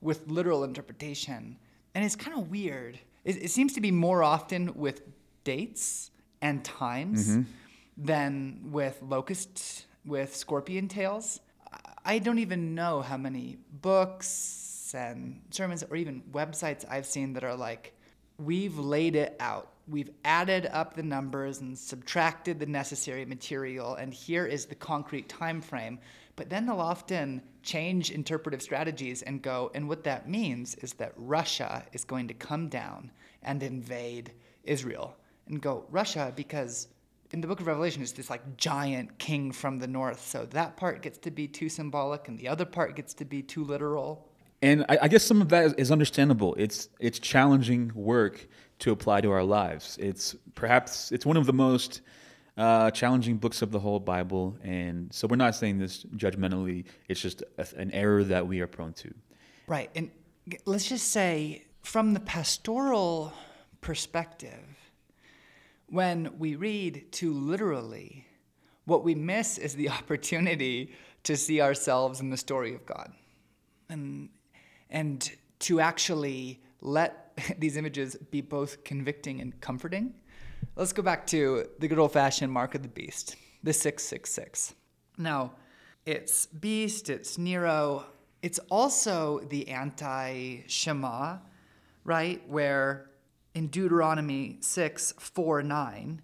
with 0.00 0.28
literal 0.28 0.64
interpretation, 0.64 1.56
and 1.94 2.04
it's 2.04 2.16
kind 2.16 2.38
of 2.38 2.50
weird. 2.50 2.98
It, 3.24 3.44
it, 3.44 3.50
seems 3.50 3.74
to 3.74 3.80
be 3.80 3.90
more 3.90 4.22
often 4.22 4.72
with 4.74 5.02
dates 5.44 6.10
and 6.40 6.64
times 6.64 7.28
mm-hmm. 7.28 7.42
than 7.96 8.60
with 8.70 8.98
locusts 9.02 9.84
with 10.06 10.34
scorpion 10.34 10.88
tails. 10.88 11.40
I 12.04 12.18
don't 12.18 12.38
even 12.38 12.74
know 12.74 13.02
how 13.02 13.18
many 13.18 13.58
books 13.82 14.94
and 14.94 15.40
sermons 15.50 15.84
or 15.88 15.96
even 15.96 16.22
websites 16.32 16.84
I've 16.88 17.06
seen 17.06 17.34
that 17.34 17.44
are 17.44 17.54
like 17.54 17.94
we've 18.38 18.78
laid 18.78 19.16
it 19.16 19.36
out. 19.38 19.72
We've 19.86 20.10
added 20.24 20.68
up 20.72 20.94
the 20.94 21.02
numbers 21.02 21.60
and 21.60 21.76
subtracted 21.76 22.58
the 22.58 22.66
necessary 22.66 23.24
material, 23.24 23.96
and 23.96 24.14
here 24.14 24.46
is 24.46 24.66
the 24.66 24.74
concrete 24.74 25.28
time 25.28 25.60
frame. 25.60 25.98
But 26.40 26.48
then 26.48 26.64
they'll 26.64 26.80
often 26.80 27.42
change 27.62 28.10
interpretive 28.10 28.62
strategies 28.62 29.20
and 29.20 29.42
go, 29.42 29.70
and 29.74 29.86
what 29.86 30.04
that 30.04 30.26
means 30.26 30.74
is 30.76 30.94
that 30.94 31.12
Russia 31.18 31.84
is 31.92 32.02
going 32.02 32.28
to 32.28 32.32
come 32.32 32.70
down 32.70 33.10
and 33.42 33.62
invade 33.62 34.32
Israel. 34.64 35.18
And 35.48 35.60
go, 35.60 35.84
Russia, 35.90 36.32
because 36.34 36.88
in 37.32 37.42
the 37.42 37.46
book 37.46 37.60
of 37.60 37.66
Revelation, 37.66 38.00
it's 38.00 38.12
this 38.12 38.30
like 38.30 38.56
giant 38.56 39.18
king 39.18 39.52
from 39.52 39.78
the 39.78 39.86
north. 39.86 40.26
So 40.26 40.46
that 40.46 40.78
part 40.78 41.02
gets 41.02 41.18
to 41.18 41.30
be 41.30 41.46
too 41.46 41.68
symbolic, 41.68 42.28
and 42.28 42.38
the 42.38 42.48
other 42.48 42.64
part 42.64 42.96
gets 42.96 43.12
to 43.14 43.26
be 43.26 43.42
too 43.42 43.62
literal. 43.62 44.26
And 44.62 44.86
I, 44.88 44.96
I, 45.02 45.08
guess 45.08 45.22
some 45.22 45.42
of 45.42 45.50
that 45.50 45.78
is 45.78 45.92
understandable. 45.92 46.54
It's 46.54 46.88
it's 47.00 47.18
challenging 47.18 47.92
work 47.94 48.48
to 48.78 48.92
apply 48.92 49.20
to 49.20 49.30
our 49.30 49.44
lives. 49.44 49.98
It's 50.00 50.34
perhaps 50.54 51.12
it's 51.12 51.26
one 51.26 51.36
of 51.36 51.44
the 51.44 51.52
most 51.52 52.00
uh, 52.60 52.90
challenging 52.90 53.38
books 53.38 53.62
of 53.62 53.70
the 53.70 53.78
whole 53.78 53.98
Bible, 53.98 54.54
and 54.62 55.10
so 55.14 55.26
we're 55.26 55.36
not 55.36 55.54
saying 55.54 55.78
this 55.78 56.04
judgmentally. 56.16 56.84
It's 57.08 57.20
just 57.20 57.42
a, 57.56 57.66
an 57.78 57.90
error 57.92 58.22
that 58.24 58.46
we 58.46 58.60
are 58.60 58.66
prone 58.66 58.92
to. 58.94 59.14
Right, 59.66 59.90
and 59.96 60.10
let's 60.66 60.86
just 60.86 61.08
say 61.10 61.64
from 61.82 62.12
the 62.12 62.20
pastoral 62.20 63.32
perspective, 63.80 64.76
when 65.88 66.38
we 66.38 66.54
read 66.54 67.10
too 67.12 67.32
literally, 67.32 68.26
what 68.84 69.04
we 69.04 69.14
miss 69.14 69.56
is 69.56 69.74
the 69.74 69.88
opportunity 69.98 70.92
to 71.22 71.38
see 71.38 71.62
ourselves 71.62 72.20
in 72.20 72.28
the 72.28 72.36
story 72.36 72.74
of 72.74 72.84
God. 72.84 73.10
And 73.88 74.28
and 74.90 75.30
to 75.60 75.80
actually 75.80 76.60
let 76.82 77.32
these 77.58 77.78
images 77.78 78.16
be 78.30 78.42
both 78.42 78.84
convicting 78.84 79.40
and 79.40 79.58
comforting. 79.62 80.12
Let's 80.76 80.92
go 80.92 81.02
back 81.02 81.26
to 81.28 81.66
the 81.78 81.88
good 81.88 81.98
old 81.98 82.12
fashioned 82.12 82.52
mark 82.52 82.74
of 82.74 82.82
the 82.82 82.88
beast, 82.88 83.36
the 83.62 83.72
666. 83.72 84.74
Now, 85.18 85.52
it's 86.06 86.46
beast, 86.46 87.10
it's 87.10 87.36
Nero, 87.36 88.06
it's 88.40 88.60
also 88.70 89.40
the 89.40 89.68
anti 89.68 90.62
Shema, 90.68 91.38
right? 92.04 92.48
Where 92.48 93.10
in 93.54 93.66
Deuteronomy 93.66 94.58
6 94.60 95.14
4 95.18 95.62
9, 95.62 96.22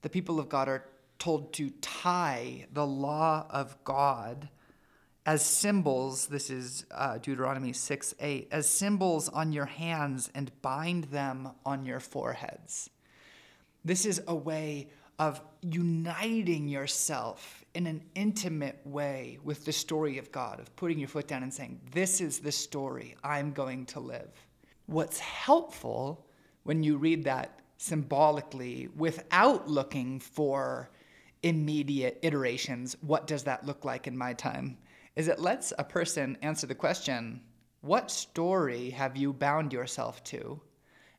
the 0.00 0.08
people 0.08 0.40
of 0.40 0.48
God 0.48 0.68
are 0.68 0.84
told 1.18 1.52
to 1.54 1.70
tie 1.82 2.66
the 2.72 2.86
law 2.86 3.46
of 3.50 3.76
God 3.84 4.48
as 5.24 5.44
symbols, 5.44 6.26
this 6.26 6.50
is 6.50 6.84
uh, 6.90 7.18
Deuteronomy 7.18 7.72
6 7.72 8.14
8, 8.18 8.48
as 8.50 8.68
symbols 8.68 9.28
on 9.28 9.52
your 9.52 9.66
hands 9.66 10.30
and 10.34 10.50
bind 10.62 11.04
them 11.04 11.50
on 11.64 11.84
your 11.84 12.00
foreheads. 12.00 12.90
This 13.84 14.06
is 14.06 14.22
a 14.28 14.34
way 14.34 14.90
of 15.18 15.40
uniting 15.62 16.68
yourself 16.68 17.64
in 17.74 17.86
an 17.86 18.02
intimate 18.14 18.80
way 18.84 19.38
with 19.44 19.64
the 19.64 19.72
story 19.72 20.18
of 20.18 20.32
God, 20.32 20.60
of 20.60 20.74
putting 20.76 20.98
your 20.98 21.08
foot 21.08 21.28
down 21.28 21.42
and 21.42 21.52
saying, 21.52 21.80
This 21.92 22.20
is 22.20 22.38
the 22.38 22.52
story 22.52 23.16
I'm 23.22 23.52
going 23.52 23.86
to 23.86 24.00
live. 24.00 24.30
What's 24.86 25.18
helpful 25.18 26.26
when 26.64 26.82
you 26.82 26.96
read 26.96 27.24
that 27.24 27.60
symbolically 27.78 28.88
without 28.96 29.68
looking 29.68 30.20
for 30.20 30.90
immediate 31.42 32.18
iterations, 32.22 32.96
what 33.00 33.26
does 33.26 33.44
that 33.44 33.66
look 33.66 33.84
like 33.84 34.06
in 34.06 34.16
my 34.16 34.32
time? 34.32 34.78
is 35.16 35.28
it 35.28 35.38
lets 35.38 35.72
a 35.78 35.84
person 35.84 36.38
answer 36.42 36.66
the 36.66 36.74
question 36.74 37.40
what 37.80 38.10
story 38.10 38.90
have 38.90 39.16
you 39.16 39.32
bound 39.32 39.72
yourself 39.72 40.22
to, 40.22 40.60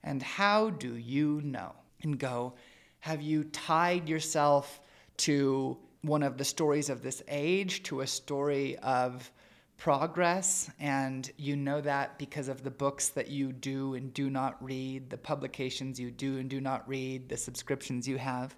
and 0.01 0.23
how 0.23 0.69
do 0.69 0.95
you 0.95 1.41
know? 1.43 1.73
And 2.03 2.19
go, 2.19 2.53
have 2.99 3.21
you 3.21 3.45
tied 3.45 4.07
yourself 4.07 4.79
to 5.17 5.77
one 6.01 6.23
of 6.23 6.37
the 6.37 6.45
stories 6.45 6.89
of 6.89 7.01
this 7.01 7.23
age, 7.27 7.83
to 7.83 8.01
a 8.01 8.07
story 8.07 8.77
of 8.79 9.31
progress, 9.77 10.69
and 10.79 11.31
you 11.37 11.55
know 11.55 11.81
that 11.81 12.17
because 12.17 12.47
of 12.47 12.63
the 12.63 12.71
books 12.71 13.09
that 13.09 13.29
you 13.29 13.51
do 13.51 13.95
and 13.95 14.13
do 14.13 14.29
not 14.29 14.63
read, 14.63 15.09
the 15.09 15.17
publications 15.17 15.99
you 15.99 16.11
do 16.11 16.37
and 16.37 16.49
do 16.49 16.61
not 16.61 16.87
read, 16.87 17.29
the 17.29 17.37
subscriptions 17.37 18.07
you 18.07 18.17
have. 18.17 18.55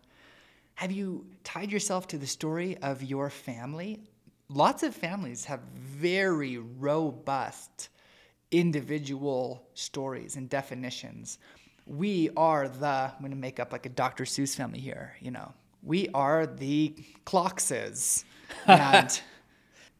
Have 0.76 0.92
you 0.92 1.26
tied 1.44 1.72
yourself 1.72 2.08
to 2.10 2.18
the 2.18 2.28
story 2.28 2.78
of 2.82 3.02
your 3.02 3.30
family? 3.30 4.02
Lots 4.50 4.84
of 4.84 4.94
families 4.94 5.46
have 5.46 5.62
very 5.62 6.58
robust 6.58 7.90
individual 8.52 9.68
stories 9.74 10.36
and 10.36 10.50
definitions. 10.50 11.40
We 11.86 12.30
are 12.36 12.68
the, 12.68 12.88
I'm 12.88 13.20
going 13.20 13.32
to 13.32 13.38
make 13.38 13.60
up 13.60 13.72
like 13.72 13.86
a 13.86 13.90
Dr. 13.90 14.24
Seuss 14.24 14.56
family 14.56 14.80
here, 14.80 15.16
you 15.22 15.32
know. 15.32 15.54
We 15.84 16.10
are 16.14 16.48
the 16.48 16.96
Clockses. 17.26 18.26
And 18.68 19.22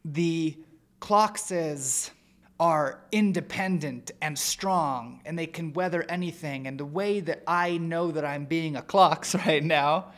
the 0.04 0.56
Clockses 1.00 2.10
are 2.58 3.00
independent 3.12 4.12
and 4.22 4.38
strong 4.38 5.20
and 5.24 5.38
they 5.38 5.46
can 5.46 5.72
weather 5.74 6.04
anything. 6.08 6.66
And 6.66 6.78
the 6.78 6.86
way 6.86 7.20
that 7.20 7.42
I 7.46 7.78
know 7.78 8.10
that 8.12 8.24
I'm 8.24 8.46
being 8.46 8.76
a 8.76 8.82
Clocks 8.82 9.34
right 9.46 9.62
now 9.62 10.12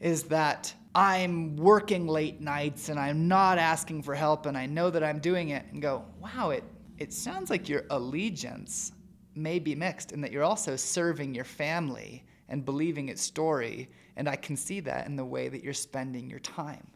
is 0.00 0.24
that 0.24 0.74
I'm 0.94 1.56
working 1.56 2.06
late 2.06 2.40
nights 2.40 2.88
and 2.88 2.98
I'm 2.98 3.28
not 3.28 3.58
asking 3.58 4.02
for 4.02 4.14
help 4.14 4.46
and 4.46 4.56
I 4.56 4.66
know 4.66 4.90
that 4.90 5.02
I'm 5.02 5.18
doing 5.18 5.50
it 5.50 5.66
and 5.72 5.82
go, 5.82 6.04
wow, 6.20 6.50
it, 6.50 6.64
it 6.98 7.12
sounds 7.12 7.50
like 7.50 7.68
your 7.68 7.84
allegiance 7.90 8.92
may 9.34 9.58
be 9.58 9.74
mixed 9.74 10.12
and 10.12 10.22
that 10.22 10.32
you're 10.32 10.44
also 10.44 10.76
serving 10.76 11.34
your 11.34 11.44
family 11.44 12.24
and 12.48 12.64
believing 12.64 13.08
its 13.08 13.22
story. 13.22 13.88
And 14.16 14.28
I 14.28 14.36
can 14.36 14.56
see 14.56 14.80
that 14.80 15.06
in 15.06 15.16
the 15.16 15.24
way 15.24 15.48
that 15.48 15.64
you're 15.64 15.72
spending 15.72 16.28
your 16.30 16.40
time. 16.40 16.86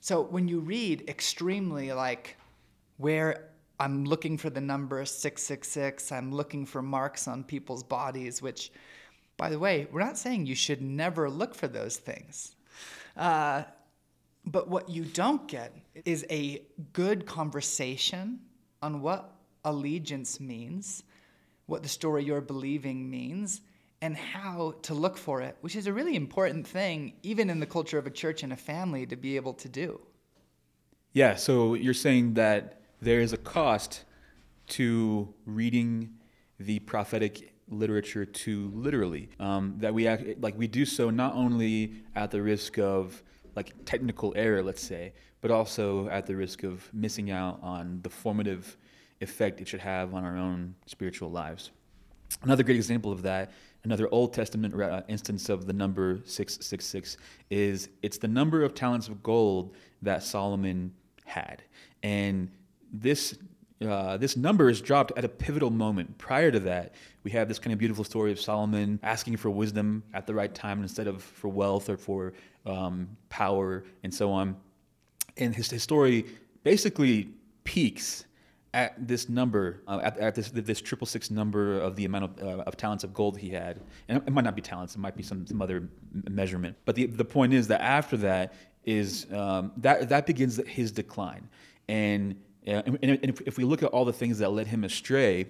So 0.00 0.22
when 0.22 0.48
you 0.48 0.60
read 0.60 1.08
extremely 1.08 1.92
like 1.92 2.36
where 2.96 3.50
I'm 3.80 4.04
looking 4.04 4.38
for 4.38 4.50
the 4.50 4.60
number 4.60 5.04
666, 5.04 6.10
I'm 6.10 6.32
looking 6.32 6.66
for 6.66 6.82
marks 6.82 7.28
on 7.28 7.44
people's 7.44 7.82
bodies, 7.82 8.42
which 8.42 8.72
by 9.36 9.50
the 9.50 9.58
way, 9.58 9.86
we're 9.92 10.00
not 10.00 10.18
saying 10.18 10.46
you 10.46 10.56
should 10.56 10.82
never 10.82 11.30
look 11.30 11.54
for 11.54 11.68
those 11.68 11.96
things. 11.96 12.56
Uh, 13.16 13.62
but 14.44 14.68
what 14.68 14.88
you 14.88 15.04
don't 15.04 15.46
get 15.46 15.72
is 16.04 16.26
a 16.28 16.62
good 16.92 17.24
conversation 17.24 18.40
on 18.82 19.00
what 19.00 19.32
allegiance 19.64 20.40
means, 20.40 21.04
what 21.68 21.82
the 21.82 21.88
story 21.88 22.24
you're 22.24 22.40
believing 22.40 23.10
means, 23.10 23.60
and 24.00 24.16
how 24.16 24.74
to 24.82 24.94
look 24.94 25.18
for 25.18 25.42
it, 25.42 25.56
which 25.60 25.76
is 25.76 25.86
a 25.86 25.92
really 25.92 26.16
important 26.16 26.66
thing, 26.66 27.12
even 27.22 27.50
in 27.50 27.60
the 27.60 27.66
culture 27.66 27.98
of 27.98 28.06
a 28.06 28.10
church 28.10 28.42
and 28.42 28.52
a 28.52 28.56
family, 28.56 29.04
to 29.04 29.16
be 29.16 29.36
able 29.36 29.52
to 29.52 29.68
do. 29.68 30.00
Yeah, 31.12 31.34
so 31.34 31.74
you're 31.74 31.94
saying 31.94 32.34
that 32.34 32.80
there 33.02 33.20
is 33.20 33.32
a 33.34 33.36
cost 33.36 34.04
to 34.68 35.34
reading 35.44 36.14
the 36.58 36.78
prophetic 36.80 37.52
literature 37.68 38.24
too 38.24 38.70
literally. 38.74 39.28
Um, 39.38 39.74
that 39.78 39.92
we 39.92 40.06
act, 40.06 40.40
like 40.40 40.56
we 40.56 40.68
do 40.68 40.86
so 40.86 41.10
not 41.10 41.34
only 41.34 42.02
at 42.14 42.30
the 42.30 42.40
risk 42.40 42.78
of 42.78 43.22
like 43.54 43.74
technical 43.84 44.32
error, 44.36 44.62
let's 44.62 44.82
say, 44.82 45.12
but 45.42 45.50
also 45.50 46.08
at 46.08 46.24
the 46.26 46.34
risk 46.34 46.62
of 46.62 46.88
missing 46.94 47.30
out 47.30 47.58
on 47.62 48.00
the 48.02 48.10
formative 48.10 48.78
effect 49.20 49.60
it 49.60 49.68
should 49.68 49.80
have 49.80 50.14
on 50.14 50.24
our 50.24 50.36
own 50.36 50.74
spiritual 50.86 51.30
lives. 51.30 51.70
Another 52.42 52.62
great 52.62 52.76
example 52.76 53.10
of 53.10 53.22
that, 53.22 53.52
another 53.84 54.08
Old 54.10 54.32
Testament 54.32 54.80
uh, 54.80 55.02
instance 55.08 55.48
of 55.48 55.66
the 55.66 55.72
number 55.72 56.20
666 56.24 57.16
is 57.50 57.88
it's 58.02 58.18
the 58.18 58.28
number 58.28 58.62
of 58.62 58.74
talents 58.74 59.08
of 59.08 59.22
gold 59.22 59.74
that 60.02 60.22
Solomon 60.22 60.92
had. 61.24 61.62
And 62.02 62.50
this 62.92 63.36
uh, 63.80 64.16
this 64.16 64.36
number 64.36 64.68
is 64.68 64.80
dropped 64.80 65.12
at 65.16 65.24
a 65.24 65.28
pivotal 65.28 65.70
moment. 65.70 66.18
Prior 66.18 66.50
to 66.50 66.58
that, 66.60 66.94
we 67.22 67.30
have 67.30 67.46
this 67.46 67.60
kind 67.60 67.72
of 67.72 67.78
beautiful 67.78 68.02
story 68.02 68.32
of 68.32 68.40
Solomon 68.40 68.98
asking 69.04 69.36
for 69.36 69.50
wisdom 69.50 70.02
at 70.14 70.26
the 70.26 70.34
right 70.34 70.52
time 70.52 70.82
instead 70.82 71.06
of 71.06 71.22
for 71.22 71.46
wealth 71.46 71.88
or 71.88 71.96
for 71.96 72.32
um, 72.66 73.08
power 73.28 73.84
and 74.02 74.12
so 74.12 74.32
on. 74.32 74.56
And 75.36 75.54
his, 75.54 75.70
his 75.70 75.84
story 75.84 76.26
basically 76.64 77.28
peaks 77.62 78.24
at 78.74 79.08
this 79.08 79.28
number, 79.28 79.82
uh, 79.88 80.00
at, 80.02 80.18
at, 80.18 80.34
this 80.34 80.50
this 80.50 80.80
triple 80.80 81.06
six 81.06 81.30
number 81.30 81.80
of 81.80 81.96
the 81.96 82.04
amount 82.04 82.24
of, 82.24 82.42
uh, 82.42 82.62
of 82.62 82.76
talents 82.76 83.04
of 83.04 83.14
gold 83.14 83.38
he 83.38 83.50
had, 83.50 83.80
and 84.08 84.18
it 84.18 84.32
might 84.32 84.44
not 84.44 84.54
be 84.54 84.62
talents, 84.62 84.94
it 84.94 84.98
might 84.98 85.16
be 85.16 85.22
some, 85.22 85.46
some 85.46 85.62
other 85.62 85.88
measurement. 86.30 86.76
But 86.84 86.94
the 86.94 87.06
the 87.06 87.24
point 87.24 87.54
is 87.54 87.68
that 87.68 87.80
after 87.80 88.16
that 88.18 88.54
is 88.84 89.26
um, 89.32 89.72
that 89.78 90.08
that 90.10 90.26
begins 90.26 90.60
his 90.66 90.92
decline, 90.92 91.48
and 91.88 92.36
and, 92.66 92.98
and 93.02 93.24
if, 93.24 93.40
if 93.42 93.56
we 93.56 93.64
look 93.64 93.82
at 93.82 93.90
all 93.90 94.04
the 94.04 94.12
things 94.12 94.38
that 94.38 94.50
led 94.50 94.66
him 94.66 94.84
astray, 94.84 95.46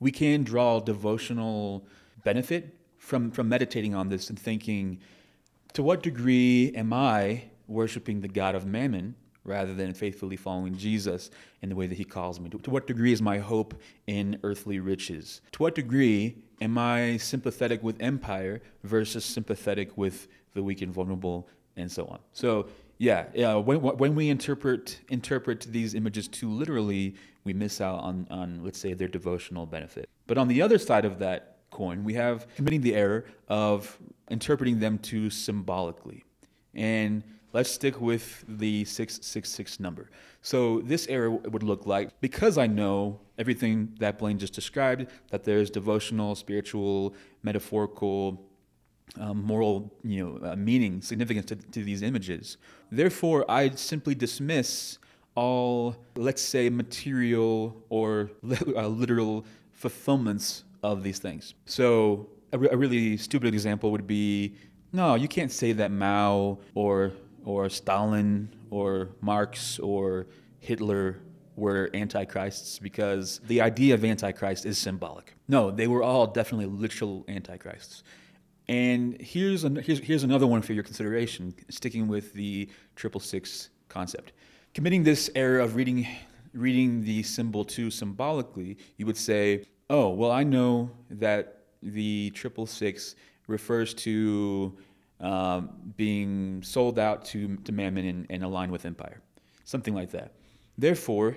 we 0.00 0.10
can 0.10 0.42
draw 0.42 0.80
devotional 0.80 1.86
benefit 2.24 2.76
from, 2.98 3.30
from 3.30 3.48
meditating 3.48 3.94
on 3.94 4.08
this 4.08 4.28
and 4.28 4.38
thinking, 4.38 4.98
to 5.72 5.82
what 5.82 6.02
degree 6.02 6.72
am 6.74 6.92
I 6.92 7.44
worshiping 7.66 8.20
the 8.20 8.28
God 8.28 8.54
of 8.54 8.66
mammon 8.66 9.14
rather 9.44 9.74
than 9.74 9.94
faithfully 9.94 10.36
following 10.36 10.76
Jesus 10.76 11.30
in 11.62 11.68
the 11.68 11.74
way 11.74 11.86
that 11.86 11.96
he 11.96 12.04
calls 12.04 12.40
me? 12.40 12.48
To, 12.50 12.70
what 12.70 12.86
degree 12.86 13.12
is 13.12 13.22
my 13.22 13.38
hope 13.38 13.74
in 14.06 14.38
earthly 14.42 14.78
riches? 14.78 15.40
To 15.52 15.62
what 15.62 15.74
degree 15.74 16.36
am 16.60 16.78
I 16.78 17.16
sympathetic 17.16 17.82
with 17.82 18.00
empire 18.00 18.62
versus 18.84 19.24
sympathetic 19.24 19.96
with 19.96 20.28
the 20.54 20.62
weak 20.62 20.82
and 20.82 20.92
vulnerable 20.92 21.48
and 21.76 21.90
so 21.90 22.06
on? 22.06 22.18
So 22.32 22.66
yeah, 22.98 23.26
yeah. 23.34 23.54
When, 23.54 23.80
when 23.80 24.14
we 24.14 24.30
interpret 24.30 25.00
interpret 25.08 25.62
these 25.62 25.94
images 25.94 26.28
too 26.28 26.48
literally, 26.48 27.16
we 27.42 27.52
miss 27.52 27.80
out 27.80 27.98
on, 27.98 28.28
on 28.30 28.62
let's 28.62 28.78
say 28.78 28.94
their 28.94 29.08
devotional 29.08 29.66
benefit. 29.66 30.08
But 30.28 30.38
on 30.38 30.46
the 30.46 30.62
other 30.62 30.78
side 30.78 31.04
of 31.04 31.18
that 31.18 31.56
coin, 31.70 32.04
we 32.04 32.14
have 32.14 32.46
committing 32.54 32.80
the 32.80 32.94
error 32.94 33.24
of 33.48 33.98
interpreting 34.30 34.78
them 34.78 34.98
too 34.98 35.30
symbolically. 35.30 36.22
And 36.74 37.24
let's 37.52 37.70
stick 37.70 38.00
with 38.00 38.44
the 38.48 38.84
666 38.84 39.80
number. 39.80 40.10
So 40.40 40.80
this 40.80 41.06
error 41.08 41.30
would 41.30 41.62
look 41.62 41.86
like 41.86 42.20
because 42.20 42.58
I 42.58 42.66
know 42.66 43.20
everything 43.38 43.94
that 44.00 44.18
Blaine 44.18 44.38
just 44.38 44.52
described, 44.52 45.06
that 45.30 45.44
there's 45.44 45.70
devotional, 45.70 46.34
spiritual, 46.34 47.14
metaphorical, 47.42 48.44
um, 49.20 49.42
moral 49.44 49.92
you 50.02 50.24
know, 50.24 50.50
uh, 50.50 50.56
meaning, 50.56 51.00
significance 51.02 51.46
to, 51.46 51.56
to 51.56 51.84
these 51.84 52.02
images. 52.02 52.56
Therefore, 52.90 53.44
I 53.50 53.70
simply 53.70 54.14
dismiss 54.14 54.98
all, 55.34 55.96
let's 56.16 56.42
say, 56.42 56.70
material 56.70 57.84
or 57.88 58.30
uh, 58.76 58.86
literal 58.86 59.44
fulfillments 59.72 60.64
of 60.82 61.02
these 61.02 61.18
things. 61.18 61.54
So, 61.66 62.28
a, 62.52 62.58
re- 62.58 62.68
a 62.70 62.76
really 62.76 63.16
stupid 63.16 63.54
example 63.54 63.90
would 63.92 64.06
be 64.06 64.54
no, 64.92 65.14
you 65.14 65.26
can't 65.26 65.50
say 65.50 65.72
that 65.72 65.90
Mao 65.90 66.58
or, 66.74 67.12
or 67.44 67.68
Stalin 67.68 68.54
or 68.70 69.10
Marx 69.20 69.78
or 69.78 70.26
Hitler 70.60 71.18
were 71.56 71.90
antichrists 71.92 72.78
because 72.78 73.40
the 73.46 73.60
idea 73.60 73.94
of 73.94 74.04
antichrist 74.04 74.64
is 74.64 74.78
symbolic. 74.78 75.34
No, 75.48 75.70
they 75.70 75.86
were 75.86 76.02
all 76.02 76.26
definitely 76.26 76.66
literal 76.66 77.24
antichrists. 77.28 78.02
And 78.68 79.20
here's, 79.20 79.64
an, 79.64 79.76
here's, 79.76 79.98
here's 79.98 80.22
another 80.22 80.46
one 80.46 80.62
for 80.62 80.72
your 80.72 80.84
consideration, 80.84 81.54
sticking 81.68 82.08
with 82.08 82.32
the 82.32 82.70
triple 82.96 83.20
six 83.20 83.70
concept. 83.88 84.32
Committing 84.72 85.02
this 85.02 85.28
error 85.34 85.58
of 85.58 85.76
reading, 85.76 86.06
reading 86.54 87.04
the 87.04 87.22
symbol 87.22 87.64
too 87.64 87.90
symbolically, 87.90 88.78
you 88.96 89.04
would 89.04 89.16
say, 89.16 89.66
oh, 89.90 90.08
well, 90.10 90.30
I 90.30 90.44
know 90.44 90.90
that 91.10 91.64
the 91.82 92.30
triple 92.30 92.66
six 92.66 93.14
refers 93.48 93.92
to 93.92 94.74
um, 95.22 95.70
being 95.96 96.62
sold 96.62 96.98
out 96.98 97.24
to, 97.26 97.56
to 97.58 97.70
mammon 97.72 98.06
and, 98.06 98.26
and 98.28 98.42
aligned 98.42 98.72
with 98.72 98.84
empire, 98.84 99.22
something 99.64 99.94
like 99.94 100.10
that. 100.10 100.32
Therefore, 100.76 101.36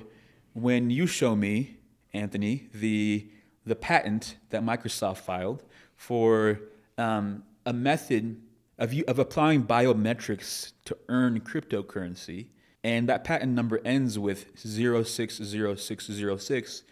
when 0.54 0.90
you 0.90 1.08
show 1.08 1.36
me, 1.36 1.78
Anthony, 2.14 2.68
the, 2.74 3.30
the 3.66 3.76
patent 3.76 4.38
that 4.50 4.64
Microsoft 4.64 5.20
filed 5.20 5.64
for 5.96 6.60
um, 6.98 7.44
a 7.66 7.74
method 7.74 8.42
of, 8.78 8.94
of 9.08 9.18
applying 9.20 9.64
biometrics 9.64 10.74
to 10.86 10.98
earn 11.08 11.40
cryptocurrency, 11.42 12.48
and 12.84 13.08
that 13.10 13.24
patent 13.24 13.54
number 13.54 13.80
ends 13.86 14.18
with 14.20 14.52
060606, 14.58 16.84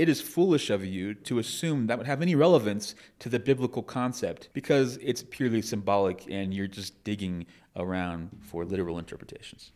it 0.00 0.08
is 0.08 0.18
foolish 0.18 0.70
of 0.70 0.82
you 0.82 1.12
to 1.12 1.38
assume 1.38 1.86
that 1.86 1.98
would 1.98 2.06
have 2.06 2.22
any 2.22 2.34
relevance 2.34 2.94
to 3.18 3.28
the 3.28 3.38
biblical 3.38 3.82
concept 3.82 4.48
because 4.54 4.96
it's 5.02 5.22
purely 5.22 5.60
symbolic 5.60 6.24
and 6.30 6.54
you're 6.54 6.66
just 6.66 7.04
digging 7.04 7.44
around 7.76 8.30
for 8.40 8.64
literal 8.64 8.98
interpretations. 8.98 9.72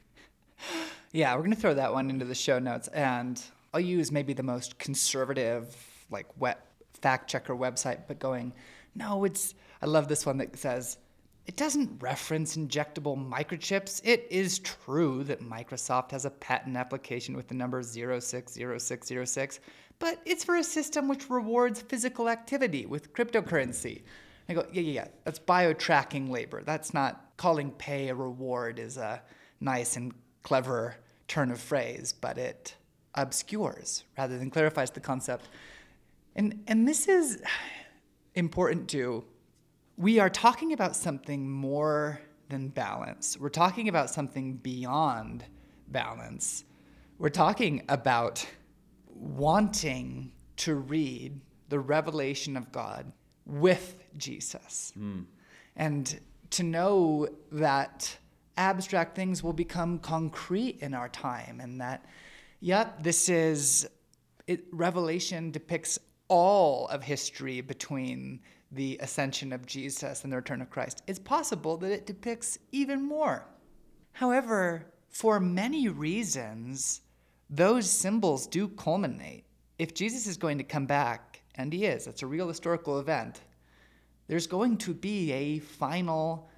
Yeah, 1.12 1.32
we're 1.36 1.42
going 1.42 1.52
to 1.52 1.60
throw 1.60 1.74
that 1.74 1.92
one 1.92 2.10
into 2.10 2.24
the 2.24 2.34
show 2.34 2.59
notes 2.59 2.88
and 2.88 3.40
I'll 3.72 3.78
use 3.78 4.10
maybe 4.10 4.32
the 4.32 4.42
most 4.42 4.80
conservative 4.80 5.76
like 6.10 6.26
wet 6.40 6.66
fact 7.02 7.30
checker 7.30 7.55
website 7.55 8.01
but 8.09 8.18
going 8.18 8.52
no, 8.96 9.22
it's 9.22 9.55
I 9.80 9.86
love 9.86 10.09
this 10.09 10.26
one 10.26 10.38
that 10.38 10.56
says 10.59 10.98
it 11.46 11.56
doesn't 11.56 12.02
reference 12.02 12.56
injectable 12.56 13.16
microchips. 13.16 14.01
It 14.02 14.26
is 14.30 14.60
true 14.60 15.24
that 15.24 15.40
Microsoft 15.42 16.10
has 16.12 16.24
a 16.24 16.30
patent 16.30 16.76
application 16.76 17.36
with 17.36 17.48
the 17.48 17.55
number 17.55 17.82
060606, 17.82 19.60
but 19.98 20.20
it's 20.24 20.44
for 20.44 20.56
a 20.56 20.64
system 20.64 21.08
which 21.08 21.30
rewards 21.30 21.80
physical 21.80 22.28
activity 22.28 22.86
with 22.86 23.12
cryptocurrency. 23.12 24.02
I 24.48 24.54
go, 24.54 24.66
yeah, 24.72 24.82
yeah, 24.82 24.92
yeah, 24.92 25.08
that's 25.24 25.38
bio-tracking 25.38 26.30
labor. 26.30 26.62
That's 26.62 26.92
not 26.92 27.32
calling 27.36 27.70
pay 27.72 28.08
a 28.08 28.14
reward 28.14 28.78
is 28.78 28.96
a 28.96 29.22
nice 29.60 29.96
and 29.96 30.12
clever 30.42 30.96
turn 31.28 31.50
of 31.50 31.60
phrase, 31.60 32.12
but 32.12 32.36
it 32.36 32.76
obscures 33.14 34.04
rather 34.18 34.38
than 34.38 34.50
clarifies 34.50 34.90
the 34.90 35.00
concept. 35.00 35.48
And, 36.36 36.62
and 36.66 36.86
this 36.86 37.08
is 37.08 37.42
important 38.34 38.88
too. 38.88 39.24
We 39.96 40.18
are 40.18 40.28
talking 40.28 40.72
about 40.72 40.96
something 40.96 41.48
more 41.48 42.20
than 42.48 42.68
balance. 42.68 43.38
We're 43.38 43.48
talking 43.48 43.88
about 43.88 44.10
something 44.10 44.54
beyond 44.54 45.44
balance. 45.88 46.64
We're 47.18 47.28
talking 47.28 47.82
about 47.88 48.46
wanting 49.15 50.32
to 50.57 50.74
read 50.74 51.41
the 51.69 51.78
revelation 51.78 52.57
of 52.57 52.70
God 52.73 53.11
with 53.47 53.97
Jesus. 54.16 54.93
Mm. 54.99 55.24
And 55.77 56.20
to 56.51 56.62
know 56.62 57.28
that 57.53 58.16
abstract 58.57 59.16
things 59.16 59.43
will 59.43 59.53
become 59.53 59.99
concrete 59.99 60.78
in 60.81 60.95
our 60.95 61.09
time 61.09 61.61
and 61.61 61.81
that, 61.81 62.05
yep, 62.61 63.03
this 63.03 63.28
is, 63.28 63.89
it, 64.47 64.65
Revelation 64.73 65.51
depicts 65.51 65.99
all 66.28 66.86
of 66.89 67.03
history 67.03 67.61
between 67.61 68.41
the 68.70 68.99
ascension 69.01 69.53
of 69.53 69.66
Jesus 69.66 70.24
and 70.24 70.32
the 70.32 70.36
return 70.36 70.62
of 70.62 70.70
Christ. 70.70 71.03
It's 71.07 71.19
possible 71.19 71.77
that 71.78 71.91
it 71.91 72.07
depicts 72.07 72.59
even 72.73 73.03
more. 73.03 73.47
However, 74.12 74.86
for 75.09 75.39
many 75.39 75.89
reasons, 75.89 77.01
those 77.50 77.88
symbols 77.90 78.46
do 78.46 78.68
culminate. 78.68 79.44
If 79.78 79.94
Jesus 79.94 80.26
is 80.26 80.36
going 80.36 80.58
to 80.58 80.64
come 80.64 80.86
back, 80.86 81.42
and 81.56 81.72
he 81.72 81.84
is, 81.84 82.06
it's 82.06 82.22
a 82.22 82.26
real 82.26 82.48
historical 82.48 82.98
event, 82.98 83.40
there's 84.26 84.46
going 84.46 84.78
to 84.78 84.94
be 84.94 85.32
a 85.32 85.58
final 85.58 86.48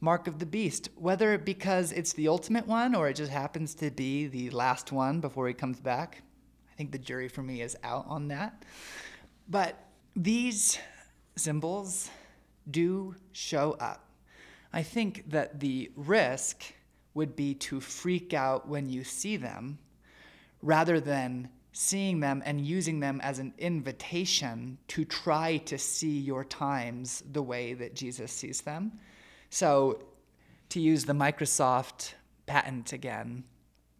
mark 0.00 0.26
of 0.26 0.38
the 0.38 0.46
beast, 0.46 0.88
whether 0.96 1.38
because 1.38 1.92
it's 1.92 2.12
the 2.14 2.26
ultimate 2.28 2.66
one 2.66 2.94
or 2.94 3.08
it 3.08 3.14
just 3.14 3.30
happens 3.30 3.74
to 3.76 3.90
be 3.90 4.26
the 4.26 4.50
last 4.50 4.90
one 4.90 5.20
before 5.20 5.46
he 5.46 5.54
comes 5.54 5.80
back. 5.80 6.22
I 6.72 6.74
think 6.74 6.90
the 6.90 6.98
jury 6.98 7.28
for 7.28 7.42
me 7.42 7.62
is 7.62 7.76
out 7.84 8.06
on 8.08 8.28
that. 8.28 8.64
But 9.48 9.78
these 10.16 10.78
symbols 11.36 12.10
do 12.70 13.14
show 13.32 13.72
up. 13.78 14.08
I 14.72 14.82
think 14.82 15.30
that 15.30 15.60
the 15.60 15.92
risk 15.96 16.64
would 17.14 17.36
be 17.36 17.54
to 17.54 17.80
freak 17.80 18.34
out 18.34 18.68
when 18.68 18.88
you 18.88 19.04
see 19.04 19.36
them 19.36 19.78
rather 20.62 21.00
than 21.00 21.48
seeing 21.72 22.20
them 22.20 22.42
and 22.44 22.60
using 22.60 23.00
them 23.00 23.20
as 23.22 23.38
an 23.38 23.52
invitation 23.58 24.78
to 24.88 25.04
try 25.04 25.56
to 25.56 25.78
see 25.78 26.18
your 26.18 26.44
times 26.44 27.22
the 27.32 27.42
way 27.42 27.72
that 27.74 27.94
Jesus 27.94 28.30
sees 28.30 28.60
them. 28.60 28.92
So, 29.50 30.02
to 30.68 30.80
use 30.80 31.04
the 31.04 31.12
Microsoft 31.12 32.14
patent 32.46 32.92
again, 32.92 33.44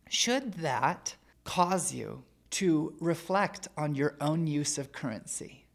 should 0.08 0.54
that 0.54 1.16
cause 1.44 1.92
you 1.92 2.22
to 2.50 2.94
reflect 3.00 3.68
on 3.76 3.94
your 3.94 4.16
own 4.20 4.46
use 4.46 4.78
of 4.78 4.92
currency, 4.92 5.66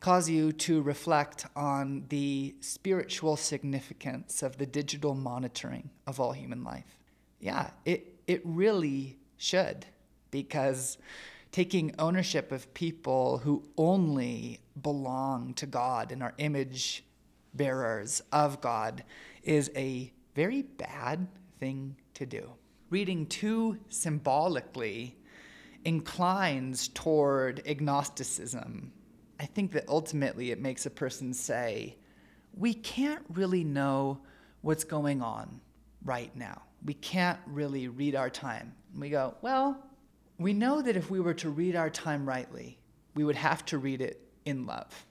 cause 0.00 0.28
you 0.28 0.52
to 0.52 0.82
reflect 0.82 1.46
on 1.56 2.04
the 2.08 2.54
spiritual 2.60 3.36
significance 3.36 4.42
of 4.42 4.58
the 4.58 4.66
digital 4.66 5.14
monitoring 5.14 5.90
of 6.06 6.20
all 6.20 6.32
human 6.32 6.64
life? 6.64 6.98
Yeah, 7.40 7.70
it, 7.84 8.20
it 8.26 8.40
really 8.44 9.18
should 9.36 9.86
because 10.32 10.98
taking 11.52 11.94
ownership 12.00 12.50
of 12.50 12.74
people 12.74 13.38
who 13.38 13.62
only 13.78 14.58
belong 14.82 15.54
to 15.54 15.66
God 15.66 16.10
and 16.10 16.20
are 16.22 16.34
image 16.38 17.04
bearers 17.54 18.20
of 18.32 18.60
God 18.60 19.04
is 19.44 19.70
a 19.76 20.12
very 20.34 20.62
bad 20.62 21.28
thing 21.60 21.94
to 22.14 22.26
do. 22.26 22.50
Reading 22.90 23.26
too 23.26 23.78
symbolically 23.88 25.16
inclines 25.84 26.88
toward 26.88 27.62
agnosticism. 27.66 28.90
I 29.38 29.46
think 29.46 29.72
that 29.72 29.84
ultimately 29.88 30.50
it 30.50 30.60
makes 30.60 30.86
a 30.86 30.90
person 30.90 31.34
say, 31.34 31.96
we 32.54 32.74
can't 32.74 33.24
really 33.30 33.64
know 33.64 34.20
what's 34.62 34.84
going 34.84 35.20
on 35.20 35.60
right 36.04 36.34
now. 36.36 36.62
We 36.84 36.94
can't 36.94 37.38
really 37.46 37.88
read 37.88 38.14
our 38.14 38.30
time. 38.30 38.72
And 38.92 39.00
we 39.00 39.10
go, 39.10 39.34
well, 39.42 39.82
we 40.42 40.52
know 40.52 40.82
that 40.82 40.96
if 40.96 41.10
we 41.10 41.20
were 41.20 41.34
to 41.34 41.50
read 41.50 41.76
our 41.76 41.90
time 41.90 42.26
rightly, 42.26 42.78
we 43.14 43.24
would 43.24 43.36
have 43.36 43.64
to 43.66 43.78
read 43.78 44.00
it 44.00 44.20
in 44.44 44.66
love. 44.66 45.06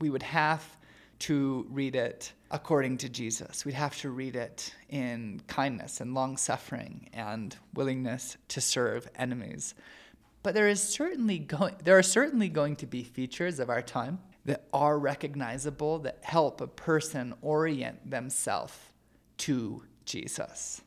We 0.00 0.10
would 0.10 0.22
have 0.22 0.76
to 1.20 1.66
read 1.70 1.96
it 1.96 2.32
according 2.50 2.98
to 2.98 3.08
Jesus. 3.08 3.64
We'd 3.64 3.74
have 3.74 3.96
to 4.00 4.10
read 4.10 4.36
it 4.36 4.74
in 4.88 5.40
kindness 5.46 6.00
and 6.00 6.14
long 6.14 6.36
suffering 6.36 7.08
and 7.12 7.56
willingness 7.74 8.36
to 8.48 8.60
serve 8.60 9.08
enemies. 9.16 9.74
But 10.42 10.54
there 10.54 10.68
is 10.68 10.82
certainly 10.82 11.38
going 11.38 11.74
there 11.82 11.98
are 11.98 12.02
certainly 12.02 12.48
going 12.48 12.76
to 12.76 12.86
be 12.86 13.02
features 13.02 13.58
of 13.58 13.68
our 13.68 13.82
time 13.82 14.20
that 14.44 14.64
are 14.72 14.98
recognizable 14.98 15.98
that 16.00 16.18
help 16.22 16.60
a 16.60 16.66
person 16.66 17.34
orient 17.42 18.10
themselves 18.10 18.76
to 19.38 19.82
Jesus. 20.04 20.80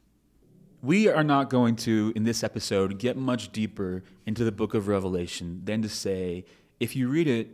We 0.84 1.08
are 1.08 1.24
not 1.24 1.52
going 1.52 1.76
to, 1.78 2.12
in 2.16 2.24
this 2.24 2.44
episode, 2.44 2.98
get 2.98 3.16
much 3.16 3.52
deeper 3.52 4.04
into 4.26 4.44
the 4.44 4.52
book 4.52 4.74
of 4.74 4.88
Revelation 4.88 5.62
than 5.64 5.84
to 5.84 5.90
say, 5.90 6.46
if 6.80 6.96
you 6.96 7.08
read 7.08 7.28
it 7.28 7.50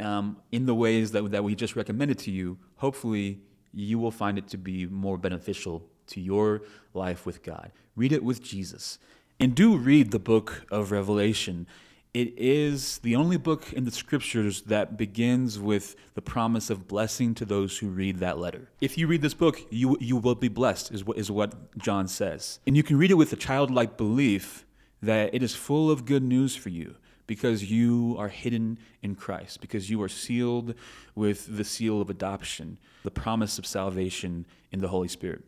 um, 0.00 0.38
in 0.50 0.66
the 0.66 0.74
ways 0.74 1.12
that, 1.12 1.30
that 1.30 1.44
we 1.44 1.54
just 1.54 1.76
recommended 1.76 2.18
to 2.20 2.32
you, 2.32 2.58
hopefully 2.76 3.38
you 3.72 4.00
will 4.00 4.10
find 4.10 4.36
it 4.36 4.48
to 4.48 4.58
be 4.58 4.84
more 4.86 5.16
beneficial 5.16 5.84
to 6.08 6.20
your 6.20 6.62
life 6.92 7.24
with 7.24 7.44
God. 7.44 7.70
Read 7.94 8.10
it 8.10 8.24
with 8.24 8.42
Jesus. 8.42 8.98
And 9.38 9.54
do 9.54 9.76
read 9.76 10.10
the 10.10 10.18
book 10.18 10.66
of 10.70 10.90
Revelation 10.90 11.68
it 12.14 12.32
is 12.38 12.98
the 12.98 13.14
only 13.14 13.36
book 13.36 13.72
in 13.72 13.84
the 13.84 13.90
scriptures 13.90 14.62
that 14.62 14.96
begins 14.96 15.58
with 15.58 15.96
the 16.14 16.22
promise 16.22 16.70
of 16.70 16.88
blessing 16.88 17.34
to 17.34 17.44
those 17.44 17.78
who 17.78 17.88
read 17.88 18.18
that 18.18 18.38
letter. 18.38 18.70
If 18.80 18.96
you 18.96 19.06
read 19.06 19.20
this 19.22 19.34
book, 19.34 19.60
you, 19.70 19.96
you 20.00 20.16
will 20.16 20.34
be 20.34 20.48
blessed, 20.48 20.92
is 20.92 21.04
what, 21.04 21.18
is 21.18 21.30
what 21.30 21.76
John 21.76 22.08
says. 22.08 22.58
And 22.66 22.76
you 22.76 22.82
can 22.82 22.96
read 22.96 23.10
it 23.10 23.14
with 23.14 23.32
a 23.32 23.36
childlike 23.36 23.96
belief 23.96 24.64
that 25.02 25.34
it 25.34 25.42
is 25.42 25.54
full 25.54 25.90
of 25.90 26.06
good 26.06 26.22
news 26.22 26.56
for 26.56 26.70
you 26.70 26.96
because 27.26 27.70
you 27.70 28.16
are 28.18 28.28
hidden 28.28 28.78
in 29.02 29.14
Christ, 29.14 29.60
because 29.60 29.90
you 29.90 30.00
are 30.02 30.08
sealed 30.08 30.74
with 31.14 31.56
the 31.56 31.64
seal 31.64 32.00
of 32.00 32.08
adoption, 32.08 32.78
the 33.02 33.10
promise 33.10 33.58
of 33.58 33.66
salvation 33.66 34.46
in 34.72 34.80
the 34.80 34.88
Holy 34.88 35.08
Spirit. 35.08 35.42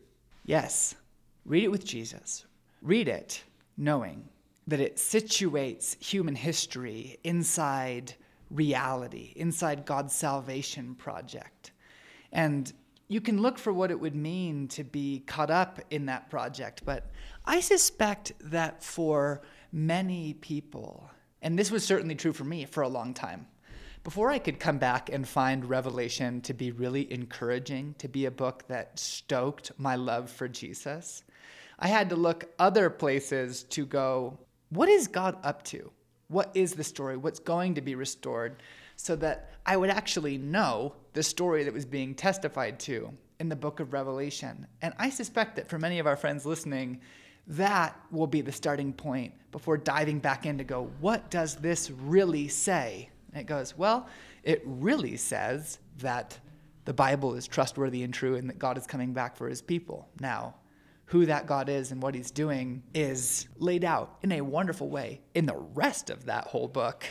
Yes, 0.45 0.95
read 1.45 1.63
it 1.63 1.71
with 1.71 1.85
Jesus. 1.85 2.45
Read 2.81 3.07
it 3.07 3.43
knowing 3.77 4.27
that 4.67 4.79
it 4.79 4.97
situates 4.97 6.01
human 6.03 6.35
history 6.35 7.17
inside 7.23 8.13
reality, 8.51 9.33
inside 9.35 9.85
God's 9.85 10.13
salvation 10.13 10.95
project. 10.95 11.71
And 12.31 12.71
you 13.07 13.21
can 13.21 13.41
look 13.41 13.57
for 13.57 13.73
what 13.73 13.89
it 13.89 13.99
would 13.99 14.15
mean 14.15 14.67
to 14.69 14.83
be 14.83 15.23
caught 15.25 15.49
up 15.49 15.79
in 15.89 16.05
that 16.05 16.29
project, 16.29 16.83
but 16.85 17.09
I 17.45 17.59
suspect 17.59 18.33
that 18.41 18.83
for 18.83 19.41
many 19.71 20.35
people, 20.35 21.09
and 21.41 21.57
this 21.57 21.71
was 21.71 21.83
certainly 21.83 22.15
true 22.15 22.33
for 22.33 22.43
me 22.43 22.65
for 22.65 22.83
a 22.83 22.87
long 22.87 23.15
time, 23.15 23.47
before 24.03 24.29
I 24.29 24.39
could 24.39 24.59
come 24.59 24.77
back 24.77 25.09
and 25.11 25.27
find 25.27 25.65
Revelation 25.65 26.41
to 26.41 26.53
be 26.53 26.71
really 26.71 27.11
encouraging, 27.11 27.95
to 27.97 28.07
be 28.07 28.25
a 28.25 28.31
book 28.31 28.67
that 28.67 28.97
stoked 28.97 29.71
my 29.77 29.95
love 29.95 30.29
for 30.29 30.47
Jesus, 30.47 31.23
I 31.79 31.87
had 31.87 32.09
to 32.09 32.15
look 32.15 32.45
other 32.59 32.89
places 32.89 33.63
to 33.63 33.85
go, 33.85 34.37
what 34.69 34.89
is 34.89 35.07
God 35.07 35.37
up 35.43 35.63
to? 35.65 35.91
What 36.27 36.51
is 36.53 36.73
the 36.73 36.83
story? 36.83 37.17
What's 37.17 37.39
going 37.39 37.73
to 37.75 37.81
be 37.81 37.95
restored? 37.95 38.61
So 38.95 39.15
that 39.17 39.51
I 39.65 39.77
would 39.77 39.89
actually 39.89 40.37
know 40.37 40.93
the 41.13 41.23
story 41.23 41.63
that 41.63 41.73
was 41.73 41.85
being 41.85 42.13
testified 42.13 42.79
to 42.81 43.11
in 43.39 43.49
the 43.49 43.55
book 43.55 43.79
of 43.79 43.93
Revelation. 43.93 44.67
And 44.81 44.93
I 44.99 45.09
suspect 45.09 45.55
that 45.55 45.67
for 45.67 45.79
many 45.79 45.99
of 45.99 46.05
our 46.05 46.17
friends 46.17 46.45
listening, 46.45 46.99
that 47.47 47.99
will 48.11 48.27
be 48.27 48.41
the 48.41 48.51
starting 48.51 48.93
point 48.93 49.33
before 49.51 49.77
diving 49.77 50.19
back 50.19 50.45
in 50.45 50.57
to 50.57 50.63
go, 50.63 50.91
what 50.99 51.31
does 51.31 51.55
this 51.55 51.89
really 51.89 52.47
say? 52.47 53.09
And 53.31 53.41
it 53.41 53.45
goes, 53.45 53.77
well, 53.77 54.07
it 54.43 54.61
really 54.65 55.17
says 55.17 55.79
that 55.97 56.37
the 56.85 56.93
Bible 56.93 57.35
is 57.35 57.47
trustworthy 57.47 58.03
and 58.03 58.13
true 58.13 58.35
and 58.35 58.49
that 58.49 58.59
God 58.59 58.77
is 58.77 58.85
coming 58.85 59.13
back 59.13 59.35
for 59.35 59.47
his 59.47 59.61
people. 59.61 60.07
Now, 60.19 60.55
who 61.09 61.25
that 61.25 61.47
God 61.47 61.69
is 61.69 61.91
and 61.91 62.03
what 62.03 62.13
he's 62.13 62.29
doing 62.29 62.83
is 62.93 63.47
laid 63.57 63.83
out 63.83 64.17
in 64.21 64.31
a 64.31 64.41
wonderful 64.41 64.89
way 64.89 65.21
in 65.33 65.47
the 65.47 65.57
rest 65.73 66.11
of 66.11 66.25
that 66.25 66.45
whole 66.45 66.67
book, 66.67 67.03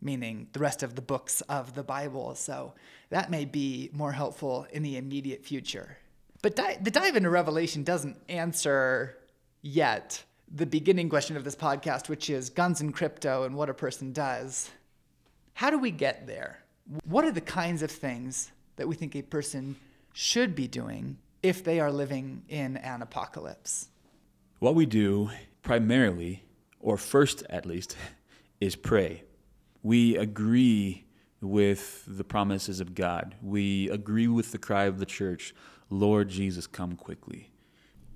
meaning 0.00 0.48
the 0.54 0.58
rest 0.58 0.82
of 0.82 0.94
the 0.94 1.02
books 1.02 1.42
of 1.42 1.74
the 1.74 1.82
Bible. 1.82 2.34
So 2.34 2.72
that 3.10 3.30
may 3.30 3.44
be 3.44 3.90
more 3.92 4.12
helpful 4.12 4.66
in 4.72 4.82
the 4.82 4.96
immediate 4.96 5.44
future. 5.44 5.98
But 6.40 6.56
di- 6.56 6.78
the 6.80 6.90
dive 6.90 7.14
into 7.14 7.28
Revelation 7.28 7.84
doesn't 7.84 8.16
answer 8.30 9.18
yet 9.60 10.24
the 10.50 10.64
beginning 10.64 11.10
question 11.10 11.36
of 11.36 11.44
this 11.44 11.54
podcast, 11.54 12.08
which 12.08 12.30
is 12.30 12.48
guns 12.48 12.80
and 12.80 12.94
crypto 12.94 13.44
and 13.44 13.54
what 13.54 13.68
a 13.68 13.74
person 13.74 14.14
does. 14.14 14.70
How 15.52 15.68
do 15.68 15.78
we 15.78 15.90
get 15.90 16.26
there? 16.26 16.60
What 17.04 17.26
are 17.26 17.32
the 17.32 17.42
kinds 17.42 17.82
of 17.82 17.90
things 17.90 18.50
that 18.76 18.88
we 18.88 18.94
think 18.94 19.14
a 19.14 19.20
person 19.20 19.76
should 20.14 20.54
be 20.54 20.66
doing 20.66 21.18
if 21.42 21.64
they 21.64 21.80
are 21.80 21.90
living 21.90 22.42
in 22.48 22.76
an 22.78 23.02
apocalypse? 23.02 23.88
What 24.58 24.74
we 24.74 24.86
do 24.86 25.30
primarily, 25.62 26.44
or 26.80 26.96
first 26.96 27.42
at 27.50 27.66
least, 27.66 27.96
is 28.60 28.76
pray. 28.76 29.24
We 29.82 30.16
agree 30.16 31.06
with 31.40 32.04
the 32.06 32.24
promises 32.24 32.80
of 32.80 32.94
God. 32.94 33.34
We 33.42 33.90
agree 33.90 34.28
with 34.28 34.52
the 34.52 34.58
cry 34.58 34.84
of 34.84 34.98
the 34.98 35.06
church 35.06 35.54
Lord 35.90 36.30
Jesus, 36.30 36.66
come 36.66 36.96
quickly. 36.96 37.50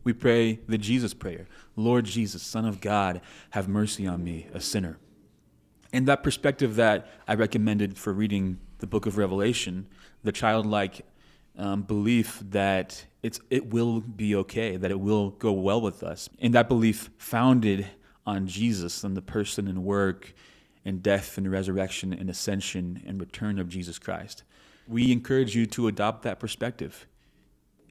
We 0.02 0.12
pray 0.12 0.60
the 0.68 0.78
Jesus 0.78 1.12
prayer 1.12 1.46
Lord 1.74 2.04
Jesus, 2.04 2.42
Son 2.42 2.64
of 2.64 2.80
God, 2.80 3.20
have 3.50 3.68
mercy 3.68 4.06
on 4.06 4.22
me, 4.22 4.46
a 4.54 4.60
sinner. 4.60 4.98
And 5.92 6.06
that 6.06 6.22
perspective 6.22 6.76
that 6.76 7.08
I 7.26 7.34
recommended 7.34 7.98
for 7.98 8.12
reading 8.12 8.58
the 8.78 8.86
book 8.86 9.06
of 9.06 9.18
Revelation, 9.18 9.88
the 10.22 10.32
childlike 10.32 11.04
um, 11.56 11.82
belief 11.82 12.42
that 12.50 13.04
it's, 13.22 13.40
it 13.50 13.72
will 13.72 14.00
be 14.00 14.36
okay, 14.36 14.76
that 14.76 14.90
it 14.90 15.00
will 15.00 15.30
go 15.30 15.52
well 15.52 15.80
with 15.80 16.02
us. 16.02 16.28
And 16.38 16.54
that 16.54 16.68
belief 16.68 17.10
founded 17.18 17.86
on 18.26 18.46
Jesus 18.46 19.04
and 19.04 19.16
the 19.16 19.22
person 19.22 19.68
and 19.68 19.84
work 19.84 20.34
and 20.84 21.02
death 21.02 21.38
and 21.38 21.50
resurrection 21.50 22.12
and 22.12 22.30
ascension 22.30 23.02
and 23.06 23.20
return 23.20 23.58
of 23.58 23.68
Jesus 23.68 23.98
Christ. 23.98 24.42
We 24.86 25.10
encourage 25.10 25.56
you 25.56 25.66
to 25.66 25.88
adopt 25.88 26.22
that 26.22 26.38
perspective. 26.38 27.06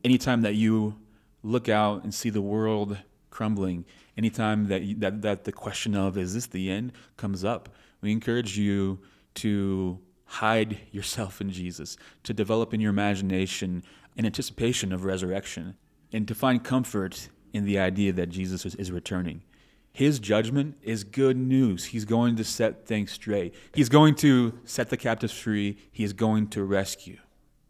Anytime 0.04 0.44
that 0.44 0.56
you 0.56 0.96
look 1.44 1.68
out 1.68 2.04
and 2.04 2.14
see 2.14 2.30
the 2.30 2.42
world 2.42 2.98
crumbling, 3.30 3.86
anytime 4.18 4.68
that, 4.68 4.84
you, 4.84 4.96
that, 4.96 5.22
that 5.24 5.44
the 5.44 5.52
question 5.52 5.96
of, 5.96 6.18
is 6.18 6.34
this 6.34 6.48
the 6.48 6.72
end, 6.72 6.94
comes 7.18 7.44
up, 7.44 7.70
we 8.02 8.12
encourage 8.12 8.58
you 8.58 9.00
to 9.36 10.00
hide 10.26 10.80
yourself 10.92 11.42
in 11.42 11.50
Jesus, 11.52 11.98
to 12.24 12.34
develop 12.34 12.74
in 12.74 12.80
your 12.80 12.90
imagination 12.90 13.84
an 14.18 14.26
anticipation 14.26 14.92
of 14.92 15.06
resurrection, 15.06 15.76
and 16.12 16.28
to 16.28 16.36
find 16.36 16.64
comfort 16.64 17.30
in 17.54 17.66
the 17.66 17.80
idea 17.80 18.12
that 18.14 18.30
Jesus 18.30 18.66
is, 18.66 18.76
is 18.76 18.92
returning. 18.92 19.44
His 19.92 20.20
judgment 20.20 20.76
is 20.82 21.06
good 21.06 21.38
news. 21.38 21.86
He's 21.86 22.04
going 22.04 22.36
to 22.36 22.44
set 22.44 22.86
things 22.86 23.12
straight. 23.12 23.56
He's 23.74 23.88
going 23.88 24.16
to 24.16 24.60
set 24.66 24.90
the 24.90 24.98
captives 24.98 25.32
free. 25.32 25.78
He 25.92 26.04
is 26.04 26.12
going 26.12 26.50
to 26.50 26.66
rescue. 26.66 27.18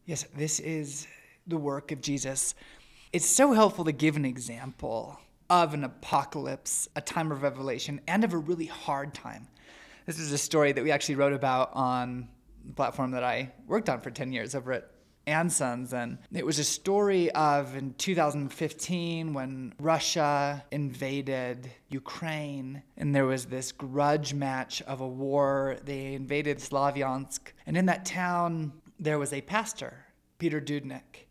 Yes, 0.06 0.26
this 0.36 0.60
is 0.60 1.08
the 1.46 1.58
work 1.58 1.92
of 1.92 2.02
Jesus. 2.02 2.56
It's 3.14 3.28
so 3.28 3.54
helpful 3.54 3.86
to 3.86 3.92
give 3.92 4.16
an 4.16 4.26
example 4.26 5.20
of 5.52 5.76
an 5.76 5.84
apocalypse, 5.84 6.90
a 6.96 7.02
time 7.02 7.32
of 7.32 7.44
revelation, 7.44 8.02
and 8.08 8.24
of 8.24 8.34
a 8.34 8.38
really 8.38 8.66
hard 8.66 9.14
time. 9.14 9.48
This 10.08 10.18
is 10.18 10.32
a 10.32 10.38
story 10.38 10.72
that 10.72 10.84
we 10.84 10.92
actually 10.92 11.16
wrote 11.16 11.34
about 11.34 11.72
on 11.74 12.28
platform 12.74 13.12
that 13.12 13.24
I 13.24 13.52
worked 13.68 13.90
on 13.90 14.02
for 14.02 14.12
10 14.12 14.32
years 14.32 14.56
over 14.56 14.74
at 14.74 14.90
and 15.28 15.52
Sons. 15.52 15.94
And 15.94 16.18
it 16.32 16.46
was 16.46 16.60
a 16.60 16.64
story 16.64 17.32
of 17.32 17.76
in 17.76 17.94
2015 17.96 19.34
when 19.34 19.74
Russia 19.80 20.64
invaded 20.72 21.72
Ukraine 21.90 22.84
and 22.98 23.16
there 23.16 23.26
was 23.26 23.46
this 23.46 23.72
grudge 23.72 24.34
match 24.34 24.82
of 24.84 25.02
a 25.02 25.08
war. 25.08 25.78
They 25.84 26.14
invaded 26.14 26.58
Slavyansk. 26.58 27.40
And 27.66 27.78
in 27.78 27.88
that 27.88 28.06
town, 28.06 28.74
there 29.00 29.20
was 29.20 29.34
a 29.34 29.42
pastor, 29.42 30.06
Peter 30.38 30.62
Dudnik. 30.62 31.25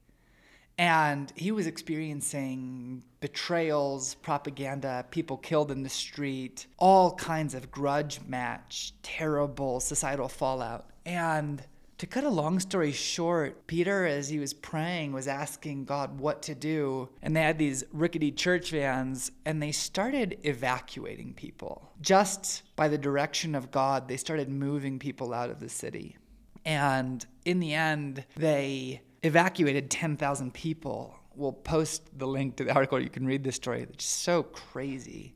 And 0.76 1.32
he 1.36 1.52
was 1.52 1.66
experiencing 1.66 3.02
betrayals, 3.20 4.14
propaganda, 4.16 5.06
people 5.10 5.36
killed 5.36 5.70
in 5.70 5.82
the 5.82 5.88
street, 5.88 6.66
all 6.78 7.14
kinds 7.14 7.54
of 7.54 7.70
grudge 7.70 8.20
match, 8.26 8.92
terrible 9.02 9.80
societal 9.80 10.28
fallout. 10.28 10.90
And 11.06 11.62
to 11.98 12.06
cut 12.06 12.24
a 12.24 12.28
long 12.28 12.58
story 12.58 12.90
short, 12.90 13.66
Peter, 13.68 14.04
as 14.04 14.28
he 14.28 14.40
was 14.40 14.52
praying, 14.52 15.12
was 15.12 15.28
asking 15.28 15.84
God 15.84 16.18
what 16.18 16.42
to 16.42 16.54
do. 16.54 17.08
And 17.22 17.36
they 17.36 17.42
had 17.42 17.58
these 17.58 17.84
rickety 17.92 18.32
church 18.32 18.72
vans, 18.72 19.30
and 19.44 19.62
they 19.62 19.72
started 19.72 20.38
evacuating 20.42 21.34
people. 21.34 21.92
Just 22.00 22.62
by 22.74 22.88
the 22.88 22.98
direction 22.98 23.54
of 23.54 23.70
God, 23.70 24.08
they 24.08 24.16
started 24.16 24.48
moving 24.48 24.98
people 24.98 25.32
out 25.32 25.50
of 25.50 25.60
the 25.60 25.68
city. 25.68 26.16
And 26.64 27.24
in 27.44 27.60
the 27.60 27.74
end, 27.74 28.24
they 28.36 29.02
evacuated 29.24 29.90
10,000 29.90 30.52
people. 30.54 31.18
We'll 31.34 31.52
post 31.52 32.16
the 32.16 32.26
link 32.26 32.56
to 32.56 32.64
the 32.64 32.74
article. 32.74 33.00
You 33.00 33.10
can 33.10 33.26
read 33.26 33.42
this 33.42 33.56
story. 33.56 33.82
It's 33.82 34.04
so 34.04 34.42
crazy 34.42 35.34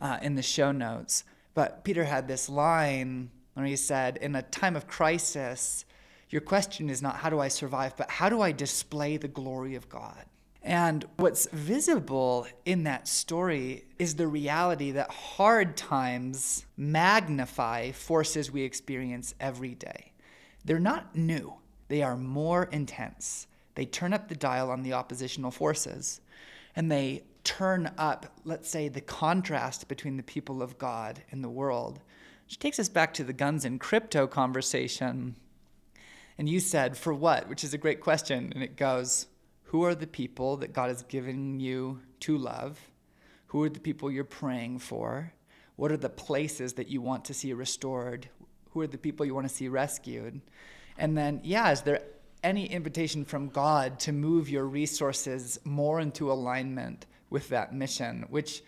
uh, 0.00 0.18
in 0.22 0.34
the 0.34 0.42
show 0.42 0.70
notes. 0.70 1.24
But 1.54 1.82
Peter 1.82 2.04
had 2.04 2.28
this 2.28 2.48
line 2.48 3.30
when 3.54 3.66
he 3.66 3.76
said, 3.76 4.18
In 4.18 4.34
a 4.36 4.42
time 4.42 4.76
of 4.76 4.86
crisis, 4.86 5.84
your 6.30 6.40
question 6.40 6.88
is 6.88 7.02
not 7.02 7.16
how 7.16 7.30
do 7.30 7.40
I 7.40 7.48
survive, 7.48 7.96
but 7.96 8.10
how 8.10 8.28
do 8.28 8.40
I 8.40 8.52
display 8.52 9.16
the 9.16 9.28
glory 9.28 9.74
of 9.74 9.88
God? 9.88 10.24
And 10.62 11.04
what's 11.16 11.46
visible 11.46 12.46
in 12.64 12.84
that 12.84 13.08
story 13.08 13.84
is 13.98 14.14
the 14.14 14.28
reality 14.28 14.92
that 14.92 15.10
hard 15.10 15.76
times 15.76 16.64
magnify 16.76 17.90
forces 17.90 18.50
we 18.50 18.62
experience 18.62 19.34
every 19.40 19.74
day. 19.74 20.12
They're 20.64 20.78
not 20.78 21.16
new, 21.16 21.54
they 21.92 22.02
are 22.02 22.16
more 22.16 22.64
intense. 22.64 23.46
They 23.74 23.84
turn 23.84 24.12
up 24.12 24.28
the 24.28 24.34
dial 24.34 24.70
on 24.70 24.82
the 24.82 24.94
oppositional 24.94 25.50
forces, 25.50 26.20
and 26.74 26.90
they 26.90 27.24
turn 27.44 27.92
up, 27.98 28.26
let's 28.44 28.68
say, 28.68 28.88
the 28.88 29.00
contrast 29.00 29.88
between 29.88 30.16
the 30.16 30.22
people 30.22 30.62
of 30.62 30.78
God 30.78 31.22
and 31.30 31.44
the 31.44 31.50
world. 31.50 32.00
Which 32.46 32.58
takes 32.58 32.78
us 32.78 32.88
back 32.88 33.14
to 33.14 33.24
the 33.24 33.32
guns 33.32 33.64
and 33.64 33.78
crypto 33.78 34.26
conversation 34.26 35.36
and 36.38 36.48
you 36.48 36.60
said, 36.60 36.96
For 36.96 37.12
what? 37.14 37.48
Which 37.48 37.64
is 37.64 37.74
a 37.74 37.78
great 37.78 38.00
question. 38.00 38.52
And 38.54 38.62
it 38.62 38.76
goes, 38.76 39.26
Who 39.64 39.84
are 39.84 39.94
the 39.94 40.06
people 40.06 40.56
that 40.58 40.72
God 40.72 40.88
has 40.88 41.02
given 41.04 41.60
you 41.60 42.00
to 42.20 42.36
love? 42.36 42.80
Who 43.46 43.62
are 43.62 43.68
the 43.68 43.80
people 43.80 44.10
you're 44.10 44.24
praying 44.24 44.78
for? 44.78 45.32
What 45.76 45.92
are 45.92 45.96
the 45.96 46.08
places 46.08 46.74
that 46.74 46.88
you 46.88 47.00
want 47.00 47.24
to 47.26 47.34
see 47.34 47.52
restored? 47.52 48.28
Who 48.70 48.80
are 48.80 48.86
the 48.86 48.98
people 48.98 49.26
you 49.26 49.34
want 49.34 49.48
to 49.48 49.54
see 49.54 49.68
rescued? 49.68 50.40
And 50.98 51.16
then, 51.16 51.40
yeah, 51.42 51.70
is 51.70 51.82
there 51.82 52.02
any 52.42 52.66
invitation 52.66 53.24
from 53.24 53.48
God 53.48 53.98
to 54.00 54.12
move 54.12 54.48
your 54.48 54.66
resources 54.66 55.58
more 55.64 56.00
into 56.00 56.30
alignment 56.30 57.06
with 57.30 57.48
that 57.48 57.74
mission, 57.74 58.26
which 58.28 58.62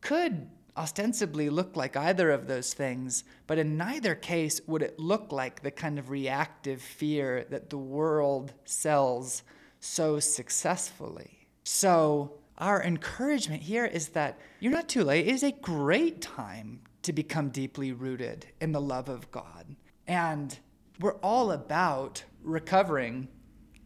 could 0.00 0.48
ostensibly 0.76 1.48
look 1.48 1.76
like 1.76 1.96
either 1.96 2.30
of 2.30 2.46
those 2.46 2.74
things, 2.74 3.24
but 3.46 3.58
in 3.58 3.76
neither 3.76 4.14
case 4.14 4.60
would 4.66 4.82
it 4.82 4.98
look 4.98 5.32
like 5.32 5.62
the 5.62 5.70
kind 5.70 5.98
of 5.98 6.10
reactive 6.10 6.82
fear 6.82 7.46
that 7.50 7.70
the 7.70 7.78
world 7.78 8.52
sells 8.64 9.42
so 9.80 10.20
successfully. 10.20 11.48
So, 11.64 12.38
our 12.58 12.82
encouragement 12.82 13.62
here 13.62 13.84
is 13.84 14.08
that 14.10 14.38
you're 14.60 14.72
not 14.72 14.88
too 14.88 15.04
late. 15.04 15.26
It 15.26 15.34
is 15.34 15.42
a 15.42 15.52
great 15.52 16.22
time 16.22 16.80
to 17.02 17.12
become 17.12 17.50
deeply 17.50 17.92
rooted 17.92 18.46
in 18.60 18.72
the 18.72 18.80
love 18.80 19.10
of 19.10 19.30
God. 19.30 19.76
And 20.06 20.58
we're 21.00 21.16
all 21.16 21.52
about 21.52 22.24
recovering 22.42 23.28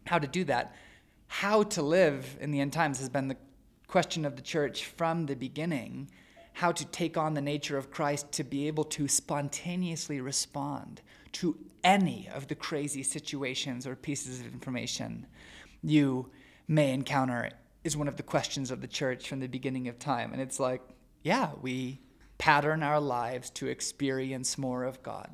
how 0.05 0.19
to 0.19 0.27
do 0.27 0.43
that. 0.45 0.75
How 1.27 1.63
to 1.63 1.81
live 1.81 2.37
in 2.39 2.51
the 2.51 2.59
end 2.59 2.73
times 2.73 2.99
has 2.99 3.09
been 3.09 3.27
the 3.27 3.37
question 3.87 4.25
of 4.25 4.35
the 4.35 4.41
church 4.41 4.85
from 4.85 5.25
the 5.25 5.35
beginning 5.35 6.09
how 6.53 6.71
to 6.71 6.85
take 6.85 7.17
on 7.17 7.33
the 7.33 7.41
nature 7.41 7.77
of 7.77 7.91
Christ 7.91 8.31
to 8.33 8.43
be 8.43 8.67
able 8.67 8.83
to 8.85 9.07
spontaneously 9.07 10.19
respond 10.19 11.01
to 11.33 11.57
any 11.83 12.29
of 12.33 12.47
the 12.47 12.55
crazy 12.55 13.03
situations 13.03 13.87
or 13.87 13.95
pieces 13.95 14.41
of 14.41 14.47
information 14.47 15.25
you 15.81 16.29
may 16.67 16.93
encounter 16.93 17.49
is 17.83 17.97
one 17.97 18.07
of 18.07 18.17
the 18.17 18.23
questions 18.23 18.69
of 18.69 18.81
the 18.81 18.87
church 18.87 19.27
from 19.27 19.39
the 19.39 19.47
beginning 19.47 19.87
of 19.87 19.97
time. 19.97 20.31
And 20.33 20.41
it's 20.41 20.59
like, 20.59 20.81
yeah, 21.23 21.51
we 21.61 21.99
pattern 22.37 22.83
our 22.83 22.99
lives 22.99 23.49
to 23.51 23.67
experience 23.67 24.57
more 24.57 24.83
of 24.83 25.01
God. 25.01 25.29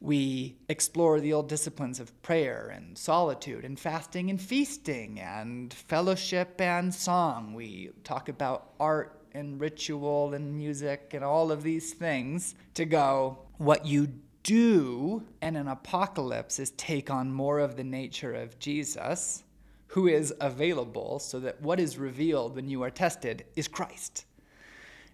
We 0.00 0.56
explore 0.68 1.20
the 1.20 1.32
old 1.32 1.48
disciplines 1.48 2.00
of 2.00 2.20
prayer 2.22 2.72
and 2.74 2.96
solitude 2.98 3.64
and 3.64 3.80
fasting 3.80 4.30
and 4.30 4.40
feasting 4.40 5.18
and 5.18 5.72
fellowship 5.72 6.60
and 6.60 6.94
song. 6.94 7.54
We 7.54 7.90
talk 8.04 8.28
about 8.28 8.74
art 8.78 9.22
and 9.32 9.60
ritual 9.60 10.34
and 10.34 10.54
music 10.54 11.12
and 11.12 11.24
all 11.24 11.50
of 11.50 11.62
these 11.62 11.92
things 11.92 12.54
to 12.74 12.84
go, 12.84 13.38
what 13.58 13.86
you 13.86 14.08
do 14.42 15.22
in 15.42 15.56
an 15.56 15.66
apocalypse 15.66 16.58
is 16.58 16.70
take 16.72 17.10
on 17.10 17.32
more 17.32 17.58
of 17.58 17.76
the 17.76 17.84
nature 17.84 18.34
of 18.34 18.58
Jesus, 18.58 19.44
who 19.88 20.06
is 20.06 20.32
available, 20.40 21.18
so 21.18 21.40
that 21.40 21.60
what 21.60 21.80
is 21.80 21.98
revealed 21.98 22.54
when 22.54 22.68
you 22.68 22.82
are 22.82 22.90
tested 22.90 23.44
is 23.56 23.66
Christ. 23.66 24.24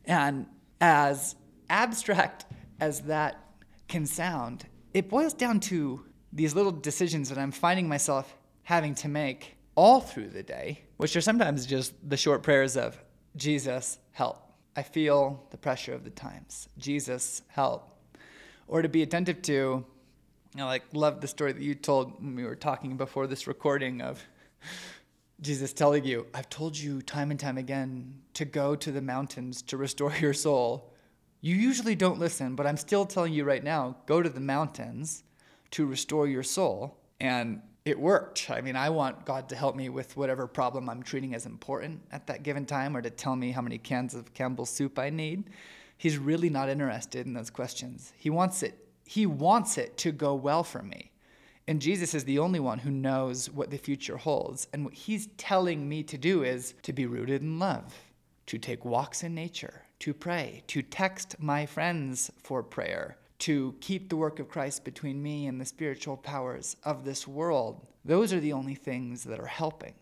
And 0.04 0.46
as 0.80 1.36
abstract 1.70 2.46
as 2.80 3.02
that 3.02 3.38
can 3.88 4.06
sound, 4.06 4.66
it 4.94 5.08
boils 5.08 5.34
down 5.34 5.60
to 5.60 6.04
these 6.32 6.54
little 6.54 6.72
decisions 6.72 7.28
that 7.28 7.38
I'm 7.38 7.52
finding 7.52 7.88
myself 7.88 8.36
having 8.62 8.94
to 8.96 9.08
make 9.08 9.56
all 9.74 10.00
through 10.00 10.28
the 10.28 10.42
day, 10.42 10.82
which 10.96 11.16
are 11.16 11.20
sometimes 11.20 11.66
just 11.66 11.94
the 12.08 12.16
short 12.16 12.42
prayers 12.42 12.76
of 12.76 12.98
Jesus, 13.36 13.98
help. 14.12 14.38
I 14.76 14.82
feel 14.82 15.46
the 15.50 15.56
pressure 15.56 15.92
of 15.92 16.04
the 16.04 16.10
times. 16.10 16.68
Jesus, 16.78 17.42
help. 17.48 17.90
Or 18.68 18.82
to 18.82 18.88
be 18.88 19.02
attentive 19.02 19.42
to, 19.42 19.52
you 19.52 19.84
know, 20.54 20.66
like, 20.66 20.82
love 20.92 21.20
the 21.20 21.28
story 21.28 21.52
that 21.52 21.62
you 21.62 21.74
told 21.74 22.22
when 22.22 22.34
we 22.34 22.44
were 22.44 22.56
talking 22.56 22.96
before 22.96 23.26
this 23.26 23.46
recording 23.46 24.00
of 24.00 24.22
Jesus 25.40 25.72
telling 25.72 26.04
you, 26.04 26.26
I've 26.32 26.48
told 26.48 26.78
you 26.78 27.02
time 27.02 27.30
and 27.30 27.40
time 27.40 27.58
again 27.58 28.20
to 28.34 28.44
go 28.44 28.76
to 28.76 28.92
the 28.92 29.02
mountains 29.02 29.60
to 29.62 29.76
restore 29.76 30.14
your 30.20 30.34
soul. 30.34 30.91
You 31.42 31.56
usually 31.56 31.94
don't 31.94 32.18
listen, 32.18 32.54
but 32.54 32.66
I'm 32.66 32.76
still 32.78 33.04
telling 33.04 33.34
you 33.34 33.44
right 33.44 33.62
now 33.62 33.96
go 34.06 34.22
to 34.22 34.30
the 34.30 34.40
mountains 34.40 35.24
to 35.72 35.84
restore 35.84 36.26
your 36.26 36.42
soul. 36.42 36.96
And 37.20 37.60
it 37.84 37.98
worked. 37.98 38.48
I 38.48 38.60
mean, 38.60 38.76
I 38.76 38.90
want 38.90 39.24
God 39.24 39.48
to 39.48 39.56
help 39.56 39.74
me 39.74 39.88
with 39.88 40.16
whatever 40.16 40.46
problem 40.46 40.88
I'm 40.88 41.02
treating 41.02 41.34
as 41.34 41.46
important 41.46 42.00
at 42.12 42.26
that 42.28 42.44
given 42.44 42.64
time 42.64 42.96
or 42.96 43.02
to 43.02 43.10
tell 43.10 43.34
me 43.34 43.50
how 43.50 43.60
many 43.60 43.76
cans 43.76 44.14
of 44.14 44.32
Campbell's 44.34 44.70
soup 44.70 44.98
I 44.98 45.10
need. 45.10 45.50
He's 45.98 46.16
really 46.16 46.48
not 46.48 46.68
interested 46.68 47.26
in 47.26 47.34
those 47.34 47.50
questions. 47.50 48.12
He 48.16 48.30
wants 48.30 48.62
it 48.62 48.78
he 49.04 49.26
wants 49.26 49.78
it 49.78 49.96
to 49.98 50.12
go 50.12 50.34
well 50.34 50.62
for 50.62 50.80
me. 50.80 51.10
And 51.68 51.82
Jesus 51.82 52.14
is 52.14 52.24
the 52.24 52.38
only 52.38 52.60
one 52.60 52.78
who 52.78 52.90
knows 52.90 53.50
what 53.50 53.70
the 53.70 53.76
future 53.76 54.16
holds. 54.16 54.68
And 54.72 54.84
what 54.84 54.94
he's 54.94 55.28
telling 55.36 55.88
me 55.88 56.02
to 56.04 56.16
do 56.16 56.44
is 56.44 56.74
to 56.82 56.92
be 56.92 57.06
rooted 57.06 57.42
in 57.42 57.58
love, 57.58 57.94
to 58.46 58.58
take 58.58 58.84
walks 58.84 59.22
in 59.22 59.34
nature, 59.34 59.82
to 60.02 60.12
pray, 60.12 60.64
to 60.66 60.82
text 60.82 61.36
my 61.38 61.64
friends 61.64 62.28
for 62.42 62.60
prayer, 62.60 63.16
to 63.38 63.72
keep 63.80 64.08
the 64.08 64.16
work 64.16 64.40
of 64.40 64.48
Christ 64.48 64.84
between 64.84 65.22
me 65.22 65.46
and 65.46 65.60
the 65.60 65.64
spiritual 65.64 66.16
powers 66.16 66.74
of 66.82 67.04
this 67.04 67.28
world. 67.28 67.86
Those 68.04 68.32
are 68.32 68.40
the 68.40 68.52
only 68.52 68.74
things 68.74 69.22
that 69.22 69.38
are 69.38 69.46
helping. 69.46 69.94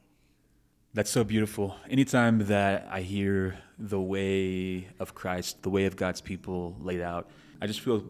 That's 0.94 1.10
so 1.10 1.22
beautiful. 1.22 1.76
Anytime 1.90 2.46
that 2.46 2.88
I 2.90 3.02
hear 3.02 3.58
the 3.78 4.00
way 4.00 4.88
of 4.98 5.14
Christ, 5.14 5.62
the 5.64 5.68
way 5.68 5.84
of 5.84 5.96
God's 5.96 6.22
people 6.22 6.78
laid 6.80 7.02
out, 7.02 7.28
I 7.60 7.66
just 7.66 7.80
feel 7.80 8.02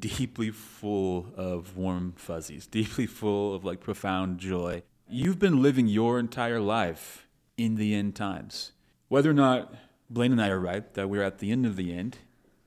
deeply 0.00 0.50
full 0.50 1.28
of 1.36 1.76
warm 1.76 2.14
fuzzies, 2.16 2.66
deeply 2.80 3.06
full 3.06 3.54
of 3.54 3.64
like 3.64 3.78
profound 3.78 4.40
joy. 4.40 4.82
You've 5.08 5.38
been 5.38 5.62
living 5.62 5.86
your 5.86 6.18
entire 6.18 6.58
life 6.58 7.28
in 7.56 7.76
the 7.76 7.94
end 7.94 8.16
times. 8.16 8.72
Whether 9.06 9.30
or 9.30 9.34
not 9.34 9.72
Blaine 10.10 10.32
and 10.32 10.40
I 10.40 10.48
are 10.48 10.58
right 10.58 10.92
that 10.94 11.10
we're 11.10 11.22
at 11.22 11.38
the 11.38 11.50
end 11.50 11.66
of 11.66 11.76
the 11.76 11.94
end, 11.94 12.18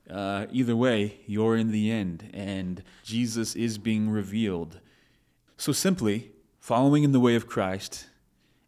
uh, 0.08 0.46
either 0.50 0.76
way, 0.76 1.20
you're 1.26 1.56
in 1.56 1.70
the 1.70 1.90
end, 1.90 2.30
and 2.32 2.82
Jesus 3.02 3.54
is 3.54 3.78
being 3.78 4.10
revealed. 4.10 4.80
So 5.56 5.72
simply, 5.72 6.32
following 6.60 7.02
in 7.02 7.12
the 7.12 7.20
way 7.20 7.34
of 7.34 7.46
Christ 7.46 8.06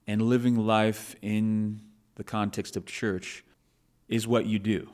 and 0.06 0.22
living 0.22 0.56
life 0.56 1.14
in 1.22 1.80
the 2.16 2.24
context 2.24 2.76
of 2.76 2.86
church 2.86 3.44
is 4.08 4.26
what 4.26 4.46
you 4.46 4.58
do 4.58 4.88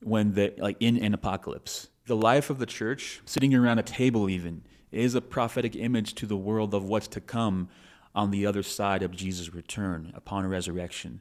when 0.00 0.34
the 0.34 0.54
like 0.58 0.76
in 0.80 0.96
an 0.98 1.14
apocalypse. 1.14 1.88
The 2.06 2.16
life 2.16 2.50
of 2.50 2.58
the 2.58 2.66
church, 2.66 3.20
sitting 3.24 3.54
around 3.54 3.78
a 3.78 3.82
table 3.82 4.30
even, 4.30 4.62
is 4.90 5.14
a 5.14 5.20
prophetic 5.20 5.76
image 5.76 6.14
to 6.14 6.26
the 6.26 6.36
world 6.36 6.72
of 6.74 6.84
what's 6.84 7.08
to 7.08 7.20
come 7.20 7.68
on 8.14 8.30
the 8.30 8.46
other 8.46 8.62
side 8.62 9.02
of 9.02 9.12
Jesus' 9.12 9.52
return 9.52 10.12
upon 10.14 10.46
resurrection. 10.46 11.20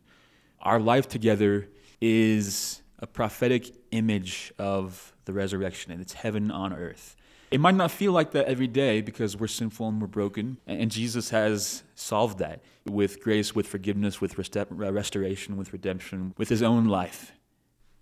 Our 0.62 0.80
life 0.80 1.08
together 1.08 1.68
is 2.02 2.82
a 3.00 3.08
prophetic 3.08 3.76
image 3.92 4.54
of 4.58 5.14
the 5.26 5.34
resurrection, 5.34 5.92
and 5.92 6.02
it's 6.02 6.14
heaven 6.14 6.52
on 6.52 6.74
earth. 6.74 7.16
It 7.50 7.60
might 7.62 7.76
not 7.76 7.92
feel 7.92 8.12
like 8.12 8.32
that 8.32 8.48
every 8.48 8.68
day 8.68 9.02
because 9.02 9.38
we're 9.38 9.48
sinful 9.48 9.88
and 9.88 10.02
we're 10.02 10.08
broken, 10.08 10.58
and 10.68 10.92
Jesus 10.92 11.30
has 11.30 11.84
solved 11.96 12.40
that 12.40 12.62
with 12.86 13.22
grace, 13.22 13.56
with 13.56 13.68
forgiveness, 13.68 14.20
with 14.20 14.38
restoration, 14.38 15.56
with 15.56 15.72
redemption, 15.72 16.34
with 16.38 16.50
his 16.50 16.62
own 16.62 16.86
life. 16.86 17.32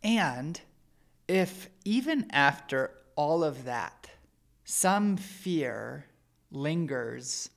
And 0.04 0.60
if 1.28 1.70
even 1.84 2.28
after 2.32 2.92
all 3.16 3.44
of 3.44 3.66
that, 3.66 4.10
some 4.64 5.18
fear 5.18 6.06
lingers 6.52 7.50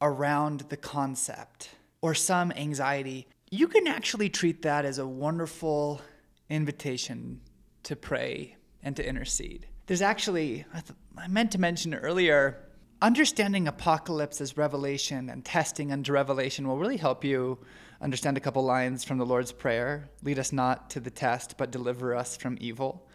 around 0.00 0.60
the 0.68 0.76
concept 0.76 1.70
or 2.00 2.14
some 2.14 2.52
anxiety, 2.52 3.26
you 3.52 3.68
can 3.68 3.86
actually 3.86 4.30
treat 4.30 4.62
that 4.62 4.86
as 4.86 4.96
a 4.96 5.06
wonderful 5.06 6.00
invitation 6.48 7.38
to 7.82 7.94
pray 7.94 8.56
and 8.82 8.96
to 8.96 9.06
intercede. 9.06 9.66
There's 9.86 10.00
actually, 10.00 10.64
I, 10.72 10.80
th- 10.80 10.98
I 11.18 11.28
meant 11.28 11.52
to 11.52 11.58
mention 11.58 11.92
earlier, 11.92 12.64
understanding 13.02 13.68
apocalypse 13.68 14.40
as 14.40 14.56
revelation 14.56 15.28
and 15.28 15.44
testing 15.44 15.92
under 15.92 16.14
revelation 16.14 16.66
will 16.66 16.78
really 16.78 16.96
help 16.96 17.24
you 17.24 17.58
understand 18.00 18.38
a 18.38 18.40
couple 18.40 18.64
lines 18.64 19.04
from 19.04 19.18
the 19.18 19.26
Lord's 19.26 19.52
Prayer 19.52 20.08
lead 20.22 20.38
us 20.38 20.50
not 20.50 20.88
to 20.88 21.00
the 21.00 21.10
test, 21.10 21.58
but 21.58 21.70
deliver 21.70 22.14
us 22.14 22.38
from 22.38 22.56
evil 22.58 23.06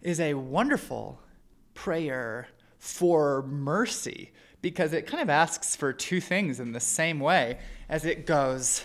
is 0.00 0.18
a 0.18 0.32
wonderful 0.32 1.20
prayer 1.74 2.48
for 2.78 3.42
mercy 3.42 4.32
because 4.62 4.94
it 4.94 5.06
kind 5.06 5.22
of 5.22 5.28
asks 5.28 5.76
for 5.76 5.92
two 5.92 6.22
things 6.22 6.58
in 6.58 6.72
the 6.72 6.80
same 6.80 7.20
way 7.20 7.58
as 7.90 8.06
it 8.06 8.24
goes, 8.24 8.82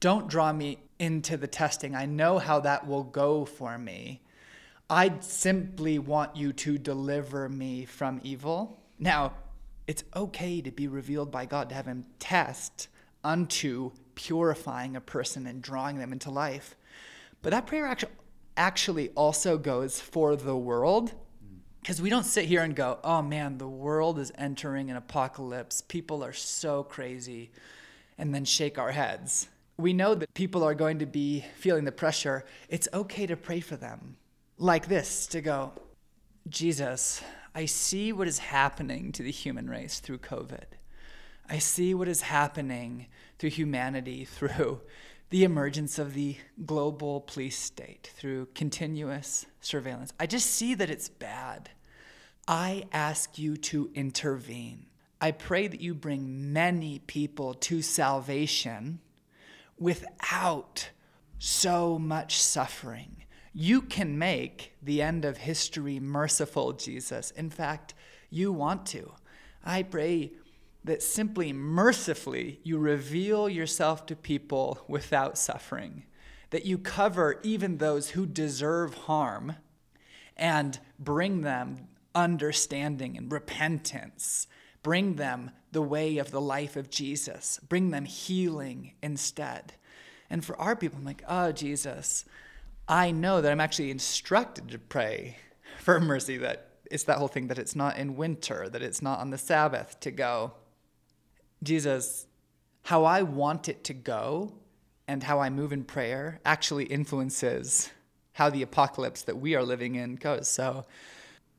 Don't 0.00 0.28
draw 0.28 0.52
me 0.52 0.78
into 0.98 1.36
the 1.36 1.46
testing. 1.46 1.94
I 1.94 2.06
know 2.06 2.38
how 2.38 2.60
that 2.60 2.86
will 2.86 3.04
go 3.04 3.44
for 3.44 3.76
me. 3.78 4.22
I 4.88 5.12
simply 5.20 5.98
want 5.98 6.34
you 6.36 6.52
to 6.54 6.78
deliver 6.78 7.48
me 7.48 7.84
from 7.84 8.20
evil. 8.24 8.80
Now, 8.98 9.34
it's 9.86 10.02
okay 10.16 10.62
to 10.62 10.70
be 10.70 10.88
revealed 10.88 11.30
by 11.30 11.44
God, 11.46 11.68
to 11.68 11.74
have 11.74 11.86
Him 11.86 12.06
test 12.18 12.88
unto 13.22 13.92
purifying 14.14 14.96
a 14.96 15.00
person 15.00 15.46
and 15.46 15.62
drawing 15.62 15.98
them 15.98 16.12
into 16.12 16.30
life. 16.30 16.76
But 17.42 17.50
that 17.50 17.66
prayer 17.66 17.94
actually, 18.56 19.10
also 19.10 19.58
goes 19.58 20.00
for 20.00 20.34
the 20.34 20.56
world. 20.56 21.12
Because 21.80 22.02
we 22.02 22.10
don't 22.10 22.26
sit 22.26 22.44
here 22.44 22.62
and 22.62 22.76
go, 22.76 22.98
oh 23.04 23.22
man, 23.22 23.58
the 23.58 23.68
world 23.68 24.18
is 24.18 24.32
entering 24.36 24.90
an 24.90 24.96
apocalypse. 24.96 25.82
People 25.82 26.22
are 26.24 26.32
so 26.32 26.82
crazy. 26.82 27.50
And 28.18 28.34
then 28.34 28.44
shake 28.44 28.78
our 28.78 28.92
heads 28.92 29.48
we 29.80 29.92
know 29.92 30.14
that 30.14 30.32
people 30.34 30.62
are 30.62 30.74
going 30.74 30.98
to 30.98 31.06
be 31.06 31.44
feeling 31.56 31.84
the 31.84 31.92
pressure, 31.92 32.44
it's 32.68 32.88
okay 32.92 33.26
to 33.26 33.36
pray 33.36 33.60
for 33.60 33.76
them. 33.76 34.16
Like 34.58 34.88
this 34.88 35.26
to 35.28 35.40
go, 35.40 35.72
Jesus, 36.48 37.22
I 37.54 37.66
see 37.66 38.12
what 38.12 38.28
is 38.28 38.38
happening 38.38 39.12
to 39.12 39.22
the 39.22 39.30
human 39.30 39.68
race 39.68 40.00
through 40.00 40.18
COVID. 40.18 40.64
I 41.48 41.58
see 41.58 41.94
what 41.94 42.08
is 42.08 42.22
happening 42.22 43.06
through 43.38 43.50
humanity 43.50 44.24
through 44.30 44.80
the 45.30 45.44
emergence 45.44 45.98
of 45.98 46.14
the 46.14 46.36
global 46.66 47.20
police 47.20 47.56
state, 47.56 48.10
through 48.16 48.46
continuous 48.54 49.46
surveillance. 49.60 50.12
I 50.18 50.26
just 50.26 50.46
see 50.46 50.74
that 50.74 50.90
it's 50.90 51.08
bad. 51.08 51.70
I 52.48 52.84
ask 52.92 53.38
you 53.38 53.56
to 53.56 53.90
intervene. 53.94 54.86
I 55.20 55.30
pray 55.30 55.68
that 55.68 55.80
you 55.80 55.94
bring 55.94 56.52
many 56.52 56.98
people 56.98 57.54
to 57.54 57.80
salvation 57.80 58.98
without 59.80 60.90
so 61.40 61.98
much 61.98 62.40
suffering. 62.40 63.24
You 63.52 63.82
can 63.82 64.16
make 64.16 64.76
the 64.80 65.02
end 65.02 65.24
of 65.24 65.38
history 65.38 65.98
merciful, 65.98 66.72
Jesus. 66.74 67.32
In 67.32 67.50
fact, 67.50 67.94
you 68.30 68.52
want 68.52 68.86
to. 68.86 69.14
I 69.64 69.82
pray 69.82 70.32
that 70.84 71.02
simply 71.02 71.52
mercifully 71.52 72.60
you 72.62 72.78
reveal 72.78 73.48
yourself 73.48 74.06
to 74.06 74.14
people 74.14 74.84
without 74.86 75.36
suffering, 75.36 76.04
that 76.50 76.64
you 76.64 76.78
cover 76.78 77.40
even 77.42 77.78
those 77.78 78.10
who 78.10 78.24
deserve 78.24 78.94
harm 78.94 79.56
and 80.36 80.78
bring 80.98 81.40
them 81.40 81.88
understanding 82.14 83.16
and 83.16 83.32
repentance 83.32 84.46
Bring 84.82 85.16
them 85.16 85.50
the 85.72 85.82
way 85.82 86.18
of 86.18 86.30
the 86.30 86.40
life 86.40 86.76
of 86.76 86.90
Jesus. 86.90 87.60
Bring 87.68 87.90
them 87.90 88.04
healing 88.04 88.94
instead. 89.02 89.74
And 90.28 90.44
for 90.44 90.58
our 90.60 90.76
people, 90.76 90.98
I'm 90.98 91.04
like, 91.04 91.22
oh, 91.28 91.52
Jesus, 91.52 92.24
I 92.88 93.10
know 93.10 93.40
that 93.40 93.50
I'm 93.50 93.60
actually 93.60 93.90
instructed 93.90 94.68
to 94.68 94.78
pray 94.78 95.36
for 95.78 96.00
mercy, 96.00 96.36
that 96.38 96.70
it's 96.90 97.04
that 97.04 97.18
whole 97.18 97.28
thing 97.28 97.48
that 97.48 97.58
it's 97.58 97.76
not 97.76 97.96
in 97.96 98.16
winter, 98.16 98.68
that 98.68 98.82
it's 98.82 99.00
not 99.00 99.20
on 99.20 99.30
the 99.30 99.38
Sabbath 99.38 99.98
to 100.00 100.10
go. 100.10 100.52
Jesus, 101.62 102.26
how 102.82 103.04
I 103.04 103.22
want 103.22 103.68
it 103.68 103.84
to 103.84 103.94
go 103.94 104.52
and 105.06 105.22
how 105.22 105.40
I 105.40 105.50
move 105.50 105.72
in 105.72 105.84
prayer 105.84 106.40
actually 106.44 106.84
influences 106.84 107.90
how 108.32 108.50
the 108.50 108.62
apocalypse 108.62 109.22
that 109.22 109.38
we 109.38 109.54
are 109.54 109.62
living 109.62 109.96
in 109.96 110.16
goes. 110.16 110.48
So 110.48 110.86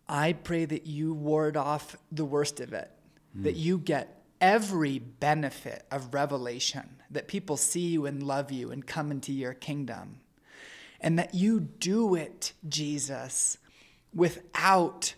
I 0.07 0.33
pray 0.33 0.65
that 0.65 0.85
you 0.85 1.13
ward 1.13 1.55
off 1.55 1.95
the 2.11 2.25
worst 2.25 2.59
of 2.59 2.73
it 2.73 2.91
mm. 3.37 3.43
that 3.43 3.55
you 3.55 3.77
get 3.77 4.23
every 4.39 4.99
benefit 4.99 5.85
of 5.91 6.13
revelation, 6.13 6.89
that 7.09 7.27
people 7.27 7.57
see 7.57 7.87
you 7.87 8.05
and 8.05 8.23
love 8.23 8.51
you 8.51 8.71
and 8.71 8.87
come 8.87 9.11
into 9.11 9.31
your 9.31 9.53
kingdom, 9.53 10.19
and 10.99 11.17
that 11.17 11.33
you 11.33 11.59
do 11.59 12.15
it, 12.15 12.53
Jesus, 12.67 13.57
without 14.13 15.13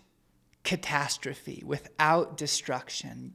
catastrophe, 0.62 1.62
without 1.64 2.36
destruction. 2.36 3.34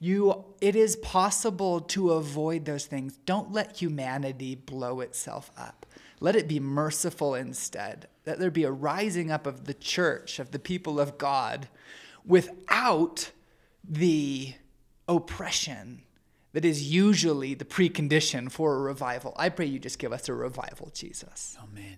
You 0.00 0.44
it 0.60 0.76
is 0.76 0.96
possible 0.96 1.80
to 1.80 2.12
avoid 2.12 2.64
those 2.64 2.86
things. 2.86 3.18
Don't 3.26 3.52
let 3.52 3.80
humanity 3.80 4.54
blow 4.54 5.00
itself 5.00 5.50
up. 5.56 5.86
Let 6.20 6.36
it 6.36 6.46
be 6.48 6.60
merciful 6.60 7.34
instead. 7.34 8.06
That 8.24 8.38
there 8.38 8.50
be 8.50 8.64
a 8.64 8.70
rising 8.70 9.30
up 9.30 9.46
of 9.46 9.64
the 9.64 9.74
church, 9.74 10.38
of 10.38 10.50
the 10.50 10.58
people 10.58 11.00
of 11.00 11.18
God, 11.18 11.68
without 12.24 13.32
the 13.88 14.54
oppression 15.08 16.02
that 16.52 16.64
is 16.64 16.92
usually 16.92 17.54
the 17.54 17.64
precondition 17.64 18.50
for 18.50 18.74
a 18.76 18.78
revival. 18.78 19.34
I 19.36 19.48
pray 19.48 19.66
you 19.66 19.78
just 19.78 19.98
give 19.98 20.12
us 20.12 20.28
a 20.28 20.34
revival, 20.34 20.90
Jesus. 20.94 21.56
Amen. 21.62 21.96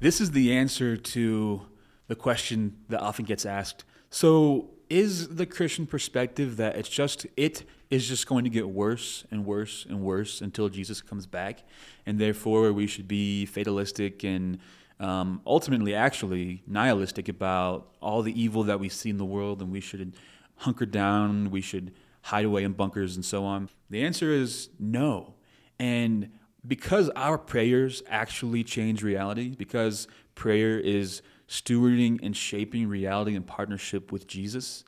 This 0.00 0.20
is 0.20 0.30
the 0.30 0.52
answer 0.52 0.96
to 0.96 1.62
the 2.06 2.14
question 2.14 2.76
that 2.88 3.00
often 3.00 3.24
gets 3.24 3.44
asked. 3.44 3.84
So, 4.10 4.70
is 4.88 5.36
the 5.36 5.44
Christian 5.44 5.86
perspective 5.86 6.56
that 6.56 6.76
it's 6.76 6.88
just 6.88 7.26
it 7.36 7.64
is 7.90 8.08
just 8.08 8.26
going 8.26 8.44
to 8.44 8.50
get 8.50 8.66
worse 8.68 9.24
and 9.30 9.44
worse 9.44 9.84
and 9.86 10.00
worse 10.00 10.40
until 10.40 10.70
Jesus 10.70 11.02
comes 11.02 11.26
back, 11.26 11.62
and 12.06 12.18
therefore 12.18 12.72
we 12.72 12.86
should 12.86 13.06
be 13.06 13.44
fatalistic 13.44 14.24
and 14.24 14.58
um, 15.00 15.40
ultimately, 15.46 15.94
actually, 15.94 16.62
nihilistic 16.66 17.28
about 17.28 17.88
all 18.00 18.22
the 18.22 18.40
evil 18.40 18.64
that 18.64 18.80
we 18.80 18.88
see 18.88 19.10
in 19.10 19.16
the 19.16 19.24
world, 19.24 19.62
and 19.62 19.70
we 19.70 19.80
should 19.80 20.14
hunker 20.58 20.86
down, 20.86 21.50
we 21.50 21.60
should 21.60 21.92
hide 22.22 22.44
away 22.44 22.64
in 22.64 22.72
bunkers, 22.72 23.16
and 23.16 23.24
so 23.24 23.44
on? 23.44 23.68
The 23.90 24.04
answer 24.04 24.30
is 24.30 24.68
no. 24.78 25.34
And 25.78 26.30
because 26.66 27.08
our 27.10 27.38
prayers 27.38 28.02
actually 28.08 28.64
change 28.64 29.02
reality, 29.02 29.54
because 29.56 30.08
prayer 30.34 30.78
is 30.78 31.22
stewarding 31.48 32.18
and 32.22 32.36
shaping 32.36 32.88
reality 32.88 33.34
in 33.34 33.42
partnership 33.42 34.12
with 34.12 34.26
Jesus, 34.26 34.84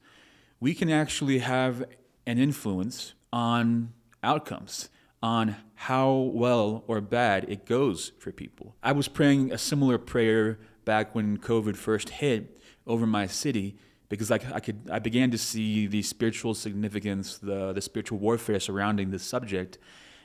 we 0.58 0.74
can 0.74 0.90
actually 0.90 1.38
have 1.38 1.84
an 2.26 2.38
influence 2.38 3.14
on 3.32 3.92
outcomes, 4.22 4.90
on 5.22 5.56
how 5.74 6.12
well 6.12 6.84
or 6.86 7.00
bad 7.00 7.48
it 7.48 7.64
goes 7.64 8.12
for 8.18 8.32
people. 8.32 8.74
I 8.82 8.92
was 8.92 9.08
praying 9.08 9.52
a 9.52 9.58
similar 9.58 9.96
prayer 9.96 10.58
back 10.84 11.14
when 11.14 11.38
COVID 11.38 11.76
first 11.76 12.10
hit 12.10 12.58
over 12.86 13.06
my 13.06 13.26
city 13.26 13.78
because 14.10 14.30
I, 14.30 14.40
I, 14.52 14.60
could 14.60 14.90
I 14.90 14.98
began 14.98 15.30
to 15.30 15.38
see 15.38 15.86
the 15.86 16.02
spiritual 16.02 16.52
significance, 16.52 17.38
the 17.38 17.72
the 17.72 17.80
spiritual 17.80 18.18
warfare 18.18 18.60
surrounding 18.60 19.10
this 19.10 19.22
subject, 19.22 19.78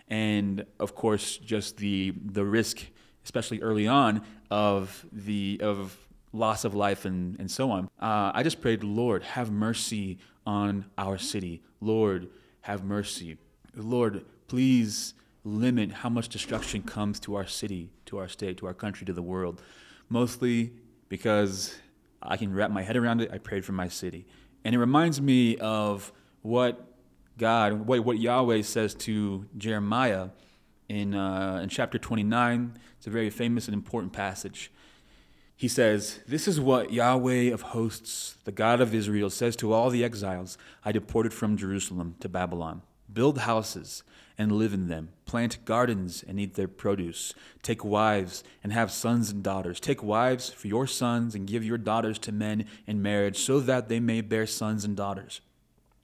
and 0.10 0.66
of 0.80 0.96
course 0.96 1.38
just 1.38 1.78
the 1.78 2.14
the 2.26 2.44
risk, 2.44 2.86
especially 3.24 3.62
early 3.62 3.88
on, 3.88 4.24
of 4.52 5.06
the 5.14 5.62
of 5.64 5.98
loss 6.34 6.66
of 6.66 6.76
life 6.76 7.06
and, 7.06 7.40
and 7.40 7.50
so 7.50 7.72
on. 7.72 7.86
Uh, 8.00 8.32
I 8.34 8.44
just 8.44 8.60
prayed, 8.60 8.84
Lord, 8.84 9.24
have 9.24 9.52
mercy 9.52 10.20
on 10.46 10.86
our 10.98 11.18
city. 11.18 11.62
Lord, 11.80 12.28
have 12.62 12.84
mercy. 12.84 13.38
Lord, 13.74 14.26
please 14.48 15.14
limit 15.46 15.92
how 15.92 16.10
much 16.10 16.28
destruction 16.28 16.82
comes 16.82 17.20
to 17.22 17.36
our 17.36 17.48
city, 17.48 17.92
to 18.08 18.18
our 18.18 18.28
state, 18.28 18.58
to 18.58 18.66
our 18.66 18.74
country, 18.74 19.06
to 19.06 19.14
the 19.14 19.22
world. 19.22 19.62
Mostly 20.10 20.74
because 21.08 21.76
I 22.28 22.38
can 22.38 22.54
wrap 22.54 22.72
my 22.72 22.82
head 22.82 22.98
around 22.98 23.22
it. 23.22 23.30
I 23.32 23.38
prayed 23.38 23.66
for 23.66 23.72
my 23.72 23.88
city. 23.88 24.26
And 24.64 24.74
it 24.74 24.80
reminds 24.80 25.22
me 25.22 25.58
of 25.58 26.12
what 26.42 26.88
God, 27.38 27.74
what, 27.88 28.04
what 28.04 28.20
Yahweh 28.20 28.62
says 28.62 28.96
to 28.96 29.46
Jeremiah 29.58 30.30
in, 30.90 31.14
uh, 31.14 31.60
in 31.62 31.70
chapter 31.70 31.98
29. 31.98 32.78
It's 32.98 33.08
a 33.08 33.10
very 33.10 33.30
famous 33.30 33.68
and 33.68 33.74
important 33.74 34.14
passage. 34.14 34.72
He 35.56 35.68
says, 35.68 36.20
This 36.28 36.48
is 36.48 36.60
what 36.60 36.92
Yahweh 36.92 37.54
of 37.54 37.62
hosts, 37.62 38.38
the 38.44 38.52
God 38.52 38.82
of 38.82 38.94
Israel, 38.94 39.30
says 39.30 39.56
to 39.58 39.72
all 39.72 39.90
the 39.90 40.04
exiles 40.04 40.58
I 40.84 40.92
deported 40.92 41.34
from 41.34 41.58
Jerusalem 41.58 42.16
to 42.20 42.30
Babylon 42.30 42.82
Build 43.12 43.40
houses 43.40 44.04
and 44.38 44.52
live 44.52 44.74
in 44.74 44.88
them, 44.88 45.10
plant 45.26 45.64
gardens 45.66 46.24
and 46.28 46.40
eat 46.40 46.56
their 46.56 46.68
produce, 46.68 47.34
take 47.62 47.84
wives 47.84 48.44
and 48.64 48.74
have 48.74 48.92
sons 48.92 49.30
and 49.32 49.44
daughters. 49.44 49.80
Take 49.80 50.04
wives 50.04 50.50
for 50.50 50.68
your 50.68 50.88
sons 50.88 51.36
and 51.36 51.48
give 51.48 51.64
your 51.64 51.78
daughters 51.78 52.20
to 52.20 52.32
men 52.32 52.66
in 52.86 53.02
marriage, 53.02 53.40
so 53.40 53.60
that 53.62 53.88
they 53.90 54.00
may 54.00 54.22
bear 54.22 54.46
sons 54.46 54.84
and 54.84 54.96
daughters. 54.96 55.42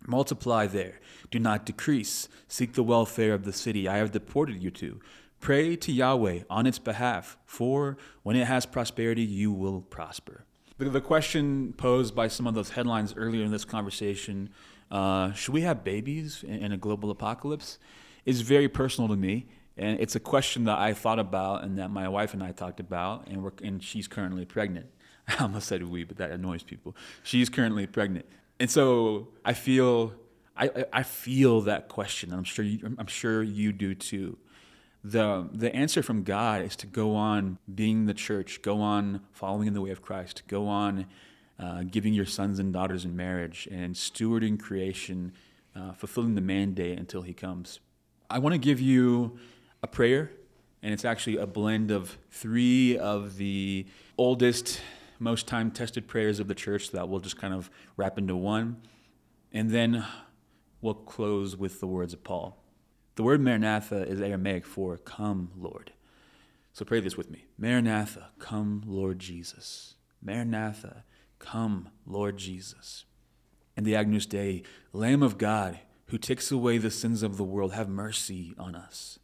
Multiply 0.07 0.67
there, 0.67 0.99
do 1.29 1.39
not 1.39 1.65
decrease. 1.65 2.27
Seek 2.47 2.73
the 2.73 2.83
welfare 2.83 3.33
of 3.33 3.43
the 3.43 3.53
city 3.53 3.87
I 3.87 3.97
have 3.97 4.11
deported 4.11 4.63
you 4.63 4.71
to. 4.71 4.99
Pray 5.39 5.75
to 5.75 5.91
Yahweh 5.91 6.41
on 6.49 6.67
its 6.67 6.79
behalf, 6.79 7.37
for 7.45 7.97
when 8.23 8.35
it 8.35 8.45
has 8.45 8.65
prosperity, 8.65 9.23
you 9.23 9.51
will 9.51 9.81
prosper. 9.81 10.45
The, 10.77 10.89
the 10.89 11.01
question 11.01 11.73
posed 11.73 12.15
by 12.15 12.27
some 12.27 12.47
of 12.47 12.53
those 12.53 12.71
headlines 12.71 13.13
earlier 13.15 13.43
in 13.43 13.51
this 13.51 13.65
conversation 13.65 14.49
uh, 14.91 15.31
should 15.31 15.53
we 15.53 15.61
have 15.61 15.83
babies 15.83 16.43
in, 16.43 16.65
in 16.65 16.71
a 16.73 16.77
global 16.77 17.09
apocalypse? 17.11 17.79
Is 18.26 18.41
very 18.41 18.69
personal 18.69 19.07
to 19.10 19.15
me. 19.15 19.48
And 19.77 19.99
it's 19.99 20.15
a 20.15 20.19
question 20.19 20.65
that 20.65 20.77
I 20.80 20.93
thought 20.93 21.19
about 21.19 21.64
and 21.64 21.77
that 21.77 21.89
my 21.89 22.07
wife 22.07 22.34
and 22.34 22.43
I 22.43 22.52
talked 22.52 22.80
about, 22.80 23.27
and, 23.27 23.43
we're, 23.43 23.52
and 23.64 23.81
she's 23.81 24.07
currently 24.07 24.45
pregnant. 24.45 24.88
I 25.27 25.43
almost 25.43 25.68
said 25.68 25.84
we, 25.84 26.03
but 26.03 26.18
that 26.18 26.31
annoys 26.31 26.64
people. 26.64 26.95
She's 27.23 27.49
currently 27.49 27.88
pregnant. 27.88 28.26
And 28.60 28.69
so 28.69 29.30
I 29.43 29.53
feel, 29.53 30.14
I, 30.56 30.85
I 30.91 31.03
feel 31.03 31.61
that 31.61 31.88
question. 31.88 32.34
I'm 32.34 32.43
sure, 32.43 32.65
you, 32.65 32.95
I'm 32.98 33.07
sure 33.07 33.41
you 33.41 33.72
do 33.72 33.95
too 33.95 34.38
the 35.03 35.49
the 35.52 35.73
answer 35.76 36.03
from 36.03 36.23
God 36.23 36.61
is 36.61 36.76
to 36.77 36.88
go 36.88 37.15
on 37.15 37.57
being 37.73 38.06
the 38.06 38.14
church, 38.14 38.61
go 38.61 38.81
on 38.81 39.22
following 39.31 39.68
in 39.68 39.73
the 39.73 39.81
way 39.81 39.89
of 39.89 40.02
Christ, 40.02 40.43
go 40.48 40.68
on 40.68 41.07
uh, 41.60 41.84
giving 41.84 42.14
your 42.14 42.26
sons 42.26 42.60
and 42.60 42.72
daughters 42.72 43.06
in 43.06 43.15
marriage 43.15 43.68
and 43.72 43.95
stewarding 43.95 44.60
creation, 44.60 45.34
uh, 45.76 45.93
fulfilling 45.93 46.35
the 46.35 46.41
mandate 46.41 46.99
until 46.99 47.23
He 47.23 47.34
comes. 47.34 47.80
I 48.31 48.39
want 48.39 48.53
to 48.53 48.59
give 48.59 48.79
you 48.79 49.37
a 49.83 49.87
prayer, 49.87 50.31
and 50.81 50.93
it's 50.93 51.03
actually 51.03 51.35
a 51.35 51.45
blend 51.45 51.91
of 51.91 52.17
three 52.29 52.97
of 52.97 53.35
the 53.35 53.85
oldest, 54.17 54.79
most 55.19 55.47
time 55.47 55.69
tested 55.69 56.07
prayers 56.07 56.39
of 56.39 56.47
the 56.47 56.55
church 56.55 56.91
that 56.91 57.09
we'll 57.09 57.19
just 57.19 57.35
kind 57.35 57.53
of 57.53 57.69
wrap 57.97 58.17
into 58.17 58.37
one, 58.37 58.77
and 59.51 59.69
then 59.69 60.05
we'll 60.79 60.93
close 60.93 61.57
with 61.57 61.81
the 61.81 61.87
words 61.87 62.13
of 62.13 62.23
Paul. 62.23 62.57
The 63.15 63.23
word 63.23 63.41
Maranatha 63.41 64.07
is 64.07 64.21
Aramaic 64.21 64.65
for 64.65 64.95
come, 64.97 65.51
Lord. 65.57 65.91
So 66.71 66.85
pray 66.85 67.01
this 67.01 67.17
with 67.17 67.29
me 67.29 67.43
Maranatha, 67.57 68.29
come, 68.39 68.81
Lord 68.85 69.19
Jesus. 69.19 69.95
Maranatha, 70.21 71.03
come, 71.37 71.89
Lord 72.05 72.37
Jesus. 72.37 73.03
And 73.75 73.85
the 73.85 73.97
Agnus 73.97 74.25
Dei, 74.25 74.63
Lamb 74.93 75.21
of 75.21 75.37
God, 75.37 75.79
who 76.11 76.17
takes 76.17 76.51
away 76.51 76.77
the 76.77 76.91
sins 76.91 77.23
of 77.23 77.38
the 77.38 77.43
world, 77.43 77.71
have 77.71 77.88
mercy 77.88 78.53
on 78.59 78.75
us. 78.75 79.17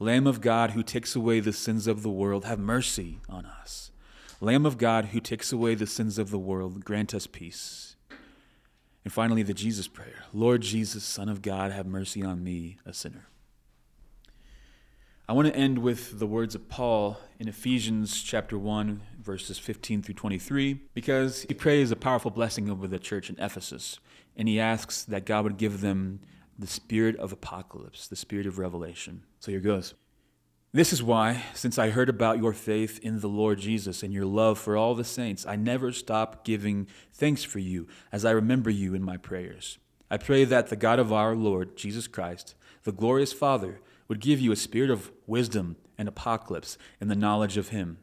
Lamb 0.00 0.26
of 0.26 0.40
God, 0.40 0.72
who 0.72 0.82
takes 0.82 1.14
away 1.14 1.38
the 1.38 1.52
sins 1.52 1.86
of 1.86 2.02
the 2.02 2.10
world, 2.10 2.44
have 2.44 2.58
mercy 2.58 3.20
on 3.28 3.46
us. 3.46 3.92
Lamb 4.40 4.66
of 4.66 4.76
God, 4.76 5.06
who 5.06 5.20
takes 5.20 5.52
away 5.52 5.76
the 5.76 5.86
sins 5.86 6.18
of 6.18 6.30
the 6.30 6.40
world, 6.40 6.84
grant 6.84 7.14
us 7.14 7.28
peace. 7.28 7.94
And 9.04 9.12
finally, 9.12 9.44
the 9.44 9.54
Jesus 9.54 9.86
prayer 9.86 10.24
Lord 10.32 10.62
Jesus, 10.62 11.04
Son 11.04 11.28
of 11.28 11.42
God, 11.42 11.70
have 11.70 11.86
mercy 11.86 12.24
on 12.24 12.42
me, 12.42 12.78
a 12.84 12.92
sinner. 12.92 13.28
I 15.28 15.34
want 15.34 15.46
to 15.46 15.56
end 15.56 15.78
with 15.78 16.18
the 16.18 16.26
words 16.26 16.56
of 16.56 16.68
Paul 16.68 17.20
in 17.38 17.46
Ephesians 17.46 18.20
chapter 18.20 18.58
1, 18.58 19.00
verses 19.20 19.60
15 19.60 20.02
through 20.02 20.16
23, 20.16 20.80
because 20.92 21.42
he 21.42 21.54
prays 21.54 21.92
a 21.92 21.96
powerful 21.96 22.32
blessing 22.32 22.68
over 22.68 22.88
the 22.88 22.98
church 22.98 23.30
in 23.30 23.38
Ephesus, 23.38 24.00
and 24.36 24.48
he 24.48 24.60
asks 24.60 25.04
that 25.04 25.26
God 25.26 25.44
would 25.44 25.56
give 25.56 25.80
them 25.80 26.20
the 26.58 26.66
spirit 26.66 27.16
of 27.16 27.32
apocalypse, 27.32 28.06
the 28.06 28.16
spirit 28.16 28.46
of 28.46 28.58
revelation. 28.58 29.22
So 29.40 29.50
here 29.50 29.60
goes. 29.60 29.94
This 30.74 30.92
is 30.92 31.02
why, 31.02 31.44
since 31.52 31.78
I 31.78 31.90
heard 31.90 32.08
about 32.08 32.38
your 32.38 32.54
faith 32.54 32.98
in 33.02 33.20
the 33.20 33.28
Lord 33.28 33.58
Jesus 33.58 34.02
and 34.02 34.10
your 34.10 34.24
love 34.24 34.58
for 34.58 34.74
all 34.74 34.94
the 34.94 35.04
saints, 35.04 35.44
I 35.44 35.54
never 35.54 35.92
stop 35.92 36.44
giving 36.44 36.86
thanks 37.12 37.44
for 37.44 37.58
you 37.58 37.86
as 38.10 38.24
I 38.24 38.30
remember 38.30 38.70
you 38.70 38.94
in 38.94 39.02
my 39.02 39.18
prayers. 39.18 39.76
I 40.10 40.16
pray 40.16 40.44
that 40.44 40.68
the 40.68 40.76
God 40.76 40.98
of 40.98 41.12
our 41.12 41.34
Lord 41.34 41.76
Jesus 41.76 42.06
Christ, 42.06 42.54
the 42.84 42.92
glorious 42.92 43.34
Father, 43.34 43.80
would 44.08 44.20
give 44.20 44.40
you 44.40 44.50
a 44.50 44.56
spirit 44.56 44.90
of 44.90 45.12
wisdom 45.26 45.76
and 45.98 46.08
apocalypse 46.08 46.78
in 47.02 47.08
the 47.08 47.14
knowledge 47.14 47.58
of 47.58 47.68
him. 47.68 47.98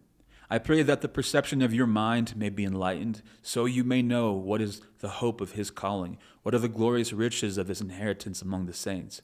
I 0.51 0.57
pray 0.57 0.81
that 0.81 1.01
the 1.01 1.07
perception 1.07 1.61
of 1.61 1.75
your 1.75 1.85
mind 1.85 2.35
may 2.35 2.49
be 2.49 2.63
enlightened, 2.63 3.21
so 3.43 3.65
you 3.65 3.83
may 3.83 4.01
know 4.01 4.31
what 4.31 4.61
is 4.61 4.81
the 4.97 5.09
hope 5.09 5.41
of 5.41 5.51
his 5.51 5.69
calling, 5.69 6.17
what 6.41 6.55
are 6.55 6.59
the 6.59 6.67
glorious 6.67 7.13
riches 7.13 7.59
of 7.59 7.67
his 7.67 7.81
inheritance 7.81 8.41
among 8.41 8.65
the 8.65 8.73
saints, 8.73 9.21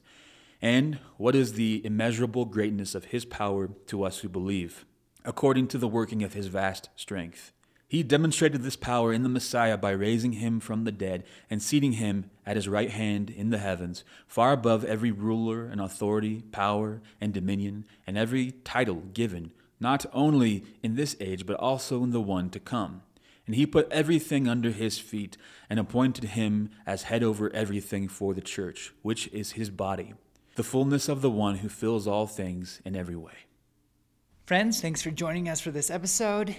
and 0.62 1.00
what 1.16 1.34
is 1.34 1.54
the 1.54 1.84
immeasurable 1.84 2.44
greatness 2.44 2.94
of 2.94 3.06
his 3.06 3.24
power 3.24 3.70
to 3.88 4.04
us 4.04 4.20
who 4.20 4.28
believe, 4.28 4.86
according 5.24 5.66
to 5.66 5.78
the 5.78 5.88
working 5.88 6.22
of 6.22 6.34
his 6.34 6.46
vast 6.46 6.90
strength. 6.94 7.52
He 7.88 8.04
demonstrated 8.04 8.62
this 8.62 8.76
power 8.76 9.12
in 9.12 9.24
the 9.24 9.28
Messiah 9.28 9.76
by 9.76 9.90
raising 9.90 10.32
him 10.32 10.60
from 10.60 10.84
the 10.84 10.92
dead 10.92 11.24
and 11.50 11.60
seating 11.60 11.92
him 11.92 12.30
at 12.44 12.56
his 12.56 12.68
right 12.68 12.90
hand 12.90 13.30
in 13.30 13.50
the 13.50 13.58
heavens, 13.58 14.04
far 14.28 14.52
above 14.52 14.84
every 14.84 15.10
ruler 15.10 15.66
and 15.66 15.80
authority, 15.80 16.42
power 16.52 17.00
and 17.20 17.32
dominion, 17.32 17.84
and 18.06 18.16
every 18.16 18.52
title 18.64 19.02
given, 19.12 19.52
not 19.80 20.06
only 20.12 20.64
in 20.82 20.96
this 20.96 21.16
age, 21.20 21.46
but 21.46 21.56
also 21.56 22.02
in 22.02 22.10
the 22.10 22.20
one 22.20 22.50
to 22.50 22.60
come. 22.60 23.02
And 23.46 23.54
he 23.54 23.66
put 23.66 23.90
everything 23.92 24.48
under 24.48 24.70
his 24.70 24.98
feet 24.98 25.36
and 25.70 25.78
appointed 25.78 26.24
him 26.24 26.70
as 26.84 27.04
head 27.04 27.22
over 27.22 27.52
everything 27.54 28.08
for 28.08 28.34
the 28.34 28.40
church, 28.40 28.92
which 29.02 29.28
is 29.28 29.52
his 29.52 29.70
body, 29.70 30.14
the 30.56 30.64
fullness 30.64 31.08
of 31.08 31.22
the 31.22 31.30
one 31.30 31.56
who 31.56 31.68
fills 31.68 32.08
all 32.08 32.26
things 32.26 32.80
in 32.84 32.96
every 32.96 33.16
way. 33.16 33.32
Friends, 34.46 34.80
thanks 34.80 35.02
for 35.02 35.10
joining 35.10 35.48
us 35.48 35.60
for 35.60 35.70
this 35.70 35.90
episode. 35.90 36.56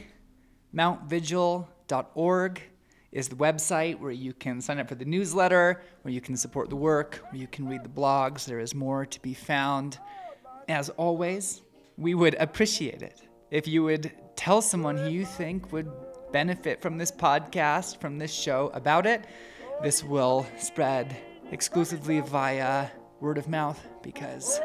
MountVigil.org 0.74 2.62
is 3.12 3.30
the 3.30 3.36
website 3.36 4.00
where 4.00 4.12
you 4.12 4.34
can 4.34 4.62
sign 4.62 4.80
up 4.80 4.90
for 4.90 4.96
the 4.96 5.06
newsletter, 5.06 5.82
where 6.02 6.14
you 6.14 6.22
can 6.22 6.36
support 6.38 6.70
the 6.70 6.76
work, 6.76 7.22
where 7.30 7.40
you 7.40 7.48
can 7.48 7.68
read 7.68 7.84
the 7.84 7.90
blogs. 7.90 8.46
There 8.46 8.60
is 8.60 8.76
more 8.76 9.06
to 9.06 9.22
be 9.22 9.34
found. 9.34 9.98
As 10.68 10.90
always, 10.92 11.62
we 11.98 12.14
would 12.14 12.36
appreciate 12.36 13.02
it 13.02 13.22
if 13.50 13.68
you 13.68 13.84
would 13.84 14.12
tell 14.36 14.62
someone 14.62 14.98
who 14.98 15.10
you 15.10 15.26
think 15.26 15.72
would 15.74 15.92
benefit 16.32 16.82
from 16.82 16.98
this 16.98 17.12
podcast, 17.12 18.00
from 18.00 18.18
this 18.18 18.32
show 18.32 18.70
about 18.74 19.06
it. 19.06 19.26
This 19.82 20.04
will 20.04 20.46
spread 20.60 21.16
exclusively 21.52 22.20
via 22.20 22.90
word 23.20 23.38
of 23.38 23.48
mouth 23.48 23.84
because 24.04 24.60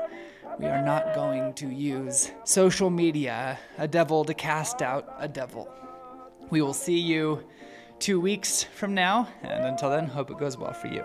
we 0.58 0.66
are 0.66 0.84
not 0.84 1.14
going 1.14 1.54
to 1.54 1.68
use 1.68 2.30
social 2.44 2.90
media, 2.90 3.58
a 3.78 3.88
devil 3.88 4.24
to 4.24 4.34
cast 4.34 4.82
out 4.82 5.14
a 5.18 5.28
devil. 5.28 5.72
We 6.50 6.60
will 6.60 6.74
see 6.74 6.98
you 6.98 7.44
two 7.98 8.20
weeks 8.20 8.64
from 8.64 8.92
now, 8.92 9.28
and 9.42 9.64
until 9.64 9.88
then, 9.88 10.06
hope 10.06 10.30
it 10.30 10.38
goes 10.38 10.58
well 10.58 10.74
for 10.74 10.88
you. 10.88 11.04